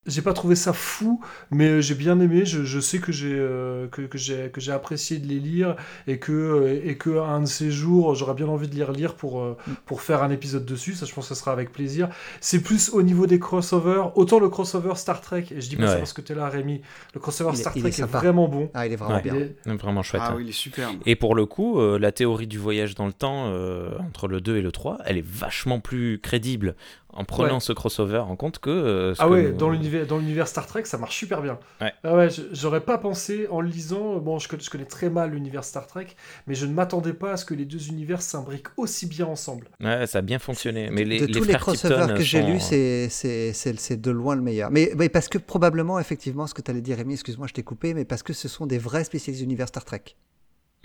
J'ai 0.08 0.22
pas 0.22 0.34
trouvé 0.34 0.54
ça 0.54 0.72
fou, 0.72 1.20
mais 1.50 1.68
euh, 1.68 1.82
j'ai 1.82 1.96
bien 1.96 2.20
aimé. 2.20 2.46
Je, 2.46 2.64
je 2.64 2.80
sais 2.80 3.00
que 3.00 3.12
j'ai 3.12 3.34
euh, 3.34 3.88
que, 3.88 4.04
que 4.04 4.20
j'ai 4.20 4.52
que 4.52 4.62
j'ai 4.62 4.72
apprécié 4.72 5.18
de 5.18 5.26
les 5.26 5.40
lire 5.40 5.76
et 6.06 6.20
que 6.20 6.32
euh, 6.32 6.80
et 6.88 6.96
que 6.96 7.18
un 7.18 7.40
de 7.42 7.48
ces 7.48 7.72
jours 7.72 8.14
j'aurais 8.14 8.36
bien 8.36 8.46
envie 8.48 8.68
de 8.68 8.76
les 8.76 8.84
relire 8.84 9.16
pour 9.16 9.42
euh, 9.42 9.58
pour 9.88 10.04
faire 10.04 10.22
un 10.22 10.30
épisode 10.30 10.64
dessus. 10.64 10.94
Ça, 10.94 11.08
je 11.08 11.14
pense 11.16 11.28
que 11.28 11.34
ce 11.34 11.40
sera 11.42 11.52
avec 11.54 11.72
plaisir. 11.72 12.10
C'est 12.40 12.62
plus 12.62 12.92
au 12.94 13.02
niveau 13.02 13.26
des 13.26 13.40
crossovers. 13.40 14.12
Autant 14.16 14.38
le 14.40 14.48
crossover 14.48 14.94
Star 14.94 15.22
Trek. 15.22 15.46
Et 15.50 15.60
je 15.60 15.70
dis 15.70 15.76
pas 15.76 15.88
ça 15.88 15.98
parce 15.98 16.14
que 16.14 16.22
t'es 16.22 16.36
là, 16.36 16.50
Rémi. 16.50 16.82
Le 17.16 17.20
crossover 17.20 17.50
Il 17.54 17.58
Star 17.58 17.74
il 17.76 17.82
Trek 17.82 17.90
est 17.98 18.02
vraiment 18.06 18.48
bon. 18.48 18.70
Ah, 18.76 18.86
il 18.86 18.94
est 18.94 18.98
vraiment 18.98 19.16
Ouais. 19.16 19.24
bien. 19.24 19.34
Il 19.34 19.42
est- 19.72 19.76
Vraiment 19.76 20.04
chouette. 20.04 20.22
Ah 20.24 20.34
hein. 20.34 20.36
oui, 20.38 20.44
il 20.44 20.50
est 20.50 20.52
superbe. 20.52 20.98
Et 21.08 21.16
pour 21.16 21.34
le 21.34 21.48
coup, 21.48 21.80
euh, 21.80 21.98
la 21.98 22.12
théorie 22.12 22.46
du 22.46 22.60
voyage 22.60 22.94
dans 22.94 23.08
le 23.08 23.14
temps 23.14 23.48
euh, 23.48 23.90
entre 24.08 24.28
le 24.28 24.40
2 24.40 24.58
et 24.58 24.62
le 24.62 24.72
3, 24.72 25.00
elle 25.06 25.18
est 25.18 25.26
vachement 25.26 25.80
plus 25.80 26.20
crédible 26.22 26.76
en 27.16 27.24
prenant 27.24 27.56
Ouais. 27.56 27.60
ce 27.60 27.74
crossover 27.74 28.20
en 28.20 28.36
compte 28.36 28.60
que. 28.60 28.70
euh, 28.70 29.14
Ah 29.20 29.26
que 29.26 29.30
ouais, 29.30 29.44
nous- 29.52 29.58
dans 29.58 29.70
l'univers 29.70 30.06
dans 30.06 30.18
l'univers 30.18 30.48
Star 30.48 30.68
Trek, 30.68 30.86
ça 30.86 30.98
marche 30.98 31.16
super 31.18 31.42
bien. 31.42 31.58
Ouais. 31.82 31.94
Ah 32.04 32.16
ouais, 32.16 32.30
je- 32.30 32.42
j'aurais 32.52 32.82
pas 32.82 32.98
pensé 32.98 33.48
en 33.50 33.62
lisant. 33.62 34.18
Bon, 34.18 34.38
je, 34.40 34.48
connais- 34.48 34.62
je 34.64 34.70
connais 34.70 34.86
très 34.86 35.10
mal 35.10 35.32
l'univers 35.32 35.64
Star 35.64 35.88
Trek, 35.88 36.08
mais 36.48 36.56
je 36.56 36.66
ne 36.66 36.74
m'attendais 36.74 37.14
pas 37.14 37.32
à 37.32 37.38
ce 37.38 37.46
que 37.46 37.54
les 37.54 37.66
deux 37.66 37.88
univers 37.88 38.22
s'imbriquent 38.22 38.68
aussi 38.78 39.06
bien 39.08 39.26
ensemble. 39.26 39.68
Ouais, 39.82 40.06
ça 40.08 40.20
a 40.20 40.22
bien 40.22 40.40
fonctionné. 40.40 40.90
Mais 40.92 41.04
les, 41.06 41.22
de 41.22 41.26
les 41.28 41.32
tous 41.34 41.44
les 41.46 41.54
crossovers 41.56 42.14
que 42.16 42.22
j'ai 42.24 42.42
sont- 42.42 42.48
lus, 42.48 42.60
c'est- 42.60 43.08
c'est 43.10 43.54
c'est- 43.54 43.80
c'est 43.80 44.00
de 44.02 44.12
loin 44.12 44.36
le 44.36 44.42
meilleur. 44.42 44.70
Mais, 44.72 44.92
mais 44.98 45.10
parce 45.10 45.28
que 45.28 45.38
probablement, 45.38 46.00
effectivement, 46.00 46.48
ce 46.48 46.54
que 46.54 46.62
tu 46.62 46.72
allais 46.72 46.82
dire, 46.82 46.98
Rémi, 46.98 47.14
excuse-moi, 47.14 47.48
je 47.48 47.54
t'ai 47.54 47.64
coupé, 47.64 47.94
mais 47.94 48.06
parce 48.06 48.24
que 48.24 48.34
ce 48.34 48.48
sont 48.48 48.66
des 48.66 48.78
vrais 48.78 49.04
spécialistes 49.04 49.42
d'univers 49.42 49.68
Star 49.70 49.86
Trek. 49.86 50.04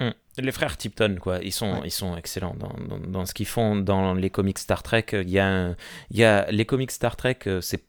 Hum. 0.00 0.12
Les 0.38 0.52
frères 0.52 0.76
Tipton, 0.78 1.16
quoi, 1.20 1.38
ils 1.42 1.52
sont, 1.52 1.74
Ouais. 1.74 1.80
ils 1.86 1.90
sont 1.90 2.16
excellents 2.16 2.54
dans, 2.58 2.72
dans, 2.88 2.98
dans 2.98 3.26
ce 3.26 3.34
qu'ils 3.34 3.46
font 3.46 3.76
dans 3.76 4.14
les 4.14 4.30
comics 4.30 4.58
Star 4.58 4.82
Trek. 4.82 5.06
Il 5.12 5.28
y 5.30 5.38
a, 5.38 5.46
un- 5.46 5.76
il 6.10 6.16
y 6.18 6.24
a 6.24 6.50
les 6.50 6.64
comics 6.64 6.90
Star 6.90 7.16
Trek, 7.16 7.38
euh, 7.46 7.60
c'est 7.60 7.84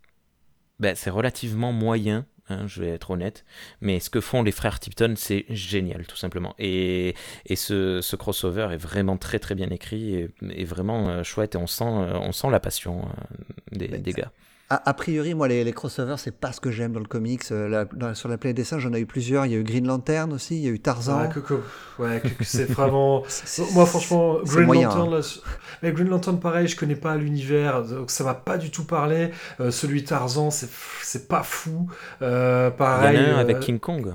ben, 0.80 0.96
c'est 0.96 1.12
relativement 1.12 1.72
moyen. 1.72 2.26
hein, 2.50 2.66
je 2.68 2.82
vais 2.82 2.90
être 2.90 3.12
honnête, 3.12 3.46
mais 3.80 4.00
ce 4.02 4.10
que 4.10 4.20
font 4.20 4.44
les 4.44 4.52
frères 4.52 4.80
Tipton, 4.80 5.14
c'est 5.16 5.46
génial, 5.50 6.06
tout 6.08 6.18
simplement. 6.18 6.54
Et, 6.60 7.16
et 7.46 7.56
ce, 7.56 8.02
ce 8.02 8.16
crossover 8.18 8.70
est 8.74 8.78
vraiment 8.78 9.16
très 9.18 9.40
très 9.40 9.56
bien 9.56 9.70
écrit 9.70 10.16
et, 10.16 10.30
et 10.50 10.66
vraiment 10.66 11.08
euh, 11.10 11.24
chouette. 11.24 11.56
Et 11.56 11.58
on 11.60 11.68
sent, 11.68 11.86
euh, 11.86 12.18
on 12.20 12.32
sent 12.34 12.50
la 12.50 12.60
passion 12.60 13.04
euh, 13.06 13.46
des, 13.72 13.88
des 13.88 14.12
gars. 14.14 14.32
A, 14.74 14.90
a 14.90 14.94
priori, 14.94 15.34
moi, 15.34 15.48
les, 15.50 15.64
les 15.66 15.74
crossovers, 15.74 16.18
c'est 16.18 16.32
pas 16.32 16.54
ce 16.54 16.62
que 16.62 16.72
j'aime 16.72 16.94
dans 16.94 17.00
le 17.02 17.06
comics. 17.06 17.42
Euh, 17.52 17.68
la- 17.68 17.86
dans- 17.86 18.16
sur 18.16 18.30
la 18.30 18.38
planète 18.38 18.56
des 18.56 18.64
singes, 18.64 18.82
j'en 18.84 18.94
ai 18.94 19.00
eu 19.02 19.06
plusieurs. 19.06 19.46
Il 19.46 19.52
y 19.52 19.56
a 19.56 19.58
eu 19.58 19.64
Green 19.64 19.86
Lantern 19.86 20.32
aussi, 20.32 20.56
il 20.56 20.64
y 20.64 20.68
a 20.68 20.72
eu 20.72 20.80
Tarzan. 20.80 21.24
Ouais, 21.24 21.30
que- 21.30 21.62
ouais, 22.02 22.22
c'est 22.42 22.72
vraiment. 22.72 23.24
Moi, 23.74 23.86
franchement, 23.86 24.38
Green 24.46 24.66
moyen, 24.66 24.88
Lantern, 24.88 25.14
hein. 25.14 25.18
là, 25.20 25.42
mais 25.84 25.92
Green 25.92 26.08
Lantern, 26.08 26.40
pareil, 26.40 26.68
je 26.68 26.78
connais 26.78 26.96
pas 26.96 27.16
l'univers, 27.18 27.84
donc 27.84 28.10
ça 28.12 28.24
m'a 28.24 28.34
pas 28.34 28.58
du 28.58 28.72
tout 28.72 28.86
parlé. 28.86 29.32
Euh, 29.60 29.72
celui 29.72 30.04
Tarzan, 30.06 30.52
c'est 30.52 30.70
c'est 31.02 31.28
pas 31.28 31.44
fou. 31.44 31.90
Euh, 32.22 32.70
Il 32.70 32.72
y 32.72 32.74
en 32.74 32.78
pareil. 32.78 33.18
a 33.18 33.36
un 33.38 33.40
avec 33.40 33.58
euh, 33.58 33.60
King 33.60 33.80
Kong. 33.80 34.14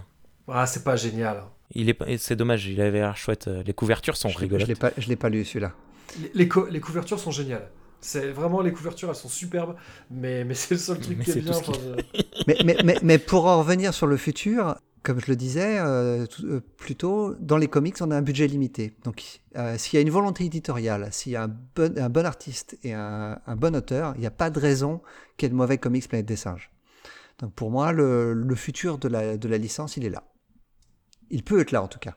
Ah, 0.49 0.67
c'est 0.67 0.85
pas 0.85 0.97
génial. 0.97 1.43
Il 1.75 1.91
est, 1.91 2.17
c'est 2.17 2.37
dommage, 2.37 2.67
il 2.67 2.81
avait 2.81 3.01
l'air 3.01 3.17
chouette. 3.17 3.51
Les 3.67 3.75
couvertures 3.75 4.17
sont 4.17 4.29
Je 4.31 4.39
rigolotes. 4.39 4.63
je 4.63 4.69
l'ai 4.69 4.75
pas, 4.77 4.91
je 4.97 5.09
l'ai 5.09 5.17
pas 5.17 5.29
lu 5.29 5.45
celui-là. 5.45 5.73
Les, 6.23 6.31
les 6.35 6.49
co- 6.49 6.67
les 6.71 6.81
couvertures 6.81 7.19
sont 7.19 7.31
géniales. 7.33 7.69
C'est 8.07 8.31
vraiment 8.31 8.61
les 8.61 8.73
couvertures, 8.73 9.09
elles 9.09 9.15
sont 9.17 9.29
superbes, 9.29 9.77
mais, 10.11 10.45
mais 10.45 10.55
c'est 10.55 10.75
le 10.75 10.81
seul 10.81 11.01
truc 11.01 11.19
Mais 11.19 11.25
qui 11.25 11.31
est 11.31 11.43
bien. 11.43 11.57
enfin, 11.57 11.73
je- 11.73 12.03
mais, 12.47 12.59
mais, 12.63 12.79
mais, 12.85 12.99
mais 13.03 13.19
pour 13.19 13.47
en 13.47 13.59
revenir 13.59 13.93
sur 13.93 14.07
le 14.07 14.17
futur, 14.17 14.77
comme 15.03 15.21
je 15.21 15.27
le 15.27 15.37
disais 15.37 15.79
euh, 15.79 16.27
euh, 16.45 16.61
plus 16.77 16.97
tôt, 16.97 17.35
dans 17.41 17.57
les 17.57 17.69
comics, 17.69 17.97
on 18.01 18.11
a 18.11 18.17
un 18.17 18.23
budget 18.23 18.47
limité. 18.47 18.95
Donc, 19.05 19.41
euh, 19.57 19.77
s'il 19.79 19.95
y 19.95 19.99
a 19.99 20.01
une 20.03 20.11
volonté 20.11 20.45
éditoriale, 20.45 21.09
s'il 21.13 21.33
y 21.33 21.37
a 21.37 21.45
un 21.45 21.55
bon, 21.75 21.99
un 21.99 22.09
bon 22.09 22.27
artiste 22.27 22.79
et 22.85 22.93
un, 22.95 23.39
un 23.47 23.57
bon 23.57 23.75
auteur, 23.75 24.13
il 24.17 24.21
n'y 24.21 24.27
a 24.27 24.31
pas 24.31 24.51
de 24.51 24.61
raison 24.61 25.01
qu'il 25.37 25.47
y 25.47 25.49
ait 25.49 25.51
de 25.51 25.57
mauvais 25.57 25.79
comics 25.79 26.09
Planète 26.09 26.27
des 26.27 26.37
Singes. 26.37 26.71
Donc, 27.41 27.53
pour 27.55 27.71
moi, 27.71 27.93
le, 27.93 28.33
le 28.35 28.55
futur 28.55 28.99
de 28.99 29.09
la, 29.09 29.37
de 29.37 29.49
la 29.49 29.59
licence, 29.59 29.97
il 29.97 30.05
est 30.05 30.11
là. 30.11 30.25
Il 31.31 31.43
peut 31.45 31.61
être 31.61 31.73
là, 31.73 31.83
en 31.83 31.89
tout 31.89 31.99
cas. 32.01 32.17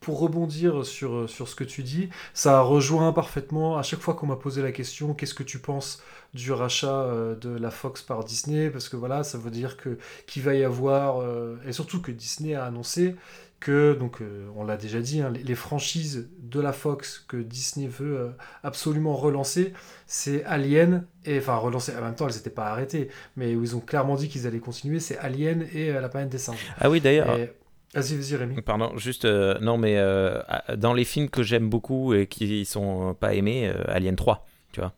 Pour 0.00 0.20
rebondir 0.20 0.86
sur, 0.86 1.28
sur 1.28 1.48
ce 1.48 1.54
que 1.54 1.64
tu 1.64 1.82
dis, 1.82 2.08
ça 2.32 2.60
rejoint 2.60 3.12
parfaitement 3.12 3.78
à 3.78 3.82
chaque 3.82 4.00
fois 4.00 4.14
qu'on 4.14 4.26
m'a 4.26 4.36
posé 4.36 4.62
la 4.62 4.72
question 4.72 5.14
qu'est-ce 5.14 5.34
que 5.34 5.42
tu 5.42 5.58
penses 5.58 6.02
du 6.34 6.52
rachat 6.52 7.02
euh, 7.02 7.34
de 7.34 7.50
la 7.50 7.70
Fox 7.70 8.02
par 8.02 8.24
Disney? 8.24 8.70
Parce 8.70 8.88
que 8.88 8.96
voilà, 8.96 9.24
ça 9.24 9.38
veut 9.38 9.50
dire 9.50 9.76
que 9.76 9.98
qu'il 10.26 10.42
va 10.42 10.54
y 10.54 10.64
avoir 10.64 11.20
euh, 11.20 11.56
et 11.66 11.72
surtout 11.72 12.00
que 12.00 12.12
Disney 12.12 12.54
a 12.54 12.64
annoncé 12.64 13.16
que 13.60 13.94
donc 13.94 14.20
euh, 14.20 14.46
on 14.56 14.64
l'a 14.64 14.76
déjà 14.76 15.00
dit, 15.00 15.20
hein, 15.20 15.32
les, 15.32 15.54
franchises 15.54 16.28
de 16.38 16.60
la 16.60 16.72
Fox 16.72 17.24
que 17.26 17.36
Disney 17.36 17.88
veut 17.88 18.16
euh, 18.16 18.28
absolument 18.62 19.16
relancer, 19.16 19.72
c'est 20.06 20.44
Alien 20.44 21.04
et 21.24 21.38
enfin 21.38 21.56
relancer 21.56 21.92
en 21.96 22.02
même 22.02 22.14
temps 22.14 22.28
elles 22.28 22.36
n'étaient 22.36 22.50
pas 22.50 22.66
arrêtées, 22.66 23.08
mais 23.36 23.54
où 23.56 23.62
ils 23.64 23.74
ont 23.74 23.80
clairement 23.80 24.14
dit 24.14 24.28
qu'ils 24.28 24.46
allaient 24.46 24.60
continuer, 24.60 25.00
c'est 25.00 25.18
Alien 25.18 25.66
et 25.72 25.90
euh, 25.90 26.00
la 26.00 26.08
planète 26.08 26.30
des 26.30 26.38
singes. 26.38 26.64
Ah 26.78 26.88
oui, 26.88 27.00
d'ailleurs. 27.00 27.36
Et- 27.36 27.52
Vas-y, 27.94 28.16
vas-y, 28.16 28.36
Rémi. 28.36 28.60
Pardon, 28.62 28.96
juste, 28.96 29.24
euh, 29.24 29.58
non, 29.60 29.78
mais 29.78 29.96
euh, 29.96 30.40
dans 30.76 30.92
les 30.92 31.04
films 31.04 31.30
que 31.30 31.42
j'aime 31.42 31.70
beaucoup 31.70 32.12
et 32.12 32.26
qui 32.26 32.64
sont 32.64 33.14
pas 33.18 33.34
aimés, 33.34 33.68
euh, 33.68 33.82
Alien 33.88 34.16
3, 34.16 34.44
tu 34.72 34.80
vois. 34.80 34.92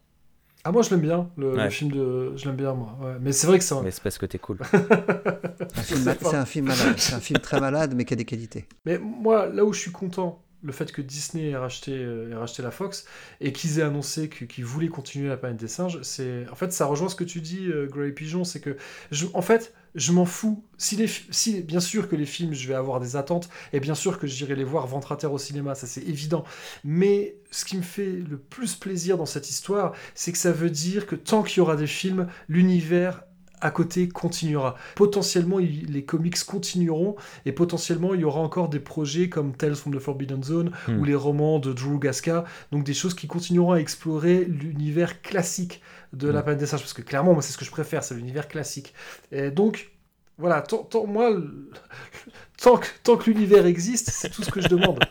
Ah 0.63 0.73
moi 0.73 0.83
je 0.83 0.91
l'aime 0.91 1.01
bien, 1.01 1.31
le, 1.39 1.71
film 1.71 1.91
de... 1.91 2.37
Je 2.37 2.45
l'aime 2.45 2.57
bien 2.57 2.75
moi. 2.75 2.95
ouais. 3.01 3.15
Mais 3.19 3.33
c'est 3.33 3.47
vrai 3.47 3.59
que 3.59 3.65
c'est 3.65 3.75
un... 3.75 3.83
Mais 3.83 3.91
c'est 3.91 4.03
parce 4.03 4.19
que 4.19 4.27
t'es 4.27 4.39
cool. 4.39 4.59
C'est 5.83 6.35
un 6.35 6.45
film 6.45 6.67
malade. 6.67 6.95
C'est 6.99 7.15
un 7.15 7.21
film 7.21 7.39
très 7.39 7.61
malade, 7.61 7.95
mais 7.97 8.05
qui 8.05 8.13
a 8.13 8.17
des 8.17 8.27
qualités. 8.27 8.67
Mais 8.85 8.99
moi, 8.99 9.47
là 9.47 9.65
où 9.65 9.73
je 9.73 9.81
suis 9.81 9.91
content, 9.91 10.43
le 10.63 10.73
fait 10.73 10.93
que 10.93 11.03
Disney 11.03 11.51
ait 11.51 11.57
racheté, 11.57 11.93
euh, 11.93 12.31
ait 12.31 12.35
racheté 12.35 12.63
la 12.63 12.71
Fox 12.71 13.05
et 13.41 13.53
qu'ils 13.53 13.79
aient 13.79 13.83
annoncé 13.83 14.29
qu'ils 14.29 14.65
voulaient 14.65 14.89
continuer 14.89 15.29
la 15.29 15.37
planète 15.37 15.59
des 15.59 15.69
singes, 15.69 16.01
c'est 16.03 16.49
en 16.51 16.55
fait 16.55 16.73
ça 16.73 16.87
rejoint 16.87 17.09
ce 17.09 17.15
que 17.15 17.25
tu 17.25 17.41
dis, 17.41 17.67
euh, 17.67 17.87
Grey 17.87 18.13
Pigeon, 18.13 18.45
c'est 18.45 18.61
que 18.61 18.77
je, 19.11 19.27
en 19.35 19.43
fait 19.43 19.75
je 19.95 20.13
m'en 20.13 20.25
fous. 20.25 20.65
Si 20.79 20.97
les, 20.97 21.09
si 21.31 21.63
bien 21.63 21.81
sûr 21.81 22.09
que 22.09 22.17
les 22.17 22.27
films, 22.27 22.53
je 22.53 22.69
vais 22.69 22.75
avoir 22.75 23.01
des 23.01 23.17
attentes 23.17 23.49
et 23.73 23.81
bien 23.81 23.95
sûr 23.95 24.19
que 24.19 24.27
j'irai 24.27 24.55
les 24.55 24.65
voir 24.65 24.87
ventre 24.87 25.13
à 25.13 25.17
terre 25.17 25.33
au 25.33 25.39
cinéma, 25.39 25.75
ça 25.75 25.87
c'est 25.87 26.03
évident. 26.03 26.45
Mais 26.85 27.37
ce 27.51 27.65
qui 27.65 27.77
me 27.77 27.83
fait 27.83 28.13
le 28.13 28.39
plus 28.39 28.77
plaisir 28.77 29.17
dans 29.17 29.27
cette 29.27 29.51
histoire, 29.51 29.93
c'est 30.15 30.33
que 30.33 30.39
ça 30.39 30.53
veut 30.53 30.71
dire 30.71 31.07
que 31.07 31.17
tant 31.17 31.43
qu'il 31.43 31.59
y 31.59 31.61
aura 31.61 31.77
des 31.77 31.87
films, 31.87 32.29
l'univers 32.49 33.25
à 33.61 33.71
côté 33.71 34.09
continuera. 34.09 34.77
Potentiellement, 34.97 35.61
il- 35.61 35.93
les 35.93 36.05
comics 36.05 36.43
continueront 36.45 37.17
et 37.47 37.53
potentiellement, 37.53 38.15
il 38.15 38.21
y 38.21 38.25
aura 38.25 38.41
encore 38.41 38.69
des 38.69 38.81
projets 38.81 39.29
comme 39.29 39.55
Tales 39.57 39.75
from 39.77 39.95
the 39.95 39.99
Forbidden 40.01 40.43
Zone 40.43 40.71
Hmm. 40.89 40.99
ou 40.99 41.05
les 41.05 41.15
romans 41.15 41.59
de 41.59 41.73
Drew 41.73 41.99
Gasca, 41.99 42.45
donc 42.73 42.85
des 42.85 42.95
choses 42.95 43.15
qui 43.15 43.27
continueront 43.27 43.73
à 43.73 43.79
explorer 43.79 44.45
l'univers 44.45 45.23
classique 45.23 45.83
de 46.13 46.29
la 46.29 46.41
Hmm. 46.41 46.43
planète 46.45 46.61
des 46.61 46.67
singes, 46.67 46.81
parce 46.81 46.93
que 46.95 47.03
clairement, 47.03 47.33
moi, 47.35 47.43
c'est 47.43 47.53
ce 47.53 47.59
que 47.59 47.65
je 47.65 47.71
préfère, 47.71 48.03
c'est 48.05 48.15
l'univers 48.15 48.49
classique. 48.49 48.95
Et 49.33 49.51
donc, 49.51 49.91
voilà, 50.39 50.63
tant, 50.63 50.79
tant- 50.85 51.07
moi, 51.07 51.31
le- 51.31 51.71
tant 52.63 52.77
que, 52.79 52.87
tant 53.03 53.17
que 53.17 53.31
l'univers 53.31 53.67
existe, 53.67 54.11
c'est 54.11 54.31
tout 54.31 54.43
ce 54.43 54.51
que 54.51 54.61
je 54.61 54.69
demande. 54.69 54.99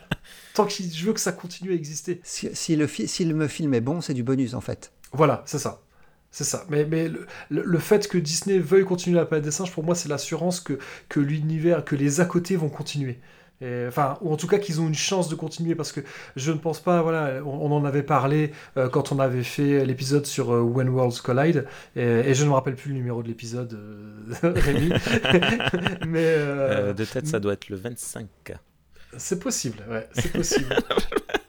Tant 0.54 0.66
que 0.66 0.72
je 0.72 1.06
veux 1.06 1.12
que 1.12 1.20
ça 1.20 1.30
continue 1.30 1.70
à 1.70 1.74
exister. 1.74 2.20
Si, 2.24 2.48
si 2.54 2.74
le, 2.74 2.88
fi- 2.88 3.06
si 3.06 3.24
le 3.24 3.46
film 3.46 3.72
est 3.72 3.80
bon, 3.80 4.00
c'est 4.00 4.14
du 4.14 4.24
bonus 4.24 4.54
en 4.54 4.60
fait. 4.60 4.92
Voilà, 5.12 5.42
c'est 5.46 5.60
ça. 5.60 5.80
C'est 6.30 6.44
ça. 6.44 6.64
Mais, 6.68 6.84
mais 6.84 7.08
le, 7.08 7.26
le- 7.50 7.78
fait 7.78 8.06
que 8.08 8.16
Disney 8.18 8.58
veuille 8.58 8.84
continuer 8.84 9.16
la 9.16 9.26
planète 9.26 9.44
des 9.44 9.50
singes, 9.50 9.72
pour 9.72 9.82
moi, 9.84 9.94
c'est 9.96 10.08
l'assurance 10.08 10.60
que, 10.60 10.78
que 11.08 11.18
l'univers, 11.20 11.84
que 11.84 11.96
les 11.96 12.20
à 12.20 12.24
côté 12.24 12.54
vont 12.56 12.68
continuer. 12.68 13.18
Et, 13.62 13.84
enfin, 13.88 14.16
ou 14.22 14.32
en 14.32 14.36
tout 14.36 14.46
cas 14.46 14.58
qu'ils 14.58 14.80
ont 14.80 14.86
une 14.86 14.94
chance 14.94 15.28
de 15.28 15.34
continuer, 15.34 15.74
parce 15.74 15.92
que 15.92 16.00
je 16.36 16.50
ne 16.52 16.56
pense 16.56 16.80
pas, 16.80 17.02
voilà, 17.02 17.42
on, 17.44 17.70
on 17.70 17.72
en 17.76 17.84
avait 17.84 18.02
parlé 18.04 18.52
euh, 18.78 18.88
quand 18.88 19.12
on 19.12 19.18
avait 19.18 19.42
fait 19.42 19.84
l'épisode 19.84 20.24
sur 20.24 20.52
euh, 20.54 20.60
When 20.62 20.88
Worlds 20.88 21.20
Collide, 21.22 21.66
et, 21.96 22.00
et 22.02 22.32
je 22.34 22.44
ne 22.44 22.48
me 22.48 22.54
rappelle 22.54 22.76
plus 22.76 22.90
le 22.90 22.96
numéro 22.96 23.22
de 23.22 23.28
l'épisode, 23.28 23.74
euh, 23.74 24.52
Rémi. 24.54 24.88
mais 26.08 26.24
Euh, 26.24 26.92
de 26.94 27.04
tête, 27.04 27.26
ça 27.26 27.40
doit 27.40 27.52
être 27.54 27.68
le 27.68 27.76
25. 27.76 28.26
C'est 29.16 29.38
possible, 29.40 29.84
ouais, 29.90 30.08
c'est 30.12 30.32
possible. 30.32 30.74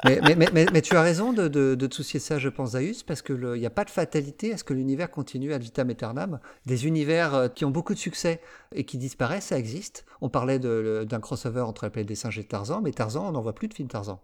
mais, 0.06 0.20
mais, 0.24 0.36
mais, 0.36 0.48
mais- 0.54 0.66
mais 0.74 0.82
tu 0.82 0.96
as 0.96 1.02
raison 1.02 1.32
de, 1.34 1.48
de, 1.48 1.76
de 1.76 1.88
te 1.88 1.96
soucier 1.96 2.20
de 2.20 2.24
ça, 2.24 2.40
je 2.40 2.50
pense, 2.50 2.72
Zaius, 2.72 3.04
parce 3.04 3.22
qu'il 3.22 3.36
n'y 3.54 3.66
a 3.66 3.70
pas 3.70 3.86
de 3.86 3.90
fatalité 3.90 4.54
à 4.54 4.58
ce 4.58 4.64
que 4.64 4.74
l'univers 4.74 5.12
continue 5.12 5.54
ad 5.54 5.62
vitam 5.62 5.90
aeternam. 5.90 6.40
Des 6.66 6.86
univers 6.88 7.36
euh, 7.36 7.48
qui 7.48 7.66
ont 7.66 7.72
beaucoup 7.72 7.94
de 7.94 8.00
succès 8.00 8.42
et 8.74 8.84
qui 8.86 8.98
disparaissent, 8.98 9.46
ça 9.48 9.60
existe. 9.60 10.06
On 10.22 10.30
parlait 10.30 10.60
d'un 10.60 11.20
crossover 11.20 11.62
entre 11.62 11.86
la 11.86 11.90
planète 11.92 12.08
des 12.08 12.16
singes 12.16 12.40
et 12.40 12.44
Tarzan, 12.44 12.82
mais 12.82 12.92
Tarzan, 12.92 13.28
on 13.28 13.32
n'en 13.32 13.42
voit 13.42 13.54
plus 13.56 13.68
de 13.68 13.74
film 13.74 13.88
Tarzan. 13.88 14.22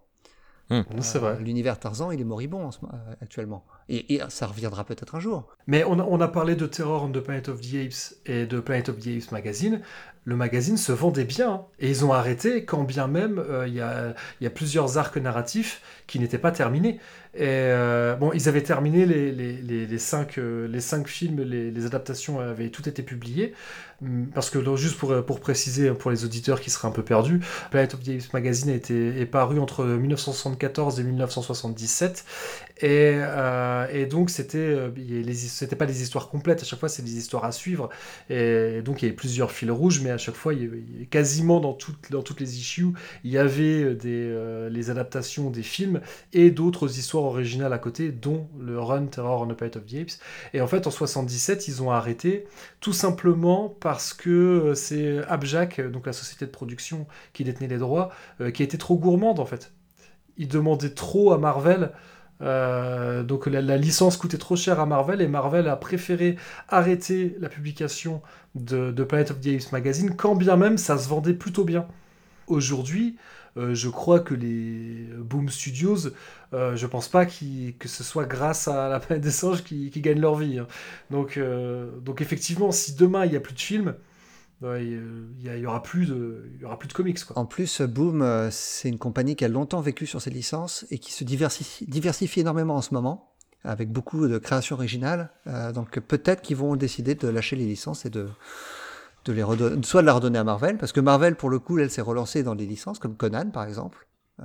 C'est 1.00 1.18
vrai. 1.18 1.32
Euh, 1.32 1.40
L'univers 1.40 1.78
Tarzan, 1.78 2.10
il 2.10 2.20
est 2.20 2.24
moribond 2.24 2.64
en 2.66 2.70
ce 2.70 2.78
mo- 2.82 2.90
euh, 2.92 3.14
actuellement. 3.22 3.64
Et, 3.88 4.14
et 4.14 4.20
ça 4.28 4.46
reviendra 4.46 4.84
peut-être 4.84 5.14
un 5.14 5.20
jour. 5.20 5.48
Mais 5.66 5.82
on 5.84 5.98
a, 5.98 6.02
on 6.02 6.20
a 6.20 6.28
parlé 6.28 6.56
de 6.56 6.66
Terror 6.66 7.04
on 7.04 7.10
the 7.10 7.20
Planet 7.20 7.48
of 7.48 7.60
the 7.60 7.74
Apes 7.74 8.14
et 8.26 8.46
de 8.46 8.60
Planet 8.60 8.90
of 8.90 8.98
the 8.98 9.08
Apes 9.16 9.32
Magazine. 9.32 9.80
Le 10.24 10.36
magazine 10.36 10.76
se 10.76 10.92
vendait 10.92 11.24
bien 11.24 11.50
hein. 11.52 11.62
et 11.78 11.88
ils 11.88 12.04
ont 12.04 12.12
arrêté 12.12 12.66
quand 12.66 12.84
bien 12.84 13.06
même 13.06 13.38
euh, 13.38 13.66
il 13.66 13.72
y, 13.72 13.80
a, 13.80 14.14
il 14.40 14.44
y 14.44 14.46
a 14.46 14.50
plusieurs 14.50 14.98
arcs 14.98 15.16
narratifs 15.16 15.80
qui 16.06 16.18
n'étaient 16.20 16.36
pas 16.36 16.52
terminés. 16.52 17.00
Et 17.34 17.44
euh, 17.46 18.14
bon, 18.14 18.32
ils 18.34 18.46
avaient 18.46 18.62
terminé 18.62 19.06
les, 19.06 19.32
les, 19.32 19.54
les, 19.56 19.86
les 19.86 19.98
cinq, 19.98 20.36
euh, 20.36 20.68
les 20.68 20.80
cinq 20.80 21.08
films, 21.08 21.40
les, 21.42 21.70
les 21.70 21.86
adaptations 21.86 22.40
avaient 22.40 22.68
tout 22.68 22.86
été 22.88 23.02
publiées. 23.02 23.54
Hum, 24.00 24.30
Parce 24.32 24.48
que 24.48 24.76
juste 24.76 24.96
pour, 24.96 25.24
pour 25.24 25.40
préciser 25.40 25.90
pour 25.92 26.12
les 26.12 26.24
auditeurs 26.24 26.60
qui 26.60 26.70
seraient 26.70 26.86
un 26.86 26.92
peu 26.92 27.02
perdus, 27.02 27.40
Planet 27.72 27.94
of 27.94 28.00
the 28.04 28.10
Apes 28.10 28.32
Magazine 28.32 28.70
a 28.70 28.74
été, 28.74 29.20
est 29.20 29.26
paru 29.26 29.58
entre 29.58 29.84
1974 29.84 31.00
et 31.00 31.02
1977. 31.02 32.24
Et, 32.80 33.14
euh, 33.16 33.88
et 33.92 34.06
donc, 34.06 34.30
c'était 34.30 34.58
euh, 34.58 34.90
c'était 35.34 35.74
pas 35.74 35.86
des 35.86 36.00
histoires 36.02 36.28
complètes, 36.28 36.62
à 36.62 36.64
chaque 36.64 36.78
fois, 36.78 36.88
c'est 36.88 37.02
des 37.02 37.16
histoires 37.18 37.44
à 37.44 37.50
suivre. 37.50 37.88
Et 38.30 38.82
donc, 38.82 39.02
il 39.02 39.06
y 39.06 39.08
avait 39.08 39.16
plusieurs 39.16 39.50
fils 39.50 39.70
rouges, 39.70 40.00
mais 40.00 40.10
à 40.10 40.18
chaque 40.18 40.36
fois, 40.36 40.54
il 40.54 41.00
y 41.02 41.06
quasiment 41.08 41.58
dans 41.58 41.72
toutes, 41.72 42.10
dans 42.12 42.22
toutes 42.22 42.40
les 42.40 42.56
issues, 42.56 42.86
il 43.24 43.32
y 43.32 43.38
avait 43.38 43.82
euh, 43.82 43.94
des, 43.94 44.10
euh, 44.14 44.68
les 44.68 44.90
adaptations 44.90 45.50
des 45.50 45.64
films 45.64 46.00
et 46.32 46.50
d'autres 46.52 46.98
histoires 46.98 47.24
originales 47.24 47.72
à 47.72 47.78
côté, 47.78 48.12
dont 48.12 48.48
le 48.60 48.78
Run 48.80 49.06
Terror 49.06 49.42
on 49.42 49.48
the 49.48 49.54
Planet 49.56 49.76
of 49.76 49.86
the 49.86 49.94
Apes. 49.94 50.20
Et 50.54 50.60
en 50.60 50.66
fait, 50.68 50.86
en 50.86 50.90
77, 50.92 51.66
ils 51.68 51.82
ont 51.82 51.90
arrêté 51.90 52.46
tout 52.80 52.92
simplement 52.92 53.76
parce 53.80 53.87
que 53.96 54.30
euh, 54.30 54.74
c'est 54.74 55.18
Abjac, 55.28 55.78
euh, 55.78 55.90
donc 55.90 56.06
la 56.06 56.12
société 56.12 56.46
de 56.46 56.50
production 56.50 57.06
qui 57.32 57.44
détenait 57.44 57.68
les 57.68 57.78
droits, 57.78 58.10
euh, 58.40 58.50
qui 58.50 58.62
était 58.62 58.78
trop 58.78 58.96
gourmande 58.96 59.40
en 59.40 59.46
fait. 59.46 59.72
Ils 60.36 60.48
demandaient 60.48 60.94
trop 60.94 61.32
à 61.32 61.38
Marvel. 61.38 61.92
donc 62.40 63.46
la, 63.46 63.60
la 63.60 63.76
licence 63.76 64.16
coûtait 64.16 64.38
trop 64.38 64.54
cher 64.54 64.78
à 64.78 64.86
Marvel 64.86 65.20
et 65.20 65.26
Marvel 65.26 65.66
a 65.68 65.74
préféré 65.76 66.36
arrêter 66.68 67.36
la 67.40 67.48
publication 67.48 68.22
de, 68.54 68.92
de 68.92 69.04
Planet 69.04 69.32
of 69.32 69.40
the 69.40 69.48
Apes 69.48 69.72
magazine 69.72 70.14
quand 70.14 70.36
bien 70.36 70.56
même 70.56 70.78
ça 70.78 70.98
se 70.98 71.08
vendait 71.08 71.34
plutôt 71.34 71.64
bien. 71.64 71.86
Aujourd'hui, 72.46 73.16
euh, 73.56 73.74
je 73.74 73.88
crois 73.88 74.20
que 74.20 74.34
les 74.34 75.08
Boom 75.18 75.48
Studios, 75.48 76.08
euh, 76.52 76.76
je 76.76 76.86
pense 76.86 77.08
pas 77.08 77.26
que 77.26 77.88
ce 77.88 78.04
soit 78.04 78.24
grâce 78.24 78.68
à 78.68 78.88
la 78.88 79.00
planète 79.00 79.22
des 79.22 79.30
singes 79.30 79.64
qui, 79.64 79.90
gagnent 80.00 80.20
leur 80.20 80.36
vie. 80.36 80.58
hein. 80.58 80.66
Donc, 81.10 81.36
euh, 81.36 81.90
donc 82.00 82.20
effectivement, 82.20 82.72
si 82.72 82.94
demain 82.94 83.24
il 83.24 83.30
n'y 83.30 83.36
a 83.36 83.40
plus 83.40 83.54
de 83.54 83.60
films, 83.60 83.94
ouais, 84.62 84.86
il 84.86 85.60
y, 85.60 85.66
aura 85.66 85.82
plus 85.82 86.06
de, 86.06 86.50
y 86.60 86.64
aura 86.64 86.78
plus 86.78 86.88
de 86.88 86.92
comics 86.92 87.22
quoi. 87.24 87.38
En 87.38 87.46
plus, 87.46 87.80
Boom, 87.82 88.22
euh, 88.22 88.48
c'est 88.50 88.88
une 88.88 88.98
compagnie 88.98 89.36
qui 89.36 89.44
a 89.44 89.48
longtemps 89.48 89.80
vécu 89.80 90.06
sur 90.06 90.20
ses 90.20 90.30
licences 90.30 90.86
et 90.90 90.98
qui 90.98 91.12
se 91.12 91.24
diversifie, 91.24 91.86
diversifie 91.86 92.40
énormément 92.40 92.76
en 92.76 92.82
ce 92.82 92.94
moment, 92.94 93.34
avec 93.64 93.90
beaucoup 93.90 94.28
de 94.28 94.38
créations 94.38 94.76
originales. 94.76 95.30
Euh, 95.46 95.72
donc 95.72 95.98
peut-être 96.00 96.42
qu'ils 96.42 96.56
vont 96.56 96.76
décider 96.76 97.14
de 97.14 97.28
lâcher 97.28 97.56
les 97.56 97.66
licences 97.66 98.06
et 98.06 98.10
de, 98.10 98.28
de 99.28 99.36
les 99.36 99.42
redonner, 99.42 99.82
soit 99.84 100.00
de 100.02 100.06
la 100.06 100.14
redonner 100.14 100.38
à 100.38 100.44
Marvel, 100.44 100.76
parce 100.78 100.92
que 100.92 101.00
Marvel, 101.00 101.36
pour 101.36 101.50
le 101.50 101.58
coup, 101.58 101.78
elle 101.78 101.90
s'est 101.90 102.00
relancée 102.02 102.42
dans 102.42 102.54
des 102.54 102.66
licences, 102.66 102.98
comme 102.98 103.16
Conan, 103.16 103.50
par 103.50 103.64
exemple. 103.64 104.06
Euh, 104.40 104.44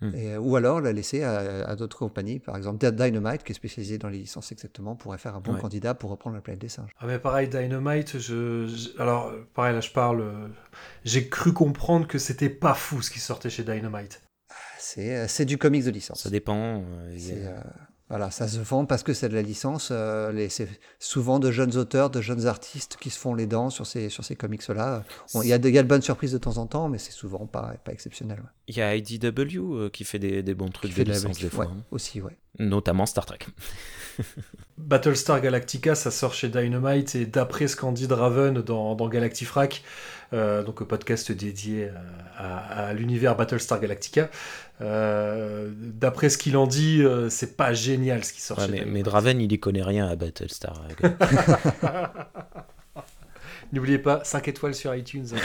Hmm. 0.00 0.16
et, 0.16 0.36
ou 0.36 0.56
alors 0.56 0.80
la 0.80 0.92
laisser 0.92 1.22
à, 1.22 1.64
à 1.64 1.76
d'autres 1.76 1.96
compagnies, 1.98 2.40
par 2.40 2.56
exemple 2.56 2.84
Dynamite, 2.90 3.44
qui 3.44 3.52
est 3.52 3.54
spécialisée 3.54 3.98
dans 3.98 4.08
les 4.08 4.18
licences 4.18 4.50
exactement, 4.50 4.96
pourrait 4.96 5.16
faire 5.16 5.36
un 5.36 5.40
bon 5.40 5.52
Ouais. 5.54 5.60
candidat 5.60 5.94
pour 5.94 6.10
reprendre 6.10 6.34
la 6.34 6.42
planète 6.42 6.60
des 6.60 6.68
singes. 6.68 6.90
Ah 6.98 7.06
mais 7.06 7.20
pareil, 7.20 7.46
Dynamite, 7.48 8.18
je, 8.18 8.66
je- 8.66 9.00
alors 9.00 9.28
euh, 9.28 9.48
pareil 9.54 9.74
là 9.74 9.80
je 9.80 9.92
parle, 9.92 10.22
euh, 10.22 10.48
j'ai 11.04 11.28
cru 11.28 11.52
comprendre 11.52 12.08
que 12.08 12.18
c'était 12.18 12.48
pas 12.48 12.74
fou 12.74 13.00
ce 13.00 13.12
qui 13.12 13.20
sortait 13.20 13.48
chez 13.48 13.62
Dynamite. 13.62 14.22
C'est 14.76 15.16
euh, 15.16 15.28
c'est 15.28 15.44
du 15.44 15.56
comics 15.56 15.84
de 15.84 15.90
licence. 15.90 16.22
Ça 16.24 16.30
dépend. 16.30 16.82
euh, 16.82 17.60
voilà, 18.12 18.30
ça 18.30 18.46
se 18.46 18.58
vend 18.58 18.84
parce 18.84 19.02
que 19.02 19.14
c'est 19.14 19.30
de 19.30 19.34
la 19.34 19.40
licence. 19.40 19.88
euh, 19.90 20.46
c'est 20.50 20.68
souvent 20.98 21.38
de 21.38 21.50
jeunes 21.50 21.78
auteurs, 21.78 22.10
de 22.10 22.20
jeunes 22.20 22.46
artistes 22.46 22.98
qui 23.00 23.08
se 23.08 23.18
font 23.18 23.34
les 23.34 23.46
dents 23.46 23.70
sur 23.70 23.86
ces, 23.86 24.10
sur 24.10 24.22
ces 24.22 24.36
comics-là. 24.36 25.02
Bon, 25.32 25.40
Il 25.40 25.48
y, 25.48 25.52
a 25.54 25.58
de- 25.58 25.66
il 25.70 25.74
y 25.74 25.78
a 25.78 25.82
de 25.82 25.88
bonnes 25.88 26.02
surprises 26.02 26.32
de 26.32 26.36
temps 26.38 26.58
en 26.58 26.66
temps, 26.66 26.90
mais 26.90 26.98
c'est 26.98 27.10
souvent 27.12 27.46
pas, 27.46 27.74
pas 27.84 27.92
exceptionnel. 27.92 28.40
ouais. 28.40 28.46
Il 28.68 28.76
y 28.76 28.82
a 28.82 28.94
IDW 28.94 29.56
euh, 29.56 29.88
qui 29.90 30.04
fait 30.04 30.18
des, 30.18 30.42
des 30.42 30.54
bons 30.54 30.68
trucs 30.68 30.90
Qui 30.90 30.96
fait 30.96 31.04
de 31.04 31.08
la 31.10 31.14
licence 31.16 31.38
des 31.38 31.48
fois. 31.48 31.64
ouais, 31.64 31.70
hein. 31.74 31.84
aussi, 31.90 32.20
ouais. 32.20 32.36
Notamment 32.58 33.06
Star 33.06 33.24
Trek. 33.24 33.38
Battlestar 34.78 35.40
Galactica, 35.40 35.94
ça 35.94 36.10
sort 36.10 36.34
chez 36.34 36.48
Dynamite 36.48 37.14
et 37.14 37.24
d'après 37.26 37.66
ce 37.68 37.76
qu'en 37.76 37.92
dit 37.92 38.06
Draven 38.08 38.60
dans, 38.62 38.94
dans 38.94 39.08
Galactifrac, 39.08 39.82
euh, 40.32 40.62
donc 40.62 40.82
un 40.82 40.84
podcast 40.84 41.32
dédié 41.32 41.90
à, 42.36 42.56
à- 42.56 42.86
à 42.88 42.92
l'univers 42.92 43.36
Battlestar 43.36 43.80
Galactica, 43.80 44.30
euh, 44.80 45.70
d'après 45.76 46.28
ce 46.28 46.38
qu'il 46.38 46.56
en 46.56 46.66
dit, 46.66 47.02
euh, 47.02 47.28
c'est 47.28 47.56
pas 47.56 47.72
génial 47.72 48.24
ce 48.24 48.32
qui 48.32 48.40
sort 48.40 48.58
Ouais, 48.58 48.66
chez 48.78 48.84
mais, 48.84 49.02
Draven, 49.02 49.40
il 49.40 49.52
y 49.52 49.58
connaît 49.60 49.82
rien 49.82 50.08
à 50.08 50.16
Battlestar. 50.16 50.82
N'oubliez 53.72 53.98
pas, 53.98 54.22
5 54.22 54.48
étoiles 54.48 54.74
sur 54.74 54.94
iTunes, 54.94 55.26
hein, 55.32 55.38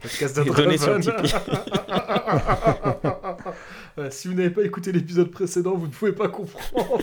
podcast 0.00 0.36
de 0.38 0.44
Draven. 0.50 0.74
Ouais, 3.96 4.10
si 4.10 4.28
vous 4.28 4.34
n'avez 4.34 4.50
pas 4.50 4.62
écouté 4.62 4.90
l'épisode 4.92 5.30
précédent, 5.30 5.74
vous 5.76 5.86
ne 5.86 5.92
pouvez 5.92 6.12
pas 6.12 6.28
comprendre. 6.28 6.74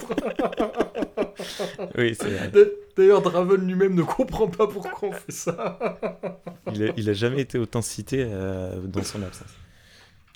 Oui, 1.97 2.15
c'est 2.19 2.51
D'ailleurs, 2.97 3.21
Draven 3.21 3.65
lui-même 3.65 3.95
ne 3.95 4.03
comprend 4.03 4.47
pas 4.47 4.67
pourquoi 4.67 5.09
on 5.09 5.11
fait 5.13 5.31
ça. 5.31 5.79
il, 6.73 6.83
a, 6.89 6.93
il 6.97 7.09
a 7.09 7.13
jamais 7.13 7.41
été 7.41 7.57
autant 7.57 7.81
cité 7.81 8.25
euh, 8.27 8.79
dans 8.81 9.03
son 9.03 9.23
absence. 9.23 9.47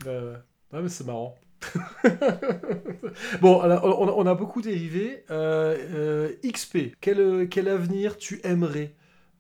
Euh, 0.08 0.36
ouais, 0.74 0.82
mais 0.82 0.90
c'est 0.90 1.06
marrant. 1.06 1.36
bon, 3.42 3.60
alors, 3.62 3.84
on, 4.00 4.08
a- 4.08 4.12
on 4.12 4.26
a 4.26 4.36
beaucoup 4.36 4.62
dérivé. 4.62 5.24
Euh, 5.32 5.78
euh, 5.94 6.30
XP, 6.50 6.96
quel, 7.02 7.48
quel 7.50 7.68
avenir 7.68 8.18
tu 8.18 8.40
aimerais 8.44 8.94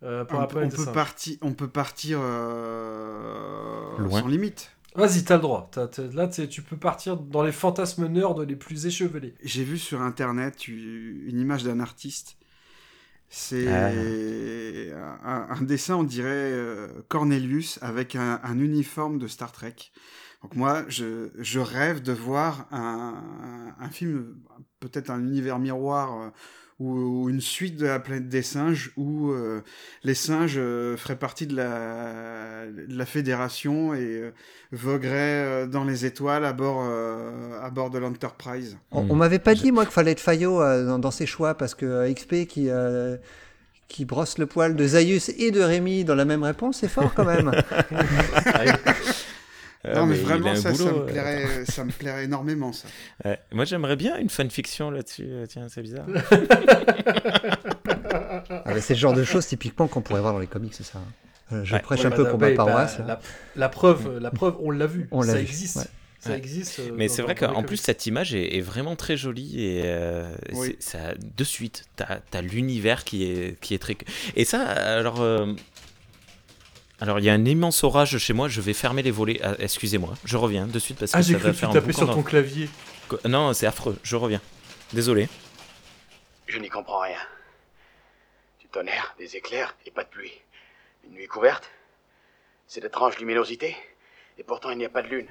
euh, 0.04 0.26
pour 0.26 0.40
on, 0.40 0.44
on 0.44 0.48
peut 0.70 0.92
partir, 0.94 1.38
on 1.42 1.54
peut 1.54 1.68
partir 1.70 2.20
euh, 2.22 3.98
Loin. 3.98 4.20
sans 4.22 4.28
limite. 4.28 4.75
Vas-y, 4.96 5.24
t'as 5.26 5.36
le 5.36 5.42
droit. 5.42 5.70
T'as- 5.72 5.88
t'as- 5.88 6.08
là, 6.08 6.28
t'es- 6.28 6.48
tu 6.48 6.62
peux 6.62 6.78
partir 6.78 7.18
dans 7.18 7.44
les 7.44 7.52
fantasmes 7.52 8.08
nerds 8.08 8.40
les 8.40 8.56
plus 8.56 8.86
échevelés. 8.86 9.36
J'ai 9.44 9.64
vu 9.64 9.78
sur 9.78 10.02
internet 10.02 10.68
une 10.68 11.40
image 11.40 11.64
d'un 11.64 11.80
artiste. 11.82 12.38
C'est 13.28 13.68
Ah. 13.68 13.90
un, 15.24 15.48
un 15.50 15.62
dessin, 15.64 15.96
on 15.96 16.04
dirait 16.04 16.30
euh, 16.30 16.88
Cornelius 17.10 17.80
avec 17.82 18.16
un, 18.16 18.40
un 18.44 18.60
uniforme 18.60 19.18
de 19.18 19.28
Star 19.28 19.52
Trek. 19.52 19.76
Donc 20.44 20.56
moi, 20.56 20.86
je, 20.88 21.30
je 21.40 21.60
rêve 21.60 22.02
de 22.02 22.14
voir 22.14 22.68
un, 22.72 23.76
un 23.80 23.90
film, 23.90 24.38
peut-être 24.80 25.10
un 25.10 25.20
univers 25.20 25.60
miroir 25.60 26.22
euh, 26.22 26.30
ou, 26.80 26.92
ou 26.92 27.30
une 27.30 27.40
suite 27.40 27.78
de 27.78 27.86
la 27.86 28.00
planète 28.00 28.28
des 28.28 28.42
singes 28.42 28.92
où 28.98 29.32
euh, 29.32 29.62
les 30.04 30.14
singes 30.14 30.56
euh, 30.58 30.98
feraient 30.98 31.16
partie 31.16 31.48
de 31.48 31.56
la, 31.56 32.66
de 32.66 32.98
la 32.98 33.06
fédération 33.06 33.94
et 33.94 34.00
euh, 34.02 34.32
vogueraient 34.74 35.14
euh, 35.64 35.68
dans 35.68 35.86
les 35.86 36.06
étoiles 36.06 36.44
à 36.44 36.52
bord, 36.52 36.84
euh, 36.86 37.60
à 37.62 37.70
bord 37.70 37.90
de 37.92 37.98
l'Enterprise. 37.98 38.78
On, 38.92 39.04
Hmm. 39.04 39.12
on 39.12 39.16
m'avait 39.16 39.40
pas 39.40 39.56
dit, 39.56 39.72
moi, 39.72 39.86
qu'il 39.86 39.94
fallait 39.94 40.12
être 40.12 40.20
Fayot 40.20 40.62
euh, 40.62 40.86
dans, 40.86 41.00
dans 41.00 41.12
ses 41.12 41.26
choix, 41.26 41.54
parce 41.56 41.76
que 41.76 41.86
euh, 41.86 42.14
XP 42.14 42.46
qui, 42.46 42.70
euh, 42.70 43.16
qui 43.88 44.04
brosse 44.04 44.38
le 44.38 44.46
poil 44.46 44.76
de 44.76 44.86
Zaius 44.88 45.30
et 45.30 45.52
de 45.52 45.62
Rémi 45.62 46.04
dans 46.04 46.16
la 46.16 46.26
même 46.26 46.44
réponse, 46.44 46.80
c'est 46.80 46.90
fort 46.90 47.14
quand 47.14 47.24
même. 47.26 47.52
Euh, 49.86 49.96
non, 49.96 50.06
mais, 50.08 50.16
vraiment, 50.16 50.56
ça, 50.56 50.74
ça, 50.74 50.84
me 50.92 51.00
euh, 51.00 51.06
plairait, 51.06 51.66
ça 51.66 51.84
me 51.84 51.92
plairait 51.92 52.26
énormément, 52.26 52.74
ça. 52.74 52.88
Ouais. 53.26 53.40
Moi, 53.52 53.66
j'aimerais 53.66 53.96
bien 53.96 54.18
une 54.18 54.30
fanfiction 54.30 54.90
là-dessus. 54.90 55.26
euh, 55.28 55.46
Tiens, 55.48 55.68
c'est 55.70 55.82
bizarre. 55.82 56.06
Ah, 58.50 58.74
mais 58.74 58.82
c'est 58.82 58.94
le 58.94 59.00
genre 59.00 59.14
de 59.14 59.24
choses 59.24 59.46
typiquement 59.48 59.88
qu'on 59.88 60.02
pourrait 60.02 60.22
voir 60.22 60.34
dans 60.34 60.40
les 60.40 60.48
comics, 60.48 60.74
c'est 60.74 60.84
ça. 60.86 61.00
Euh, 61.52 61.64
Je 61.64 61.74
Ouais. 61.74 61.80
prêche 61.82 62.00
Ouais, 62.02 62.06
un 62.08 62.12
peu 62.12 62.28
pour 62.28 62.38
bah, 62.38 62.50
ma 62.50 62.56
bah, 62.56 62.66
paroisse. 62.66 62.98
la, 63.06 63.20
la 63.56 63.70
preuve, 63.70 64.18
la 64.20 64.32
preuve, 64.32 64.56
on 64.60 64.72
l'a 64.72 64.88
vu. 64.88 65.08
On 65.12 65.22
l'a 65.22 65.34
ça 65.34 65.38
vu, 65.40 65.42
existe. 65.44 65.76
ouais. 65.78 65.84
Ça 66.20 66.36
existe. 66.36 66.80
euh, 66.80 66.90
Mais 66.96 67.08
c'est 67.08 67.22
vrai 67.22 67.36
qu'en 67.36 67.62
plus, 67.64 67.78
cette 67.78 68.08
image 68.08 68.34
est, 68.34 68.56
est 68.58 68.62
vraiment 68.62 68.96
très 68.96 69.16
jolie 69.16 69.64
et 69.64 69.82
euh, 69.86 70.34
Oui. 70.54 70.76
ça, 70.80 71.14
de 71.16 71.44
suite, 71.44 71.86
t'as 71.96 72.18
as, 72.34 72.42
l'univers 72.42 73.04
qui 73.04 73.26
est, 73.26 73.60
qui 73.60 73.76
est 73.76 73.80
très. 73.80 73.96
Et 74.36 74.44
ça, 74.46 74.62
alors. 74.64 75.22
euh, 75.22 75.54
alors, 77.02 77.20
il 77.20 77.26
y 77.26 77.30
a 77.30 77.34
un 77.34 77.44
immense 77.46 77.84
orage 77.84 78.18
chez 78.18 78.34
moi, 78.34 78.48
je 78.48 78.62
vais 78.62 78.74
fermer 78.74 79.04
les 79.04 79.12
volets. 79.12 79.40
Ah, 79.44 79.56
Excusez-moi, 79.60 80.14
je 80.24 80.38
reviens 80.38 80.66
de 80.66 80.80
suite 80.80 80.98
parce 80.98 81.12
que 81.12 81.18
Ah, 81.18 81.22
j'ai 81.22 81.34
ça 81.34 81.40
cru 81.40 81.48
va 81.50 81.54
que 81.54 81.58
tu 81.80 81.90
un 81.90 81.94
sur 81.94 82.14
ton 82.14 82.24
clavier. 82.24 82.70
Non, 83.26 83.54
c'est 83.54 83.68
affreux, 83.68 84.00
je 84.04 84.16
reviens. 84.16 84.42
Désolé. 84.94 85.28
Je 86.48 86.58
n'y 86.60 86.70
comprends 86.70 87.00
rien. 87.02 87.18
Du 88.62 88.68
tonnerre, 88.68 89.14
des 89.20 89.36
éclairs 89.36 89.76
et 89.86 89.92
pas 89.92 90.04
de 90.04 90.10
pluie. 90.10 90.32
Une 91.06 91.14
nuit 91.16 91.28
couverte? 91.28 91.70
C'est 92.68 92.82
d'étranges 92.82 93.18
luminosités 93.20 93.76
Et 94.38 94.44
pourtant 94.44 94.72
il 94.72 94.78
n'y 94.78 94.86
a 94.86 94.90
pas 94.90 95.02
de 95.02 95.08
lune. 95.10 95.28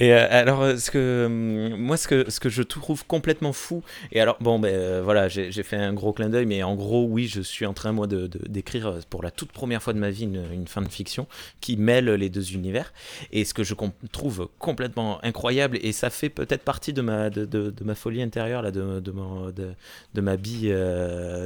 Et 0.00 0.12
euh, 0.12 0.26
alors, 0.30 0.62
euh, 0.62 1.26
hum, 1.26 1.76
moi, 1.76 1.96
ce 1.96 2.08
que, 2.08 2.48
je 2.48 2.62
trouve 2.62 3.06
complètement 3.06 3.52
fou, 3.52 3.82
et 4.12 4.20
alors, 4.20 4.36
bon, 4.40 4.58
ben 4.58 4.74
euh, 4.74 5.00
voilà, 5.04 5.28
j'ai 5.28 5.50
fait 5.62 5.76
un 5.76 5.92
gros 5.92 6.12
clin 6.12 6.28
d'œil, 6.28 6.46
mais 6.46 6.62
en 6.62 6.74
gros, 6.74 7.04
oui, 7.08 7.28
je 7.28 7.40
suis 7.40 7.64
en 7.66 7.74
train, 7.74 7.92
moi, 7.92 8.06
de 8.06 8.26
de- 8.26 8.40
d'écrire 8.48 8.86
euh, 8.88 9.00
pour 9.10 9.22
la 9.22 9.30
toute 9.30 9.52
première 9.52 9.82
fois 9.82 9.92
de 9.92 9.98
ma 9.98 10.10
vie 10.10 10.24
une, 10.24 10.66
fin 10.66 10.82
de 10.82 10.88
fiction 10.88 11.26
qui 11.60 11.76
mêle 11.76 12.06
les 12.10 12.28
deux 12.28 12.54
univers. 12.54 12.92
Et 13.32 13.44
ce 13.44 13.54
que 13.54 13.62
je 13.64 13.74
trouve 14.10 14.48
complètement 14.58 15.24
incroyable, 15.24 15.78
et 15.82 15.92
ça 15.92 16.10
fait 16.10 16.28
peut-être 16.30 16.62
partie 16.64 16.92
de 16.92 17.02
ma, 17.02 17.30
de, 17.30 17.44
de- 17.44 17.70
de 17.70 17.84
ma 17.84 17.94
folie 17.94 18.22
intérieure, 18.22 18.62
là, 18.62 18.70
de, 18.70 18.98
de, 19.00 19.10
mon- 19.12 19.50
de, 19.50 19.70
de 20.14 20.20
ma 20.20 20.36
bi, 20.36 20.70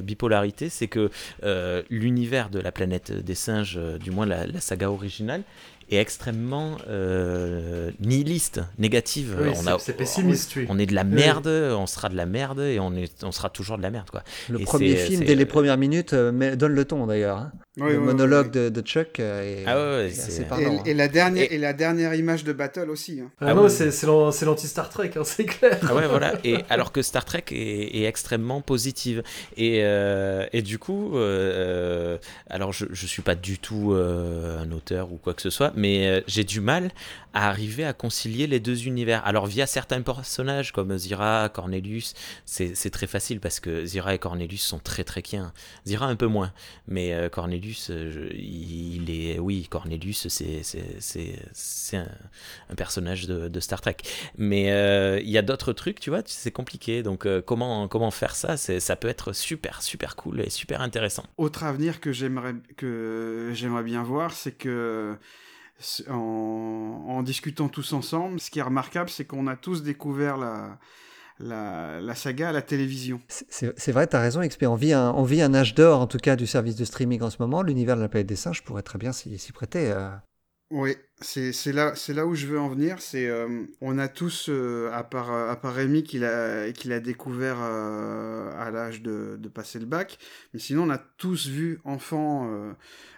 bipolarité, 0.02 0.68
c'est 0.68 0.88
que 0.88 1.10
l'univers 1.90 2.50
de 2.50 2.60
la 2.60 2.72
planète 2.72 3.12
des 3.12 3.34
singes, 3.34 3.78
du 4.00 4.10
moins 4.10 4.26
la 4.26 4.60
saga 4.60 4.90
originale, 4.90 5.42
est 5.90 5.96
extrêmement 6.00 6.76
euh, 6.88 7.90
nihiliste, 8.00 8.60
négative. 8.78 9.36
Oui, 9.40 9.48
on, 9.50 9.54
c'est- 9.62 9.68
a, 9.70 9.78
c'est 9.78 9.92
pessimiste, 9.94 10.52
oui. 10.56 10.66
on 10.68 10.78
est 10.78 10.86
de 10.86 10.94
la 10.94 11.02
Oui. 11.02 11.08
merde, 11.10 11.46
on 11.48 11.86
sera 11.86 12.08
de 12.08 12.16
la 12.16 12.26
merde 12.26 12.60
et 12.60 12.78
on, 12.80 12.94
est, 12.94 13.24
on 13.24 13.32
sera 13.32 13.48
toujours 13.50 13.76
de 13.78 13.82
la 13.82 13.90
merde. 13.90 14.10
Quoi. 14.10 14.22
Le 14.48 14.60
Et 14.60 14.64
premier 14.64 14.96
film, 14.96 15.24
dès 15.24 15.34
les 15.34 15.46
premières 15.46 15.78
minutes, 15.78 16.12
euh, 16.12 16.56
donne 16.56 16.72
le 16.72 16.84
ton 16.84 17.06
d'ailleurs. 17.06 17.38
hein. 17.38 17.52
Oui, 17.80 17.92
le 17.92 17.98
oui, 17.98 18.04
monologue 18.04 18.50
De, 18.50 18.68
de 18.68 18.80
Chuck 18.80 19.20
euh, 19.20 19.42
est, 19.42 19.64
Ah 19.66 19.76
ouais, 19.76 19.82
ouais, 20.04 20.06
est 20.08 20.10
c'est- 20.12 20.42
Et, 20.42 20.64
hein. 20.66 20.82
et 20.84 20.94
la 20.94 21.08
dernière, 21.08 21.50
et... 21.52 21.58
la 21.58 21.72
dernière 21.72 22.14
image 22.14 22.44
de 22.44 22.52
Battle 22.52 22.90
aussi. 22.90 23.20
hein. 23.20 23.30
Ah, 23.40 23.54
non, 23.54 23.68
c'est 23.68 23.90
c'est 23.90 24.06
l'an- 24.06 24.30
c'est 24.32 24.44
l'anti-Star 24.46 24.88
Trek, 24.90 25.10
hein, 25.16 25.22
c'est 25.24 25.44
clair. 25.44 25.78
Ah 25.88 25.94
ouais, 25.94 26.06
voilà. 26.06 26.34
Et 26.44 26.56
alors 26.70 26.92
que 26.92 27.02
Star 27.02 27.24
Trek 27.24 27.44
est, 27.50 27.98
est 28.00 28.04
extrêmement 28.04 28.60
positive. 28.60 29.22
Et, 29.56 29.80
euh, 29.82 30.46
et 30.52 30.62
du 30.62 30.78
coup, 30.78 31.16
euh, 31.16 32.18
alors 32.50 32.72
je, 32.72 32.86
je 32.90 33.06
suis 33.06 33.22
pas 33.22 33.34
du 33.34 33.58
tout 33.58 33.92
euh, 33.92 34.58
un 34.60 34.70
auteur 34.72 35.12
ou 35.12 35.16
quoi 35.16 35.34
que 35.34 35.42
ce 35.42 35.50
soit, 35.50 35.72
mais 35.76 36.06
euh, 36.06 36.20
j'ai 36.26 36.44
du 36.44 36.60
mal 36.60 36.90
à 37.34 37.48
arriver 37.48 37.84
à 37.84 37.92
concilier 37.92 38.46
les 38.46 38.58
deux 38.60 38.86
univers. 38.86 39.22
Alors 39.26 39.46
via 39.46 39.66
certains 39.66 40.00
personnages 40.02 40.72
comme 40.72 40.96
Zira, 40.98 41.48
Cornelius, 41.52 42.14
c'est 42.46 42.74
c'est 42.74 42.90
très 42.90 43.06
facile 43.06 43.40
parce 43.40 43.60
que 43.60 43.84
Zira 43.84 44.14
et 44.14 44.18
Cornelius 44.18 44.62
sont 44.62 44.78
très 44.78 45.04
trekiens. 45.04 45.52
Zira 45.86 46.06
un 46.06 46.16
peu 46.16 46.26
moins, 46.26 46.52
mais 46.86 47.12
euh, 47.12 47.28
Cornelius, 47.68 47.90
euh, 47.90 48.28
il 48.34 49.10
est, 49.10 49.38
oui, 49.38 49.66
Cornelius, 49.68 50.28
c'est 50.28 51.96
un, 51.96 52.08
un 52.70 52.74
personnage 52.74 53.26
de, 53.26 53.60
Star 53.60 53.80
Trek. 53.80 53.96
Mais 54.36 54.72
euh, 54.72 55.20
il 55.20 55.30
y 55.30 55.38
a 55.38 55.42
d'autres 55.42 55.72
trucs, 55.72 56.00
tu 56.00 56.10
vois, 56.10 56.22
c'est 56.24 56.50
compliqué. 56.50 57.02
Donc 57.02 57.26
euh, 57.26 57.42
comment 57.42 57.88
comment 57.88 58.10
faire 58.10 58.34
ça 58.34 58.56
ça 58.56 58.96
peut 58.96 59.08
être 59.08 59.32
super 59.32 59.82
super 59.82 60.16
cool 60.16 60.40
et 60.40 60.50
super 60.50 60.80
intéressant. 60.80 61.24
Autre 61.36 61.64
avenir 61.64 62.00
que 62.00 62.12
j'aimerais 62.12 62.54
que 62.76 63.50
j'aimerais 63.54 63.82
bien 63.82 64.02
voir, 64.02 64.32
c'est 64.32 64.52
que 64.52 65.16
en, 66.08 67.04
en 67.08 67.22
discutant 67.22 67.68
tous 67.68 67.92
ensemble, 67.92 68.40
ce 68.40 68.50
qui 68.50 68.58
est 68.58 68.62
remarquable, 68.62 69.10
c'est 69.10 69.24
qu'on 69.24 69.46
a 69.46 69.56
tous 69.56 69.82
découvert 69.82 70.36
la, 70.36 70.78
la, 71.40 72.00
la 72.00 72.14
saga 72.14 72.50
à 72.50 72.52
la 72.52 72.62
télévision. 72.62 73.20
C'est 73.28 73.92
vrai, 73.92 74.06
tu 74.06 74.16
as 74.16 74.20
raison, 74.20 74.40
XP. 74.46 74.64
On 74.64 74.74
vit, 74.74 74.92
un, 74.92 75.12
on 75.12 75.22
vit 75.22 75.42
un 75.42 75.54
âge 75.54 75.74
d'or, 75.74 76.00
en 76.00 76.06
tout 76.06 76.18
cas, 76.18 76.36
du 76.36 76.46
service 76.46 76.76
de 76.76 76.84
streaming 76.84 77.22
en 77.22 77.30
ce 77.30 77.36
moment. 77.40 77.62
L'univers 77.62 77.96
de 77.96 78.02
la 78.02 78.08
planète 78.08 78.26
des 78.26 78.36
singes 78.36 78.62
pourrait 78.62 78.82
très 78.82 78.98
bien 78.98 79.12
s'y 79.12 79.52
prêter. 79.52 79.90
euh. 79.90 80.10
Oui, 80.70 80.96
c'est 81.22 81.72
là, 81.72 81.94
là 82.08 82.26
où 82.26 82.34
je 82.34 82.46
veux 82.46 82.60
en 82.60 82.68
venir. 82.68 83.00
C'est 83.00 83.26
euh, 83.26 83.64
on 83.80 83.98
a 83.98 84.06
tous, 84.06 84.50
euh, 84.50 84.90
à 84.92 85.02
part 85.02 85.30
à 85.30 85.56
part 85.58 85.72
Rémi 85.74 86.02
qui 86.02 86.18
l'a 86.18 86.72
qui 86.72 86.88
l'a 86.88 87.00
découvert 87.00 87.56
euh, 87.58 88.52
à 88.54 88.70
l'âge 88.70 89.00
de, 89.00 89.38
de 89.40 89.48
passer 89.48 89.78
le 89.78 89.86
bac, 89.86 90.18
mais 90.52 90.60
sinon 90.60 90.82
on 90.82 90.90
a 90.90 90.98
tous 90.98 91.48
vu 91.48 91.80
enfant 91.84 92.52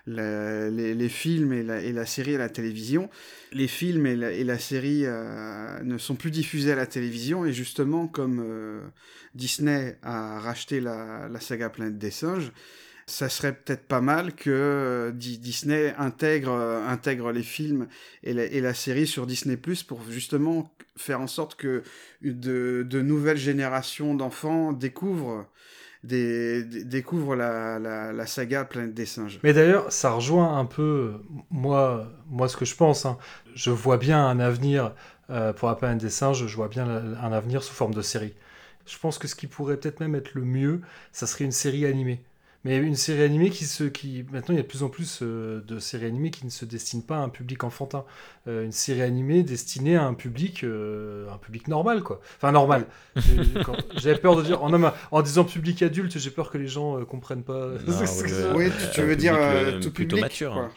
les, 0.06 0.94
les 0.94 1.08
films 1.08 1.52
et 1.52 1.64
la, 1.64 1.82
et 1.82 1.92
la 1.92 2.06
série 2.06 2.36
à 2.36 2.38
la 2.38 2.48
télévision. 2.48 3.10
Les 3.50 3.66
films 3.66 4.06
et 4.06 4.44
la, 4.44 4.58
série 4.60 5.02
ne 5.02 5.98
sont 5.98 6.14
plus 6.14 6.30
diffusés 6.30 6.70
à 6.70 6.76
la 6.76 6.86
télévision 6.86 7.44
et 7.44 7.52
justement 7.52 8.06
comme 8.06 8.92
Disney 9.34 9.98
a 10.02 10.38
racheté 10.38 10.80
la, 10.80 11.28
la 11.28 11.40
saga 11.40 11.68
Planète 11.68 11.98
des 11.98 12.12
singes 12.12 12.52
ça 13.10 13.28
serait 13.28 13.52
peut-être 13.52 13.86
pas 13.86 14.00
mal 14.00 14.34
que 14.34 14.50
euh, 14.50 15.10
Di- 15.10 15.38
Disney 15.38 15.92
intègre, 15.98 16.52
euh, 16.52 16.86
intègre 16.86 17.32
les 17.32 17.42
films 17.42 17.88
et 18.22 18.32
la, 18.32 18.74
série 18.74 19.06
sur 19.06 19.26
Disney 19.26 19.56
Plus 19.56 19.82
pour 19.82 20.00
justement 20.08 20.72
faire 20.96 21.20
en 21.20 21.26
sorte 21.26 21.56
que 21.56 21.82
de, 22.22 23.02
nouvelles 23.02 23.36
générations 23.36 24.14
d'enfants 24.14 24.72
découvrent, 24.72 25.46
la, 26.04 27.78
la, 27.78 28.12
la 28.12 28.26
saga 28.26 28.64
Planète 28.64 28.94
des 28.94 29.06
singes. 29.06 29.40
Mais 29.42 29.52
d'ailleurs, 29.52 29.90
ça 29.90 30.12
rejoint 30.12 30.56
un 30.56 30.64
peu, 30.64 31.14
euh, 31.52 32.04
moi, 32.30 32.48
ce 32.48 32.56
que 32.56 32.64
je 32.64 32.76
pense. 32.76 33.06
hein. 33.06 33.18
Je 33.54 33.70
vois 33.70 33.96
bien 33.96 34.24
un 34.24 34.38
avenir 34.38 34.94
pour 35.56 35.68
la 35.68 35.76
planète 35.76 35.98
des 35.98 36.10
singes, 36.10 36.44
je 36.44 36.56
vois 36.56 36.66
bien 36.68 36.88
un 36.88 37.32
avenir 37.32 37.62
sous 37.62 37.72
forme 37.74 37.94
de 37.94 38.02
série. 38.02 38.34
Je 38.86 38.98
pense 38.98 39.18
que 39.18 39.28
ce 39.28 39.36
qui 39.36 39.46
pourrait 39.46 39.76
peut-être 39.76 40.00
même 40.00 40.16
être 40.16 40.34
le 40.34 40.42
mieux, 40.42 40.80
ça 41.12 41.28
serait 41.28 41.44
une 41.44 41.52
série 41.52 41.86
animée. 41.86 42.20
Mais 42.64 42.76
une 42.76 42.94
série 42.94 43.22
animée 43.22 43.48
qui 43.48 43.64
se. 43.64 43.84
Qui... 43.84 44.22
Maintenant, 44.30 44.52
il 44.54 44.56
y 44.56 44.60
a 44.60 44.62
de 44.62 44.68
plus 44.68 44.82
en 44.82 44.90
plus 44.90 45.20
euh, 45.22 45.62
de 45.66 45.78
séries 45.78 46.04
animées 46.04 46.30
qui 46.30 46.44
ne 46.44 46.50
se 46.50 46.66
destinent 46.66 47.02
pas 47.02 47.16
à 47.16 47.20
un 47.20 47.30
public 47.30 47.64
enfantin. 47.64 48.04
Euh, 48.48 48.64
une 48.66 48.72
série 48.72 49.00
animée 49.00 49.42
destinée 49.42 49.96
à 49.96 50.04
un 50.04 50.12
public, 50.12 50.62
euh, 50.62 51.26
un 51.32 51.38
public 51.38 51.68
normal, 51.68 52.02
quoi. 52.02 52.20
Enfin, 52.36 52.52
normal. 52.52 52.84
J'avais 53.96 54.18
peur 54.20 54.36
de 54.36 54.42
dire. 54.42 54.62
En, 54.62 54.70
en 55.10 55.22
disant 55.22 55.44
public 55.44 55.82
adulte, 55.82 56.18
j'ai 56.18 56.30
peur 56.30 56.50
que 56.50 56.58
les 56.58 56.68
gens 56.68 56.98
euh, 57.00 57.04
comprennent 57.06 57.44
pas. 57.44 57.68
Non, 57.86 58.06
ce 58.06 58.22
que 58.24 58.28
le- 58.28 58.34
ça- 58.34 58.54
Oui, 58.54 58.66
tu- 58.70 58.90
tu 58.94 59.02
veux 59.02 59.16
dire, 59.16 59.34
tout 59.80 59.90
plutôt 59.90 60.16
public, 60.16 60.20
mature. 60.24 60.52
quoi. 60.52 60.62
hein. 60.64 60.70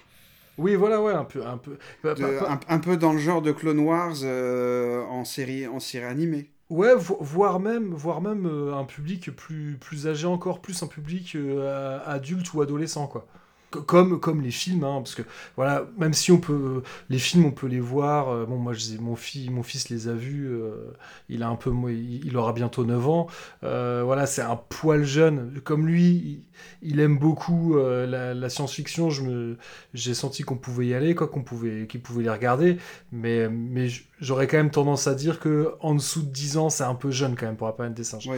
Oui, 0.60 0.76
voilà, 0.76 1.01
ouais, 1.01 1.14
un 1.14 1.26
peu. 1.26 1.45
Un, 1.45 1.57
peu... 1.57 1.77
De- 2.03 2.45
un, 2.47 2.60
un 2.69 2.80
peu 2.80 2.95
dans 2.95 3.11
le 3.11 3.19
genre 3.19 3.41
de 3.41 3.51
Clone 3.51 3.80
Wars 3.80 4.15
euh, 4.23 5.01
en 5.05 5.26
série 5.26 5.68
en 5.68 5.80
série 5.81 6.05
animée. 6.05 6.49
Ouais, 6.74 6.94
vo- 6.95 7.18
voire 7.22 7.60
même, 7.62 7.94
voire 7.94 8.20
même 8.22 8.45
euh, 8.48 8.76
un 8.76 8.84
public 8.86 9.32
plus, 9.36 9.78
plus 9.80 10.08
âgé 10.08 10.26
encore, 10.28 10.62
plus 10.62 10.82
un 10.84 10.88
public 10.88 11.36
euh, 11.36 12.00
adulte 12.06 12.54
ou 12.54 12.62
adolescent, 12.62 13.08
quoi. 13.08 13.28
Co- 13.74 13.82
Comme, 13.82 14.20
comme 14.20 14.41
les 14.41 14.52
films, 14.52 14.84
hein, 14.84 14.98
parce 15.02 15.16
que 15.16 15.24
voilà, 15.56 15.86
même 15.98 16.14
si 16.14 16.32
on 16.32 16.40
peut, 16.40 16.84
les 17.10 17.20
films, 17.20 17.45
on 17.45 17.52
peut 17.52 17.68
les 17.68 17.80
voir. 17.80 18.30
euh, 18.30 18.45
bon, 18.45 18.58
moi, 18.58 18.74
je, 18.74 18.98
mon, 19.00 19.16
fils, 19.16 19.50
mon 19.50 19.64
fils 19.64 19.90
les 19.90 20.08
a 20.08 20.14
vus. 20.14 20.48
euh, 20.48 20.91
il 21.30 21.44
a 21.44 21.50
un 21.50 21.56
peu, 21.56 21.72
il, 21.91 22.26
il 22.26 22.38
aura 22.38 22.54
bientôt 22.54 22.86
9 22.86 23.08
ans. 23.08 23.28
Euh, 23.64 24.04
voilà, 24.06 24.26
c'est 24.26 24.41
un 24.41 24.56
poil 24.56 25.04
jeune. 25.04 25.60
Comme 25.64 25.88
lui, 25.88 26.44
il, 26.82 26.91
il 26.94 27.00
aime 27.00 27.18
beaucoup 27.18 27.78
euh, 27.78 28.06
la, 28.08 28.34
la 28.34 28.50
science-fiction. 28.50 29.10
Je 29.10 29.24
me, 29.24 29.58
j'ai 29.94 30.14
senti 30.14 30.44
qu'on 30.44 30.58
pouvait 30.58 30.88
y 30.88 30.94
aller, 30.94 31.16
quoi, 31.16 31.28
qu'on 31.28 31.44
pouvait, 31.44 31.88
qu'il 31.88 32.02
pouvait 32.02 32.24
les 32.24 32.30
regarder. 32.30 32.78
Mais, 33.12 33.50
mais 33.50 33.88
j'aurais 34.20 34.48
quand 34.48 34.58
même 34.58 34.72
tendance 34.72 35.08
à 35.08 35.16
dire 35.16 35.40
que 35.40 35.74
en 35.80 35.95
dessous 35.95 36.22
de 36.22 36.30
10 36.32 36.58
ans, 36.58 36.70
c'est 36.70 36.84
un 36.84 36.95
peu 36.95 37.12
jeune 37.12 37.36
quand 37.36 37.45
même 37.45 37.58
pour 37.58 37.68
la 37.68 37.74
planète 37.74 37.95
des 37.95 38.04
singes. 38.04 38.30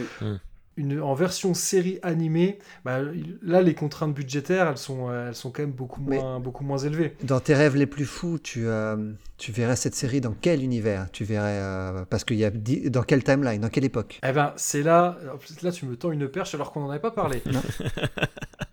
Une, 0.78 1.00
en 1.00 1.14
version 1.14 1.54
série 1.54 1.98
animée, 2.02 2.58
bah, 2.84 2.98
là, 3.42 3.62
les 3.62 3.74
contraintes 3.74 4.12
budgétaires, 4.12 4.68
elles 4.68 4.76
sont, 4.76 5.10
elles 5.10 5.34
sont 5.34 5.50
quand 5.50 5.62
même 5.62 5.72
beaucoup 5.72 6.02
Mais- 6.06 6.18
moins, 6.18 6.38
beaucoup 6.38 6.64
moins 6.64 6.76
élevées. 6.78 7.14
Dans 7.22 7.40
tes 7.40 7.54
rêves 7.54 7.76
les 7.76 7.86
plus 7.86 8.04
fous, 8.04 8.38
tu, 8.38 8.66
euh, 8.66 9.12
tu 9.38 9.52
verrais 9.52 9.76
cette 9.76 9.94
série 9.94 10.20
dans 10.20 10.34
quel 10.38 10.62
univers? 10.62 11.10
Tu 11.12 11.24
verrais 11.24 11.58
euh, 11.62 12.04
parce 12.10 12.24
qu'il 12.24 12.36
y 12.36 12.44
a 12.44 12.50
dans 12.50 13.02
quelle 13.02 13.24
timeline, 13.24 13.60
dans 13.60 13.70
quelle 13.70 13.84
époque? 13.86 14.20
Eh 14.22 14.32
ben, 14.32 14.52
c'est 14.56 14.82
là, 14.82 15.18
là, 15.62 15.72
tu 15.72 15.86
me 15.86 15.96
tends 15.96 16.12
une 16.12 16.28
perche 16.28 16.54
alors 16.54 16.72
qu'on 16.72 16.80
n'en 16.80 16.90
avait 16.90 17.00
pas 17.00 17.10
parlé. 17.10 17.42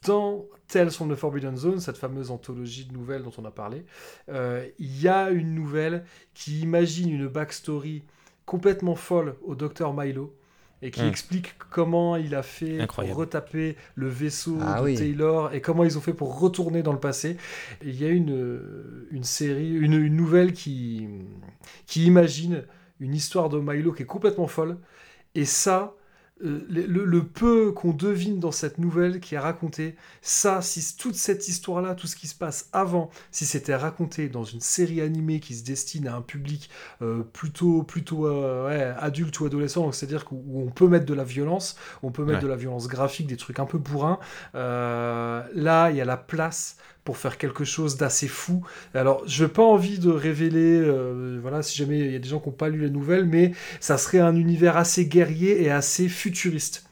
Dans 0.06 0.46
Tales 0.68 0.92
from 0.92 1.10
the 1.10 1.16
Forbidden 1.16 1.56
Zone, 1.56 1.80
cette 1.80 1.98
fameuse 1.98 2.30
anthologie 2.30 2.86
de 2.86 2.94
nouvelles 2.94 3.24
dont 3.24 3.32
on 3.38 3.46
a 3.46 3.52
parlé, 3.52 3.86
euh, 4.30 4.68
il 4.80 5.02
y 5.02 5.08
a 5.08 5.30
une 5.30 5.56
nouvelle 5.56 6.04
qui 6.34 6.60
imagine 6.60 7.10
une 7.10 7.28
backstory 7.28 8.04
complètement 8.46 8.96
folle 8.96 9.36
au 9.44 9.56
docteur 9.56 9.94
Milo 9.94 10.36
et 10.86 10.92
qui 10.92 11.02
Mm. 11.02 11.08
explique 11.08 11.56
comment 11.72 12.16
il 12.18 12.36
a 12.36 12.44
fait 12.44 12.80
Incroyable. 12.80 13.14
pour 13.14 13.22
retaper 13.22 13.76
le 13.96 14.08
vaisseau 14.10 14.58
Ah 14.62 14.80
de 14.80 14.86
oui. 14.86 14.96
Taylor 14.96 15.54
et 15.54 15.62
comment 15.62 15.84
ils 15.86 15.98
ont 15.98 16.02
fait 16.02 16.14
pour 16.14 16.40
retourner 16.40 16.84
dans 16.84 16.92
le 16.94 17.00
passé. 17.00 17.38
Et 17.82 17.90
il 17.90 18.00
y 18.02 18.06
a 18.06 18.10
une, 18.10 18.62
une 19.10 19.24
série, 19.24 19.72
une, 19.74 19.94
une 19.94 20.16
nouvelle 20.16 20.54
qui, 20.54 21.08
qui 21.88 22.06
imagine 22.06 22.64
une 23.00 23.16
histoire 23.16 23.50
de 23.50 23.60
Milo 23.60 23.94
qui 23.94 24.04
est 24.04 24.06
complètement 24.06 24.48
folle. 24.48 24.78
Et 25.36 25.46
ça, 25.46 25.96
euh, 26.44 26.60
le, 26.70 27.24
peu 27.24 27.72
qu'on 27.72 27.92
devine 27.94 28.40
dans 28.40 28.52
cette 28.52 28.78
nouvelle 28.78 29.20
qui 29.20 29.36
est 29.36 29.40
racontée, 29.40 29.96
ça, 30.22 30.62
si 30.62 30.96
toute 30.98 31.16
cette 31.16 31.48
histoire-là, 31.48 31.96
tout 31.96 32.08
ce 32.08 32.16
qui 32.16 32.28
se 32.28 32.36
passe 32.36 32.70
avant, 32.74 33.10
si 33.32 33.46
c'était 33.46 33.76
raconté 33.76 34.30
dans 34.30 34.44
une 34.44 34.60
série 34.62 35.02
animée 35.02 35.40
qui 35.40 35.56
se 35.56 35.64
destine 35.64 36.08
à 36.08 36.16
un 36.16 36.22
public 36.22 36.70
euh, 37.02 37.24
plutôt, 37.24 37.84
plutôt 37.84 38.28
euh, 38.28 38.68
ouais, 38.68 38.94
adulte 39.00 39.40
ou 39.40 39.46
adolescent, 39.46 39.92
c'est-à-dire 39.92 40.26
où 40.32 40.62
on 40.62 40.70
peut 40.72 40.88
mettre 40.88 41.06
de 41.06 41.14
la 41.14 41.24
violence, 41.24 41.78
on 42.04 42.12
peut 42.12 42.24
mettre 42.26 42.34
Ouais. 42.34 42.42
de 42.42 42.48
la 42.48 42.56
violence 42.56 42.88
graphique, 42.88 43.28
des 43.28 43.38
trucs 43.38 43.60
un 43.60 43.66
peu 43.66 43.78
bourrins, 43.78 44.20
là, 44.54 45.90
il 45.92 45.96
y 45.96 46.02
a 46.02 46.06
la 46.06 46.18
place 46.18 46.78
pour 47.04 47.18
faire 47.18 47.38
quelque 47.38 47.66
chose 47.66 47.98
d'assez 47.98 48.28
fou. 48.28 48.66
Alors, 48.94 49.24
je 49.28 49.44
n'ai 49.44 49.50
pas 49.50 49.64
envie 49.64 50.00
de 50.00 50.10
révéler, 50.10 50.80
euh, 50.80 51.40
voilà, 51.42 51.62
si 51.62 51.78
jamais 51.78 52.00
il 52.00 52.12
y 52.14 52.16
a 52.16 52.20
des 52.20 52.30
gens 52.30 52.40
qui 52.40 52.50
n'ont 52.50 52.56
pas 52.56 52.70
lu 52.70 52.82
la 52.82 52.90
nouvelle, 52.90 53.26
mais 53.26 53.52
ça 53.80 53.98
serait 53.98 54.20
un 54.20 54.36
univers 54.36 54.78
assez 54.78 55.06
guerrier 55.06 55.62
et 55.64 55.70
assez 55.70 56.08
futuriste. 56.08 56.86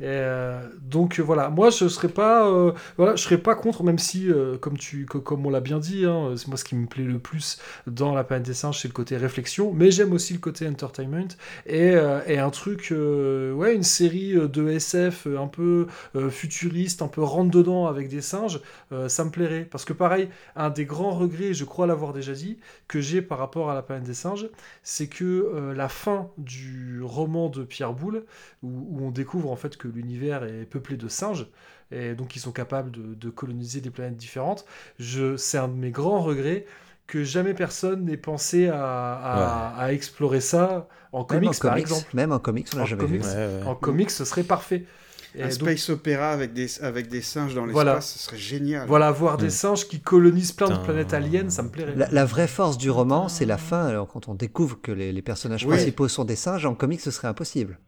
Euh, 0.00 0.60
donc 0.80 1.18
euh, 1.18 1.22
voilà, 1.22 1.48
moi 1.50 1.70
je 1.70 1.88
serais 1.88 2.08
pas, 2.08 2.48
euh, 2.48 2.72
voilà, 2.96 3.16
je 3.16 3.22
serais 3.22 3.38
pas 3.38 3.54
contre, 3.56 3.82
même 3.82 3.98
si, 3.98 4.28
comme 4.60 4.76
tu, 4.78 5.06
co- 5.06 5.20
comme 5.20 5.44
on 5.46 5.50
l'a 5.50 5.60
bien 5.60 5.78
dit, 5.78 6.04
hein, 6.04 6.34
c'est 6.36 6.48
moi 6.48 6.56
ce 6.56 6.64
qui 6.64 6.76
me 6.76 6.86
plaît 6.86 7.02
le 7.04 7.18
plus 7.18 7.58
dans 7.86 8.14
la 8.14 8.24
planète 8.24 8.46
des 8.46 8.54
singes, 8.54 8.80
c'est 8.80 8.88
le 8.88 8.94
côté 8.94 9.16
réflexion, 9.16 9.72
mais 9.72 9.90
j'aime 9.90 10.12
aussi 10.12 10.32
le 10.34 10.38
côté 10.38 10.68
entertainment. 10.68 11.28
Et, 11.66 11.94
un 11.96 12.50
truc, 12.50 12.92
ouais, 12.92 13.74
une 13.74 13.82
série 13.82 14.34
de 14.34 14.68
SF 14.68 15.26
un 15.26 15.48
peu 15.48 15.86
futuriste, 16.30 17.02
un 17.02 17.08
peu 17.08 17.22
rentre 17.22 17.50
dedans 17.50 17.86
avec 17.86 18.08
des 18.08 18.20
singes, 18.22 18.60
ça 19.08 19.24
me 19.24 19.30
plairait. 19.30 19.64
Parce 19.64 19.84
que 19.84 19.92
pareil, 19.92 20.28
un 20.56 20.70
des 20.70 20.84
grands 20.84 21.10
regrets, 21.12 21.54
je 21.54 21.64
crois 21.64 21.86
l'avoir 21.86 22.12
déjà 22.12 22.32
dit, 22.32 22.58
que 22.86 23.00
j'ai 23.00 23.22
par 23.22 23.38
rapport 23.38 23.70
à 23.70 23.74
la 23.74 23.82
planète 23.82 24.04
des 24.04 24.14
singes, 24.14 24.48
c'est 24.82 25.08
que 25.08 25.72
la 25.76 25.88
fin 25.88 26.28
du 26.38 27.00
roman 27.02 27.48
de 27.48 27.64
Pierre 27.64 27.92
Boulle, 27.92 28.24
où 28.62 28.98
on 29.00 29.10
découvre 29.10 29.50
en 29.50 29.56
fait 29.56 29.67
que 29.76 29.88
l'univers 29.88 30.44
est 30.44 30.64
peuplé 30.64 30.96
de 30.96 31.08
singes, 31.08 31.46
et 31.90 32.14
donc 32.14 32.36
ils 32.36 32.40
sont 32.40 32.52
capables 32.52 32.90
de, 32.90 33.14
de 33.14 33.30
coloniser 33.30 33.80
des 33.80 33.90
planètes 33.90 34.16
différentes, 34.16 34.64
je, 34.98 35.36
c'est 35.36 35.58
un 35.58 35.68
de 35.68 35.74
mes 35.74 35.90
grands 35.90 36.22
regrets 36.22 36.66
que 37.06 37.24
jamais 37.24 37.54
personne 37.54 38.04
n'ait 38.04 38.16
pensé 38.18 38.68
à, 38.68 38.78
à- 39.14 39.74
à 39.82 39.92
explorer 39.92 40.40
ça 40.40 40.88
en 41.12 41.24
comics, 41.24 41.48
en 41.48 41.54
par 41.62 41.72
comics, 41.72 41.80
exemple. 41.80 42.10
même 42.12 42.32
en 42.32 42.38
comics, 42.38 42.68
on 42.74 42.76
l'a 42.76 42.84
En 42.84 42.86
jamais 42.86 43.00
comics, 43.00 43.22
vu. 43.22 43.28
Ouais, 43.28 43.34
ouais. 43.34 43.62
En 43.64 43.74
comics, 43.74 44.10
ce 44.10 44.24
serait 44.24 44.44
parfait. 44.44 44.84
Et 45.34 45.42
Un 45.42 45.48
donc- 45.48 45.52
space 45.52 45.90
opéra 45.90 46.30
avec 46.32 46.52
des, 46.54 46.80
avec 46.80 47.08
des 47.08 47.20
singes 47.22 47.54
dans 47.54 47.66
l'espace, 47.66 47.72
Voilà. 47.84 48.00
ce 48.00 48.18
serait 48.18 48.38
génial. 48.38 48.88
Voilà, 48.88 49.10
voir 49.10 49.36
des 49.36 49.46
Mm. 49.46 49.50
singes 49.50 49.86
qui 49.88 50.00
colonisent 50.00 50.52
plein 50.52 50.70
de 50.70 50.82
planètes 50.82 51.12
aliens, 51.12 51.50
ça 51.50 51.62
me 51.62 51.68
plairait. 51.68 51.94
La, 51.96 52.08
la 52.10 52.24
vraie 52.24 52.48
force 52.48 52.78
du 52.78 52.90
roman, 52.90 53.28
c'est 53.28 53.44
la 53.46 53.58
fin. 53.58 53.86
Alors, 53.86 54.08
quand 54.08 54.28
on 54.28 54.34
découvre 54.34 54.80
que 54.80 54.90
les, 54.92 55.12
les 55.12 55.22
personnages 55.22 55.64
Oui. 55.64 55.74
principaux 55.76 56.08
sont 56.08 56.24
des 56.24 56.36
singes, 56.36 56.64
en 56.66 56.74
comics, 56.74 57.00
ce 57.00 57.10
serait 57.10 57.28
impossible. 57.28 57.78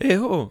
Eh 0.00 0.16
oh 0.18 0.48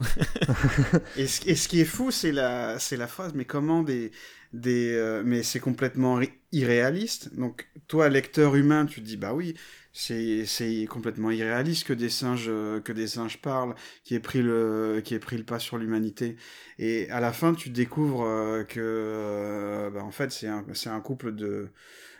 Et 1.18 1.28
ce, 1.28 1.48
et 1.48 1.56
ce 1.56 1.68
qui 1.68 1.80
est 1.82 1.86
fou, 1.86 2.12
c'est 2.12 2.32
la, 2.32 2.78
c'est 2.80 2.98
la 2.98 3.08
phrase, 3.08 3.32
mais 3.36 3.46
comment 3.46 3.84
des... 3.84 4.12
des 4.54 4.92
euh, 4.94 5.24
mais 5.26 5.44
c'est 5.44 5.60
complètement 5.60 6.20
irréaliste. 6.52 7.36
Donc, 7.36 7.68
toi, 7.88 8.10
lecteur 8.10 8.56
humain, 8.56 8.86
tu 8.86 9.02
te 9.02 9.06
dis, 9.06 9.18
bah 9.18 9.34
oui, 9.34 9.56
c'est, 9.94 10.46
c'est 10.46 10.86
complètement 10.88 11.32
irréaliste 11.32 11.86
que 11.88 11.94
des 11.94 12.10
singes, 12.10 12.48
euh, 12.50 12.82
que 12.82 12.92
des 12.92 13.08
singes 13.08 13.40
parlent, 13.42 13.76
qui 14.04 14.16
aient 14.16 14.20
pris 14.20 14.42
le, 14.42 15.02
qui 15.04 15.14
aient 15.16 15.20
pris 15.20 15.38
le 15.38 15.44
pas 15.46 15.60
sur 15.60 15.78
l'humanité. 15.78 16.36
Et 16.80 17.10
à 17.12 17.20
la 17.20 17.32
fin, 17.34 17.54
tu 17.54 17.70
découvres 17.70 18.24
euh, 18.26 18.64
que, 18.64 18.80
euh, 18.82 19.90
bah, 19.92 20.04
en 20.04 20.12
fait, 20.12 20.32
c'est 20.32 20.48
un, 20.48 20.66
c'est 20.74 20.90
un 20.90 21.00
couple 21.02 21.34
de, 21.36 21.70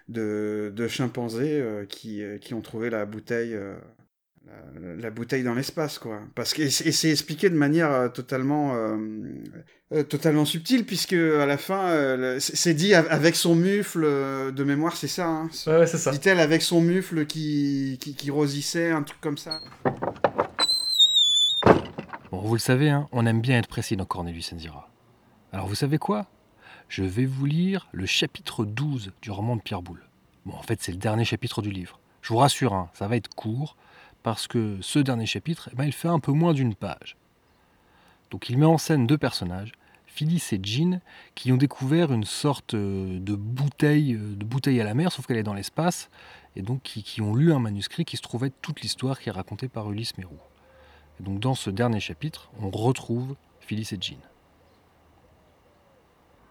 de, 0.10 0.72
de 0.76 0.88
chimpanzés 0.88 1.64
qui, 1.90 2.24
qui 2.42 2.54
ont 2.54 2.62
trouvé 2.62 2.90
la 2.90 3.06
bouteille, 3.06 3.58
la, 4.46 4.96
la 4.96 5.10
bouteille 5.10 5.44
dans 5.44 5.54
l'espace, 5.54 6.00
quoi. 6.00 6.20
Parce 6.36 6.54
que 6.54 6.62
et 6.64 6.70
c'est 6.70 7.10
expliqué 7.10 7.50
de 7.50 7.56
manière 7.56 7.92
euh, 7.92 8.10
totalement, 8.10 8.76
euh, 8.76 8.98
euh, 9.94 10.04
totalement 10.04 10.46
subtile, 10.46 10.86
puisque 10.86 11.14
à 11.14 11.46
la 11.46 11.58
fin, 11.58 11.88
euh, 11.90 12.38
c'est 12.40 12.74
dit 12.74 12.94
av- 12.94 13.08
avec 13.10 13.36
son 13.36 13.56
mufle 13.56 14.02
de 14.54 14.64
mémoire, 14.64 14.96
c'est 14.98 15.08
ça. 15.08 15.28
Hein, 15.28 15.50
Ouais, 15.68 15.80
ouais, 15.80 15.88
c'est 15.88 15.98
ça. 15.98 16.12
Dit-elle 16.12 16.40
avec 16.40 16.62
son 16.62 16.82
mufle 16.82 17.26
qui, 17.26 17.98
qui, 18.02 18.16
qui 18.16 18.32
rosissait, 18.32 18.92
un 18.92 19.04
truc 19.04 19.22
comme 19.22 19.38
ça. 19.38 19.60
Bon, 22.32 22.42
vous 22.42 22.54
le 22.56 22.60
savez, 22.60 22.90
hein, 22.90 23.08
on 23.12 23.26
aime 23.26 23.42
bien 23.42 23.60
être 23.60 23.68
précis 23.68 23.96
dans 23.96 24.06
Cornelius 24.06 24.54
Enzira. 24.54 24.90
Alors 25.52 25.68
vous 25.68 25.76
savez 25.76 25.98
quoi? 25.98 26.26
Je 26.90 27.04
vais 27.04 27.26
vous 27.26 27.46
lire 27.46 27.88
le 27.92 28.06
chapitre 28.06 28.66
12 28.66 29.12
du 29.22 29.32
roman 29.32 29.56
de 29.56 29.62
Pierre 29.62 29.82
Boulle. 29.82 30.04
Bon, 30.46 30.54
en 30.56 30.62
fait, 30.64 30.82
c'est 30.82 30.92
le 30.92 30.98
dernier 30.98 31.26
chapitre 31.26 31.62
du 31.62 31.72
livre. 31.72 32.00
Je 32.22 32.30
vous 32.30 32.38
rassure, 32.38 32.74
hein, 32.74 32.90
ça 32.94 33.08
va 33.08 33.16
être 33.16 33.30
court, 33.34 33.78
parce 34.24 34.48
que 34.48 34.78
ce 34.82 35.00
dernier 35.00 35.26
chapitre, 35.26 35.70
eh 35.72 35.76
ben, 35.76 35.84
il 35.84 35.94
fait 35.94 36.08
un 36.08 36.20
peu 36.20 36.32
moins 36.32 36.54
d'une 36.54 36.76
page. 36.76 37.18
Donc 38.32 38.50
il 38.50 38.58
met 38.58 38.66
en 38.66 38.78
scène 38.78 39.06
deux 39.06 39.18
personnages, 39.18 39.74
Phyllis 40.08 40.44
et 40.52 40.60
Jean, 40.64 41.02
qui 41.36 41.52
ont 41.52 41.58
découvert 41.58 42.12
une 42.12 42.24
sorte 42.24 42.74
euh, 42.74 43.20
de 43.20 43.36
bouteille, 43.36 44.14
euh, 44.14 44.36
de 44.36 44.46
bouteille 44.46 44.80
à 44.80 44.84
la 44.84 44.94
mer, 44.94 45.12
sauf 45.12 45.28
qu'elle 45.28 45.38
est 45.38 45.44
dans 45.44 45.54
l'espace, 45.54 46.10
et 46.56 46.62
donc 46.62 46.82
qui, 46.84 47.22
ont 47.22 47.36
lu 47.36 47.52
un 47.52 47.60
manuscrit 47.60 48.06
qui 48.06 48.18
se 48.18 48.22
trouvait 48.22 48.52
toute 48.62 48.82
l'histoire 48.82 49.20
qui 49.20 49.30
est 49.30 49.32
racontée 49.32 49.68
par 49.68 49.92
Ulysse 49.92 50.18
Mérou. 50.18 50.38
Et 51.20 51.24
donc 51.24 51.40
dans 51.40 51.56
ce 51.56 51.70
dernier 51.70 52.00
chapitre, 52.00 52.52
on 52.60 52.70
retrouve 52.70 53.36
Phyllis 53.60 53.90
et 53.92 53.98
Jean. 54.00 54.20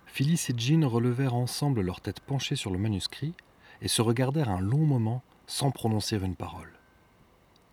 Phyllis 0.06 0.46
et 0.50 0.58
Jean 0.58 0.86
relevèrent 0.88 1.34
ensemble 1.34 1.80
leur 1.80 2.00
tête 2.00 2.20
penchée 2.20 2.56
sur 2.56 2.70
le 2.70 2.78
manuscrit 2.78 3.32
et 3.80 3.88
se 3.88 4.02
regardèrent 4.02 4.50
un 4.50 4.60
long 4.60 4.84
moment 4.84 5.22
sans 5.46 5.70
prononcer 5.70 6.16
une 6.16 6.36
parole. 6.36 6.81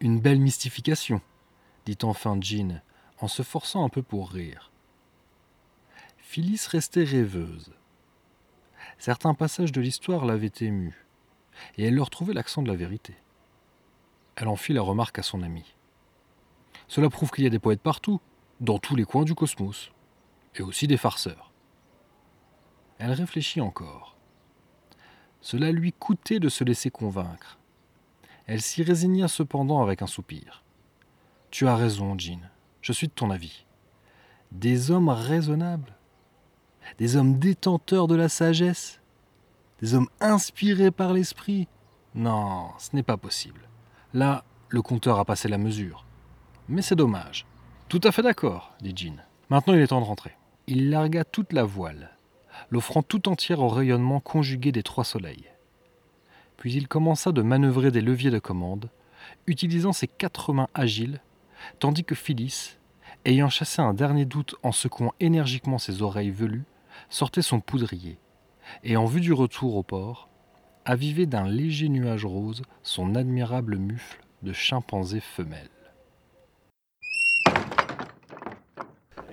Une 0.01 0.21
belle 0.21 0.39
mystification, 0.39 1.21
dit 1.85 1.97
enfin 2.03 2.37
Jean, 2.39 2.81
en 3.19 3.27
se 3.27 3.43
forçant 3.43 3.83
un 3.83 3.89
peu 3.89 4.01
pour 4.01 4.31
rire. 4.31 4.71
Phyllis 6.17 6.67
restait 6.69 7.03
rêveuse. 7.03 7.73
Certains 8.97 9.33
passages 9.33 9.73
de 9.73 9.81
l'histoire 9.81 10.23
l'avaient 10.23 10.53
émue, 10.61 11.05
et 11.77 11.83
elle 11.83 11.95
leur 11.95 12.09
trouvait 12.09 12.33
l'accent 12.33 12.61
de 12.61 12.69
la 12.69 12.77
vérité. 12.77 13.13
Elle 14.37 14.47
en 14.47 14.55
fit 14.55 14.71
la 14.71 14.81
remarque 14.81 15.19
à 15.19 15.23
son 15.23 15.43
ami. 15.43 15.75
Cela 16.87 17.09
prouve 17.09 17.31
qu'il 17.31 17.43
y 17.43 17.47
a 17.47 17.51
des 17.51 17.59
poètes 17.59 17.81
partout, 17.81 18.21
dans 18.61 18.79
tous 18.79 18.95
les 18.95 19.03
coins 19.03 19.25
du 19.25 19.35
cosmos, 19.35 19.91
et 20.55 20.61
aussi 20.61 20.87
des 20.87 20.97
farceurs. 20.97 21.51
Elle 22.99 23.11
réfléchit 23.11 23.59
encore. 23.59 24.15
Cela 25.41 25.73
lui 25.73 25.91
coûtait 25.91 26.39
de 26.39 26.47
se 26.47 26.63
laisser 26.63 26.89
convaincre. 26.89 27.58
Elle 28.51 28.63
s'y 28.63 28.81
résigna 28.81 29.27
cependant 29.27 29.83
avec 29.83 30.01
un 30.01 30.07
soupir. 30.07 30.63
Tu 31.51 31.67
as 31.67 31.75
raison, 31.75 32.17
Jean, 32.17 32.41
je 32.81 32.91
suis 32.91 33.07
de 33.07 33.13
ton 33.13 33.29
avis. 33.29 33.67
Des 34.51 34.89
hommes 34.89 35.09
raisonnables, 35.09 35.95
des 36.97 37.15
hommes 37.15 37.37
détenteurs 37.37 38.07
de 38.07 38.15
la 38.15 38.27
sagesse, 38.27 39.01
des 39.81 39.93
hommes 39.93 40.09
inspirés 40.19 40.89
par 40.89 41.13
l'esprit? 41.13 41.67
Non, 42.15 42.69
ce 42.79 42.95
n'est 42.95 43.03
pas 43.03 43.17
possible. 43.17 43.69
Là, 44.15 44.43
le 44.69 44.81
compteur 44.81 45.19
a 45.19 45.25
passé 45.25 45.47
la 45.47 45.59
mesure. 45.59 46.07
Mais 46.67 46.81
c'est 46.81 46.95
dommage. 46.95 47.45
Tout 47.87 48.01
à 48.03 48.11
fait 48.11 48.23
d'accord, 48.23 48.73
dit 48.81 48.95
Jean. 48.95 49.23
Maintenant 49.51 49.75
il 49.75 49.81
est 49.81 49.87
temps 49.87 50.01
de 50.01 50.07
rentrer. 50.07 50.35
Il 50.65 50.89
largua 50.89 51.23
toute 51.23 51.53
la 51.53 51.65
voile. 51.65 52.17
l'offrant 52.71 53.03
tout 53.03 53.29
entière 53.29 53.59
au 53.59 53.67
rayonnement 53.67 54.19
conjugué 54.19 54.71
des 54.71 54.81
trois 54.81 55.03
soleils. 55.03 55.51
Puis 56.59 56.73
il 56.73 56.89
commença 56.89 57.31
de 57.31 57.41
manœuvrer 57.41 57.89
des 57.89 58.01
leviers 58.01 58.31
de 58.31 58.37
commande, 58.37 58.89
utilisant 59.47 59.93
ses 59.93 60.07
quatre 60.07 60.51
mains 60.51 60.67
agiles, 60.73 61.21
tandis 61.79 62.03
que 62.03 62.15
Phyllis, 62.15 62.75
ayant 63.23 63.49
chassé 63.49 63.81
un 63.81 63.93
dernier 63.93 64.25
doute 64.25 64.55
en 64.61 64.73
secouant 64.73 65.13
énergiquement 65.21 65.77
ses 65.77 66.01
oreilles 66.01 66.31
velues, 66.31 66.65
sortait 67.09 67.41
son 67.41 67.61
poudrier, 67.61 68.19
et 68.83 68.97
en 68.97 69.05
vue 69.05 69.21
du 69.21 69.31
retour 69.31 69.77
au 69.77 69.83
port, 69.83 70.27
avivait 70.83 71.25
d'un 71.25 71.47
léger 71.47 71.87
nuage 71.87 72.25
rose 72.25 72.63
son 72.83 73.15
admirable 73.15 73.77
mufle 73.77 74.19
de 74.43 74.51
chimpanzé 74.51 75.21
femelle. 75.21 75.69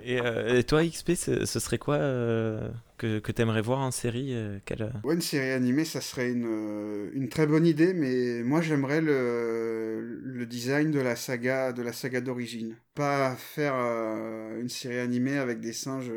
Et, 0.08 0.20
euh, 0.20 0.56
et 0.58 0.62
toi, 0.62 0.84
XP, 0.84 1.16
ce, 1.16 1.44
ce 1.46 1.58
serait 1.58 1.78
quoi 1.78 1.96
euh, 1.96 2.68
que, 2.96 3.18
que 3.18 3.32
t'aimerais 3.32 3.60
voir 3.60 3.80
en 3.80 3.90
série 3.90 4.34
euh, 4.34 4.58
quelle- 4.64 4.92
Ouais, 5.02 5.14
une 5.14 5.20
série 5.20 5.50
animée, 5.50 5.84
ça 5.84 6.00
serait 6.00 6.30
une, 6.30 7.10
une 7.12 7.28
très 7.28 7.46
bonne 7.48 7.66
idée, 7.66 7.92
mais 7.92 8.42
moi 8.44 8.60
j'aimerais 8.60 9.00
le, 9.00 10.20
le 10.22 10.46
design 10.46 10.92
de 10.92 11.00
la 11.00 11.16
saga 11.16 11.72
de 11.72 11.82
la 11.82 11.92
saga 11.92 12.20
d'origine. 12.20 12.76
Pas 12.94 13.34
faire 13.34 13.74
euh, 13.76 14.60
une 14.60 14.68
série 14.68 14.98
animée 15.00 15.38
avec 15.38 15.60
des 15.60 15.72
singes, 15.72 16.12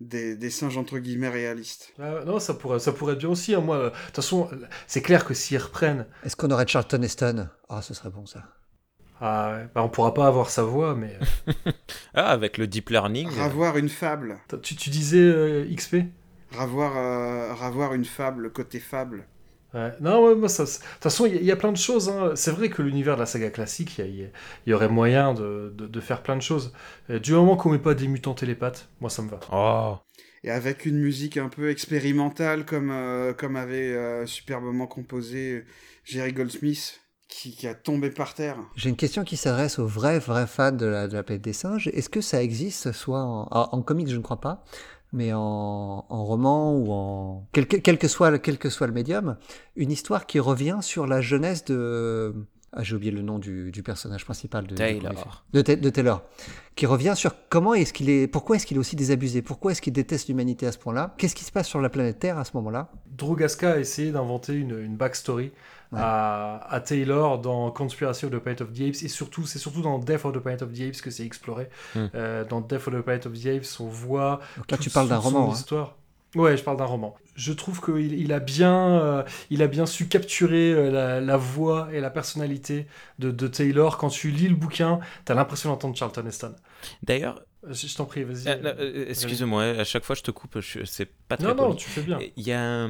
des, 0.00 0.36
des 0.36 0.50
singes 0.50 0.76
entre 0.78 0.98
guillemets 0.98 1.28
réalistes. 1.28 1.92
Ah, 1.98 2.22
non, 2.24 2.38
ça 2.38 2.54
pourrait, 2.54 2.78
ça 2.80 2.92
pourrait 2.92 3.14
être 3.14 3.20
bien 3.20 3.28
aussi. 3.30 3.54
hein, 3.54 3.60
moi, 3.60 3.76
euh, 3.76 3.90
de 3.90 3.94
toute 4.06 4.16
façon, 4.16 4.48
c'est 4.86 5.02
clair 5.02 5.24
que 5.24 5.34
s'ils 5.34 5.58
reprennent. 5.58 6.06
Est-ce 6.24 6.36
qu'on 6.36 6.50
aurait 6.50 6.66
Charlton 6.66 7.02
Heston? 7.02 7.48
Ah, 7.68 7.82
ce 7.82 7.94
serait 7.94 8.10
bon 8.10 8.26
ça. 8.26 8.44
Ah, 9.24 9.52
ouais, 9.56 9.68
bah, 9.74 9.82
on 9.84 9.88
pourra 9.88 10.14
pas 10.14 10.26
avoir 10.26 10.50
sa 10.50 10.64
voix, 10.64 10.94
mais. 10.96 11.16
euh, 11.48 11.52
Ah, 12.14 12.30
avec 12.32 12.58
le 12.58 12.66
deep 12.66 12.90
learning. 12.90 13.28
euh, 13.28 13.40
Ravoir 13.40 13.76
une 13.78 13.88
fable. 13.88 14.38
Tu, 14.62 14.74
tu 14.76 14.90
disais 14.90 15.18
euh, 15.20 15.64
XP 15.74 15.96
Ravoir, 16.50 16.96
euh, 16.96 17.54
ravoir 17.54 17.94
une 17.94 18.04
fable, 18.04 18.52
côté 18.52 18.80
fable. 18.80 19.24
Ouais. 19.74 19.92
Non, 20.00 20.22
ouais, 20.26 20.34
moi, 20.34 20.48
De 20.48 20.54
toute 20.54 20.68
façon, 21.00 21.24
il 21.24 21.34
y, 21.34 21.38
a- 21.38 21.40
il 21.40 21.46
y 21.46 21.50
a 21.52 21.56
plein 21.56 21.72
de 21.72 21.78
choses. 21.78 22.08
hein. 22.10 22.32
C'est 22.34 22.50
vrai 22.50 22.68
que 22.68 22.82
l'univers 22.82 23.14
de 23.14 23.20
la 23.20 23.26
saga 23.26 23.50
classique, 23.50 23.98
il 23.98 24.30
y 24.66 24.72
aurait 24.74 24.88
moyen 24.88 25.32
de, 25.34 25.72
de- 25.74 25.86
de 25.86 26.00
faire 26.00 26.22
plein 26.22 26.36
de 26.36 26.42
choses. 26.42 26.74
Du 27.08 27.32
moment 27.32 27.56
qu'on 27.56 27.70
met 27.70 27.78
pas 27.78 27.94
des 27.94 28.08
mutants 28.08 28.34
télépathes, 28.34 28.88
moi, 29.00 29.08
ça 29.08 29.22
me 29.22 29.30
va. 29.30 29.40
Oh. 29.52 29.96
Et 30.44 30.50
avec 30.50 30.86
une 30.86 30.98
musique 30.98 31.36
un 31.36 31.48
peu 31.48 31.70
expérimentale, 31.70 32.66
comme, 32.66 32.90
euh, 32.90 33.32
comme 33.32 33.56
avait 33.56 33.92
euh, 33.94 34.26
superbement 34.26 34.86
composé 34.88 35.64
Jerry 36.04 36.32
Goldsmith, 36.32 37.00
qui, 37.34 37.54
qui 37.56 37.66
a 37.66 37.74
tombé 37.74 38.10
par 38.10 38.34
terre. 38.34 38.56
J'ai 38.76 38.88
une 38.90 38.96
question 38.96 39.24
qui 39.24 39.36
s'adresse 39.36 39.78
aux 39.78 39.86
vrais, 39.86 40.18
vrais 40.18 40.46
fans 40.46 40.72
de 40.72 40.86
la, 40.86 41.08
de 41.08 41.14
la 41.14 41.22
planète 41.22 41.42
des 41.42 41.52
singes. 41.52 41.88
Est-ce 41.88 42.08
que 42.08 42.20
ça 42.20 42.42
existe, 42.42 42.92
soit 42.92 43.22
en, 43.22 43.48
en, 43.50 43.68
en 43.72 43.82
comics, 43.82 44.08
je 44.08 44.16
ne 44.16 44.22
crois 44.22 44.40
pas, 44.40 44.64
mais 45.12 45.32
en, 45.32 46.04
en 46.08 46.24
roman 46.24 46.74
ou 46.76 46.90
en. 46.92 47.46
Quel, 47.52 47.66
que- 47.66 47.76
quel 47.76 47.98
que 47.98 48.08
soit, 48.08 48.30
le- 48.30 48.38
quel 48.38 48.58
que 48.58 48.70
soit 48.70 48.86
le 48.86 48.92
médium, 48.92 49.36
une 49.76 49.90
histoire 49.90 50.26
qui 50.26 50.38
revient 50.40 50.78
sur 50.82 51.06
la 51.06 51.20
jeunesse 51.20 51.64
de. 51.64 52.34
Ah, 52.74 52.82
j'ai 52.82 52.96
oublié 52.96 53.12
le 53.12 53.20
nom 53.20 53.38
du, 53.38 53.70
du 53.70 53.82
personnage 53.82 54.24
principal 54.24 54.66
de 54.66 54.74
Taylor. 54.74 55.44
De, 55.52 55.60
de 55.60 55.90
Taylor. 55.90 56.22
Qui 56.74 56.86
revient 56.86 57.12
sur 57.14 57.34
comment 57.50 57.74
est-ce 57.74 57.92
qu'il 57.92 58.08
est. 58.08 58.26
Pourquoi 58.26 58.56
est-ce 58.56 58.64
qu'il 58.64 58.78
est 58.78 58.80
aussi 58.80 58.96
désabusé 58.96 59.42
Pourquoi 59.42 59.72
est-ce 59.72 59.82
qu'il 59.82 59.92
déteste 59.92 60.28
l'humanité 60.28 60.66
à 60.66 60.72
ce 60.72 60.78
point-là 60.78 61.14
Qu'est-ce 61.18 61.34
qui 61.34 61.44
se 61.44 61.52
passe 61.52 61.68
sur 61.68 61.82
la 61.82 61.90
planète 61.90 62.18
Terre 62.18 62.38
à 62.38 62.44
ce 62.46 62.52
moment-là? 62.54 62.90
Drogaska 63.10 63.72
a 63.72 63.78
essayé 63.78 64.10
d'inventer 64.10 64.54
une, 64.54 64.78
une 64.78 64.96
backstory 64.96 65.52
à, 65.94 66.66
à 66.70 66.80
Taylor 66.80 67.38
dans 67.38 67.70
Conspiracy 67.70 68.24
of 68.24 68.30
the 68.30 68.38
Planet 68.38 68.62
of 68.62 68.72
the 68.72 68.80
Apes 68.80 69.02
et 69.02 69.08
surtout 69.08 69.46
c'est 69.46 69.58
surtout 69.58 69.82
dans 69.82 69.98
Death 69.98 70.24
of 70.24 70.32
the 70.34 70.38
Planet 70.38 70.62
of 70.62 70.72
the 70.72 70.80
Apes 70.82 71.00
que 71.02 71.10
c'est 71.10 71.24
exploré. 71.24 71.68
Hmm. 71.94 72.06
Euh, 72.14 72.44
dans 72.44 72.60
Death 72.60 72.88
of 72.88 72.94
the 72.94 73.00
Planet 73.00 73.26
of 73.26 73.32
the 73.32 73.46
Apes, 73.46 73.80
on 73.80 73.86
voit 73.86 74.40
Donc 74.56 74.70
là, 74.70 74.78
tu 74.78 74.90
parles 74.90 75.08
d'un 75.08 75.18
roman, 75.18 75.50
hein. 75.50 75.54
histoire. 75.54 75.96
Ouais, 76.34 76.56
je 76.56 76.62
parle 76.62 76.78
d'un 76.78 76.86
roman. 76.86 77.14
Je 77.34 77.52
trouve 77.52 77.80
qu'il 77.82 78.14
il 78.14 78.32
a 78.32 78.40
bien, 78.40 79.00
euh, 79.00 79.22
il 79.50 79.62
a 79.62 79.66
bien 79.66 79.84
su 79.84 80.08
capturer 80.08 80.72
euh, 80.72 80.90
la, 80.90 81.20
la 81.20 81.36
voix 81.36 81.88
et 81.92 82.00
la 82.00 82.10
personnalité 82.10 82.86
de, 83.18 83.30
de 83.30 83.46
Taylor. 83.48 83.98
Quand 83.98 84.08
tu 84.08 84.30
lis 84.30 84.48
le 84.48 84.54
bouquin, 84.54 85.00
t'as 85.24 85.34
l'impression 85.34 85.68
d'entendre 85.70 85.96
Charlton 85.96 86.26
Heston. 86.26 86.54
D'ailleurs, 87.02 87.42
Je, 87.68 87.86
je 87.86 87.94
t'en 87.96 88.06
prie, 88.06 88.24
vas-y. 88.24 88.48
Euh, 88.48 88.56
euh, 88.64 88.74
euh, 88.80 89.06
Excuse-moi, 89.08 89.62
à 89.62 89.84
chaque 89.84 90.04
fois 90.04 90.16
je 90.16 90.22
te 90.22 90.30
coupe, 90.32 90.58
c'est 90.84 91.08
pas 91.28 91.36
très 91.36 91.54
Non, 91.54 91.68
non, 91.68 91.74
tu 91.74 91.88
fais 91.88 92.02
bien. 92.02 92.18
Il 92.36 92.42
y 92.42 92.52
a, 92.52 92.88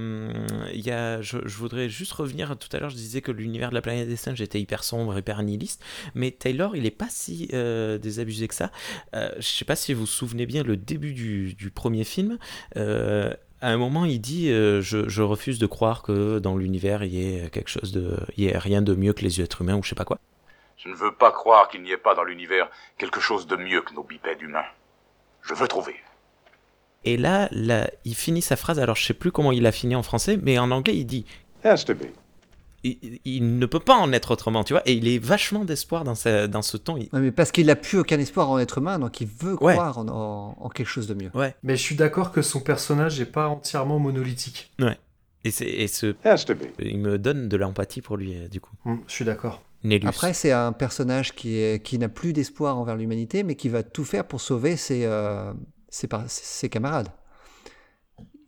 il 0.73 0.81
y 0.81 0.90
a 0.90 1.20
je, 1.20 1.39
je 1.44 1.57
voudrais 1.59 1.90
juste 1.90 2.12
revenir, 2.12 2.57
tout 2.57 2.74
à 2.74 2.81
l'heure 2.81 2.89
je 2.90 2.97
disais 2.97 3.20
que 3.20 3.31
l'univers 3.32 3.69
de 3.69 3.74
la 3.74 3.82
planète 3.82 4.09
des 4.09 4.16
singes 4.16 4.40
était 4.40 4.61
hyper 4.61 4.82
sombre, 4.82 5.19
hyper 5.19 5.43
nihiliste, 5.43 5.85
mais 6.15 6.31
Taylor 6.31 6.74
il 6.74 6.86
est 6.86 6.90
pas 6.90 7.09
si 7.11 7.49
euh, 7.53 7.99
désabusé 7.99 8.49
que 8.49 8.55
ça. 8.55 8.70
Euh, 9.15 9.31
je 9.36 9.47
sais 9.47 9.65
pas 9.66 9.77
si 9.77 9.93
vous 9.93 10.01
vous 10.01 10.07
souvenez 10.07 10.47
bien, 10.47 10.62
le 10.62 10.77
début 10.78 11.12
du, 11.12 11.55
du 11.55 11.70
premier 11.70 12.05
film, 12.05 12.39
euh, 12.77 13.35
à 13.61 13.70
un 13.70 13.77
moment 13.77 14.07
il 14.07 14.20
dit 14.20 14.49
euh, 14.49 14.81
je, 14.81 15.09
je 15.09 15.23
refuse 15.23 15.59
de 15.59 15.66
croire 15.66 16.03
que 16.03 16.39
dans 16.39 16.57
l'univers 16.57 17.05
il 17.05 17.12
y 17.15 17.23
ait 17.23 17.51
quelque 17.51 17.69
chose 17.70 17.93
de... 17.93 18.16
il 18.36 18.44
y 18.44 18.47
ait 18.47 18.57
rien 18.59 18.81
de 18.81 18.94
mieux 18.94 19.12
que 19.12 19.23
les 19.23 19.40
êtres 19.40 19.61
humains 19.62 19.77
ou 19.77 19.82
je 19.82 19.90
sais 19.90 19.94
pas 19.94 20.05
quoi. 20.07 20.19
Je 20.83 20.89
ne 20.89 20.95
veux 20.95 21.13
pas 21.15 21.31
croire 21.31 21.69
qu'il 21.69 21.83
n'y 21.83 21.93
ait 21.93 21.97
pas 21.97 22.15
dans 22.15 22.25
l'univers 22.25 22.69
quelque 22.99 23.21
chose 23.21 23.47
de 23.47 23.57
mieux 23.57 23.83
que 23.83 23.95
nos 23.95 24.03
bipèdes 24.03 24.41
humains. 24.43 24.65
Je 25.43 25.55
veux 25.55 25.69
trouver. 25.69 25.95
Et 27.05 27.17
là, 27.17 27.49
là, 27.51 27.91
il 28.05 28.15
finit 28.15 28.43
sa 28.43 28.57
phrase, 28.57 28.79
alors 28.79 28.97
je 28.97 29.05
sais 29.05 29.15
plus 29.15 29.33
comment 29.33 29.53
il 29.53 29.67
a 29.67 29.73
fini 29.73 29.95
en 29.97 30.03
français, 30.03 30.39
mais 30.41 30.59
en 30.59 30.71
anglais 30.71 30.97
il 30.97 31.05
dit 31.05 31.25
Has 31.65 31.85
to 31.85 31.95
be. 31.95 32.05
il, 32.85 33.21
il 33.25 33.59
ne 33.59 33.67
peut 33.67 33.81
pas 33.81 33.95
en 33.97 34.13
être 34.13 34.31
autrement, 34.33 34.63
tu 34.65 34.73
vois, 34.73 34.83
et 34.87 34.93
il 34.93 35.09
est 35.09 35.19
vachement 35.19 35.65
d'espoir 35.65 36.05
dans, 36.05 36.15
sa- 36.15 36.47
dans 36.49 36.63
ce 36.63 36.77
ton. 36.77 36.97
Il- 36.97 37.09
Ouais, 37.13 37.21
mais 37.21 37.33
parce 37.33 37.51
qu'il 37.53 37.67
n'a 37.67 37.77
plus 37.77 37.99
aucun 37.99 38.19
espoir 38.21 38.51
en 38.51 38.59
être 38.59 38.79
humain, 38.79 38.99
donc 39.01 39.21
il 39.21 39.27
veut 39.29 39.55
Ouais. 39.63 39.75
croire 39.75 39.99
en, 39.99 40.09
en- 40.09 40.57
en 40.61 40.69
quelque 40.69 40.89
chose 40.89 41.07
de 41.09 41.15
mieux. 41.15 41.31
Ouais. 41.35 41.55
Mais 41.65 41.77
je 41.77 41.83
suis 41.83 41.97
d'accord 41.97 42.31
que 42.33 42.43
son 42.43 42.61
personnage 42.61 43.19
n'est 43.19 43.27
pas 43.27 43.49
entièrement 43.49 43.99
monolithique. 43.99 44.71
Ouais. 44.81 44.97
Et, 45.45 45.51
c'est, 45.51 45.67
et 45.69 45.89
ce, 45.89 46.15
Has 46.25 46.45
to 46.45 46.55
be. 46.55 46.67
il 46.79 46.99
me 46.99 47.19
donne 47.19 47.49
de 47.49 47.57
l'empathie 47.57 48.01
pour 48.01 48.17
lui, 48.17 48.37
euh, 48.37 48.47
du 48.49 48.61
coup. 48.61 48.71
Hmm, 48.85 48.97
je 49.09 49.13
suis 49.13 49.25
d'accord. 49.25 49.61
Après, 50.05 50.33
c'est 50.33 50.53
un 50.53 50.73
personnage 50.73 51.35
qui, 51.35 51.81
qui 51.83 51.99
n'a 51.99 52.09
plus 52.09 52.33
d'espoir 52.33 52.79
envers 52.79 52.97
l'humanité, 52.97 53.43
mais 53.43 53.57
qui 53.57 53.69
va 53.69 53.83
tout 53.83 54.05
faire 54.05 54.27
pour 54.27 54.41
sauver 54.41 54.77
ses, 54.77 55.05
euh, 55.05 55.53
ses 55.91 56.69
camarades. 56.69 57.09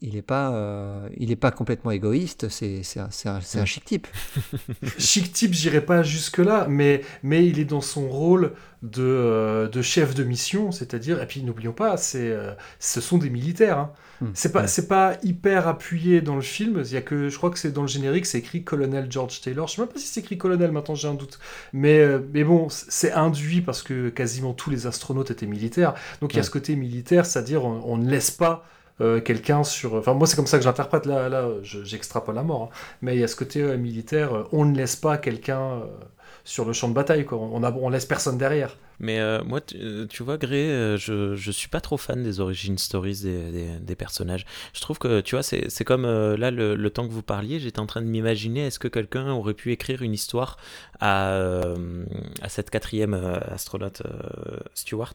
Il 0.07 0.17
n'est 0.17 0.23
pas, 0.23 0.53
euh, 0.53 1.09
il 1.17 1.31
est 1.31 1.37
pas 1.37 1.51
complètement 1.51 1.91
égoïste, 1.91 2.51
c'est 2.51 2.83
un, 2.99 3.09
un- 3.25 3.39
un 3.61 3.65
chic 3.65 3.87
type. 3.87 4.07
Chic 4.99 5.33
type, 5.33 5.55
j'irai 5.55 5.81
pas 5.81 6.03
jusque-là, 6.03 6.67
mais, 6.69 7.01
mais 7.23 7.47
il 7.47 7.59
est 7.59 7.65
dans 7.65 7.81
son 7.81 8.07
rôle 8.09 8.53
de, 8.83 9.03
euh, 9.03 9.67
de 9.67 9.81
chef 9.81 10.15
de 10.15 10.23
mission, 10.23 10.73
c'est-à-dire, 10.73 11.23
et 11.23 11.27
puis 11.27 11.43
n'oublions 11.43 11.73
pas, 11.73 11.97
c'est, 11.97 12.31
euh, 12.31 12.53
ce 12.81 13.01
sont 13.01 13.17
des 13.17 13.31
militaires. 13.31 13.79
hein. 13.79 13.93
Hmm. 14.21 14.27
C'est 14.35 14.53
pas, 14.53 14.61
Ouais. 14.61 14.67
c'est 14.69 14.89
pas 14.89 15.17
hyper 15.23 15.67
appuyé 15.69 16.21
dans 16.21 16.37
le 16.37 16.43
film, 16.43 16.83
il 16.85 16.93
y 16.93 16.97
a 16.99 17.03
que, 17.03 17.31
je 17.31 17.37
crois 17.39 17.49
que 17.49 17.59
c'est 17.59 17.73
dans 17.73 17.83
le 17.83 17.89
générique, 17.89 18.27
c'est 18.27 18.39
écrit 18.39 18.63
Colonel 18.63 19.07
George 19.11 19.41
Taylor. 19.41 19.69
Je 19.69 19.77
sais 19.77 19.81
même 19.83 19.89
pas 19.91 19.99
si 19.99 20.07
c'est 20.07 20.21
écrit 20.21 20.37
Colonel, 20.37 20.71
maintenant 20.71 20.95
j'ai 20.95 21.09
un 21.09 21.15
doute. 21.15 21.39
Mais, 21.73 22.05
mais 22.35 22.45
bon, 22.45 22.69
c'est 22.69 23.13
induit 23.13 23.63
parce 23.63 23.83
que 23.83 24.11
quasiment 24.11 24.53
tous 24.53 24.69
les 24.69 24.87
astronautes 24.87 25.31
étaient 25.31 25.47
militaires. 25.47 25.95
Donc 26.21 26.35
il 26.35 26.37
y 26.37 26.41
a 26.41 26.43
ce 26.43 26.51
côté 26.51 26.77
militaire, 26.77 27.25
c'est-à-dire 27.25 27.65
on, 27.65 27.81
on 27.87 27.97
ne 27.97 28.09
laisse 28.11 28.31
pas 28.31 28.67
euh, 29.01 29.21
quelqu'un 29.21 29.65
sur... 29.65 29.95
Enfin 29.95 30.15
moi 30.15 30.27
c'est 30.27 30.37
comme 30.37 30.47
ça 30.47 30.59
que 30.59 30.65
j'interprète, 30.65 31.07
là, 31.07 31.29
là 31.29 31.49
je- 31.63 31.83
j'extrapole 31.85 32.35
la 32.35 32.43
mort. 32.43 32.71
hein. 32.73 32.97
Mais 33.03 33.17
il 33.17 33.21
y 33.21 33.25
a 33.25 33.29
ce 33.29 33.37
côté 33.37 33.63
euh, 33.63 33.77
militaire, 33.77 34.35
euh, 34.35 34.45
on 34.53 34.65
ne 34.65 34.77
laisse 34.77 34.97
pas 34.97 35.19
quelqu'un 35.19 35.61
euh, 35.61 35.87
sur 36.45 36.65
le 36.65 36.73
champ 36.73 36.89
de 36.89 36.95
bataille, 36.95 37.25
quoi. 37.25 37.39
On, 37.39 37.63
a, 37.63 37.73
on 37.73 37.89
laisse 37.89 38.07
personne 38.07 38.37
derrière. 38.39 38.77
Mais 39.01 39.19
euh, 39.19 39.43
moi, 39.43 39.61
tu, 39.61 39.77
euh, 39.81 40.07
tu 40.07 40.23
vois, 40.23 40.37
Gré, 40.37 40.71
euh, 40.71 40.97
je, 40.97 41.35
je 41.35 41.51
suis 41.51 41.69
pas 41.69 41.81
trop 41.81 41.97
fan 41.97 42.23
des 42.23 42.39
origin 42.39 42.79
stories 42.79 43.21
des, 43.23 43.51
des, 43.51 43.69
des 43.81 43.95
personnages. 43.97 44.45
Je 44.73 44.81
trouve 44.81 44.99
que, 44.99 45.21
tu 45.21 45.35
vois, 45.35 45.43
c'est 45.43 45.69
c'est 45.69 45.85
comme 45.85 46.05
euh, 46.05 46.37
là, 46.37 46.51
le, 46.53 46.77
le 46.77 46.91
temps 46.91 47.07
que 47.09 47.13
vous 47.13 47.23
parliez, 47.23 47.59
j'étais 47.59 47.81
en 47.81 47.87
train 47.87 48.03
de 48.03 48.07
m'imaginer, 48.07 48.67
est-ce 48.67 48.79
que 48.79 48.87
quelqu'un 48.89 49.33
aurait 49.33 49.55
pu 49.55 49.73
écrire 49.73 50.03
une 50.03 50.13
histoire 50.13 50.59
à, 51.01 51.31
euh, 51.33 52.05
à 52.41 52.49
cette 52.49 52.71
quatrième 52.71 53.15
euh, 53.15 53.39
astronaute 53.53 54.03
euh, 54.07 54.59
Stewart? 54.75 55.15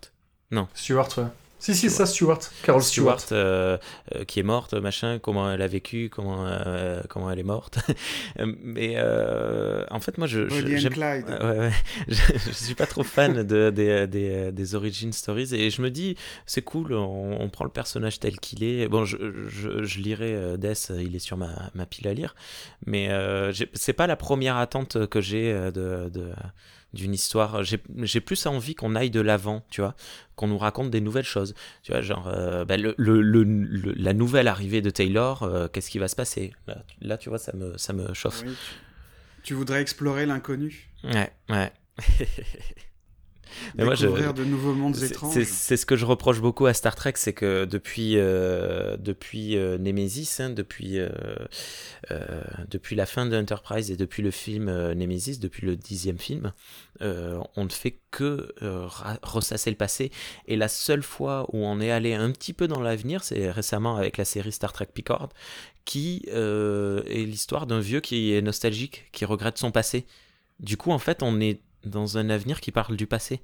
Non. 0.52 0.68
Stewart, 0.74 1.08
ouais. 1.18 1.24
Si, 1.60 1.76
si, 1.76 1.90
ça, 1.90 2.06
Stewart. 2.06 2.40
Carol 2.64 2.82
Stewart. 2.82 3.20
euh, 3.34 3.78
euh, 4.16 4.24
qui 4.24 4.40
est 4.40 4.44
morte, 4.44 4.74
machin, 4.76 5.20
comment 5.20 5.52
elle 5.52 5.62
a 5.62 5.68
vécu, 5.68 6.10
comment, 6.10 6.48
euh, 6.48 7.02
comment 7.10 7.30
elle 7.30 7.40
est 7.40 7.44
morte. 7.44 7.80
Mais 8.64 8.94
euh, 8.96 9.84
en 9.92 10.00
fait, 10.00 10.18
moi, 10.18 10.26
je. 10.26 10.48
je- 10.48 10.88
Clyde. 10.88 11.26
Ouais, 11.28 11.60
ouais. 11.60 11.72
Je, 12.08 12.16
je 12.48 12.52
suis 12.52 12.76
pas 12.76 12.86
trop 12.88 13.04
fan 13.04 13.44
de, 13.44 13.70
des, 13.70 14.08
des, 14.08 14.52
des 14.52 14.76
origin 14.76 15.12
stories 15.12 15.54
et 15.54 15.70
je 15.70 15.82
me 15.82 15.90
dis, 15.92 16.16
c'est 16.46 16.62
cool, 16.62 16.94
on, 16.94 17.42
on 17.42 17.50
prend 17.50 17.66
le 17.66 17.72
personnage 17.72 18.20
tel 18.20 18.40
qu'il 18.40 18.64
est. 18.64 18.88
Bon, 18.88 19.04
je, 19.06 19.18
je, 19.50 19.84
je 19.84 20.00
lirai 20.00 20.58
Death, 20.58 20.92
il 20.98 21.16
est 21.16 21.20
sur 21.20 21.36
ma, 21.38 21.70
ma 21.76 21.86
pile 21.86 22.08
à 22.08 22.14
lire, 22.14 22.36
mais 22.86 23.10
euh, 23.10 23.52
c'est 23.74 23.94
pas 23.94 24.08
la 24.08 24.16
première 24.16 24.56
attente 24.58 25.08
que 25.08 25.20
j'ai 25.22 25.52
de. 25.54 26.10
de 26.10 26.32
d'une 26.94 27.14
histoire, 27.14 27.64
j'ai 27.64 28.22
plus 28.22 28.46
envie 28.46 28.74
qu'on 28.76 28.96
aille 28.96 29.12
de 29.12 29.22
l'avant, 29.22 29.64
tu 29.70 29.82
vois, 29.82 29.96
qu'on 30.36 30.48
nous 30.48 30.58
raconte 30.58 30.90
des 30.90 31.02
nouvelles 31.02 31.24
choses, 31.26 31.54
tu 31.84 31.92
vois, 31.92 32.02
genre 32.02 32.28
euh, 32.28 32.66
bah, 32.66 32.78
le, 32.78 32.96
le- 32.98 33.22
le- 33.22 33.44
le- 33.44 33.94
la 33.94 34.14
nouvelle 34.14 34.48
arrivée 34.48 34.82
de 34.82 34.90
Taylor, 34.90 35.44
euh, 35.44 35.68
qu'est-ce 35.68 35.90
qui 35.90 36.00
va 36.00 36.08
se 36.08 36.16
passer? 36.16 36.54
Là, 36.68 36.84
là, 37.02 37.18
tu 37.18 37.30
vois, 37.30 37.38
ça 37.38 37.54
me, 37.56 37.78
ça 37.78 37.94
me 37.94 38.14
chauffe. 38.14 38.42
Oui, 38.44 38.56
tu, 38.56 38.74
tu 39.44 39.54
voudrais 39.54 39.82
explorer 39.82 40.26
l'inconnu? 40.26 40.90
Ouais, 41.04 41.32
ouais. 41.50 41.72
Mais 43.76 43.86
moi, 43.86 43.96
je- 43.96 44.02
Découvrir 44.08 44.34
de 44.34 44.44
nouveaux 44.44 44.74
mondes 44.74 44.96
c'est- 44.96 45.08
étranges. 45.12 45.44
C'est 45.44 45.78
ce 45.78 45.86
que 45.86 45.96
je 45.96 46.06
reproche 46.06 46.42
beaucoup 46.42 46.66
à 46.66 46.74
Star 46.74 46.96
Trek, 46.96 47.14
c'est 47.16 47.34
que 47.34 47.66
depuis, 47.66 48.14
euh, 48.18 48.98
depuis 48.98 49.56
euh, 49.58 49.78
Nemesis, 49.78 50.40
hein, 50.40 50.50
depuis, 50.50 51.00
euh, 51.00 51.10
euh, 52.12 52.42
depuis 52.70 52.96
la 52.96 53.06
fin 53.06 53.26
de 53.26 53.36
Enterprise 53.38 53.92
et 53.92 53.96
depuis 53.98 54.24
le 54.24 54.32
film 54.32 54.66
Nemesis, 54.94 55.40
depuis 55.40 55.66
le 55.66 55.76
dixième 55.76 56.18
film, 56.18 56.54
on 57.02 57.64
ne 57.64 57.70
fait 57.70 58.00
que 58.12 58.54
ressasser 59.24 59.70
le 59.70 59.78
passé. 59.78 60.12
Et 60.48 60.56
la 60.56 60.68
seule 60.68 61.04
fois 61.04 61.46
où 61.54 61.58
on 61.66 61.80
est 61.80 61.92
allé 61.92 62.14
un 62.14 62.32
petit 62.32 62.54
peu 62.54 62.68
dans 62.68 62.82
l'avenir, 62.82 63.24
c'est 63.24 63.52
récemment 63.52 63.96
avec 63.98 64.18
la 64.18 64.26
série 64.26 64.52
Star 64.52 64.74
Trek 64.74 64.88
Picard, 64.94 65.30
qui 65.86 66.24
est 66.28 67.26
l'histoire 67.26 67.68
d'un 67.68 67.80
vieux 67.80 68.00
qui 68.02 68.34
est 68.34 68.42
nostalgique, 68.42 69.06
qui 69.12 69.26
regrette 69.26 69.58
son 69.58 69.72
passé. 69.72 70.06
Du 70.60 70.76
coup, 70.76 70.92
en 70.92 71.00
fait, 71.00 71.24
on 71.24 71.40
est 71.40 71.62
dans 71.86 72.18
un 72.18 72.30
avenir 72.30 72.62
qui 72.62 72.72
parle 72.72 72.96
du 72.98 73.08
passé. 73.08 73.42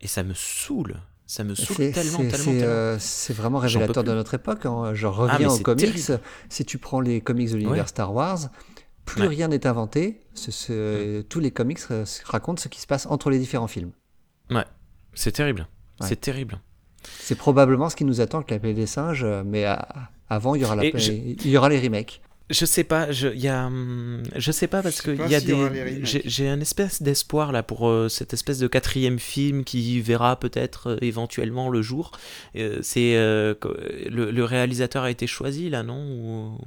Et 0.00 0.06
ça 0.06 0.22
me 0.22 0.34
saoule. 0.34 0.96
Ça 1.26 1.42
me 1.42 1.54
saoule 1.56 1.90
tellement, 1.92 2.18
tellement, 2.18 2.30
c'est, 2.38 2.62
euh, 2.62 2.98
vraiment 3.30 3.58
révélateur 3.58 4.04
de 4.04 4.12
notre 4.12 4.34
époque. 4.34 4.64
hein. 4.66 4.94
Je 4.94 5.06
Ah, 5.06 5.10
reviens 5.10 5.50
aux 5.50 5.58
comics. 5.58 5.84
terrible. 5.92 6.20
Si 6.48 6.64
tu 6.64 6.78
prends 6.78 7.00
les 7.00 7.20
comics 7.20 7.50
de 7.50 7.56
l'univers 7.56 7.82
Ouais. 7.82 7.88
Star 7.88 8.14
Wars, 8.14 8.38
plus 9.04 9.22
Ouais. 9.22 9.28
rien 9.28 9.48
n'est 9.48 9.66
inventé. 9.66 10.20
Ce- 10.34 11.22
Tous 11.22 11.40
les 11.40 11.50
comics 11.50 11.80
euh, 11.90 12.04
racontent 12.24 12.62
ce 12.62 12.68
qui 12.68 12.80
se 12.80 12.86
passe 12.86 13.06
entre 13.06 13.30
les 13.30 13.38
différents 13.40 13.66
films. 13.66 13.90
Ouais, 14.50 14.64
c'est 15.14 15.32
terrible. 15.32 15.66
C'est 16.00 16.20
terrible. 16.20 16.60
C'est 17.20 17.34
probablement 17.36 17.88
ce 17.88 17.96
qui 17.96 18.04
nous 18.04 18.20
attend 18.20 18.38
avec 18.38 18.50
la 18.50 18.58
planète 18.58 18.76
des 18.76 18.86
singes, 18.86 19.24
euh, 19.24 19.42
mais 19.44 19.64
à- 19.64 20.10
avant, 20.28 20.54
il 20.54 20.62
y 20.62 20.64
aura, 20.64 20.76
la 20.76 20.84
Et 20.84 20.90
pla- 20.90 21.00
je- 21.00 21.12
il 21.12 21.46
y 21.48 21.56
aura 21.56 21.68
les 21.68 21.80
remakes. 21.80 22.20
Je 22.48 22.64
sais 22.64 22.84
pas, 22.84 23.10
je, 23.10 23.26
y 23.28 23.48
a, 23.48 23.66
hum, 23.66 24.22
je 24.36 24.52
sais 24.52 24.68
pas 24.68 24.80
parce 24.80 24.96
sais 24.96 25.02
que 25.02 25.16
pas 25.16 25.26
il 25.26 25.32
y 25.32 25.34
a 25.34 25.40
des, 25.40 26.00
j'ai 26.04 26.48
un 26.48 26.60
espèce 26.60 27.02
d'espoir 27.02 27.50
là 27.50 27.64
pour 27.64 27.88
euh, 27.88 28.08
cette 28.08 28.32
espèce 28.34 28.60
de 28.60 28.68
quatrième 28.68 29.18
film 29.18 29.64
qui 29.64 30.00
verra 30.00 30.38
peut-être 30.38 30.90
euh, 30.90 30.98
éventuellement 31.00 31.68
le 31.68 31.82
jour. 31.82 32.12
Euh, 32.54 32.78
c'est 32.82 33.14
le, 33.14 33.58
le 34.30 34.44
réalisateur 34.44 35.02
a 35.02 35.10
été 35.10 35.26
choisi 35.26 35.70
là, 35.70 35.82
non 35.82 35.98
ou, 35.98 36.58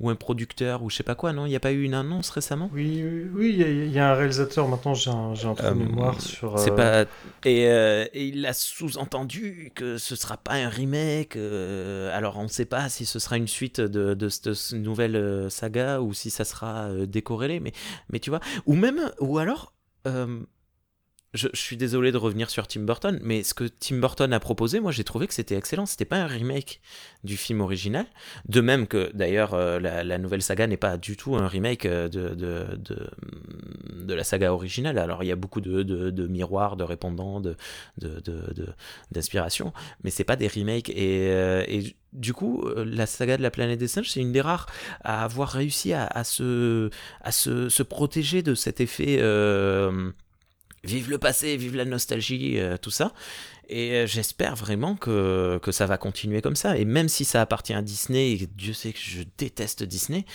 ou 0.00 0.10
un 0.10 0.16
producteur 0.16 0.82
ou 0.82 0.90
je 0.90 0.96
sais 0.96 1.02
pas 1.02 1.14
quoi, 1.14 1.32
non? 1.32 1.46
Il 1.46 1.50
n'y 1.50 1.56
a 1.56 1.60
pas 1.60 1.72
eu 1.72 1.82
une 1.82 1.94
annonce 1.94 2.30
récemment? 2.30 2.70
Oui, 2.70 3.02
oui, 3.04 3.30
oui, 3.34 3.50
il 3.54 3.58
y, 3.58 3.62
a- 3.64 3.68
il 3.70 3.92
y 3.92 3.98
a 3.98 4.10
un 4.10 4.14
réalisateur, 4.14 4.68
maintenant 4.68 4.94
j'ai 4.94 5.10
un, 5.10 5.32
un 5.32 5.54
trou 5.54 5.74
de 5.74 5.78
Euh, 5.78 5.78
mémoire 5.78 6.20
sur... 6.20 6.56
C'est 6.56 6.70
euh, 6.70 6.70
pas 6.70 7.02
et, 7.44 7.68
euh, 7.68 8.06
et 8.12 8.28
il 8.28 8.46
a 8.46 8.52
sous-entendu 8.54 9.72
que 9.74 9.98
ce 9.98 10.16
sera 10.16 10.36
pas 10.36 10.54
un 10.54 10.68
remake. 10.68 11.36
euh, 11.36 12.16
alors 12.16 12.38
on 12.38 12.44
ne 12.44 12.48
sait 12.48 12.64
pas 12.64 12.88
si 12.88 13.06
ce 13.06 13.18
sera 13.18 13.36
une 13.36 13.48
suite 13.48 13.80
de, 13.80 14.14
de 14.14 14.28
cette 14.28 14.72
nouvelle 14.72 15.50
saga 15.50 16.00
ou 16.00 16.14
si 16.14 16.30
ça 16.30 16.44
sera 16.44 16.88
décorrélé. 17.06 17.60
Mais 17.60 17.72
mais 18.10 18.18
tu 18.20 18.30
vois, 18.30 18.40
ou 18.66 18.74
même 18.74 19.12
ou 19.20 19.38
alors. 19.38 19.72
Je, 21.34 21.48
suis 21.52 21.76
désolé 21.76 22.12
de 22.12 22.16
revenir 22.16 22.48
sur 22.48 22.66
Tim 22.68 22.82
Burton, 22.82 23.18
mais 23.22 23.42
ce 23.42 23.54
que 23.54 23.64
Tim 23.64 23.96
Burton 23.96 24.32
a 24.32 24.40
proposé, 24.40 24.78
moi 24.80 24.92
j'ai 24.92 25.04
trouvé 25.04 25.26
que 25.26 25.34
c'était 25.34 25.56
excellent. 25.56 25.84
C'était 25.84 26.04
pas 26.04 26.18
un 26.18 26.26
remake 26.26 26.80
du 27.24 27.36
film 27.36 27.60
original. 27.60 28.06
De 28.48 28.60
même 28.60 28.86
que 28.86 29.10
d'ailleurs 29.14 29.52
euh, 29.54 29.80
la, 29.80 30.18
nouvelle 30.18 30.42
saga 30.42 30.66
n'est 30.66 30.76
pas 30.76 30.96
du 30.96 31.16
tout 31.16 31.36
un 31.36 31.48
remake 31.48 31.86
euh, 31.86 32.08
de, 32.08 32.34
de, 32.34 32.66
de, 32.76 34.14
la 34.14 34.22
saga 34.22 34.52
originale. 34.52 34.98
Alors 34.98 35.24
il 35.24 35.26
y 35.26 35.32
a 35.32 35.36
beaucoup 35.36 35.60
de, 35.60 35.82
de, 35.82 36.26
miroirs, 36.28 36.76
de 36.76 36.84
répondants, 36.84 37.42
d'inspiration, 39.10 39.72
mais 40.04 40.10
c'est 40.10 40.24
pas 40.24 40.36
des 40.36 40.48
remakes. 40.48 40.90
Et, 40.90 41.30
euh, 41.32 41.64
et 41.66 41.96
du 42.12 42.32
coup, 42.32 42.64
la 42.76 43.06
saga 43.06 43.36
de 43.36 43.42
la 43.42 43.50
planète 43.50 43.80
des 43.80 43.88
singes, 43.88 44.08
c'est 44.08 44.20
une 44.20 44.30
des 44.30 44.40
rares 44.40 44.66
à 45.02 45.24
avoir 45.24 45.48
réussi 45.48 45.92
à, 45.92 46.06
à 46.06 46.22
se, 46.22 46.90
à 47.22 47.32
se, 47.32 47.68
se 47.68 47.82
protéger 47.82 48.42
de 48.42 48.54
cet 48.54 48.80
effet. 48.80 49.18
Vive 50.84 51.10
le 51.10 51.18
passé, 51.18 51.56
vive 51.56 51.76
la 51.76 51.84
nostalgie, 51.84 52.58
euh, 52.58 52.76
tout 52.76 52.90
ça. 52.90 53.12
Et 53.70 53.92
euh, 53.92 54.06
j'espère 54.06 54.54
vraiment 54.54 54.94
que, 54.94 55.58
que 55.62 55.72
ça 55.72 55.86
va 55.86 55.96
continuer 55.96 56.42
comme 56.42 56.56
ça. 56.56 56.76
Et 56.76 56.84
même 56.84 57.08
si 57.08 57.24
ça 57.24 57.40
appartient 57.40 57.72
à 57.72 57.80
Disney, 57.80 58.32
et 58.32 58.46
Dieu 58.54 58.74
sait 58.74 58.92
que 58.92 58.98
je 59.00 59.22
déteste 59.38 59.82
Disney, 59.82 60.26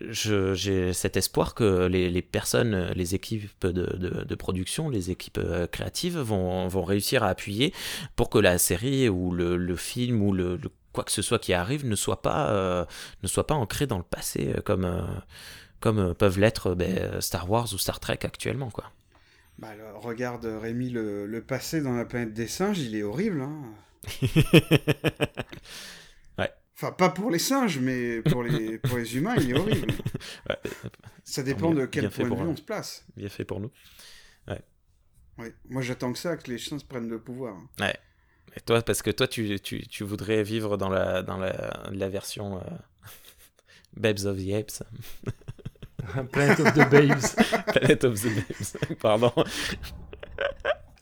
j'ai 0.00 0.92
cet 0.92 1.16
espoir 1.16 1.54
que 1.54 1.86
les, 1.86 2.10
les 2.10 2.22
personnes, 2.22 2.92
les 2.94 3.14
équipes 3.14 3.48
de, 3.66 4.24
de- 4.28 4.34
production, 4.34 4.90
les 4.90 5.10
équipes 5.10 5.38
euh, 5.38 5.66
créatives 5.66 6.18
vont, 6.18 6.68
vont 6.68 6.84
réussir 6.84 7.22
à 7.22 7.28
appuyer 7.28 7.72
pour 8.16 8.28
que 8.28 8.38
la 8.38 8.58
série 8.58 9.08
ou 9.08 9.32
le, 9.32 9.56
le 9.56 9.76
film 9.76 10.20
ou 10.22 10.32
le, 10.32 10.60
quoi 10.92 11.04
que 11.04 11.12
ce 11.12 11.22
soit 11.22 11.38
qui 11.38 11.54
arrive 11.54 11.86
ne 11.86 11.96
soit 11.96 12.20
pas, 12.20 12.86
ne 13.22 13.28
soit 13.28 13.46
pas 13.46 13.54
ancré 13.54 13.86
dans 13.86 13.96
le 13.98 14.04
passé 14.04 14.52
comme, 14.64 14.86
comme 15.80 16.14
peuvent 16.14 16.38
l'être 16.38 16.74
ben, 16.74 17.20
Star 17.20 17.50
Wars 17.50 17.72
ou 17.72 17.78
Star 17.78 18.00
Trek 18.00 18.18
actuellement. 18.24 18.70
Quoi. 18.70 18.84
Bah, 19.58 19.68
alors, 19.68 20.02
regarde 20.02 20.44
Rémi, 20.46 20.90
le, 20.90 21.26
le 21.26 21.42
passé 21.42 21.80
dans 21.80 21.92
la 21.94 22.04
planète 22.04 22.34
des 22.34 22.48
singes, 22.48 22.80
il 22.80 22.94
est 22.96 23.02
horrible. 23.02 23.40
Hein. 23.40 23.62
Ouais. 26.38 26.50
Enfin, 26.76 26.92
pas 26.92 27.08
pour 27.10 27.30
les 27.30 27.38
singes, 27.38 27.78
mais 27.78 28.20
pour 28.22 28.42
les, 28.42 28.78
pour 28.82 28.98
les 28.98 29.16
humains, 29.16 29.36
il 29.36 29.50
est 29.50 29.54
horrible. 29.58 29.92
Ouais. 30.48 30.56
Ça 31.22 31.42
dépend 31.42 31.70
Bien- 31.70 31.82
de 31.82 31.86
quel 31.86 32.10
point 32.10 32.28
de 32.28 32.34
vue 32.34 32.42
on 32.42 32.56
se 32.56 32.62
place. 32.62 33.04
Bien 33.16 33.28
fait 33.28 33.44
pour 33.44 33.60
nous. 33.60 33.70
Ouais. 34.48 34.60
Ouais. 35.38 35.54
Moi, 35.68 35.82
j'attends 35.82 36.12
que 36.12 36.18
ça, 36.18 36.36
que 36.36 36.50
les 36.50 36.58
chiens 36.58 36.78
se 36.78 36.84
prennent 36.84 37.08
le 37.08 37.20
pouvoir. 37.20 37.56
Ouais. 37.80 37.94
Et 38.56 38.60
toi, 38.60 38.82
parce 38.82 39.02
que 39.02 39.10
toi, 39.10 39.26
tu, 39.28 39.58
tu, 39.60 39.86
tu 39.86 40.04
voudrais 40.04 40.42
vivre 40.42 40.76
dans 40.76 40.88
la, 40.88 41.22
dans 41.22 41.38
la, 41.38 41.84
la 41.92 42.08
version 42.08 42.58
euh, 42.58 42.60
Babes 43.96 44.24
of 44.26 44.36
the 44.38 44.52
Apes. 44.52 44.82
Planet 46.32 46.60
of 46.60 46.72
the 46.74 46.90
Babes. 46.90 47.36
Planet 47.74 48.04
of 48.04 48.20
the 48.20 48.26
Babes, 48.34 48.96
pardon. 49.00 49.32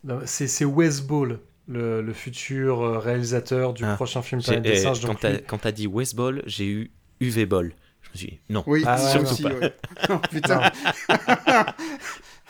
Non, 0.05 0.21
C'est 0.25 0.49
c'est 0.49 0.65
Wes 0.65 1.01
Ball, 1.01 1.39
le, 1.69 2.03
le 2.03 2.13
futur 2.13 2.81
euh, 2.83 2.99
réalisateur 2.99 3.73
du 3.73 3.85
Ah, 3.85 3.95
prochain 3.95 4.23
film 4.23 4.43
Planète 4.43 4.63
des 4.63 4.71
eh, 4.73 4.77
singes. 4.77 5.01
quand 5.01 5.09
donc 5.09 5.21
t'as 5.21 5.31
lui- 5.31 5.43
quand 5.47 5.59
t'as 5.59 5.73
dit 5.73 5.87
West 5.87 6.15
Ball, 6.17 6.43
j'ai 6.47 6.67
eu 6.67 6.91
UV 7.21 7.47
Ball. 7.47 7.73
Je 8.03 8.09
me 8.11 8.17
suis 8.17 8.27
dit, 8.29 8.41
non, 8.51 8.65
Oui, 8.67 8.83
Ah 8.87 8.99
surtout 8.99 9.31
aussi, 9.31 9.43
pas. 9.45 9.51
ouais. 9.55 9.73
Oh, 10.11 10.19
putain. 10.31 10.61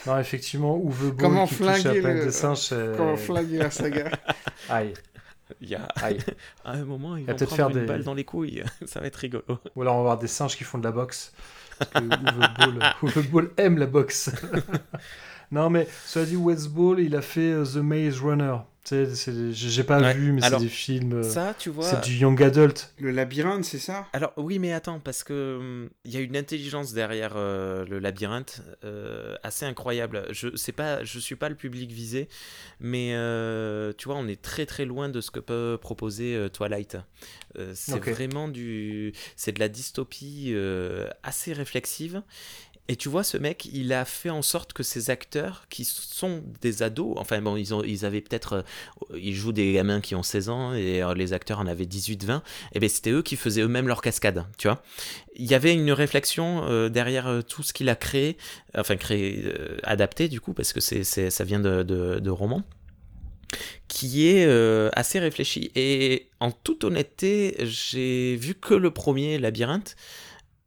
Non, 0.07 0.19
effectivement, 0.19 0.77
Uwe 0.79 1.11
Boll 1.13 1.17
Comment 1.17 1.47
qui 1.47 1.57
touche 1.57 1.67
à 1.69 1.75
flinguer 1.75 2.01
Planète 2.01 2.19
le- 2.21 2.25
des 2.27 2.33
singes. 2.33 2.75
Comment 2.97 3.17
flinguer 3.17 3.59
la 3.59 3.71
saga 3.71 4.11
Aïe. 4.69 4.95
Il 5.61 5.69
y 5.69 5.75
a... 5.75 5.83
Aïe. 6.03 6.19
À 6.65 6.73
un 6.73 6.85
moment, 6.85 7.17
ils 7.17 7.21
Il 7.21 7.27
va 7.27 7.33
vont 7.33 7.39
peut-être 7.39 7.49
prendre 7.55 7.69
faire 7.69 7.77
une 7.77 7.83
des- 7.83 7.87
balle 7.87 8.03
dans 8.03 8.15
les 8.15 8.25
couilles. 8.25 8.65
Ça 8.87 9.01
va 9.01 9.07
être 9.07 9.17
rigolo. 9.17 9.45
Ou 9.77 9.83
alors 9.83 9.95
on 9.95 9.99
va 9.99 10.01
avoir 10.13 10.19
des 10.19 10.27
singes 10.27 10.57
qui 10.57 10.65
font 10.65 10.79
de 10.79 10.85
la 10.85 10.91
boxe. 10.93 11.33
Parce 11.79 11.91
que 11.91 13.21
Uwe 13.21 13.51
aime 13.57 13.79
la 13.79 13.87
boxe. 13.87 14.31
non, 15.51 15.71
mais 15.71 15.89
cela 16.05 16.27
dit, 16.27 16.37
Wes 16.37 16.69
Ball, 16.69 17.01
il 17.01 17.17
a 17.17 17.23
fait 17.23 17.53
euh, 17.53 17.65
The 17.65 17.77
Maze 17.77 18.21
Runner. 18.21 18.57
J'ai 18.91 19.85
pas 19.85 20.01
Ouais. 20.01 20.15
vu, 20.15 20.33
mais 20.33 20.41
c'est 20.41 20.47
Alors, 20.49 20.61
des 20.61 20.69
films. 20.69 21.13
euh, 21.15 21.23
ça, 21.23 21.55
tu 21.57 21.71
vois- 21.71 21.85
C'est 21.85 22.03
du 22.03 22.17
young 22.17 22.43
adult. 22.43 22.93
Le 22.99 23.11
labyrinthe, 23.13 23.65
c'est 23.65 23.79
ça? 23.79 24.09
Alors 24.13 24.33
oui, 24.37 24.59
mais 24.59 24.73
attends, 24.73 24.99
parce 24.99 25.23
que 25.23 25.57
hum, 25.61 25.91
il 26.05 26.11
y 26.13 26.17
a 26.17 26.21
une 26.21 26.37
intelligence 26.37 26.93
derrière 26.93 27.35
euh, 27.37 27.85
le 27.87 28.01
labyrinthe 28.01 28.61
euh, 28.85 29.37
assez 29.45 29.65
incroyable. 29.65 30.25
Je 30.31 30.55
sais 30.57 30.73
pas, 30.73 31.05
je 31.05 31.19
suis 31.21 31.37
pas 31.37 31.49
le 31.49 31.55
public 31.55 31.93
visé, 31.93 32.29
mais 32.81 33.13
euh, 33.15 33.93
tu 33.97 34.07
vois, 34.07 34.17
on 34.17 34.27
est 34.27 34.41
très 34.43 34.67
très 34.67 34.85
loin 34.85 35.09
de 35.09 35.21
ce 35.21 35.31
que 35.31 35.41
peut 35.41 35.79
proposer 35.81 36.35
euh, 36.35 36.49
Twilight. 36.49 36.97
Euh, 37.59 37.73
c'est 37.77 37.99
vraiment 38.01 38.49
du, 38.49 39.13
c'est 39.37 39.53
de 39.53 39.61
la 39.61 39.69
dystopie 39.69 40.51
euh, 40.55 41.09
assez 41.23 41.53
réflexive. 41.53 42.23
Et 42.89 42.97
tu 42.97 43.09
vois, 43.09 43.23
ce 43.23 43.39
mec, 43.39 43.67
il 43.73 43.93
a 43.93 44.05
fait 44.05 44.29
en 44.29 44.43
sorte 44.43 44.73
que 44.73 44.83
ces 44.83 45.09
acteurs, 45.09 45.67
qui 45.71 45.85
sont 45.85 46.43
des 46.61 46.83
ados, 46.83 47.15
enfin 47.17 47.41
bon, 47.41 47.57
ils, 47.57 47.73
ont, 47.73 47.83
ils 47.85 48.05
avaient 48.05 48.21
peut-être, 48.21 48.65
euh, 49.13 49.19
ils 49.19 49.35
jouent 49.35 49.53
des 49.53 49.73
gamins 49.73 50.01
qui 50.01 50.15
ont 50.17 50.23
16 50.25 50.49
ans 50.49 50.75
et 50.75 51.01
euh, 51.03 51.15
les 51.15 51.33
acteurs 51.33 51.61
en 51.61 51.67
avaient 51.67 51.87
18-20, 51.87 52.43
et 52.73 52.81
bien 52.81 52.89
c'était 52.89 53.13
eux 53.13 53.23
qui 53.23 53.37
faisaient 53.37 53.63
eux-mêmes 53.63 53.87
leur 53.87 54.03
cascade, 54.03 54.45
tu 54.59 54.67
vois. 54.67 54.83
Il 55.37 55.47
y 55.47 55.55
avait 55.55 55.73
une 55.73 55.93
réflexion 55.93 56.65
euh, 56.69 56.89
derrière 56.89 57.43
tout 57.49 57.63
ce 57.63 57.73
qu'il 57.73 57.89
a 57.89 57.95
créé, 57.97 58.37
enfin 58.77 58.97
créé, 58.97 59.45
adapté 59.85 60.29
du 60.29 60.41
coup, 60.41 60.53
parce 60.53 60.73
que 60.73 60.81
c'est, 60.81 61.05
c'est- 61.05 61.31
ça 61.31 61.45
vient 61.45 61.61
de, 61.61 61.85
de, 61.85 62.19
de 62.19 62.31
romans 62.31 62.65
qui 63.89 64.27
est 64.29 64.49
assez 64.97 65.19
réfléchi. 65.19 65.71
Et 65.75 66.29
en 66.41 66.51
toute 66.51 66.85
honnêteté, 66.85 67.57
j'ai 67.61 68.37
vu 68.37 68.55
que 68.55 68.75
le 68.75 68.91
premier, 68.91 69.39
Labyrinthe, 69.39 69.97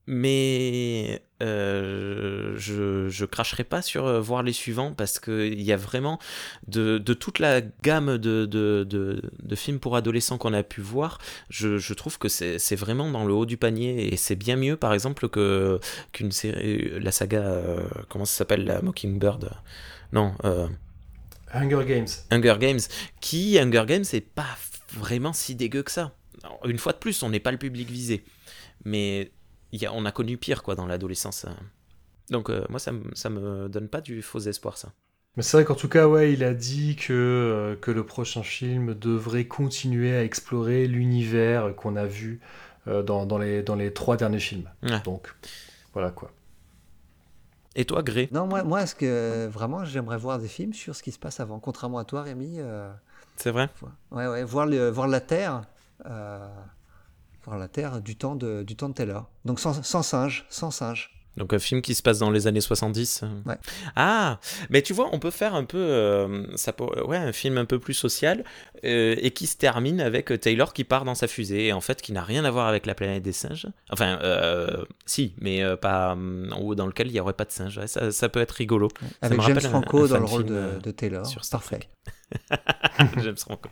mais 0.07 1.23
euh, 1.41 2.53
je, 2.57 3.09
je 3.09 3.25
cracherai 3.25 3.63
pas 3.63 3.81
sur 3.81 4.05
euh, 4.05 4.21
voir 4.21 4.43
les 4.43 4.53
suivants 4.53 4.93
parce 4.93 5.19
qu'il 5.19 5.61
y 5.61 5.71
a 5.71 5.77
vraiment 5.77 6.19
de, 6.67 6.97
de 6.97 7.13
toute 7.13 7.39
la 7.39 7.61
gamme 7.61 8.17
de, 8.17 8.45
de, 8.45 8.85
de, 8.87 9.21
de 9.41 9.55
films 9.55 9.79
pour 9.79 9.95
adolescents 9.95 10.37
qu'on 10.37 10.53
a 10.53 10.63
pu 10.63 10.81
voir, 10.81 11.17
je, 11.49 11.77
je 11.77 11.93
trouve 11.93 12.17
que 12.17 12.29
c'est 12.29 12.75
vraiment 12.75 13.09
dans 13.09 13.25
le 13.25 13.33
haut 13.33 13.45
du 13.45 13.57
panier 13.57 14.13
et 14.13 14.17
c'est 14.17 14.35
bien 14.35 14.55
mieux 14.55 14.77
par 14.77 14.93
exemple 14.93 15.27
que 15.29 15.79
qu'une 16.11 16.31
série, 16.31 16.99
la 16.99 17.11
saga, 17.11 17.41
euh, 17.41 17.87
comment 18.09 18.25
ça 18.25 18.37
s'appelle, 18.37 18.65
la 18.65 18.81
Mockingbird? 18.81 19.51
Non, 20.13 20.33
euh, 20.45 20.67
Hunger 21.53 21.85
Games. 21.85 22.07
Hunger 22.31 22.55
Games, 22.59 22.79
qui, 23.21 23.57
Hunger 23.59 23.85
Games, 23.87 24.03
c'est 24.03 24.21
pas 24.21 24.57
vraiment 24.93 25.33
si 25.33 25.55
dégueu 25.55 25.83
que 25.83 25.91
ça. 25.91 26.13
Alors, 26.43 26.59
une 26.65 26.77
fois 26.77 26.93
de 26.93 26.97
plus, 26.97 27.23
on 27.23 27.29
n'est 27.29 27.39
pas 27.39 27.51
le 27.51 27.57
public 27.57 27.89
visé. 27.89 28.23
Mais 28.83 29.31
y 29.81 29.85
a, 29.85 29.93
on 29.93 30.05
a 30.05 30.11
connu 30.11 30.37
pire, 30.37 30.63
quoi, 30.63 30.75
dans 30.75 30.85
l'adolescence. 30.87 31.45
hein. 31.45 31.55
Donc, 32.29 32.49
euh, 32.49 32.65
moi, 32.69 32.79
ça, 32.79 32.91
me- 32.91 33.13
ça 33.13 33.29
me 33.29 33.69
donne 33.69 33.87
pas 33.87 34.01
du 34.01 34.21
faux 34.21 34.39
espoir, 34.39 34.77
ça. 34.77 34.89
Mais 35.37 35.43
c'est 35.43 35.57
vrai 35.57 35.65
qu'en 35.65 35.75
tout 35.75 35.89
cas, 35.89 36.07
ouais, 36.07 36.31
il 36.33 36.43
a 36.43 36.53
dit 36.53 36.95
que, 36.95 37.11
euh, 37.13 37.75
que 37.75 37.91
le 37.91 38.05
prochain 38.05 38.41
film 38.41 38.93
devrait 38.93 39.45
continuer 39.45 40.15
à 40.15 40.23
explorer 40.23 40.87
l'univers 40.87 41.75
qu'on 41.75 41.95
a 41.97 42.05
vu 42.05 42.39
euh, 42.87 43.03
dans, 43.03 43.25
dans 43.25 43.37
les, 43.37 43.61
dans 43.61 43.75
les 43.75 43.91
trois 43.93 44.15
derniers 44.17 44.39
films. 44.39 44.69
Ouais. 44.81 45.01
Donc, 45.03 45.35
voilà 45.93 46.11
quoi. 46.11 46.31
Et 47.75 47.83
toi, 47.83 48.01
Gré? 48.01 48.29
Non, 48.31 48.47
moi, 48.47 48.63
moi 48.63 48.85
ce 48.85 48.95
que, 48.95 49.47
vraiment, 49.47 49.83
j'aimerais 49.83 50.17
voir 50.17 50.39
des 50.39 50.47
films 50.47 50.73
sur 50.73 50.95
ce 50.95 51.03
qui 51.03 51.11
se 51.11 51.19
passe 51.19 51.41
avant. 51.41 51.59
Contrairement 51.59 51.97
à 51.97 52.05
toi, 52.05 52.21
Rémi. 52.23 52.55
euh, 52.59 52.89
C'est 53.35 53.51
vrai? 53.51 53.69
Ouais, 54.11 54.27
ouais, 54.27 54.43
voir, 54.45 54.65
le, 54.65 54.89
voir 54.89 55.09
la 55.09 55.19
Terre. 55.19 55.63
Voir 57.45 57.57
la 57.57 57.67
Terre 57.67 58.01
du 58.01 58.15
temps 58.15 58.35
de, 58.35 58.63
du 58.63 58.75
temps 58.75 58.89
de 58.89 58.93
Taylor. 58.93 59.29
Donc 59.45 59.59
sans 59.59 59.73
singe, 60.03 60.45
sans 60.49 60.71
singe. 60.71 61.14
Donc 61.37 61.53
un 61.53 61.59
film 61.59 61.81
qui 61.81 61.95
se 61.95 62.01
passe 62.01 62.19
dans 62.19 62.31
les 62.31 62.47
années 62.47 62.61
70. 62.61 63.21
euh. 63.23 63.27
Ouais. 63.49 63.57
Ah, 63.95 64.39
mais 64.69 64.81
tu 64.81 64.93
vois, 64.93 65.09
on 65.11 65.19
peut 65.19 65.31
faire 65.31 65.53
un 65.55 65.63
peu, 65.65 65.77
euh, 65.77 66.45
ça 66.55 66.71
peut- 66.73 67.03
ouais, 67.05 67.17
un 67.17 67.33
film 67.33 67.57
un 67.57 67.65
peu 67.65 67.77
plus 67.79 67.93
social 67.93 68.43
euh, 68.85 69.15
et 69.19 69.31
qui 69.31 69.45
se 69.47 69.57
termine 69.57 69.99
avec 69.99 70.31
euh, 70.31 70.37
Taylor 70.37 70.73
qui 70.73 70.83
part 70.85 71.03
dans 71.05 71.15
sa 71.15 71.27
fusée 71.27 71.67
et 71.67 71.73
en 71.73 71.81
fait 71.81 72.01
qui 72.01 72.13
n'a 72.13 72.23
rien 72.23 72.45
à 72.45 72.51
voir 72.51 72.67
avec 72.67 72.85
la 72.85 72.95
planète 72.95 73.23
des 73.23 73.33
singes. 73.33 73.67
Enfin, 73.91 74.17
euh, 74.23 74.85
si, 75.05 75.33
mais 75.41 75.63
euh, 75.63 75.75
pas 75.75 76.15
ou 76.61 76.75
dans 76.75 76.87
lequel 76.87 77.07
il 77.07 77.13
n'y 77.13 77.19
aurait 77.19 77.33
pas 77.33 77.45
de 77.45 77.51
singes. 77.51 77.77
Ouais, 77.77 77.87
ça, 77.87 78.11
ça 78.11 78.29
peut 78.29 78.39
être 78.39 78.51
rigolo. 78.51 78.87
Ça 79.01 79.07
Avec 79.27 79.37
me 79.39 79.43
James 79.43 79.57
un- 79.57 79.69
Franco 79.69 80.05
un 80.05 80.07
dans 80.07 80.19
le 80.19 80.25
rôle 80.25 80.45
de, 80.45 80.53
euh, 80.55 80.79
de 80.79 80.91
Taylor. 80.91 81.25
sur 81.25 81.43
Star 81.43 81.61
Parfait. 81.61 81.79
James 83.23 83.37
Franco, 83.37 83.69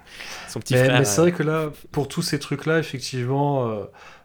son 0.49 0.59
petit 0.59 0.73
mais, 0.73 0.85
frère. 0.85 0.99
mais 0.99 1.05
c'est 1.05 1.19
euh, 1.19 1.23
vrai 1.23 1.31
que 1.31 1.43
là, 1.43 1.71
pour 1.91 2.07
tous 2.07 2.21
ces 2.21 2.39
trucs-là, 2.39 2.79
effectivement, 2.79 3.69
euh, 3.69 3.83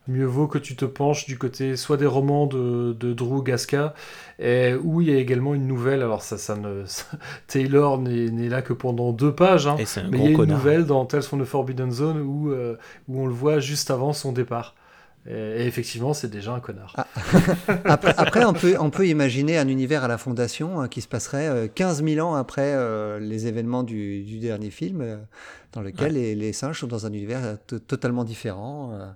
mieux 0.09 0.25
vaut 0.25 0.49
que 0.49 0.59
tu 0.59 0.75
te 0.75 0.85
penches 0.85 1.27
du 1.27 1.39
côté 1.39 1.77
soit 1.77 1.97
des 1.97 2.07
romans 2.07 2.47
de, 2.47 2.97
de 2.99 3.13
Drew 3.13 3.43
Gasca, 3.45 3.95
et 4.41 4.75
où 4.83 5.01
il 5.01 5.11
y 5.11 5.15
a 5.15 5.19
également 5.19 5.55
une 5.55 5.67
nouvelle. 5.67 6.03
Alors 6.03 6.23
ça, 6.23 6.39
ça 6.39 6.57
ne, 6.57 6.85
ça- 6.87 7.05
Taylor 7.47 7.99
n'est 7.99 8.31
n'est 8.31 8.49
là 8.49 8.63
que 8.63 8.73
pendant 8.73 9.13
deux 9.13 9.33
pages, 9.35 9.67
hein, 9.67 9.77
Et 9.79 9.85
c'est 9.87 10.01
un 10.01 10.09
mais 10.11 10.19
il 10.19 10.25
y 10.25 10.27
a 10.27 10.31
une 10.31 10.37
connard. 10.37 10.59
nouvelle 10.59 10.85
dans 10.87 11.05
Tales 11.05 11.23
from 11.23 11.41
the 11.41 11.45
Forbidden 11.45 11.93
Zone 11.93 12.21
où, 12.21 12.51
euh, 12.51 12.77
où 13.09 13.21
on 13.23 13.27
le 13.27 13.33
voit 13.35 13.61
juste 13.61 13.91
avant 13.91 14.13
son 14.13 14.33
départ. 14.33 14.75
Et, 15.31 15.67
effectivement, 15.67 16.15
c'est 16.15 16.31
déjà 16.31 16.55
un 16.55 16.61
connard. 16.61 16.95
Après, 17.85 18.15
après, 18.17 18.45
on, 18.47 18.55
peut, 18.55 18.77
on 18.81 18.89
peut 18.89 19.07
imaginer 19.07 19.59
un 19.59 19.69
univers 19.69 20.03
à 20.05 20.09
la 20.09 20.17
Fondation 20.17 20.81
hein, 20.81 20.89
qui 20.89 21.03
se 21.03 21.09
passerait 21.09 21.49
euh, 21.49 21.69
15 21.69 22.03
000 22.03 22.27
ans 22.27 22.35
après 22.35 22.73
euh, 22.75 23.19
les 23.19 23.47
événements 23.47 23.83
du, 23.83 24.23
du 24.23 24.39
dernier 24.39 24.71
film, 24.71 25.01
euh, 25.03 25.19
dans 25.75 25.83
lequel 25.83 26.15
les, 26.15 26.35
les 26.35 26.53
singes 26.55 26.81
sont 26.81 26.87
dans 26.87 27.05
un 27.05 27.13
univers 27.13 27.41
euh, 27.45 27.55
to- 27.67 27.79
totalement 27.79 28.25
différent, 28.25 28.93
euh, 28.95 29.07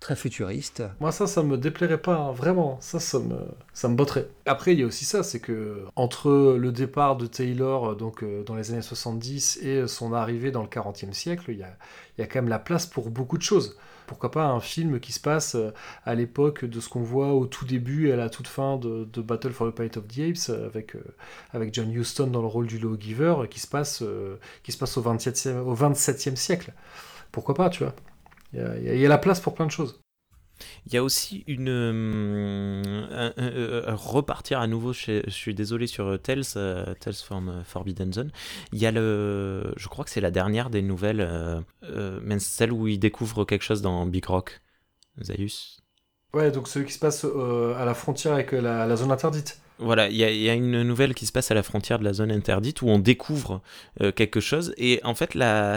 très 0.00 0.16
futuriste. 0.16 0.82
Moi, 1.00 1.12
ça, 1.12 1.26
ça 1.26 1.42
me 1.42 1.56
déplairait 1.56 2.00
pas, 2.00 2.16
hein, 2.16 2.32
vraiment. 2.32 2.78
Ça, 2.80 3.00
ça 3.00 3.18
me, 3.18 3.36
ça 3.72 3.88
me 3.88 3.96
botterait. 3.96 4.28
Après, 4.46 4.72
il 4.72 4.80
y 4.80 4.82
a 4.82 4.86
aussi 4.86 5.04
ça, 5.04 5.22
c'est 5.22 5.40
que 5.40 5.84
entre 5.96 6.56
le 6.58 6.72
départ 6.72 7.16
de 7.16 7.26
Taylor, 7.26 7.90
euh, 7.90 7.94
donc 7.94 8.22
euh, 8.22 8.42
dans 8.44 8.54
les 8.54 8.70
années 8.70 8.82
70, 8.82 9.58
et 9.62 9.86
son 9.86 10.12
arrivée 10.12 10.50
dans 10.50 10.62
le 10.62 10.68
40e 10.68 11.12
siècle, 11.12 11.46
il 11.48 11.58
y 11.58 11.62
a, 11.62 11.76
y 12.18 12.22
a 12.22 12.26
quand 12.26 12.38
même 12.38 12.48
la 12.48 12.58
place 12.58 12.86
pour 12.86 13.10
beaucoup 13.10 13.38
de 13.38 13.42
choses. 13.42 13.76
Pourquoi 14.08 14.30
pas 14.30 14.46
un 14.46 14.58
film 14.58 15.00
qui 15.00 15.12
se 15.12 15.20
passe 15.20 15.54
euh, 15.54 15.70
à 16.04 16.14
l'époque 16.14 16.64
de 16.64 16.80
ce 16.80 16.88
qu'on 16.88 17.02
voit 17.02 17.34
au 17.34 17.46
tout 17.46 17.66
début 17.66 18.08
et 18.08 18.12
à 18.12 18.16
la 18.16 18.30
toute 18.30 18.48
fin 18.48 18.78
de, 18.78 19.04
Battle 19.20 19.52
for 19.52 19.70
the 19.70 19.74
Planet 19.74 19.98
of 19.98 20.08
the 20.08 20.18
Apes, 20.20 20.48
euh, 20.48 20.66
avec, 20.66 20.96
euh, 20.96 21.04
avec 21.52 21.74
John 21.74 21.92
Huston 21.92 22.28
dans 22.28 22.40
le 22.40 22.46
rôle 22.46 22.66
du 22.66 22.78
lawgiver, 22.78 23.34
euh, 23.40 23.46
qui 23.46 23.60
se 23.60 23.66
passe, 23.66 24.00
euh, 24.02 24.36
qui 24.62 24.72
se 24.72 24.78
passe 24.78 24.96
au 24.96 25.02
27e, 25.02 25.58
au 25.58 25.74
27e 25.74 26.36
siècle. 26.36 26.72
Pourquoi 27.30 27.54
pas, 27.54 27.68
tu 27.68 27.84
vois 27.84 27.94
il 28.52 28.58
y, 28.60 28.62
a, 28.62 28.94
y 28.94 29.00
y 29.00 29.06
la 29.06 29.18
place 29.18 29.40
pour 29.40 29.54
plein 29.54 29.66
de 29.66 29.70
choses. 29.70 30.00
Il 30.86 30.92
y 30.92 30.96
a 30.96 31.04
aussi 31.04 31.44
une 31.46 31.68
un- 31.68 33.32
un- 33.36 33.84
un- 33.88 33.94
repartir 33.94 34.58
à 34.60 34.66
nouveau. 34.66 34.92
chez- 34.92 35.22
je 35.26 35.30
suis 35.32 35.54
désolé 35.54 35.86
sur 35.86 36.06
euh, 36.06 36.16
Tales, 36.18 36.42
euh, 36.56 36.94
Tales 37.00 37.14
from 37.14 37.48
euh, 37.48 37.64
Forbidden 37.64 38.12
Zone. 38.12 38.30
Il 38.72 38.78
y 38.78 38.86
a 38.86 38.90
le, 38.90 39.72
je 39.76 39.88
crois 39.88 40.04
que 40.04 40.10
c'est 40.10 40.20
la 40.20 40.30
dernière 40.32 40.70
des 40.70 40.82
nouvelles, 40.82 41.20
euh, 41.20 41.60
euh, 41.84 42.18
mais 42.22 42.38
celle 42.40 42.72
où 42.72 42.88
il 42.88 42.98
découvre 42.98 43.44
quelque 43.44 43.62
chose 43.62 43.82
dans 43.82 44.04
Big 44.06 44.24
Rock. 44.24 44.60
Zaius. 45.22 45.80
Ouais, 46.34 46.50
donc 46.50 46.68
celui 46.68 46.86
qui 46.86 46.92
se 46.92 46.98
passe 46.98 47.24
euh, 47.24 47.74
à 47.76 47.84
la 47.84 47.94
frontière 47.94 48.34
avec 48.34 48.52
euh, 48.52 48.60
la, 48.60 48.86
la 48.86 48.96
zone 48.96 49.10
interdite. 49.12 49.60
Voilà, 49.80 50.08
il 50.08 50.16
y, 50.16 50.24
a- 50.24 50.54
une 50.54 50.82
nouvelle 50.82 51.14
qui 51.14 51.24
se 51.24 51.30
passe 51.32 51.50
à 51.52 51.54
la 51.54 51.62
frontière 51.62 52.00
de 52.00 52.04
la 52.04 52.12
zone 52.12 52.32
interdite 52.32 52.82
où 52.82 52.88
on 52.88 52.98
découvre 52.98 53.62
euh, 54.00 54.10
quelque 54.10 54.40
chose. 54.40 54.74
Et 54.76 55.00
en 55.04 55.14
fait, 55.14 55.34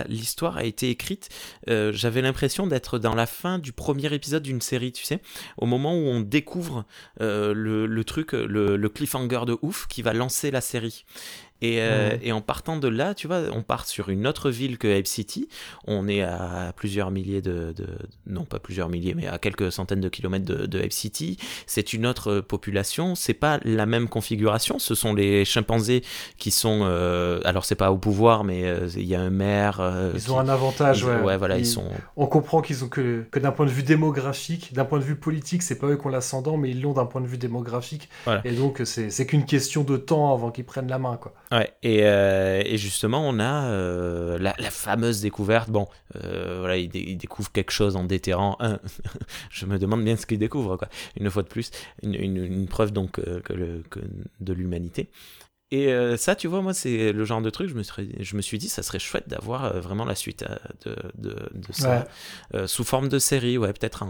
l'histoire 0.07 0.57
a 0.57 0.63
été 0.63 0.89
écrite. 0.89 1.29
euh, 1.69 1.91
J'avais 1.93 2.21
l'impression 2.23 2.65
d'être 2.65 2.97
dans 2.97 3.13
la 3.13 3.27
fin 3.27 3.59
du 3.59 3.73
premier 3.73 4.11
épisode 4.13 4.41
d'une 4.43 4.61
série, 4.61 4.91
tu 4.91 5.03
sais, 5.03 5.19
au 5.57 5.67
moment 5.67 5.93
où 5.93 6.03
on 6.07 6.19
découvre 6.19 6.85
euh, 7.21 7.53
le, 7.53 8.03
truc, 8.03 8.31
le 8.33 8.89
cliffhanger 8.89 9.41
de 9.45 9.57
ouf 9.61 9.85
qui 9.87 10.01
va 10.01 10.13
lancer 10.13 10.49
la 10.49 10.61
série. 10.61 11.05
Et, 11.61 11.81
euh, 11.81 12.09
Ouais. 12.09 12.19
et 12.23 12.31
en 12.31 12.41
partant 12.41 12.77
de 12.77 12.87
là, 12.87 13.13
tu 13.13 13.27
vois, 13.27 13.41
on 13.53 13.61
part 13.61 13.85
sur 13.87 14.09
une 14.09 14.25
autre 14.25 14.49
ville 14.49 14.77
que 14.77 14.87
Ape 14.97 15.05
City. 15.07 15.47
On 15.85 16.07
est 16.07 16.21
à 16.23 16.73
plusieurs 16.75 17.11
milliers 17.11 17.41
de, 17.41 17.71
de- 17.73 17.87
non 18.25 18.45
pas 18.45 18.59
plusieurs 18.59 18.89
milliers, 18.89 19.13
mais 19.13 19.27
à 19.27 19.37
quelques 19.37 19.71
centaines 19.71 20.01
de 20.01 20.09
kilomètres 20.09 20.45
de, 20.45 20.65
de 20.65 20.79
Ape 20.81 20.91
City. 20.91 21.37
C'est 21.67 21.93
une 21.93 22.05
autre 22.07 22.39
population. 22.39 23.13
C'est 23.15 23.33
pas 23.35 23.59
la 23.63 23.85
même 23.85 24.07
configuration. 24.07 24.79
Ce 24.79 24.95
sont 24.95 25.13
les 25.13 25.45
chimpanzés 25.45 26.03
qui 26.37 26.49
sont, 26.51 26.81
euh, 26.83 27.39
alors 27.45 27.65
c'est 27.65 27.75
pas 27.75 27.91
au 27.91 27.97
pouvoir, 27.97 28.43
mais 28.43 28.65
euh, 28.65 28.87
il 28.95 29.05
y 29.05 29.15
a 29.15 29.21
un 29.21 29.29
maire. 29.29 29.79
euh, 29.81 30.11
Ils 30.15 30.21
qui- 30.23 30.31
ont 30.31 30.39
un 30.39 30.49
avantage, 30.49 30.99
ils- 31.01 31.05
ouais. 31.25 31.37
voilà, 31.37 31.57
ils, 31.57 31.61
Ils- 31.61 31.65
sont. 31.67 31.85
On 32.15 32.25
comprend 32.25 32.61
qu'ils 32.61 32.83
ont 32.83 32.89
que, 32.89 33.23
que 33.29 33.39
d'un 33.39 33.51
point 33.51 33.65
de 33.65 33.71
vue 33.71 33.83
démographique, 33.83 34.73
d'un 34.73 34.85
point 34.85 34.99
de 34.99 35.03
vue 35.03 35.15
politique, 35.15 35.61
c'est 35.61 35.77
pas 35.77 35.87
eux 35.87 35.97
qui 35.97 36.05
ont 36.07 36.09
l'ascendant, 36.09 36.57
mais 36.57 36.71
ils 36.71 36.81
l'ont 36.81 36.93
d'un 36.93 37.05
point 37.05 37.21
de 37.21 37.27
vue 37.27 37.37
démographique. 37.37 38.09
Voilà. 38.25 38.41
Et 38.45 38.51
donc, 38.51 38.81
c'est 38.85 39.25
qu'une 39.27 39.45
question 39.45 39.83
de 39.83 39.97
temps 39.97 40.33
avant 40.33 40.51
qu'ils 40.51 40.65
prennent 40.65 40.87
la 40.89 40.99
main, 40.99 41.17
quoi. 41.17 41.33
Ouais, 41.51 41.73
et, 41.83 42.03
euh, 42.05 42.61
et 42.65 42.77
justement, 42.77 43.27
on 43.27 43.37
a 43.39 43.65
euh, 43.71 44.37
la, 44.39 44.55
la 44.57 44.71
fameuse 44.71 45.19
découverte. 45.19 45.69
Bon, 45.69 45.87
euh, 46.15 46.59
voilà, 46.59 46.77
il, 46.77 46.95
il 46.95 47.17
découvre 47.17 47.51
quelque 47.51 47.71
chose 47.71 47.97
en 47.97 48.05
déterrant 48.05 48.55
un. 48.61 48.79
je 49.49 49.65
me 49.65 49.77
demande 49.77 50.01
bien 50.05 50.15
ce 50.15 50.25
qu'il 50.25 50.39
découvre, 50.39 50.77
quoi. 50.77 50.87
Une 51.19 51.29
fois 51.29 51.43
de 51.43 51.49
plus, 51.49 51.71
une, 52.03 52.15
une- 52.15 52.37
une 52.45 52.67
preuve 52.67 52.93
donc 52.93 53.19
euh, 53.19 53.41
que 53.41 53.51
le, 53.51 53.83
que 53.89 53.99
de 54.39 54.53
l'humanité. 54.53 55.09
Et 55.73 55.93
euh, 55.93 56.17
ça, 56.17 56.35
tu 56.35 56.47
vois, 56.47 56.61
moi, 56.61 56.73
c'est 56.73 57.13
le 57.13 57.23
genre 57.23 57.41
de 57.41 57.49
truc, 57.49 57.69
je 57.69 57.75
me, 57.75 57.83
serais- 57.83 58.09
je 58.19 58.35
me 58.35 58.41
suis 58.41 58.57
dit, 58.57 58.67
ça 58.67 58.83
serait 58.83 58.99
chouette 58.99 59.29
d'avoir 59.29 59.63
euh, 59.63 59.79
vraiment 59.79 60.03
la 60.03 60.15
suite 60.15 60.43
euh, 60.43 60.55
de, 60.85 60.95
de, 61.29 61.35
de 61.53 61.71
ça, 61.71 62.05
Ouais. 62.53 62.67
Sous 62.67 62.83
forme 62.83 63.07
de 63.07 63.19
série, 63.19 63.57
ouais, 63.57 63.71
peut-être 63.71 64.05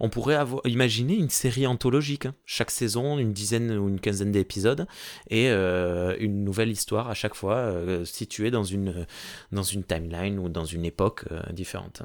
On 0.00 0.08
pourrait 0.08 0.36
avoir, 0.36 0.62
imaginer 0.66 1.14
une 1.14 1.28
série 1.28 1.66
anthologique, 1.66 2.24
hein. 2.26 2.34
chaque 2.46 2.70
saison, 2.70 3.18
une 3.18 3.32
dizaine 3.34 3.72
ou 3.76 3.88
une 3.90 4.00
quinzaine 4.00 4.32
d'épisodes, 4.32 4.86
et 5.28 5.48
une 5.50 6.44
nouvelle 6.44 6.70
histoire 6.70 7.10
à 7.10 7.14
chaque 7.14 7.34
fois, 7.34 7.74
située 8.04 8.50
dans 8.50 8.64
une, 8.64 9.06
dans 9.52 9.62
une 9.62 9.84
timeline 9.84 10.38
ou 10.38 10.48
dans 10.48 10.64
une 10.64 10.84
époque 10.84 11.24
différente. 11.52 12.02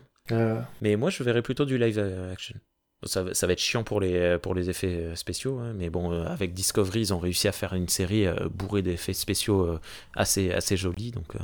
Mais 0.81 0.95
moi, 0.97 1.09
je 1.09 1.23
verrais 1.23 1.41
plutôt 1.41 1.65
du 1.65 1.77
live 1.77 1.99
action. 2.31 2.55
Ça, 3.03 3.21
va- 3.21 3.31
être 3.31 3.59
chiant 3.59 3.83
pour 3.83 4.01
les, 4.01 4.69
effets 4.69 4.87
euh, 4.87 5.15
spéciaux, 5.15 5.59
hein, 5.59 5.73
mais 5.73 5.89
bon, 5.91 6.11
euh, 6.11 6.25
avec 6.25 6.53
Discovery, 6.55 7.01
ils 7.01 7.13
ont 7.13 7.19
réussi 7.19 7.47
à 7.47 7.51
faire 7.51 7.73
une 7.73 7.87
série 7.87 8.25
euh, 8.25 8.49
bourrée 8.49 8.81
d'effets 8.81 9.13
spéciaux 9.13 9.79
assez, 10.15 10.51
assez 10.51 10.77
jolis, 10.77 11.11
donc... 11.11 11.35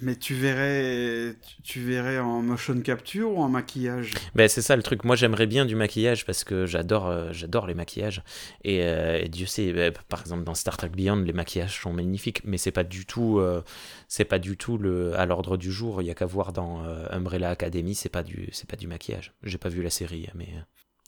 Mais 0.00 0.16
tu 0.16 0.34
verrais, 0.34 1.36
tu- 1.62 1.80
verrais 1.80 2.18
en 2.18 2.42
motion 2.42 2.80
capture 2.80 3.30
ou 3.30 3.42
en 3.42 3.48
maquillage? 3.48 4.14
Ben, 4.34 4.48
c'est 4.48 4.62
ça 4.62 4.74
le 4.74 4.82
truc. 4.82 5.04
Moi, 5.04 5.16
j'aimerais 5.16 5.46
bien 5.46 5.64
du 5.64 5.76
maquillage 5.76 6.24
parce 6.24 6.44
que 6.44 6.66
j'adore, 6.66 7.06
euh, 7.08 7.28
j'adore 7.32 7.66
les 7.66 7.74
maquillages. 7.74 8.22
Et, 8.64 8.82
euh, 8.82 9.20
et 9.22 9.28
Dieu 9.28 9.46
sait, 9.46 9.72
ben, 9.72 9.92
par 10.08 10.20
exemple 10.20 10.44
dans 10.44 10.54
Star 10.54 10.76
Trek 10.76 10.88
Beyond, 10.88 11.16
les 11.22 11.32
maquillages 11.32 11.80
sont 11.80 11.92
magnifiques, 11.92 12.42
mais 12.44 12.56
c'est 12.56 12.72
pas 12.72 12.84
du 12.84 13.06
tout, 13.06 13.38
euh, 13.38 13.62
c'est 14.08 14.24
pas 14.24 14.38
du 14.38 14.56
tout 14.56 14.78
le 14.78 15.14
à 15.18 15.26
l'ordre 15.26 15.56
du 15.56 15.70
jour. 15.70 16.02
Il 16.02 16.06
y 16.06 16.10
a 16.10 16.14
qu'à 16.14 16.26
voir 16.26 16.52
dans 16.52 16.84
euh, 16.84 17.06
Umbrella 17.10 17.50
Academy, 17.50 17.94
c'est 17.94 18.08
pas 18.08 18.22
du, 18.22 18.48
c'est 18.52 18.68
pas 18.68 18.76
du 18.76 18.86
maquillage. 18.86 19.34
J'ai 19.42 19.58
pas 19.58 19.68
vu 19.68 19.82
la 19.82 19.90
série, 19.90 20.28
mais 20.34 20.48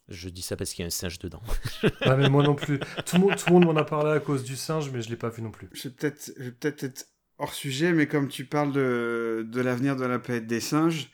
je 0.08 0.28
dis 0.28 0.42
ça 0.42 0.56
parce 0.56 0.72
qu'il 0.74 0.82
y 0.82 0.84
a 0.84 0.86
un 0.88 0.90
singe 0.90 1.18
dedans. 1.18 1.40
ouais, 1.82 2.16
mais 2.16 2.28
moi 2.28 2.42
non 2.42 2.54
plus. 2.54 2.78
Tout 3.06 3.16
le 3.16 3.22
monde, 3.22 3.36
tout 3.36 3.44
le 3.48 3.52
monde 3.54 3.64
m'en 3.64 3.76
a 3.80 3.84
parlé 3.84 4.12
à 4.12 4.20
cause 4.20 4.44
du 4.44 4.56
singe, 4.56 4.90
mais 4.92 5.00
je 5.00 5.08
l'ai 5.08 5.16
pas 5.16 5.30
vu 5.30 5.42
non 5.42 5.50
plus. 5.50 5.68
Je 5.72 5.88
vais 5.88 5.94
peut-être 5.94 6.32
je 6.36 6.42
vais 6.44 6.50
peut-être 6.52 6.84
être 6.84 7.06
hors 7.38 7.54
sujet, 7.54 7.92
mais 7.92 8.06
comme 8.06 8.28
tu 8.28 8.44
parles 8.44 8.72
de, 8.72 9.46
de 9.48 9.60
l'avenir 9.60 9.96
de 9.96 10.04
la 10.04 10.18
planète 10.18 10.46
des 10.46 10.60
singes, 10.60 11.10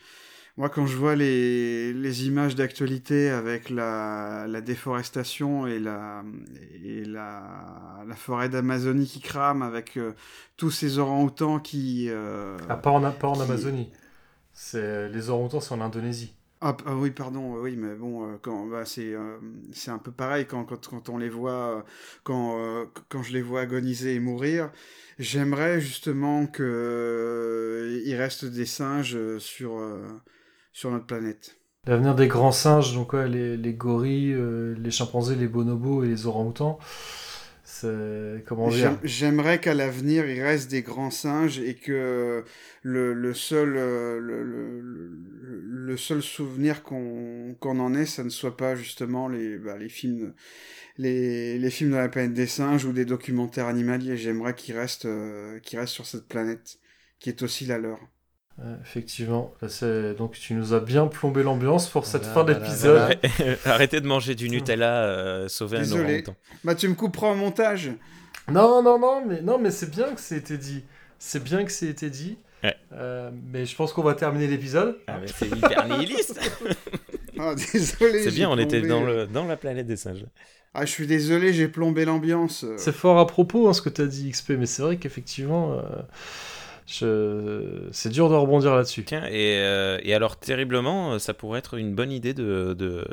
moi 0.56 0.68
quand 0.70 0.86
je 0.86 0.96
vois 0.96 1.16
les, 1.16 1.92
les 1.92 2.26
images 2.26 2.54
d'actualité 2.56 3.30
avec 3.30 3.70
la, 3.70 4.46
la 4.48 4.60
déforestation 4.60 5.66
et 5.66 5.78
la, 5.80 6.24
et 6.84 7.04
la, 7.04 8.04
la 8.06 8.16
forêt 8.16 8.48
d'Amazonie 8.48 9.06
qui 9.06 9.20
crame, 9.20 9.62
avec 9.62 9.96
euh, 9.98 10.12
tous 10.56 10.70
ces 10.70 10.98
orang-outans 10.98 11.60
qui... 11.60 12.06
euh, 12.10 12.58
Ah, 12.68 12.76
pas 12.78 12.90
en, 12.90 13.12
pas 13.12 13.28
en 13.28 13.38
qui- 13.38 13.40
Amazonie. 13.40 13.92
C'est 14.52 15.08
les 15.10 15.30
orang-outans, 15.30 15.60
c'est 15.60 15.74
en 15.74 15.80
Indonésie. 15.82 16.34
Ah, 16.62 16.76
ah 16.84 16.94
oui, 16.94 17.10
pardon, 17.10 17.56
euh, 17.56 17.60
oui, 17.62 17.74
mais 17.76 17.94
bon, 17.94 18.38
quand, 18.42 18.66
bah, 18.66 18.84
c'est, 18.84 19.14
euh, 19.14 19.38
c'est 19.72 19.90
un 19.90 19.96
peu 19.98 20.12
pareil 20.12 20.46
quand, 20.46 20.64
quand, 20.66 20.88
quand 20.88 21.08
on 21.08 21.16
les 21.16 21.30
voit, 21.30 21.86
quand, 22.22 22.86
quand 23.08 23.22
je 23.22 23.32
les 23.32 23.40
vois 23.40 23.62
agoniser 23.62 24.14
et 24.14 24.20
mourir. 24.20 24.70
J'aimerais 25.20 25.80
justement 25.80 26.46
que 26.46 26.62
euh, 26.62 28.02
il 28.06 28.14
reste 28.16 28.46
des 28.46 28.66
singes 28.66 29.14
euh, 29.14 29.38
sur, 29.38 29.78
euh, 29.78 30.02
sur 30.72 30.90
notre 30.90 31.06
planète. 31.06 31.56
L'avenir 31.86 32.14
des 32.14 32.26
grands 32.26 32.52
singes, 32.52 32.94
donc 32.94 33.12
ouais, 33.12 33.28
les, 33.28 33.56
les 33.56 33.72
gorilles, 33.74 34.32
euh, 34.32 34.74
les 34.78 34.90
chimpanzés, 34.90 35.36
les 35.36 35.46
bonobos 35.48 36.04
et 36.04 36.08
les 36.08 36.26
orang-outans, 36.26 36.78
comment 38.46 38.68
dire? 38.68 38.76
J'aime- 38.78 38.98
J'aimerais 39.04 39.60
qu'à 39.60 39.74
l'avenir, 39.74 40.28
il 40.28 40.42
reste 40.42 40.70
des 40.70 40.82
grands 40.82 41.10
singes 41.10 41.58
et 41.58 41.74
que 41.74 42.44
le, 42.82 43.14
le 43.14 43.34
seul, 43.34 43.70
le, 43.70 44.20
le- 44.20 45.96
seul 45.96 46.22
souvenir 46.22 46.82
qu'on 46.82 47.56
qu'on 47.58 47.80
en 47.80 47.94
ait, 47.94 48.06
ça 48.06 48.22
ne 48.22 48.28
soit 48.28 48.56
pas 48.56 48.74
justement 48.76 49.28
les, 49.28 49.58
bah, 49.58 49.76
les 49.78 49.88
films, 49.88 50.34
les, 51.00 51.58
les 51.58 51.70
films 51.70 51.90
de 51.92 51.96
la 51.96 52.08
planète 52.08 52.34
des 52.34 52.46
singes 52.46 52.84
ou 52.84 52.92
des 52.92 53.04
documentaires 53.04 53.66
animaliers. 53.66 54.16
J'aimerais 54.16 54.54
qu'ils 54.54 54.76
restent, 54.76 55.06
euh, 55.06 55.58
qu'ils 55.60 55.78
restent 55.78 55.92
sur 55.94 56.06
cette 56.06 56.26
planète, 56.28 56.78
qui 57.18 57.28
est 57.30 57.42
aussi 57.42 57.64
la 57.66 57.78
leur. 57.78 57.98
Effectivement, 58.82 59.54
Là, 59.62 59.70
c'est- 59.70 60.12
donc 60.14 60.32
tu 60.32 60.52
nous 60.52 60.74
as 60.74 60.80
bien 60.80 61.06
plombé 61.06 61.42
l'ambiance 61.42 61.88
pour 61.88 62.04
cette 62.04 62.26
Voilà, 62.26 62.34
fin 62.34 62.42
voilà, 62.42 63.08
d'épisode. 63.14 63.58
Arrêtez 63.64 64.00
de 64.02 64.06
manger 64.06 64.34
du 64.34 64.50
Nutella, 64.50 65.04
euh, 65.04 65.48
sauvez 65.48 65.78
un 65.78 65.80
Désolé. 65.80 66.02
orang-outan. 66.04 66.36
Bah, 66.64 66.74
tu 66.74 66.86
me 66.88 66.94
couperas 66.94 67.28
en 67.28 67.36
montage. 67.36 67.90
Non, 68.52 68.82
non, 68.82 68.98
non, 68.98 69.24
mais 69.26 69.40
non, 69.40 69.58
mais 69.58 69.70
c'est 69.70 69.90
bien 69.90 70.12
que 70.14 70.20
c'est 70.20 70.36
été 70.36 70.58
dit. 70.58 70.84
C'est 71.18 71.42
bien 71.42 71.64
que 71.64 71.72
c'est 71.72 71.86
été 71.86 72.10
dit. 72.10 72.36
Ouais. 72.62 72.76
Euh, 72.92 73.30
mais 73.50 73.64
je 73.64 73.74
pense 73.74 73.94
qu'on 73.94 74.02
va 74.02 74.12
terminer 74.14 74.46
l'épisode. 74.46 74.98
Ah, 75.06 75.18
mais 75.20 75.28
c'est 75.34 75.46
hyper 75.46 75.88
nihiliste. 75.88 76.38
Ah, 77.42 77.54
désolé. 77.54 78.22
C'est 78.24 78.32
bien, 78.32 78.50
on 78.50 78.58
était 78.58 78.82
dans, 78.82 79.02
le, 79.02 79.26
dans 79.26 79.46
la 79.46 79.56
planète 79.56 79.86
des 79.86 79.96
singes. 79.96 80.26
Ah, 80.72 80.86
je 80.86 80.90
suis 80.92 81.06
désolé, 81.08 81.52
j'ai 81.52 81.66
plombé 81.68 82.04
l'ambiance. 82.04 82.64
C'est 82.76 82.92
fort 82.92 83.18
à 83.18 83.26
propos 83.26 83.68
hein, 83.68 83.72
ce 83.72 83.82
que 83.82 83.88
tu 83.88 84.02
as 84.02 84.06
dit, 84.06 84.30
XP, 84.30 84.50
mais 84.50 84.66
c'est 84.66 84.82
vrai 84.82 84.98
qu'effectivement, 84.98 85.72
euh, 85.72 85.82
je... 86.86 87.88
c'est 87.90 88.08
dur 88.10 88.28
de 88.30 88.34
rebondir 88.36 88.76
là-dessus. 88.76 89.04
Tiens, 89.04 89.24
et, 89.26 89.56
euh, 89.58 89.98
et 90.04 90.14
alors 90.14 90.36
terriblement, 90.36 91.14
euh, 91.14 91.18
ça 91.18 91.34
pourrait 91.34 91.58
être 91.58 91.74
une 91.76 91.94
bonne 91.96 92.12
idée 92.12 92.34
de, 92.34 92.74
de 92.78 93.04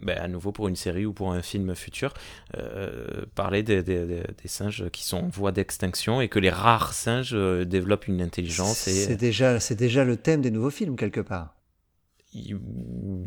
ben, 0.00 0.16
à 0.16 0.28
nouveau 0.28 0.52
pour 0.52 0.68
une 0.68 0.76
série 0.76 1.04
ou 1.04 1.12
pour 1.12 1.32
un 1.32 1.42
film 1.42 1.74
futur, 1.74 2.14
euh, 2.56 3.24
parler 3.34 3.64
des, 3.64 3.82
des- 3.82 4.06
des- 4.06 4.22
des 4.40 4.48
singes 4.48 4.88
qui 4.92 5.04
sont 5.04 5.18
en 5.18 5.28
voie 5.28 5.50
d'extinction 5.50 6.20
et 6.20 6.28
que 6.28 6.38
les 6.38 6.50
rares 6.50 6.92
singes 6.94 7.34
développent 7.66 8.06
une 8.06 8.22
intelligence. 8.22 8.86
Et... 8.86 8.92
C'est 8.92 9.16
déjà, 9.16 9.58
c'est 9.58 9.74
déjà 9.76 10.04
le 10.04 10.16
thème 10.16 10.40
des 10.40 10.52
nouveaux 10.52 10.70
films, 10.70 10.94
quelque 10.96 11.20
part. 11.20 11.56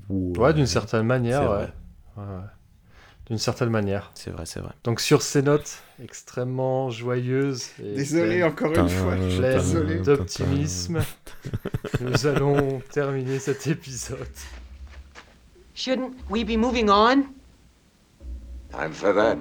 Ouais, 0.10 0.54
d'une 0.54 0.66
certaine 0.66 1.06
manière, 1.06 1.42
C'est 1.42 1.48
ouais. 1.48 1.56
vrai. 1.56 1.74
Ouais, 2.18 2.24
ouais. 2.24 2.50
D'une 3.28 3.38
certaine 3.40 3.70
manière. 3.70 4.12
C'est 4.14 4.30
vrai, 4.30 4.46
c'est 4.46 4.60
vrai. 4.60 4.72
Donc 4.84 5.02
sur 5.02 5.22
ces 5.24 5.42
notes 5.42 5.80
extrêmement 6.04 6.92
joyeuses. 6.92 7.70
et 7.84 7.96
Désolé, 7.96 8.28
pleines- 8.40 8.44
encore 8.44 8.72
une 8.78 8.90
fois, 8.90 9.16
désolé. 9.16 10.00
D'optimisme, 10.00 11.00
nous 12.02 12.28
allons 12.28 12.82
terminer 12.92 13.40
cet 13.40 13.66
épisode. 13.68 14.28
Shouldn't 15.74 16.14
we 16.30 16.44
be 16.46 16.56
moving 16.58 16.90
on? 16.90 17.24
Time 18.72 18.92
for 18.94 19.14
that. 19.16 19.38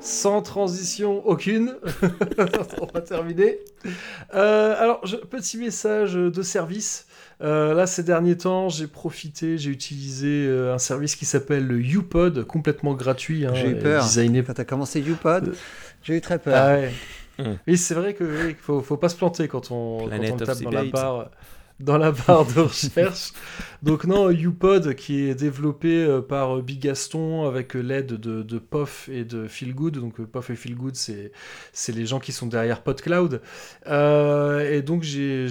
Sans 0.00 0.40
transition 0.42 1.26
aucune, 1.26 1.76
on 2.80 2.86
va 2.94 3.00
terminer. 3.02 3.58
Euh, 4.34 4.74
alors, 4.78 5.06
je- 5.06 5.16
petit 5.16 5.58
message 5.58 6.14
de 6.14 6.42
service. 6.42 7.06
Euh, 7.42 7.72
là, 7.74 7.86
ces 7.86 8.02
derniers 8.02 8.36
temps, 8.36 8.68
j'ai 8.68 8.86
profité, 8.86 9.56
j'ai 9.58 9.70
utilisé 9.70 10.46
euh, 10.46 10.74
un 10.74 10.78
service 10.78 11.16
qui 11.16 11.24
s'appelle 11.24 11.66
le 11.66 11.80
YouPod, 11.80 12.44
complètement 12.44 12.94
gratuit. 12.94 13.46
hein, 13.46 13.54
J'ai 13.54 13.70
eu 13.70 13.78
peur. 13.78 14.04
designé 14.04 14.42
Quand 14.42 14.54
t'as 14.54 14.64
commencé 14.64 15.00
YouPod, 15.00 15.54
j'ai 16.02 16.16
eu 16.16 16.20
très 16.20 16.38
peur. 16.38 16.54
Ah 16.56 16.74
ouais. 16.74 16.92
Hmm. 17.38 17.54
Oui, 17.66 17.78
c'est 17.78 17.94
vrai 17.94 18.12
que 18.12 18.24
oui, 18.24 18.56
faut, 18.60 18.80
faut 18.82 18.98
pas 18.98 19.08
se 19.08 19.16
planter 19.16 19.48
quand 19.48 19.70
on, 19.70 20.06
quand 20.08 20.16
on 20.32 20.36
tape 20.36 20.60
dans 20.62 20.70
la 20.70 20.80
barre 20.92 21.30
dans 21.80 21.98
la 21.98 22.12
barre 22.12 22.46
de 22.46 22.60
recherche. 22.60 23.32
Donc 23.82 24.04
non, 24.04 24.30
YouPod 24.30 24.94
qui 24.94 25.22
est 25.28 25.34
développé 25.34 26.04
euh, 26.04 26.20
par 26.20 26.58
euh, 26.58 26.62
Bigaston 26.62 27.46
avec 27.46 27.74
euh, 27.74 27.80
l'aide 27.80 28.12
de, 28.14 28.42
de 28.42 28.60
et 29.08 29.24
de 29.24 29.48
Feelgood. 29.48 29.98
Donc 29.98 30.20
euh, 30.20 30.26
POF 30.26 30.50
et 30.50 30.56
Feelgood, 30.56 30.94
c'est 30.94 31.32
c'est 31.72 31.92
les 31.92 32.06
gens 32.06 32.20
qui 32.20 32.32
sont 32.32 32.46
derrière 32.46 32.82
PodCloud. 32.82 33.40
Euh, 33.86 34.70
et 34.70 34.82
donc 34.82 35.02
j'ai 35.02 35.46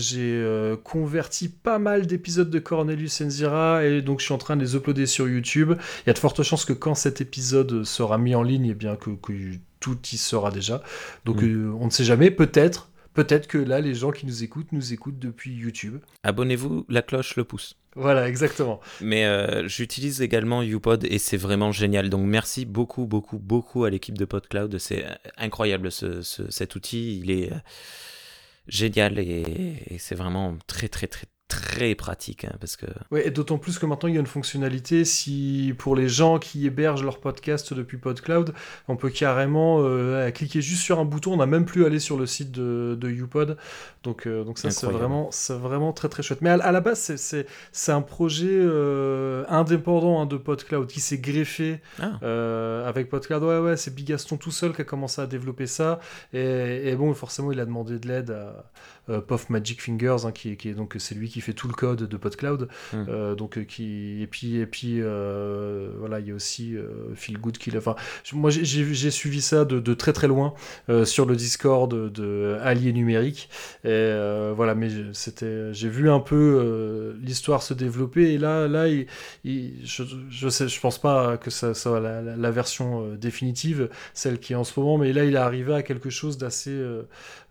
converti 0.83 1.49
pas 1.49 1.79
mal 1.79 2.05
d'épisodes 2.05 2.49
de 2.49 2.59
Cornelius 2.59 3.21
Enzira 3.21 3.83
et 3.83 4.01
donc 4.01 4.19
je 4.19 4.25
suis 4.25 4.33
en 4.33 4.37
train 4.37 4.55
de 4.55 4.61
les 4.61 4.75
uploader 4.75 5.05
sur 5.07 5.27
YouTube. 5.27 5.73
Il 6.05 6.07
y 6.07 6.09
a 6.09 6.13
de 6.13 6.19
fortes 6.19 6.43
chances 6.43 6.65
que 6.65 6.73
quand 6.73 6.95
cet 6.95 7.21
épisode 7.21 7.83
sera 7.83 8.17
mis 8.17 8.35
en 8.35 8.43
ligne, 8.43 8.67
eh 8.69 8.73
bien 8.75 8.95
que, 8.95 9.09
que 9.11 9.33
tout 9.79 9.97
y 10.11 10.17
sera 10.17 10.51
déjà. 10.51 10.81
Donc 11.25 11.41
Mm. 11.41 11.45
euh, 11.45 11.71
on 11.79 11.85
ne 11.85 11.89
sait 11.89 12.03
jamais, 12.03 12.31
peut-être. 12.31 12.88
Peut-être 13.13 13.47
que 13.47 13.57
là, 13.57 13.81
les 13.81 13.93
gens 13.95 14.11
qui 14.11 14.25
nous 14.25 14.43
écoutent 14.43 14.71
nous 14.71 14.93
écoutent 14.93 15.19
depuis 15.19 15.51
YouTube. 15.53 15.97
Abonnez-vous, 16.23 16.85
la 16.89 17.01
cloche, 17.01 17.35
le 17.35 17.43
pouce. 17.43 17.75
Voilà, 17.95 18.29
exactement. 18.29 18.79
Mais 19.01 19.25
euh, 19.25 19.67
j'utilise 19.67 20.21
également 20.21 20.61
YouPod 20.61 21.03
et 21.05 21.17
c'est 21.17 21.37
vraiment 21.37 21.71
génial. 21.71 22.09
Donc 22.09 22.25
merci 22.27 22.65
beaucoup, 22.65 23.07
beaucoup, 23.07 23.39
beaucoup 23.39 23.83
à 23.83 23.89
l'équipe 23.89 24.17
de 24.17 24.25
PodCloud. 24.25 24.77
C'est 24.77 25.05
euh, 25.05 25.13
incroyable 25.37 25.91
ce, 25.91 26.21
ce- 26.21 26.49
cet 26.51 26.75
outil. 26.75 27.19
Il 27.19 27.31
est 27.31 27.51
euh, 27.51 27.55
génial 28.67 29.17
et, 29.19 29.83
et 29.89 29.97
c'est 29.97 30.15
vraiment 30.15 30.55
très, 30.67 30.87
très, 30.87 31.07
très, 31.07 31.25
très 31.49 31.95
pratique. 31.95 32.45
hein, 32.45 32.53
parce 32.61 32.77
que 32.77 32.85
Ouais, 33.11 33.27
et 33.27 33.31
d'autant 33.31 33.57
plus 33.57 33.77
que 33.79 33.85
maintenant 33.85 34.07
il 34.07 34.13
y 34.15 34.17
a 34.17 34.21
une 34.21 34.25
fonctionnalité, 34.27 35.03
si 35.03 35.73
pour 35.77 35.95
les 35.97 36.07
gens 36.07 36.39
qui 36.39 36.65
hébergent 36.65 37.03
leur 37.03 37.19
podcast 37.19 37.73
depuis 37.73 37.97
PodCloud, 37.97 38.53
on 38.87 38.95
peut 38.95 39.09
carrément 39.09 39.79
euh, 39.81 40.29
cliquer 40.31 40.61
juste 40.61 40.83
sur 40.83 40.99
un 40.99 41.05
bouton, 41.05 41.33
on 41.33 41.37
n'a 41.37 41.45
même 41.47 41.65
plus 41.65 41.83
à 41.83 41.87
aller 41.87 41.99
sur 41.99 42.17
le 42.17 42.25
site 42.27 42.51
de, 42.51 42.95
de 42.97 43.09
YouPod. 43.09 43.57
Donc, 44.03 44.27
euh, 44.27 44.43
donc 44.45 44.57
ça 44.59 44.69
c'est 44.71 44.85
vraiment, 44.87 45.27
c'est 45.31 45.55
vraiment 45.57 45.91
très 45.91 46.07
très 46.07 46.23
chouette. 46.23 46.41
Mais 46.41 46.51
à, 46.51 46.53
à 46.63 46.71
la 46.71 46.79
base, 46.81 46.99
c'est- 46.99 47.17
c'est 47.17 47.47
c'est 47.71 47.91
un 47.91 48.01
projet 48.01 48.47
euh, 48.49 49.43
indépendant 49.49 50.21
hein, 50.21 50.25
de 50.27 50.37
PodCloud 50.37 50.87
qui 50.87 50.99
s'est 51.01 51.17
greffé 51.17 51.81
Ah. 51.99 52.19
avec 52.87 53.09
PodCloud. 53.09 53.43
Ouais, 53.43 53.59
ouais, 53.59 53.75
c'est 53.77 53.93
Bigaston 53.93 54.37
tout 54.37 54.51
seul 54.51 54.73
qui 54.73 54.81
a 54.81 54.85
commencé 54.85 55.19
à 55.21 55.25
développer 55.27 55.65
ça. 55.67 55.99
Et, 56.31 56.89
et 56.89 56.95
bon, 56.95 57.13
forcément, 57.15 57.51
il 57.51 57.59
a 57.59 57.65
demandé 57.65 57.97
de 57.99 58.07
l'aide 58.07 58.29
à 58.31 58.65
euh, 59.09 59.21
Puff 59.21 59.49
Magic 59.49 59.81
Fingers, 59.81 60.25
hein, 60.25 60.31
qui, 60.31 60.51
est- 60.51 60.55
qui 60.55 60.69
est 60.69 60.73
donc 60.73 60.95
c'est 60.99 61.15
lui 61.15 61.29
qui 61.29 61.41
fait 61.41 61.53
tout 61.53 61.67
le 61.67 61.73
code 61.73 62.03
de 62.07 62.17
PodCloud. 62.17 62.67
Mm. 62.93 63.35
Donc 63.35 63.57
euh, 63.57 63.63
qui 63.63 64.21
et 64.21 64.27
puis 64.27 64.57
et 64.57 64.65
puis 64.65 65.01
voilà, 65.01 66.19
il 66.19 66.27
y 66.27 66.31
a 66.31 66.35
aussi 66.35 66.75
Phil 67.15 67.37
Good 67.39 67.57
qui 67.57 67.71
l'a. 67.71 67.79
Enfin, 67.79 67.95
moi 68.33 68.49
j'ai- 68.49 69.09
suivi 69.11 69.41
ça 69.41 69.65
de, 69.65 69.79
de 69.79 69.93
très 69.93 70.13
très 70.13 70.27
loin 70.27 70.53
sur 71.03 71.25
le 71.25 71.35
Discord 71.35 71.91
de, 71.91 72.09
de 72.09 72.57
Allier 72.61 72.93
Numérique. 72.93 73.49
Et 73.83 74.13
voilà, 74.55 74.75
mais 74.75 74.89
c'était, 75.13 75.73
j'ai 75.73 75.89
vu 75.89 76.09
un 76.09 76.19
peu 76.19 77.15
l'histoire 77.21 77.63
se 77.63 77.73
développer 77.73 78.33
et 78.33 78.37
là, 78.37 78.67
là, 78.67 78.87
il, 78.87 79.07
il- 79.43 79.73
je, 79.85 80.03
je 80.29 80.49
sais, 80.49 80.67
je 80.67 80.79
pense 80.79 80.99
pas 80.99 81.37
que 81.37 81.49
ça 81.49 81.73
soit 81.73 81.99
la, 81.99 82.21
la- 82.21 82.35
la 82.35 82.51
version 82.51 83.13
définitive, 83.15 83.89
celle 84.13 84.39
qui 84.39 84.53
est 84.53 84.55
en 84.55 84.63
ce 84.63 84.79
moment, 84.79 84.97
mais 84.97 85.13
là, 85.13 85.25
il 85.25 85.33
est 85.33 85.37
arrivé 85.37 85.73
à 85.73 85.83
quelque 85.83 86.09
chose 86.09 86.37
d'assez, 86.37 86.71
euh, 86.71 87.03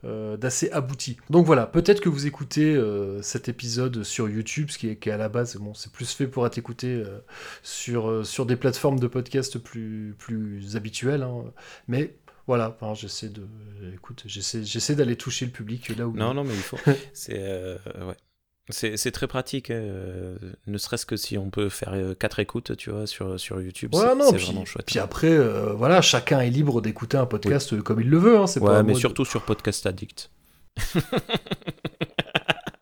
d'assez 0.05 0.71
abouti. 0.71 1.17
Donc 1.31 1.47
voilà, 1.47 1.67
peut-être 1.67 2.01
que 2.01 2.09
vous 2.09 2.27
écoutez 2.27 2.75
euh, 2.75 3.21
cet 3.23 3.49
épisode 3.49 4.03
sur 4.05 4.29
YouTube, 4.29 4.71
ce 4.71 4.79
qui 4.79 4.89
est, 4.89 4.97
qui 4.97 5.09
est 5.09 5.13
à 5.13 5.17
la 5.17 5.29
base, 5.29 5.57
bon, 5.57 5.75
c'est 5.75 5.93
plus 5.93 6.13
fait 6.13 6.27
pour 6.27 6.47
être 6.47 6.59
écouté 6.59 6.89
euh, 6.89 7.19
sur, 7.63 8.09
euh, 8.09 8.25
sur 8.25 8.47
des 8.47 8.57
plateformes 8.57 9.01
de 9.01 9.07
podcast 9.07 9.59
plus, 9.59 10.15
plus 10.19 10.77
habituelles, 10.77 11.23
hein. 11.23 11.45
mais 11.89 12.17
voilà, 12.47 12.75
enfin, 12.81 12.95
j'essaie 12.95 13.29
de, 13.29 13.47
écoute, 13.95 14.23
j'essaie, 14.25 14.65
j'essaie 14.65 14.95
d'aller 14.95 15.17
toucher 15.17 15.45
le 15.45 15.53
public 15.53 15.95
là 15.97 16.09
où. 16.09 16.17
Non, 16.17 16.33
non, 16.33 16.45
mais 16.45 16.55
il 16.55 16.63
faut. 16.63 16.79
C'est 17.13 17.37
euh, 17.39 17.77
ouais. 18.07 18.17
C'est 18.71 19.11
très 19.13 19.27
pratique, 19.27 19.71
hein, 19.71 19.75
euh, 19.75 20.37
ne 20.67 20.77
serait-ce 20.79 21.07
que 21.07 21.17
si 21.17 21.39
on 21.39 21.49
peut 21.49 21.69
faire 21.71 21.93
euh, 21.95 22.15
quatre 22.15 22.39
écoutes, 22.39 22.77
tu 22.77 22.91
vois, 22.91 23.07
sur, 23.07 23.41
sur 23.41 23.61
YouTube, 23.63 23.95
Ouais, 23.95 24.03
c'est 24.03 24.15
non, 24.15 24.27
c'est 24.31 24.37
puis, 24.37 24.45
vraiment 24.47 24.65
chouette. 24.65 24.85
puis 24.87 24.99
après, 24.99 25.31
euh, 25.31 25.73
voilà, 25.73 26.03
chacun 26.03 26.41
est 26.41 26.51
libre 26.51 26.83
d'écouter 26.83 27.17
un 27.17 27.27
podcast 27.27 27.81
comme 27.83 28.01
il 28.01 28.11
le 28.11 28.19
veut. 28.19 28.39
Hein, 28.39 28.47
c'est 28.47 28.61
Ouais, 28.61 28.67
pas 28.69 28.83
mais 28.83 28.95
surtout 28.95 29.25
sur 29.25 29.43
Podcast 29.43 29.87
Addict. 29.87 30.31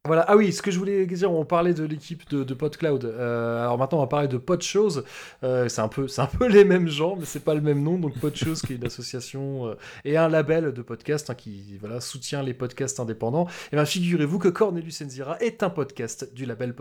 Voilà. 0.07 0.25
Ah 0.29 0.37
oui, 0.37 0.53
ce 0.53 0.63
que 0.63 0.71
je 0.71 0.79
voulais 0.79 1.07
dire, 1.07 1.33
on 1.33 1.45
parlait 1.45 1.75
de 1.75 1.85
l'équipe 1.85 2.29
de, 2.31 2.45
de 2.45 2.55
PodCloud. 2.55 3.05
Euh, 3.05 3.63
alors 3.63 3.79
maintenant, 3.79 3.99
on 3.99 4.03
va 4.03 4.07
parler 4.07 4.29
de 4.29 4.39
PodShows. 4.39 5.03
Euh, 5.43 5.69
c'est 5.69 5.81
un 5.81 5.89
peu, 5.89 6.09
c'est 6.09 6.21
un 6.21 6.27
peu 6.27 6.47
les 6.57 6.65
mêmes 6.65 6.89
gens, 6.89 7.17
mais 7.17 7.25
c'est 7.25 7.45
pas 7.45 7.55
le 7.55 7.61
même 7.61 7.83
nom. 7.83 7.99
Donc 7.99 8.19
PodShows, 8.19 8.55
qui 8.55 8.75
est 8.75 8.77
une 8.77 8.87
association 8.87 9.69
euh, 9.69 9.75
et 10.05 10.17
un 10.17 10.29
label 10.29 10.73
de 10.73 10.83
podcast 10.83 11.31
hein, 11.31 11.35
qui 11.35 11.79
voilà 11.79 12.01
soutient 12.01 12.43
les 12.43 12.55
podcasts 12.55 13.01
indépendants. 13.01 13.49
Et 13.73 13.77
bien, 13.77 13.85
figurez-vous 13.85 14.39
que 14.39 14.49
Cornelius 14.49 15.03
Enzira 15.03 15.39
est 15.41 15.63
un 15.63 15.71
podcast 15.71 16.33
du 16.35 16.45
label. 16.45 16.75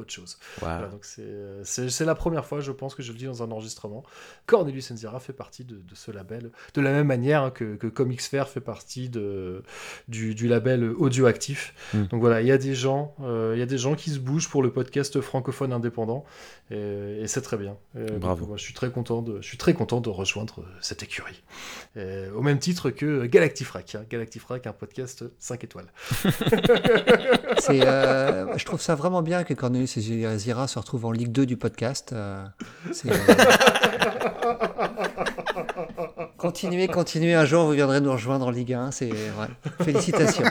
Voilà, 0.60 0.88
donc 0.88 1.06
c'est, 1.06 2.06
la 2.06 2.16
première 2.16 2.46
fois, 2.46 2.60
je 2.60 2.72
pense, 2.72 2.96
que 2.96 3.04
je 3.04 3.12
le 3.12 3.18
dis 3.18 3.26
dans 3.26 3.44
un 3.44 3.52
enregistrement. 3.52 4.04
Cornelius 4.46 4.92
Enzira 4.92 5.20
fait 5.20 5.34
partie 5.34 5.64
de, 5.64 5.76
de 5.76 5.96
ce 5.96 6.12
label, 6.12 6.52
de 6.74 6.82
la 6.82 6.92
même 6.92 7.08
manière 7.08 7.44
hein, 7.44 7.52
que, 7.52 7.76
que 7.76 7.88
Comics 7.88 8.22
Fair 8.22 8.48
fait 8.48 8.62
partie 8.62 9.10
de, 9.10 9.64
du, 10.08 10.36
du 10.36 10.48
label 10.48 10.92
Audioactif. 10.98 11.74
Mm. 11.94 12.04
Donc 12.06 12.22
voilà, 12.22 12.42
il 12.42 12.48
y 12.48 12.52
a 12.52 12.58
des 12.58 12.76
gens 12.76 13.15
Il 13.20 13.58
y 13.58 13.62
a 13.62 13.66
des 13.66 13.78
gens 13.78 13.96
qui 13.96 14.10
se 14.12 14.20
bougent 14.20 14.50
pour 14.50 14.64
le 14.64 14.72
podcast 14.72 15.20
francophone 15.22 15.74
indépendant. 15.74 16.26
Et, 16.72 17.20
et 17.22 17.28
c'est 17.28 17.42
très 17.42 17.58
bien. 17.58 17.76
Et 17.98 18.06
donc, 18.06 18.20
Bravo. 18.20 18.46
moi, 18.46 18.58
je, 18.58 18.64
suis 18.64 18.74
très 18.74 18.90
content 18.90 19.22
de, 19.22 19.42
je 19.42 19.48
suis 19.48 19.58
très 19.58 19.74
content 19.74 20.02
de 20.02 20.10
rejoindre 20.10 20.60
euh, 20.60 20.64
cette 20.82 21.04
écurie. 21.04 21.44
Et 21.96 22.26
au 22.36 22.42
même 22.42 22.60
titre 22.60 22.90
que 22.90 23.26
Galactifrac. 23.26 23.96
hein. 23.96 24.04
Galactifrac, 24.10 24.68
un 24.68 24.74
podcast 24.74 25.24
5 25.40 25.64
étoiles. 25.64 25.88
C'est, 27.60 27.86
euh, 27.86 28.46
je 28.58 28.66
trouve 28.66 28.82
ça 28.82 28.96
vraiment 28.96 29.22
bien 29.22 29.44
que 29.44 29.54
Cornelius 29.54 29.98
et 29.98 30.38
Zira 30.38 30.68
se 30.68 30.80
retrouvent 30.80 31.06
en 31.06 31.12
Ligue 31.12 31.32
2 31.32 31.46
du 31.46 31.58
podcast. 31.58 32.12
euh, 32.14 32.44
c'est, 32.92 33.12
euh, 33.12 33.16
Continuez, 36.38 36.88
continuez. 36.88 37.34
Un 37.34 37.46
jour, 37.46 37.66
vous 37.66 37.72
viendrez 37.72 38.02
nous 38.02 38.12
rejoindre 38.12 38.46
en 38.48 38.52
Ligue 38.52 38.74
1. 38.74 38.92
C'est, 38.92 39.10
ouais. 39.12 39.48
Félicitations. 39.84 40.44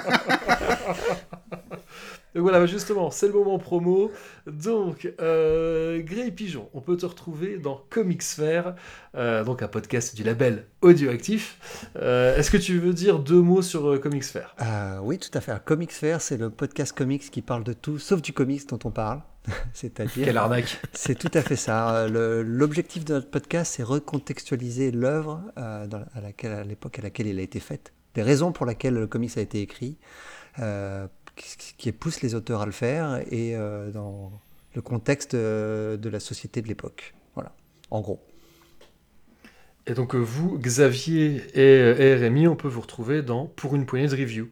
Et 2.34 2.40
voilà, 2.40 2.66
justement, 2.66 3.10
c'est 3.10 3.28
le 3.28 3.32
moment 3.32 3.58
promo. 3.58 4.10
Donc, 4.46 5.12
euh, 5.20 6.00
Grey 6.02 6.30
Pigeon, 6.32 6.68
on 6.74 6.80
peut 6.80 6.96
te 6.96 7.06
retrouver 7.06 7.58
dans 7.58 7.80
Comics 7.90 8.22
Sphere, 8.22 8.74
euh, 9.14 9.44
donc 9.44 9.62
un 9.62 9.68
podcast 9.68 10.16
du 10.16 10.24
label 10.24 10.66
Audioactif. 10.82 11.88
Euh, 11.96 12.36
Est-ce 12.36 12.50
que 12.50 12.56
tu 12.56 12.78
veux 12.78 12.92
dire 12.92 13.20
deux 13.20 13.40
mots 13.40 13.62
sur 13.62 13.86
euh, 13.88 13.98
Comics 13.98 14.24
Euh, 14.60 14.98
oui, 15.02 15.18
tout 15.18 15.30
à 15.36 15.40
fait. 15.40 15.62
Comics 15.64 15.92
Fair, 15.92 16.20
c'est 16.20 16.36
le 16.36 16.50
podcast 16.50 16.92
comics 16.96 17.30
qui 17.30 17.40
parle 17.40 17.62
de 17.62 17.72
tout, 17.72 17.98
sauf 17.98 18.20
du 18.20 18.32
comics 18.32 18.68
dont 18.68 18.80
on 18.84 18.90
parle. 18.90 19.20
C'est-à-dire. 19.72 20.24
Quelle 20.24 20.36
arnaque. 20.38 20.80
C'est 20.92 21.16
tout 21.18 21.30
à 21.34 21.42
fait 21.42 21.56
ça. 21.56 22.08
L'objectif 22.08 23.04
de 23.04 23.14
notre 23.14 23.30
podcast, 23.30 23.74
c'est 23.76 23.82
recontextualiser 23.82 24.90
l'œuvre 24.90 25.40
euh, 25.58 25.86
à 26.14 26.20
laquelle, 26.20 26.52
à 26.52 26.64
l'époque 26.64 26.98
à 26.98 27.02
laquelle 27.02 27.26
il 27.28 27.38
a 27.38 27.42
été 27.42 27.60
faite, 27.60 27.92
les 28.16 28.22
raisons 28.22 28.52
pour 28.52 28.66
lesquelles 28.66 28.94
le 28.94 29.06
comics 29.06 29.36
a 29.36 29.40
été 29.40 29.60
écrit, 29.60 29.98
euh, 30.60 31.06
qui, 31.36 31.74
qui 31.76 31.92
pousse 31.92 32.22
les 32.22 32.34
auteurs 32.34 32.60
à 32.62 32.66
le 32.66 32.72
faire, 32.72 33.20
et 33.30 33.56
euh, 33.56 33.90
dans 33.90 34.32
le 34.74 34.82
contexte 34.82 35.34
euh, 35.34 35.96
de 35.96 36.08
la 36.08 36.20
société 36.20 36.62
de 36.62 36.68
l'époque. 36.68 37.14
Voilà, 37.34 37.52
en 37.90 38.00
gros. 38.00 38.20
Et 39.86 39.94
donc, 39.94 40.14
euh, 40.14 40.18
vous, 40.18 40.58
Xavier 40.58 41.42
et, 41.54 41.78
et 42.02 42.14
Rémi, 42.14 42.48
on 42.48 42.56
peut 42.56 42.68
vous 42.68 42.80
retrouver 42.80 43.22
dans 43.22 43.46
Pour 43.46 43.74
une 43.76 43.84
poignée 43.86 44.06
de 44.08 44.16
review. 44.16 44.48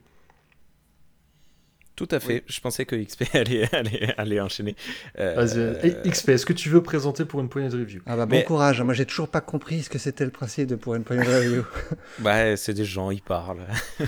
Tout 1.95 2.09
à 2.11 2.21
fait. 2.21 2.43
Je 2.47 2.59
pensais 2.61 2.85
que 2.85 2.97
XP 2.97 3.25
allait, 3.35 3.75
allait, 3.75 4.15
allait 4.19 4.41
enchaîner. 4.41 4.77
Euh, 5.19 5.35
Vas-y, 5.35 5.59
euh, 5.59 6.03
XP, 6.11 6.31
est-ce 6.31 6.47
que 6.47 6.53
tu 6.53 6.69
veux 6.69 6.83
présenter 6.83 7.25
Pour 7.25 7.41
une 7.41 7.49
poignée 7.49 7.69
de 7.69 7.79
review? 7.79 8.01
Ah 8.07 8.17
bah, 8.17 8.27
bon 8.27 8.37
Mais- 8.37 8.45
courage. 8.45 8.81
Moi, 8.83 8.95
j'ai 8.95 9.07
toujours 9.07 9.29
pas 9.29 9.41
compris 9.41 9.83
ce 9.83 9.91
que 9.91 9.99
c'était 9.99 10.25
le 10.25 10.31
principe 10.31 10.67
de 10.69 10.75
pour 10.75 10.95
une 10.95 11.05
poignée 11.05 11.25
de 11.25 11.31
review. 11.31 11.65
bah, 12.19 12.57
c'est 12.57 12.75
des 12.75 12.85
gens, 12.85 13.11
ils 13.11 13.23
parlent. 13.23 13.67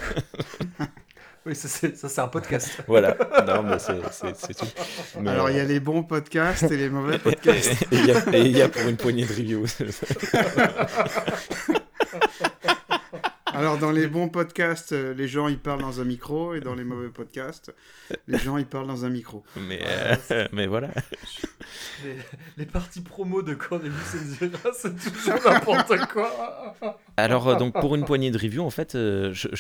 Oui, 1.47 1.55
ça, 1.55 1.69
c'est 1.69 1.97
ça, 1.97 2.09
c'est 2.09 2.21
un 2.23 2.29
podcast. 2.29 2.71
voilà. 2.87 3.15
Non, 3.47 3.63
mais 3.63 3.79
c'est 3.79 4.55
tout. 4.55 4.67
Mais, 5.21 5.31
Alors, 5.31 5.51
il 5.51 5.57
y 5.57 5.61
a 5.61 5.65
euh, 5.65 5.67
les 5.67 5.81
bons 5.81 6.03
podcasts 6.03 6.63
et 6.71 6.77
les 6.77 6.89
mauvais 6.89 7.19
podcasts. 7.23 7.83
et 7.93 7.97
il 7.97 8.07
y 8.07 8.13
a- 8.13 8.25
et 8.33 8.41
il 8.41 8.57
y, 8.57 8.63
a 8.63 8.69
pour 8.69 8.89
une 8.89 8.97
poignée 8.97 9.25
de 9.27 9.33
reviews. 9.33 9.67
Alors, 13.55 13.79
dans 13.79 13.91
les 13.93 14.07
bons 14.07 14.29
podcasts, 14.29 14.93
euh, 14.93 15.15
les 15.15 15.29
gens 15.29 15.49
ils 15.49 15.59
parlent 15.59 15.81
dans 15.81 16.01
un 16.01 16.05
micro, 16.05 16.55
et 16.55 16.61
dans 16.61 16.75
les 16.75 16.85
mauvais 16.85 17.09
podcasts, 17.09 17.75
les 18.29 18.39
gens 18.39 18.57
ils 18.57 18.67
parlent 18.67 18.87
dans 18.87 19.05
un 19.05 19.11
micro. 19.11 19.45
mais, 19.57 19.79
Voilà. 19.79 20.19
euh, 20.31 20.49
mais 20.53 20.67
voilà. 20.67 20.89
Les, 22.05 22.17
les 22.59 22.67
parties 22.67 23.01
promo 23.01 23.43
de 23.43 23.55
Cornelius 23.55 24.15
Enzira, 24.15 24.71
c'est 24.75 24.95
toujours 24.97 25.41
n'importe 25.45 25.97
quoi. 26.13 26.75
Alors, 27.17 27.49
euh, 27.49 27.57
donc, 27.57 27.75
pour 27.81 27.95
une 27.95 28.05
poignée 28.05 28.31
de 28.31 28.39
review, 28.39 28.63
en 28.65 28.71
fait, 28.71 28.93
je, 28.95 29.31
je- 29.33 29.53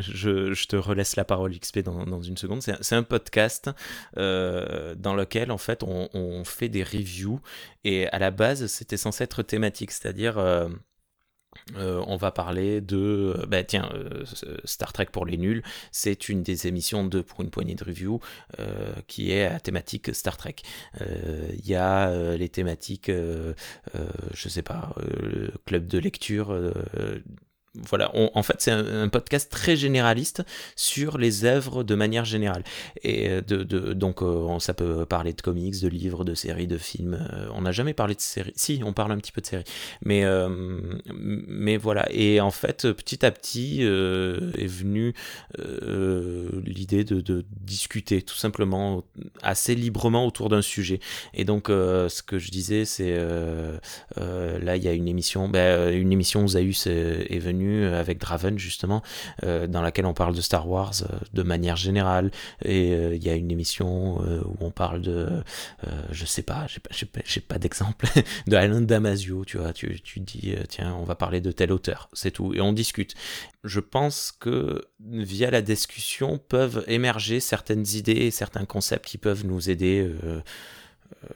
je- 0.00 0.52
je 0.54 0.66
te 0.66 0.76
relaisse 0.76 1.16
la 1.16 1.24
parole 1.24 1.52
XP 1.58 1.80
dans, 1.80 2.04
dans 2.04 2.22
une 2.22 2.36
seconde. 2.36 2.62
C'est 2.62 2.72
un- 2.72 2.78
C'est 2.80 2.94
un 2.96 3.02
podcast 3.02 3.70
euh, 4.16 4.94
dans 4.96 5.14
lequel, 5.14 5.50
en 5.50 5.58
fait, 5.58 5.82
on, 5.82 6.08
on 6.14 6.44
fait 6.44 6.68
des 6.68 6.82
reviews. 6.82 7.40
Et 7.84 8.06
à 8.08 8.18
la 8.18 8.30
base, 8.30 8.66
c'était 8.66 8.96
censé 8.96 9.24
être 9.24 9.42
thématique, 9.42 9.90
c'est-à-dire. 9.90 10.38
euh, 10.38 10.68
euh, 11.76 12.02
on 12.06 12.16
va 12.16 12.30
parler 12.30 12.80
de, 12.80 13.34
euh, 13.38 13.46
bah, 13.46 13.58
euh, 13.74 14.24
Star 14.64 14.92
Trek 14.92 15.06
pour 15.12 15.26
les 15.26 15.36
nuls, 15.36 15.62
c'est 15.90 16.28
une 16.28 16.42
des 16.42 16.66
émissions 16.66 17.04
de 17.04 17.20
Pour 17.20 17.40
une 17.40 17.50
poignée 17.50 17.74
de 17.74 17.84
review 17.84 18.20
qui 19.06 19.32
est 19.32 19.46
à 19.46 19.60
thématique 19.60 20.14
Star 20.14 20.36
Trek. 20.36 20.56
Il 21.00 21.66
y 21.66 21.74
a 21.74 22.36
les 22.36 22.48
thématiques, 22.48 23.10
je 23.10 24.48
sais 24.48 24.62
pas, 24.62 24.94
club 25.64 25.86
de 25.86 25.98
lecture. 25.98 26.54
Voilà, 27.74 28.10
en 28.14 28.42
fait, 28.42 28.56
c'est 28.58 28.70
un, 28.70 29.08
podcast 29.08 29.50
très 29.50 29.76
généraliste 29.76 30.42
sur 30.76 31.16
les 31.16 31.46
œuvres 31.46 31.84
de 31.84 31.94
manière 31.94 32.26
générale. 32.26 32.64
Et 33.02 33.30
euh, 33.30 33.40
de, 33.40 33.62
de- 33.62 33.94
donc, 33.94 34.22
euh, 34.22 34.58
ça 34.58 34.74
peut 34.74 35.06
parler 35.06 35.32
de 35.32 35.40
comics, 35.40 35.80
de 35.80 35.88
livres, 35.88 36.24
de 36.24 36.34
séries, 36.34 36.66
de 36.66 36.76
films. 36.76 37.26
Euh, 37.32 37.48
on 37.54 37.62
n'a 37.62 37.72
jamais 37.72 37.94
parlé 37.94 38.14
de 38.14 38.20
séries. 38.20 38.52
Si, 38.56 38.82
on 38.84 38.92
parle 38.92 39.12
un 39.12 39.16
petit 39.16 39.32
peu 39.32 39.40
de 39.40 39.46
séries. 39.46 39.64
Mais, 40.04 40.22
euh, 40.24 40.50
mais 41.14 41.78
voilà. 41.78 42.06
Et 42.10 42.42
en 42.42 42.50
fait, 42.50 42.92
petit 42.92 43.24
à 43.24 43.30
petit, 43.30 43.80
est 43.82 44.66
venue 44.66 45.14
l'idée 46.64 47.04
de, 47.04 47.44
discuter 47.62 48.20
tout 48.20 48.34
simplement 48.34 49.04
assez 49.42 49.74
librement 49.74 50.26
autour 50.26 50.50
d'un 50.50 50.62
sujet. 50.62 51.00
Et 51.32 51.44
donc, 51.44 51.68
ce 51.68 52.22
que 52.22 52.38
je 52.38 52.50
disais, 52.50 52.84
c'est 52.84 53.16
là, 54.16 54.76
il 54.76 54.82
y 54.82 54.88
a 54.88 54.92
une 54.92 55.08
émission, 55.08 55.48
ben, 55.48 55.92
une 55.94 56.12
émission 56.12 56.44
où 56.44 56.48
Zaius 56.48 56.86
est, 56.86 57.26
est 57.30 57.38
venu 57.62 57.86
avec 57.86 58.18
Draven 58.18 58.58
justement, 58.58 59.02
euh, 59.44 59.66
dans 59.66 59.82
laquelle 59.82 60.06
on 60.06 60.14
parle 60.14 60.34
de 60.34 60.40
Star 60.40 60.68
Wars 60.68 60.92
euh, 61.02 61.16
de 61.32 61.42
manière 61.42 61.76
générale. 61.76 62.30
Et 62.64 62.92
euh, 62.92 63.14
il 63.14 63.24
y 63.24 63.30
a 63.30 63.34
une 63.34 63.50
émission 63.50 64.22
euh, 64.26 64.40
où 64.44 64.56
on 64.60 64.70
parle 64.70 65.02
de, 65.02 65.28
euh, 65.86 66.02
je 66.10 66.24
sais 66.24 66.42
pas, 66.42 66.66
j'ai 66.90 67.40
pas, 67.40 67.58
d'exemple, 67.58 68.06
de 68.46 68.56
Alain 68.56 68.80
Damasio. 68.80 69.44
Tu 69.44 69.58
vois, 69.58 69.72
tu, 69.72 70.00
dis, 70.16 70.54
euh, 70.56 70.64
tiens, 70.68 70.94
on 70.98 71.04
va 71.04 71.14
parler 71.14 71.40
de 71.40 71.52
tel 71.52 71.72
auteur, 71.72 72.08
c'est 72.12 72.30
tout, 72.30 72.54
et 72.54 72.60
on 72.60 72.72
discute. 72.72 73.14
Je 73.64 73.80
pense 73.80 74.32
que 74.32 74.82
via 75.00 75.50
la 75.50 75.62
discussion 75.62 76.38
peuvent 76.38 76.84
émerger 76.88 77.40
certaines 77.40 77.86
idées 77.94 78.30
certains 78.30 78.64
concepts 78.64 79.06
qui 79.06 79.18
peuvent 79.18 79.46
nous 79.46 79.70
aider. 79.70 80.00
euh, 80.00 80.40
euh, 81.24 81.28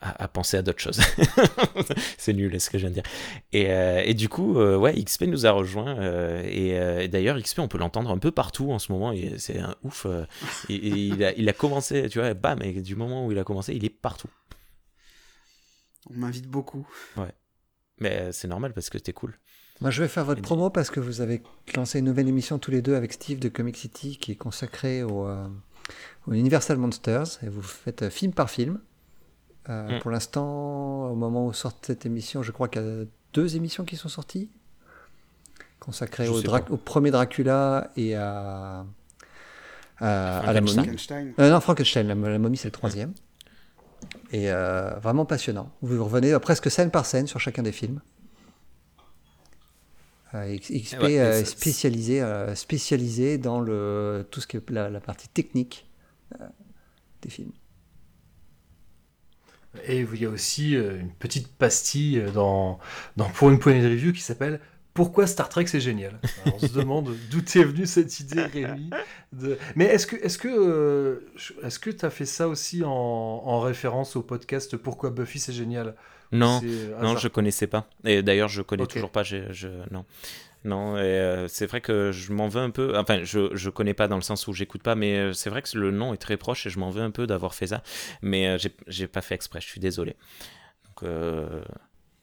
à, 0.00 0.24
à 0.24 0.28
penser 0.28 0.56
à 0.56 0.62
d'autres 0.62 0.80
choses. 0.80 1.00
c'est 2.18 2.32
nul 2.32 2.60
ce 2.60 2.70
que 2.70 2.78
je 2.78 2.82
viens 2.86 2.90
de 2.90 2.94
dire. 2.94 3.10
Et, 3.52 3.70
euh, 3.70 4.02
et 4.04 4.14
du 4.14 4.28
coup, 4.28 4.58
euh, 4.58 4.76
ouais, 4.76 4.94
XP 5.02 5.22
nous 5.22 5.46
a 5.46 5.50
rejoint. 5.50 5.98
euh, 5.98 6.42
et, 6.44 6.78
euh, 6.78 7.00
et 7.00 7.08
d'ailleurs, 7.08 7.38
XP, 7.40 7.58
on 7.60 7.68
peut 7.68 7.78
l'entendre 7.78 8.10
un 8.10 8.18
peu 8.18 8.30
partout 8.30 8.72
en 8.72 8.78
ce 8.78 8.92
moment. 8.92 9.12
Et 9.12 9.34
c'est 9.38 9.58
un 9.58 9.74
ouf. 9.82 10.06
euh, 10.06 10.24
et, 10.68 10.74
et 10.74 10.88
il, 10.90 11.24
a, 11.24 11.32
il 11.34 11.48
a 11.48 11.52
commencé, 11.52 12.08
tu 12.08 12.18
vois, 12.18 12.34
bam, 12.34 12.60
et 12.62 12.80
du 12.80 12.96
moment 12.96 13.26
où 13.26 13.32
il 13.32 13.38
a 13.38 13.44
commencé, 13.44 13.74
il 13.74 13.84
est 13.84 13.90
partout. 13.90 14.28
On 16.10 16.14
m'invite 16.14 16.46
beaucoup. 16.46 16.86
Ouais. 17.16 17.32
Mais 17.98 18.20
euh, 18.20 18.32
c'est 18.32 18.48
normal 18.48 18.72
parce 18.72 18.90
que 18.90 18.98
t'es 18.98 19.12
cool. 19.12 19.38
Moi, 19.80 19.90
je 19.90 20.02
vais 20.02 20.08
faire 20.08 20.24
votre 20.24 20.40
promo 20.40 20.70
parce 20.70 20.90
que 20.90 21.00
vous 21.00 21.20
avez 21.20 21.42
lancé 21.74 21.98
une 21.98 22.06
nouvelle 22.06 22.28
émission 22.28 22.58
tous 22.58 22.70
les 22.70 22.80
deux 22.80 22.94
avec 22.94 23.12
Steve 23.12 23.38
de 23.38 23.48
Comic 23.48 23.76
City 23.76 24.16
qui 24.16 24.32
est 24.32 24.36
consacrée 24.36 25.02
au, 25.02 25.26
euh, 25.28 25.46
au 26.26 26.32
Universal 26.32 26.78
Monsters 26.78 27.42
et 27.42 27.48
vous 27.48 27.60
faites 27.62 28.08
film 28.08 28.32
par 28.32 28.48
film. 28.48 28.80
Euh, 29.68 29.96
Mm. 29.96 30.00
Pour 30.00 30.10
l'instant, 30.12 31.10
au 31.10 31.14
moment 31.16 31.46
où 31.46 31.52
sort 31.52 31.72
cette 31.82 32.06
émission, 32.06 32.42
je 32.42 32.52
crois 32.52 32.68
qu'il 32.68 32.82
y 32.82 32.84
a 32.84 33.04
deux 33.32 33.56
émissions 33.56 33.84
qui 33.84 33.96
sont 33.96 34.08
sorties 34.08 34.48
consacrées 35.80 36.28
au, 36.28 36.40
au 36.70 36.76
premier 36.76 37.10
Dracula 37.10 37.90
et 37.96 38.14
à, 38.14 38.84
à, 39.98 40.38
à 40.38 40.52
la 40.52 40.60
momie. 40.60 40.72
Frankenstein. 40.74 41.34
Euh, 41.38 41.50
non, 41.50 41.60
Frankenstein, 41.60 42.06
la, 42.06 42.14
la 42.14 42.38
momie 42.38 42.56
c'est 42.56 42.68
le 42.68 42.72
troisième. 42.72 43.12
Et 44.30 44.50
euh, 44.52 44.90
vraiment 45.00 45.24
passionnant. 45.24 45.70
Vous 45.82 46.02
revenez 46.04 46.32
euh, 46.32 46.38
presque 46.38 46.70
scène 46.70 46.90
par 46.90 47.06
scène 47.06 47.26
sur 47.26 47.40
chacun 47.40 47.62
des 47.62 47.72
films. 47.72 48.00
Euh, 50.34 50.56
XP 50.58 51.00
Ouais, 51.00 51.18
euh, 51.18 51.44
spécialisé, 51.44 52.20
euh, 52.20 52.54
spécialisé 52.54 53.38
dans 53.38 53.60
le, 53.60 54.26
tout 54.30 54.40
ce 54.40 54.46
qui 54.46 54.56
est 54.58 54.70
la, 54.70 54.90
la 54.90 55.00
partie 55.00 55.28
technique 55.28 55.88
euh, 56.40 56.46
des 57.22 57.30
films. 57.30 57.52
Et 59.86 60.00
il 60.00 60.20
y 60.20 60.24
a 60.26 60.28
aussi 60.30 60.76
euh, 60.76 61.00
une 61.00 61.10
petite 61.12 61.48
pastille 61.56 62.18
euh, 62.20 62.30
dans, 62.30 62.78
dans 63.16 63.28
Pour 63.30 63.50
une 63.50 63.58
poignée 63.58 63.82
de 63.82 63.88
review 63.88 64.12
qui 64.12 64.20
s'appelle 64.22 64.60
Pourquoi 64.94 65.26
Star 65.26 65.48
Trek 65.48 65.66
c'est 65.66 65.80
génial? 65.80 66.18
Alors, 66.44 66.56
On 66.56 66.66
se 66.66 66.72
demande 66.72 67.14
d'où 67.30 67.38
est 67.38 67.64
venue 67.64 67.86
cette 67.86 68.18
idée, 68.20 68.42
Rémi. 68.44 68.90
de- 69.32 69.58
Mais 69.74 69.84
est-ce 69.86 70.06
que 70.06 70.16
est-ce 70.16 70.38
que 70.38 70.48
euh, 70.48 71.20
est-ce 71.62 71.78
que 71.78 71.90
tu 71.90 72.04
as 72.04 72.10
fait 72.10 72.26
ça 72.26 72.48
aussi 72.48 72.82
en, 72.84 72.88
en 72.90 73.60
référence 73.60 74.16
au 74.16 74.22
podcast 74.22 74.76
Pourquoi 74.76 75.10
Buffy 75.10 75.38
c'est 75.38 75.52
génial 75.52 75.94
Non, 76.32 76.60
non, 77.00 77.16
je 77.16 77.28
connaissais 77.28 77.66
pas. 77.66 77.88
Et 78.04 78.22
d'ailleurs, 78.22 78.48
je 78.48 78.62
connais 78.62 78.82
Ok. 78.84 78.92
toujours 78.92 79.10
pas. 79.10 79.22
Je, 79.22 79.52
je- 79.52 79.68
non, 79.90 80.04
non. 80.66 80.96
euh, 80.96 81.46
c'est 81.48 81.66
vrai 81.66 81.80
que 81.80 82.12
je 82.12 82.32
m'en 82.32 82.48
veux 82.48 82.60
un 82.60 82.70
peu. 82.70 82.98
Enfin, 82.98 83.22
je 83.24 83.54
je 83.54 83.70
connais 83.70 83.94
pas 83.94 84.08
dans 84.08 84.16
le 84.16 84.22
sens 84.22 84.46
où 84.48 84.52
j'écoute 84.52 84.82
pas, 84.82 84.94
mais 84.94 85.16
euh, 85.16 85.32
c'est 85.32 85.50
vrai 85.50 85.62
que 85.62 85.76
le 85.78 85.90
nom 85.90 86.12
est 86.12 86.18
très 86.18 86.36
proche 86.36 86.66
et 86.66 86.70
je 86.70 86.78
m'en 86.78 86.90
veux 86.90 87.02
un 87.02 87.10
peu 87.10 87.26
d'avoir 87.26 87.54
fait 87.54 87.68
ça. 87.68 87.82
Mais 88.22 88.48
euh, 88.48 88.58
j'ai 88.86 89.06
pas 89.06 89.22
fait 89.22 89.34
exprès. 89.34 89.60
Je 89.60 89.66
suis 89.66 89.80
désolé. 89.80 90.16
Donc, 90.84 91.10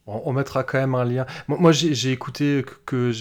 On, 0.05 0.33
mettra 0.33 0.63
quand 0.63 0.79
même 0.79 0.95
un 0.95 1.05
lien. 1.05 1.25
Moi, 1.47 1.71
j'ai 1.71 2.11
écouté 2.11 2.65
que, 2.85 3.13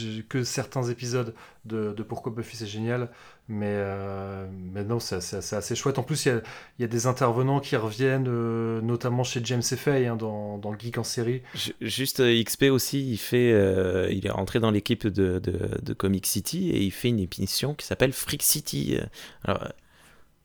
certains 0.43 0.83
épisodes 0.83 1.33
de, 1.65 1.95
Pourquoi 2.03 2.33
Buffy 2.33 2.57
c'est 2.57 2.67
génial, 2.67 3.09
mais, 3.49 3.67
euh, 3.69 4.47
non, 4.85 4.99
c'est 4.99 5.17
assez 5.17 5.75
chouette. 5.77 5.99
En 6.01 6.03
plus, 6.03 6.27
il 6.27 6.43
y 6.81 6.85
a, 6.85 6.89
des 6.89 7.07
intervenants 7.07 7.61
qui 7.61 7.77
reviennent, 7.77 8.27
euh, 8.29 8.81
notamment 8.81 9.23
chez 9.23 9.41
James 9.45 9.63
Fay 9.63 10.07
hein, 10.07 10.17
dans, 10.17 10.59
dans 10.59 10.77
Geek 10.77 10.99
en 10.99 11.05
série. 11.05 11.43
Ju- 11.55 11.75
Juste 11.81 12.19
euh, 12.19 12.43
XP 12.43 12.65
aussi, 12.65 13.21
euh, 13.33 14.09
il 14.11 14.27
est 14.27 14.31
rentré 14.31 14.59
dans 14.59 14.73
l'équipe 14.73 15.07
de, 15.07 15.41
Comic 15.97 16.27
City 16.27 16.71
et 16.71 16.83
il 16.83 16.91
fait 16.91 17.09
une 17.09 17.21
émission 17.21 17.75
qui 17.75 17.87
s'appelle 17.87 18.13
Freak 18.13 18.43
City. 18.43 18.97
Alors, 19.45 19.69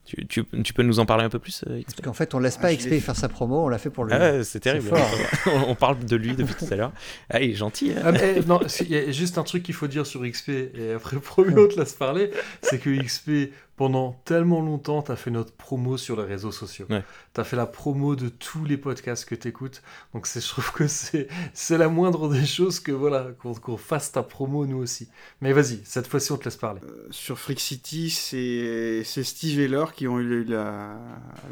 tu, 0.08 0.26
tu, 0.26 0.46
tu 0.64 0.74
peux 0.74 0.84
nous 0.84 1.00
en 1.00 1.06
parler 1.06 1.26
un 1.26 1.30
peu 1.30 1.38
plus, 1.40 1.64
euh, 1.68 1.80
XP 1.82 1.86
Parce 1.98 2.02
qu'en 2.02 2.14
fait, 2.14 2.34
on 2.34 2.40
laisse 2.40 2.58
pas 2.58 2.74
XP 2.74 3.00
faire 3.00 3.16
sa 3.16 3.28
promo, 3.28 3.66
on 3.66 3.68
l'a 3.68 3.78
fait 3.78 3.90
pour 3.90 4.06
lui. 4.06 4.14
Ah 4.16 4.20
ouais, 4.20 4.44
c'est 4.44 4.62
terrible. 4.62 4.88
fort. 4.88 5.08
on, 5.48 5.72
on 5.72 5.76
parle 5.76 6.04
de 6.06 6.16
lui 6.16 6.34
depuis 6.36 6.56
tout 6.56 6.72
à 6.72 6.76
l'heure. 6.78 6.94
Ah, 7.30 7.42
il 7.42 7.52
est 7.52 7.56
gentil. 7.56 7.92
hein. 7.92 8.02
Ah, 8.06 8.12
mais, 8.14 8.40
non, 8.48 8.60
il 8.82 8.88
y 8.92 8.98
a 8.98 9.12
juste 9.12 9.38
un 9.38 9.44
truc 9.44 9.64
qu'il 9.64 9.76
faut 9.76 9.88
dire 9.88 10.06
sur 10.08 10.22
XP, 10.26 10.50
et 10.50 10.94
après, 10.96 11.18
premier 11.18 11.54
l'autre 11.54 11.78
laisse 11.78 11.94
parler, 11.94 12.32
c'est 12.62 12.80
que 12.80 12.90
XP, 12.90 13.52
pendant 13.78 14.14
tellement 14.26 14.62
longtemps, 14.62 15.02
t'as 15.04 15.16
fait 15.16 15.32
notre 15.32 15.54
promo 15.54 15.98
sur 15.98 16.18
les 16.18 16.24
réseaux 16.28 16.52
sociaux. 16.52 16.88
Ouais. 16.90 17.04
T'as 17.34 17.44
fait 17.46 17.56
la 17.56 17.68
promo 17.68 18.16
de 18.18 18.28
tous 18.28 18.66
les 18.66 18.76
podcasts 18.78 19.24
que 19.26 19.36
t'écoutes. 19.36 19.82
Donc, 20.14 20.28
c'est- 20.28 20.42
je 20.42 20.48
trouve 20.50 20.72
que 20.74 20.88
c'est 20.88 21.28
c'est 21.54 21.78
la 21.78 21.88
moindre 21.88 22.28
des 22.30 22.46
choses 22.46 22.80
que, 22.82 22.92
voilà, 22.92 23.28
qu'on 23.40 23.78
fasse 23.78 24.12
ta 24.12 24.24
promo 24.24 24.66
nous 24.66 24.78
aussi. 24.78 25.08
Mais 25.42 25.54
vas-y, 25.54 25.80
cette 25.86 26.08
fois-ci, 26.08 26.32
on 26.32 26.38
te 26.38 26.46
laisse 26.46 26.58
parler. 26.58 26.82
Sur 27.12 27.38
Freak 27.40 27.60
City, 27.60 28.10
c'est 28.10 29.04
c'est 29.06 29.24
Steve 29.24 29.60
et 29.60 29.68
Laure 29.68 29.94
qui 29.94 30.08
ont 30.08 30.20
eu 30.20 30.44
la, 30.44 31.00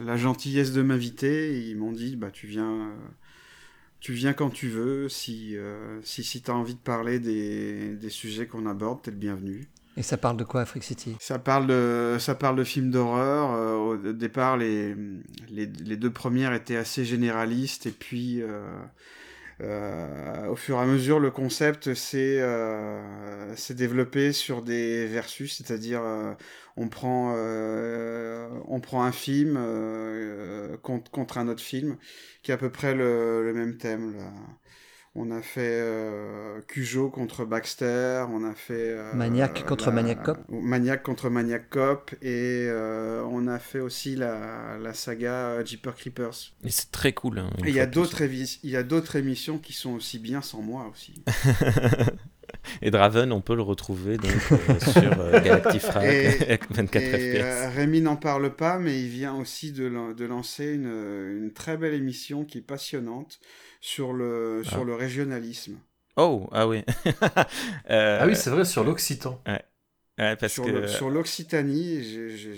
la 0.03 0.17
gentillesse 0.17 0.71
de 0.73 0.81
m'inviter. 0.81 1.59
Ils 1.69 1.77
m'ont 1.77 1.91
dit 1.93 2.15
bah, 2.15 2.31
tu, 2.31 2.47
viens, 2.47 2.71
euh, 2.89 2.95
tu 3.99 4.13
viens 4.13 4.33
quand 4.33 4.49
tu 4.49 4.67
veux. 4.67 5.09
Si, 5.09 5.55
euh, 5.57 5.99
si, 6.03 6.23
si 6.23 6.41
tu 6.41 6.51
as 6.51 6.55
envie 6.55 6.75
de 6.75 6.79
parler 6.79 7.19
des, 7.19 7.95
des 7.95 8.09
sujets 8.09 8.47
qu'on 8.47 8.65
aborde, 8.65 9.01
t'es 9.03 9.11
le 9.11 9.17
bienvenu. 9.17 9.67
Et 9.97 10.03
ça 10.03 10.17
parle 10.17 10.35
de 10.37 10.43
quoi, 10.43 10.65
Freak 10.65 10.83
City? 10.83 11.15
Ça 11.19 11.39
parle 11.39 11.67
de, 11.67 12.17
ça 12.19 12.35
parle 12.35 12.57
de 12.57 12.63
films 12.65 12.91
d'horreur. 12.91 13.53
Euh, 13.53 13.75
au 13.75 13.97
départ, 14.13 14.57
les, 14.57 14.93
les, 15.49 15.67
deux 15.67 16.11
premières 16.11 16.53
étaient 16.53 16.75
assez 16.75 17.05
généralistes. 17.05 17.85
Et 17.85 17.91
puis, 17.91 18.41
euh, 18.41 18.61
euh, 19.61 20.47
au 20.47 20.57
fur 20.57 20.77
et 20.77 20.81
à 20.81 20.85
mesure, 20.85 21.19
le 21.19 21.31
concept 21.31 21.93
s'est 21.93 22.43
développé 23.69 24.33
sur 24.33 24.61
des 24.61 25.05
versus, 25.07 25.55
c'est-à-dire 25.55 26.01
on, 26.75 26.89
prend, 26.89 27.33
on 28.67 28.79
prend 28.81 29.03
un 29.03 29.13
film 29.13 29.57
contre, 30.81 31.09
contre 31.09 31.37
un 31.37 31.47
autre 31.47 31.63
film 31.63 31.95
qui 32.43 32.51
a 32.51 32.55
à 32.55 32.57
peu 32.57 32.69
près 32.69 32.93
le, 32.93 33.45
le 33.45 33.53
même 33.53 33.77
thème. 33.77 34.15
On 35.17 35.31
a 35.31 35.41
fait 35.41 35.61
euh, 35.81 36.59
Cujo 36.67 37.09
contre 37.09 37.45
Baxter, 37.45 38.25
on 38.29 38.43
a 38.43 38.53
fait... 38.53 38.73
euh, 38.89 39.13
Maniac 39.13 39.65
contre 39.65 39.89
Maniac 39.89 40.23
Cop. 40.23 40.37
Maniac 40.49 41.03
contre 41.03 41.29
Maniac 41.29 41.69
Cop, 41.69 42.11
et 42.21 42.65
euh, 42.67 43.23
on 43.31 43.47
a 43.47 43.57
fait 43.57 43.79
aussi 43.79 44.17
la, 44.17 44.77
la 44.77 44.93
saga 44.93 45.63
Jeepers 45.63 45.95
Creepers. 45.95 46.53
Et 46.65 46.69
c'est 46.69 46.91
très 46.91 47.13
cool. 47.13 47.39
hein, 47.39 47.49
Et 47.63 47.69
il 47.69 47.75
y 47.75 47.79
a 47.79 47.85
d'autres 47.85 48.23
évi- 48.23 48.59
il 48.63 48.69
y 48.71 48.75
a 48.75 48.83
d'autres 48.83 49.15
émissions 49.15 49.57
qui 49.57 49.71
sont 49.71 49.93
aussi 49.93 50.19
bien 50.19 50.41
sans 50.41 50.61
moi 50.61 50.91
aussi. 50.91 51.23
Et 52.81 52.89
Draven, 52.91 53.31
on 53.31 53.41
peut 53.41 53.55
le 53.55 53.61
retrouver 53.61 54.17
donc 54.17 54.31
euh, 54.51 54.79
sur 54.79 55.19
euh, 55.19 55.39
Galactifrac 55.43 56.03
Et- 56.03 56.59
24 56.69 57.01
et, 57.03 57.09
FPS. 57.09 57.41
euh, 57.43 57.69
Rémi 57.69 58.01
n'en 58.01 58.15
parle 58.15 58.55
pas, 58.55 58.79
mais 58.79 58.99
il 59.01 59.07
vient 59.09 59.35
aussi 59.35 59.71
de, 59.71 60.13
de 60.13 60.25
lancer 60.25 60.73
une, 60.73 60.87
une 61.43 61.51
très 61.53 61.77
belle 61.77 61.93
émission 61.93 62.43
qui 62.43 62.57
est 62.59 62.61
passionnante 62.65 63.39
sur 63.85 64.13
le, 64.13 64.63
sur 64.63 64.81
Ah. 64.81 64.83
le 64.83 64.95
régionalisme. 64.95 65.77
Oh, 66.17 66.49
ah 66.51 66.67
oui. 66.67 66.83
Euh, 67.91 68.19
Ah 68.21 68.25
oui, 68.25 68.35
c'est 68.35 68.49
vrai, 68.49 68.65
sur 68.65 68.83
l'Occitan. 68.83 69.39
Ouais. 69.47 69.61
Ouais, 70.17 70.35
parce 70.37 70.53
sur 70.53 70.65
que... 70.65 70.71
le- 70.71 70.87
sur 70.87 71.09
l'Occitanie, 71.11 72.01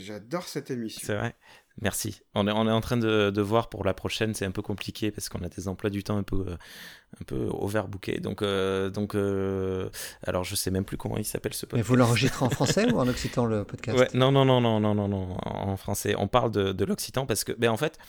j'adore 0.05 0.47
cette 0.47 0.71
émission. 0.71 1.01
C'est 1.03 1.15
vrai. 1.15 1.35
Merci. 1.81 2.21
On 2.33 2.47
est, 2.47 2.51
on 2.51 2.65
est 2.67 2.71
en 2.71 2.81
train 2.81 2.97
de, 2.97 3.29
de 3.29 3.41
voir 3.41 3.67
pour 3.69 3.83
la 3.83 3.93
prochaine, 3.93 4.33
c'est 4.33 4.45
un 4.45 4.51
peu 4.51 4.61
compliqué 4.61 5.11
parce 5.11 5.27
qu'on 5.29 5.43
a 5.43 5.49
des 5.49 5.67
emplois 5.67 5.89
du 5.91 6.03
temps 6.03 6.17
un 6.17 6.23
peu, 6.23 6.45
euh, 6.47 6.55
un 7.21 7.23
peu 7.25 7.49
overbookés. 7.51 8.19
Donc, 8.19 8.41
euh, 8.41 8.89
donc 8.89 9.13
euh, 9.15 9.89
alors 10.25 10.43
je 10.45 10.55
sais 10.55 10.71
même 10.71 10.85
plus 10.85 10.97
comment 10.97 11.17
il 11.17 11.25
s'appelle 11.25 11.53
ce 11.53 11.65
Mais 11.65 11.69
podcast. 11.71 11.87
vous 11.89 11.95
l'enregistrez 11.97 12.45
en 12.45 12.49
français 12.49 12.91
ou 12.91 12.97
en 12.99 13.07
occitan, 13.13 13.45
le 13.45 13.63
podcast 13.65 13.97
Ouais, 13.99 14.07
non, 14.13 14.31
non, 14.31 14.45
non, 14.45 14.59
non, 14.61 14.79
non, 14.79 14.95
non, 14.95 15.07
non, 15.07 15.37
en 15.45 15.77
français. 15.77 16.15
On 16.17 16.27
parle 16.27 16.51
de, 16.51 16.71
de 16.71 16.85
l'occitan 16.85 17.25
parce 17.27 17.43
que, 17.43 17.51
ben 17.51 17.69
en 17.69 17.77
fait, 17.77 17.99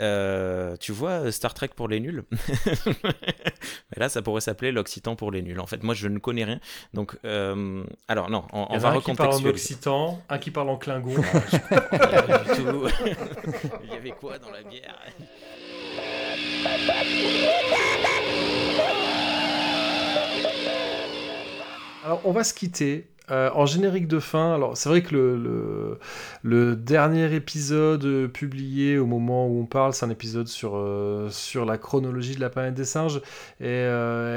euh, 0.00 0.76
tu 0.78 0.92
vois 0.92 1.30
Star 1.32 1.54
Trek 1.54 1.70
pour 1.74 1.88
les 1.88 2.00
nuls? 2.00 2.24
Mais 2.86 3.96
là, 3.96 4.08
ça 4.08 4.22
pourrait 4.22 4.40
s'appeler 4.40 4.72
l'occitan 4.72 5.16
pour 5.16 5.30
les 5.30 5.42
nuls. 5.42 5.60
En 5.60 5.66
fait, 5.66 5.82
moi, 5.82 5.94
je 5.94 6.08
ne 6.08 6.18
connais 6.18 6.44
rien. 6.44 6.60
Donc, 6.94 7.16
euh, 7.24 7.84
alors 8.08 8.30
non, 8.30 8.44
on, 8.52 8.66
on 8.70 8.78
va 8.78 8.90
un 8.90 9.00
qui 9.00 9.14
parle 9.14 9.34
en 9.34 9.44
occitan, 9.44 10.22
un 10.28 10.38
qui 10.38 10.50
parle 10.50 10.70
en 10.70 10.76
klingon. 10.76 11.14
Il 13.84 13.90
y 13.90 13.96
avait 13.96 14.10
quoi 14.10 14.38
dans 14.38 14.50
la 14.50 14.62
bière? 14.62 14.96
Alors, 22.04 22.20
on 22.24 22.32
va 22.32 22.44
se 22.44 22.54
quitter. 22.54 23.08
Euh, 23.32 23.50
en 23.54 23.66
générique 23.66 24.06
de 24.06 24.20
fin, 24.20 24.54
alors 24.54 24.76
c'est 24.76 24.88
vrai 24.88 25.02
que 25.02 25.98
le, 26.44 26.76
dernier 26.76 27.34
épisode 27.34 28.04
euh, 28.04 28.28
publié 28.28 28.98
au 28.98 29.06
moment 29.06 29.48
où 29.48 29.60
on 29.60 29.66
parle, 29.66 29.92
c'est 29.94 30.06
un 30.06 30.10
épisode 30.10 30.46
sur, 30.46 30.76
euh, 30.76 31.28
sur 31.30 31.64
la 31.64 31.76
chronologie 31.76 32.36
de 32.36 32.40
la 32.40 32.50
planète 32.50 32.74
des 32.74 32.84
singes. 32.84 33.20
Et, 33.60 33.86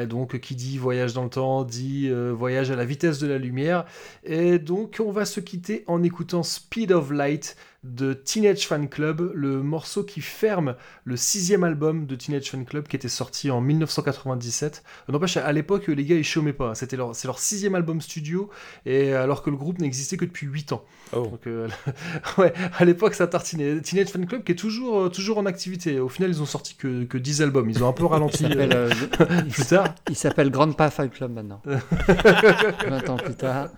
donc, 0.08 0.40
qui 0.40 0.56
dit 0.56 0.78
voyage 0.78 1.14
dans 1.14 1.24
le 1.24 1.30
temps, 1.30 1.64
dit 1.64 2.10
voyage 2.32 2.72
à 2.72 2.76
la 2.76 2.86
vitesse 2.86 3.20
de 3.20 3.28
la 3.28 3.38
lumière. 3.38 3.86
Et 4.24 4.58
donc, 4.60 5.02
on 5.06 5.12
va 5.12 5.26
se 5.26 5.40
quitter 5.40 5.84
en 5.88 6.02
écoutant 6.04 6.44
Speed 6.44 6.92
of 6.92 7.12
Light 7.12 7.56
de 7.84 8.14
Teenage 8.14 8.68
Fan 8.68 8.90
Club, 8.90 9.32
le 9.34 9.64
morceau 9.64 10.04
qui 10.04 10.22
ferme 10.22 10.76
le 11.06 11.16
sixième 11.16 11.64
album 11.64 12.06
de 12.06 12.16
Teenage 12.16 12.52
Fan 12.52 12.66
Club 12.66 12.88
qui 12.88 12.96
était 12.96 13.08
sorti 13.10 13.52
en 13.52 13.62
1997. 13.62 14.84
Euh, 15.08 15.14
N'empêche, 15.14 15.38
à 15.38 15.52
l'époque, 15.52 15.88
les 15.88 16.06
gars, 16.06 16.16
ils 16.16 16.24
chômaient 16.24 16.54
pas. 16.54 16.76
C'était 16.76 16.98
leur, 16.98 17.16
c'est 17.16 17.28
leur 17.28 17.40
sixième 17.40 17.76
album 17.76 18.02
studio, 18.02 18.50
et 18.86 19.14
alors 19.14 19.44
que 19.44 19.50
le 19.50 19.56
groupe 19.56 19.80
n'existait 19.80 20.18
que 20.18 20.26
depuis 20.26 20.48
8 20.48 20.74
ans. 20.74 20.84
Donc, 21.14 21.48
euh, 21.48 21.68
ouais, 22.38 22.54
à 22.78 22.86
l'époque, 22.86 23.14
ça 23.14 23.28
tartinait. 23.28 23.82
Teenage 23.82 24.10
Fan 24.10 24.26
Club 24.26 24.44
qui 24.44 24.52
est 24.52 24.56
toujours, 24.56 25.02
euh, 25.02 25.10
toujours 25.10 25.38
en 25.38 25.46
activité. 25.46 26.00
Au 26.00 26.10
final, 26.10 26.30
ils 26.30 26.42
ont 26.42 26.46
sorti 26.46 26.76
que, 26.76 27.04
que 27.06 27.18
10 27.18 27.42
albums. 27.42 27.70
Ils 27.70 27.84
ont 27.84 27.88
un 27.88 27.94
peu 27.94 28.06
ralenti 28.08 28.46
euh, 28.46 28.90
euh, 29.20 29.42
plus 29.50 29.66
tard. 29.66 29.96
Il 30.10 30.16
s'appelle 30.16 30.52
Grandpa 30.52 30.90
Fight 30.90 31.12
Club 31.12 31.32
maintenant. 31.32 31.62
20 31.66 33.10
ans 33.10 33.18
plus 33.18 33.36
tard. 33.36 33.70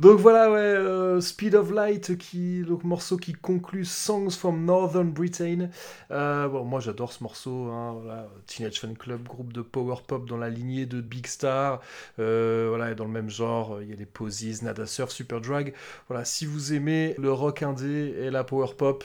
Donc 0.00 0.18
voilà, 0.18 0.50
ouais, 0.50 0.56
euh, 0.58 1.20
Speed 1.20 1.54
of 1.54 1.72
Light, 1.72 2.16
qui, 2.16 2.62
le 2.66 2.78
morceau 2.84 3.18
qui 3.18 3.34
conclut 3.34 3.84
Songs 3.84 4.30
from 4.30 4.64
Northern 4.64 5.10
Britain. 5.10 5.68
Euh, 6.10 6.48
bon, 6.48 6.64
moi 6.64 6.80
j'adore 6.80 7.12
ce 7.12 7.22
morceau, 7.22 7.66
hein, 7.66 7.98
voilà, 8.02 8.26
Teenage 8.46 8.80
Fan 8.80 8.96
Club, 8.96 9.24
groupe 9.24 9.52
de 9.52 9.60
power 9.60 9.96
pop 10.06 10.26
dans 10.26 10.38
la 10.38 10.48
lignée 10.48 10.86
de 10.86 11.02
Big 11.02 11.26
Star. 11.26 11.82
Euh, 12.18 12.68
voilà, 12.70 12.92
et 12.92 12.94
dans 12.94 13.04
le 13.04 13.10
même 13.10 13.28
genre, 13.28 13.82
il 13.82 13.90
y 13.90 13.92
a 13.92 13.96
les 13.96 14.06
Posies, 14.06 14.60
Nada 14.62 14.86
Surf, 14.86 15.10
Super 15.10 15.42
Drag. 15.42 15.74
Voilà, 16.08 16.24
si 16.24 16.46
vous 16.46 16.72
aimez 16.72 17.14
le 17.18 17.30
rock 17.30 17.62
indé 17.62 18.14
et 18.22 18.30
la 18.30 18.42
power 18.42 18.68
pop, 18.78 19.04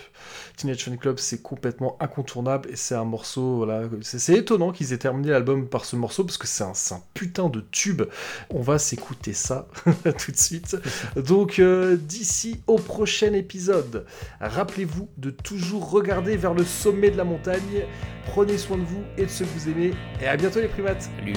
Teenage 0.55 0.85
Fan 0.85 0.97
Club 0.97 1.17
c'est 1.19 1.41
complètement 1.41 1.97
incontournable 1.99 2.69
et 2.71 2.77
c'est 2.77 2.95
un 2.95 3.03
morceau, 3.03 3.57
voilà, 3.57 3.81
c'est 4.01 4.35
étonnant 4.35 4.71
qu'ils 4.71 4.93
aient 4.93 4.97
terminé 4.97 5.31
l'album 5.31 5.67
par 5.67 5.83
ce 5.83 5.97
morceau 5.97 6.23
parce 6.23 6.37
que 6.37 6.47
c'est 6.47 6.63
un, 6.63 6.71
un 6.71 7.01
putain 7.13 7.49
de 7.49 7.59
tube. 7.71 8.03
On 8.49 8.61
va 8.61 8.79
s'écouter 8.79 9.33
ça 9.33 9.67
tout 10.17 10.31
de 10.31 10.37
suite. 10.37 10.77
Donc 11.15 11.59
euh, 11.59 11.95
d'ici 11.95 12.61
au 12.67 12.77
prochain 12.77 13.33
épisode, 13.33 14.05
rappelez-vous 14.39 15.09
de 15.17 15.29
toujours 15.29 15.89
regarder 15.89 16.37
vers 16.37 16.53
le 16.53 16.63
sommet 16.63 17.11
de 17.11 17.17
la 17.17 17.23
montagne. 17.23 17.85
Prenez 18.27 18.57
soin 18.57 18.77
de 18.77 18.83
vous 18.83 19.03
et 19.17 19.25
de 19.25 19.29
ceux 19.29 19.45
que 19.45 19.59
vous 19.59 19.69
aimez. 19.69 19.93
Et 20.21 20.27
à 20.27 20.37
bientôt 20.37 20.59
les 20.59 20.67
primates. 20.67 21.09
Salut. 21.17 21.35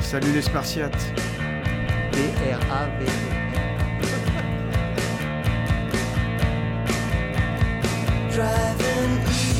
Salut 0.00 0.32
les 0.32 0.42
Spartiates. 0.42 1.12
Driving 8.38 9.57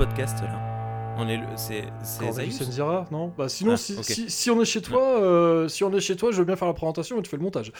podcast 0.00 0.40
là 0.42 1.14
On 1.18 1.28
est 1.28 1.36
le, 1.36 1.44
c'est, 1.56 1.84
Senzira, 2.02 3.06
non? 3.10 3.34
Bah 3.36 3.50
sinon, 3.50 3.72
Ah, 3.72 3.76
si, 3.76 3.92
ok. 3.98 4.04
si, 4.04 4.30
si 4.30 4.50
on 4.50 4.58
est 4.62 4.64
chez 4.64 4.80
toi, 4.80 5.20
euh, 5.22 5.68
si 5.68 5.84
on 5.84 5.92
est 5.94 6.00
chez 6.00 6.16
toi, 6.16 6.30
je 6.32 6.38
veux 6.38 6.46
bien 6.46 6.56
faire 6.56 6.68
la 6.68 6.72
présentation 6.72 7.18
et 7.18 7.22
tu 7.22 7.28
fais 7.28 7.36
le 7.36 7.42
montage. 7.42 7.70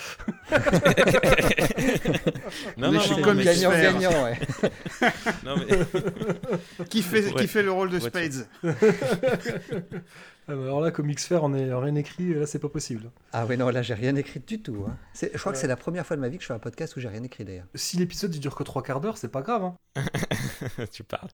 Non, 2.76 2.92
non, 2.92 3.00
chez 3.00 3.16
non, 3.16 3.22
Comics 3.22 3.46
mais- 3.46 3.54
Fair. 3.54 3.92
gagnant, 3.98 4.24
ouais. 4.24 4.38
Non, 5.46 5.54
mais- 5.56 6.84
qui, 6.90 7.00
fait, 7.00 7.24
Ouais. 7.28 7.40
qui 7.40 7.46
fait 7.48 7.62
le 7.62 7.72
rôle 7.72 7.88
de 7.88 7.94
Ouais, 7.98 8.00
Spades 8.10 8.46
Ah 10.48 10.54
bah 10.56 10.62
alors 10.64 10.80
là, 10.80 10.90
Comics 10.90 11.20
Fair, 11.20 11.44
on 11.44 11.54
est 11.54 11.72
rien 11.72 11.94
écrit, 11.94 12.34
là 12.34 12.44
c'est 12.44 12.58
pas 12.58 12.68
possible. 12.68 13.10
Ah 13.32 13.46
oui, 13.48 13.56
non, 13.56 13.68
là, 13.70 13.82
j'ai 13.82 13.94
rien 13.94 14.16
écrit 14.16 14.40
du 14.40 14.60
tout. 14.60 14.84
hein. 14.86 14.96
Je 15.14 15.26
crois 15.38 15.52
que 15.52 15.56
Ouais. 15.56 15.62
c'est 15.62 15.68
la 15.68 15.76
première 15.76 16.04
fois 16.04 16.16
de 16.16 16.20
ma 16.20 16.28
vie 16.28 16.36
que 16.38 16.42
je 16.42 16.48
fais 16.48 16.54
un 16.54 16.58
podcast 16.58 16.96
où 16.96 17.00
j'ai 17.00 17.08
rien 17.08 17.22
écrit 17.22 17.44
d'ailleurs. 17.44 17.66
Si 17.76 17.96
l'épisode 17.96 18.34
il 18.34 18.40
dure 18.40 18.54
que 18.56 18.64
trois 18.64 18.82
quarts 18.82 19.00
d'heure, 19.00 19.16
c'est 19.16 19.28
pas 19.30 19.42
grave. 19.42 19.62
Hein. 19.64 19.76
tu 20.92 21.04
parles. 21.04 21.28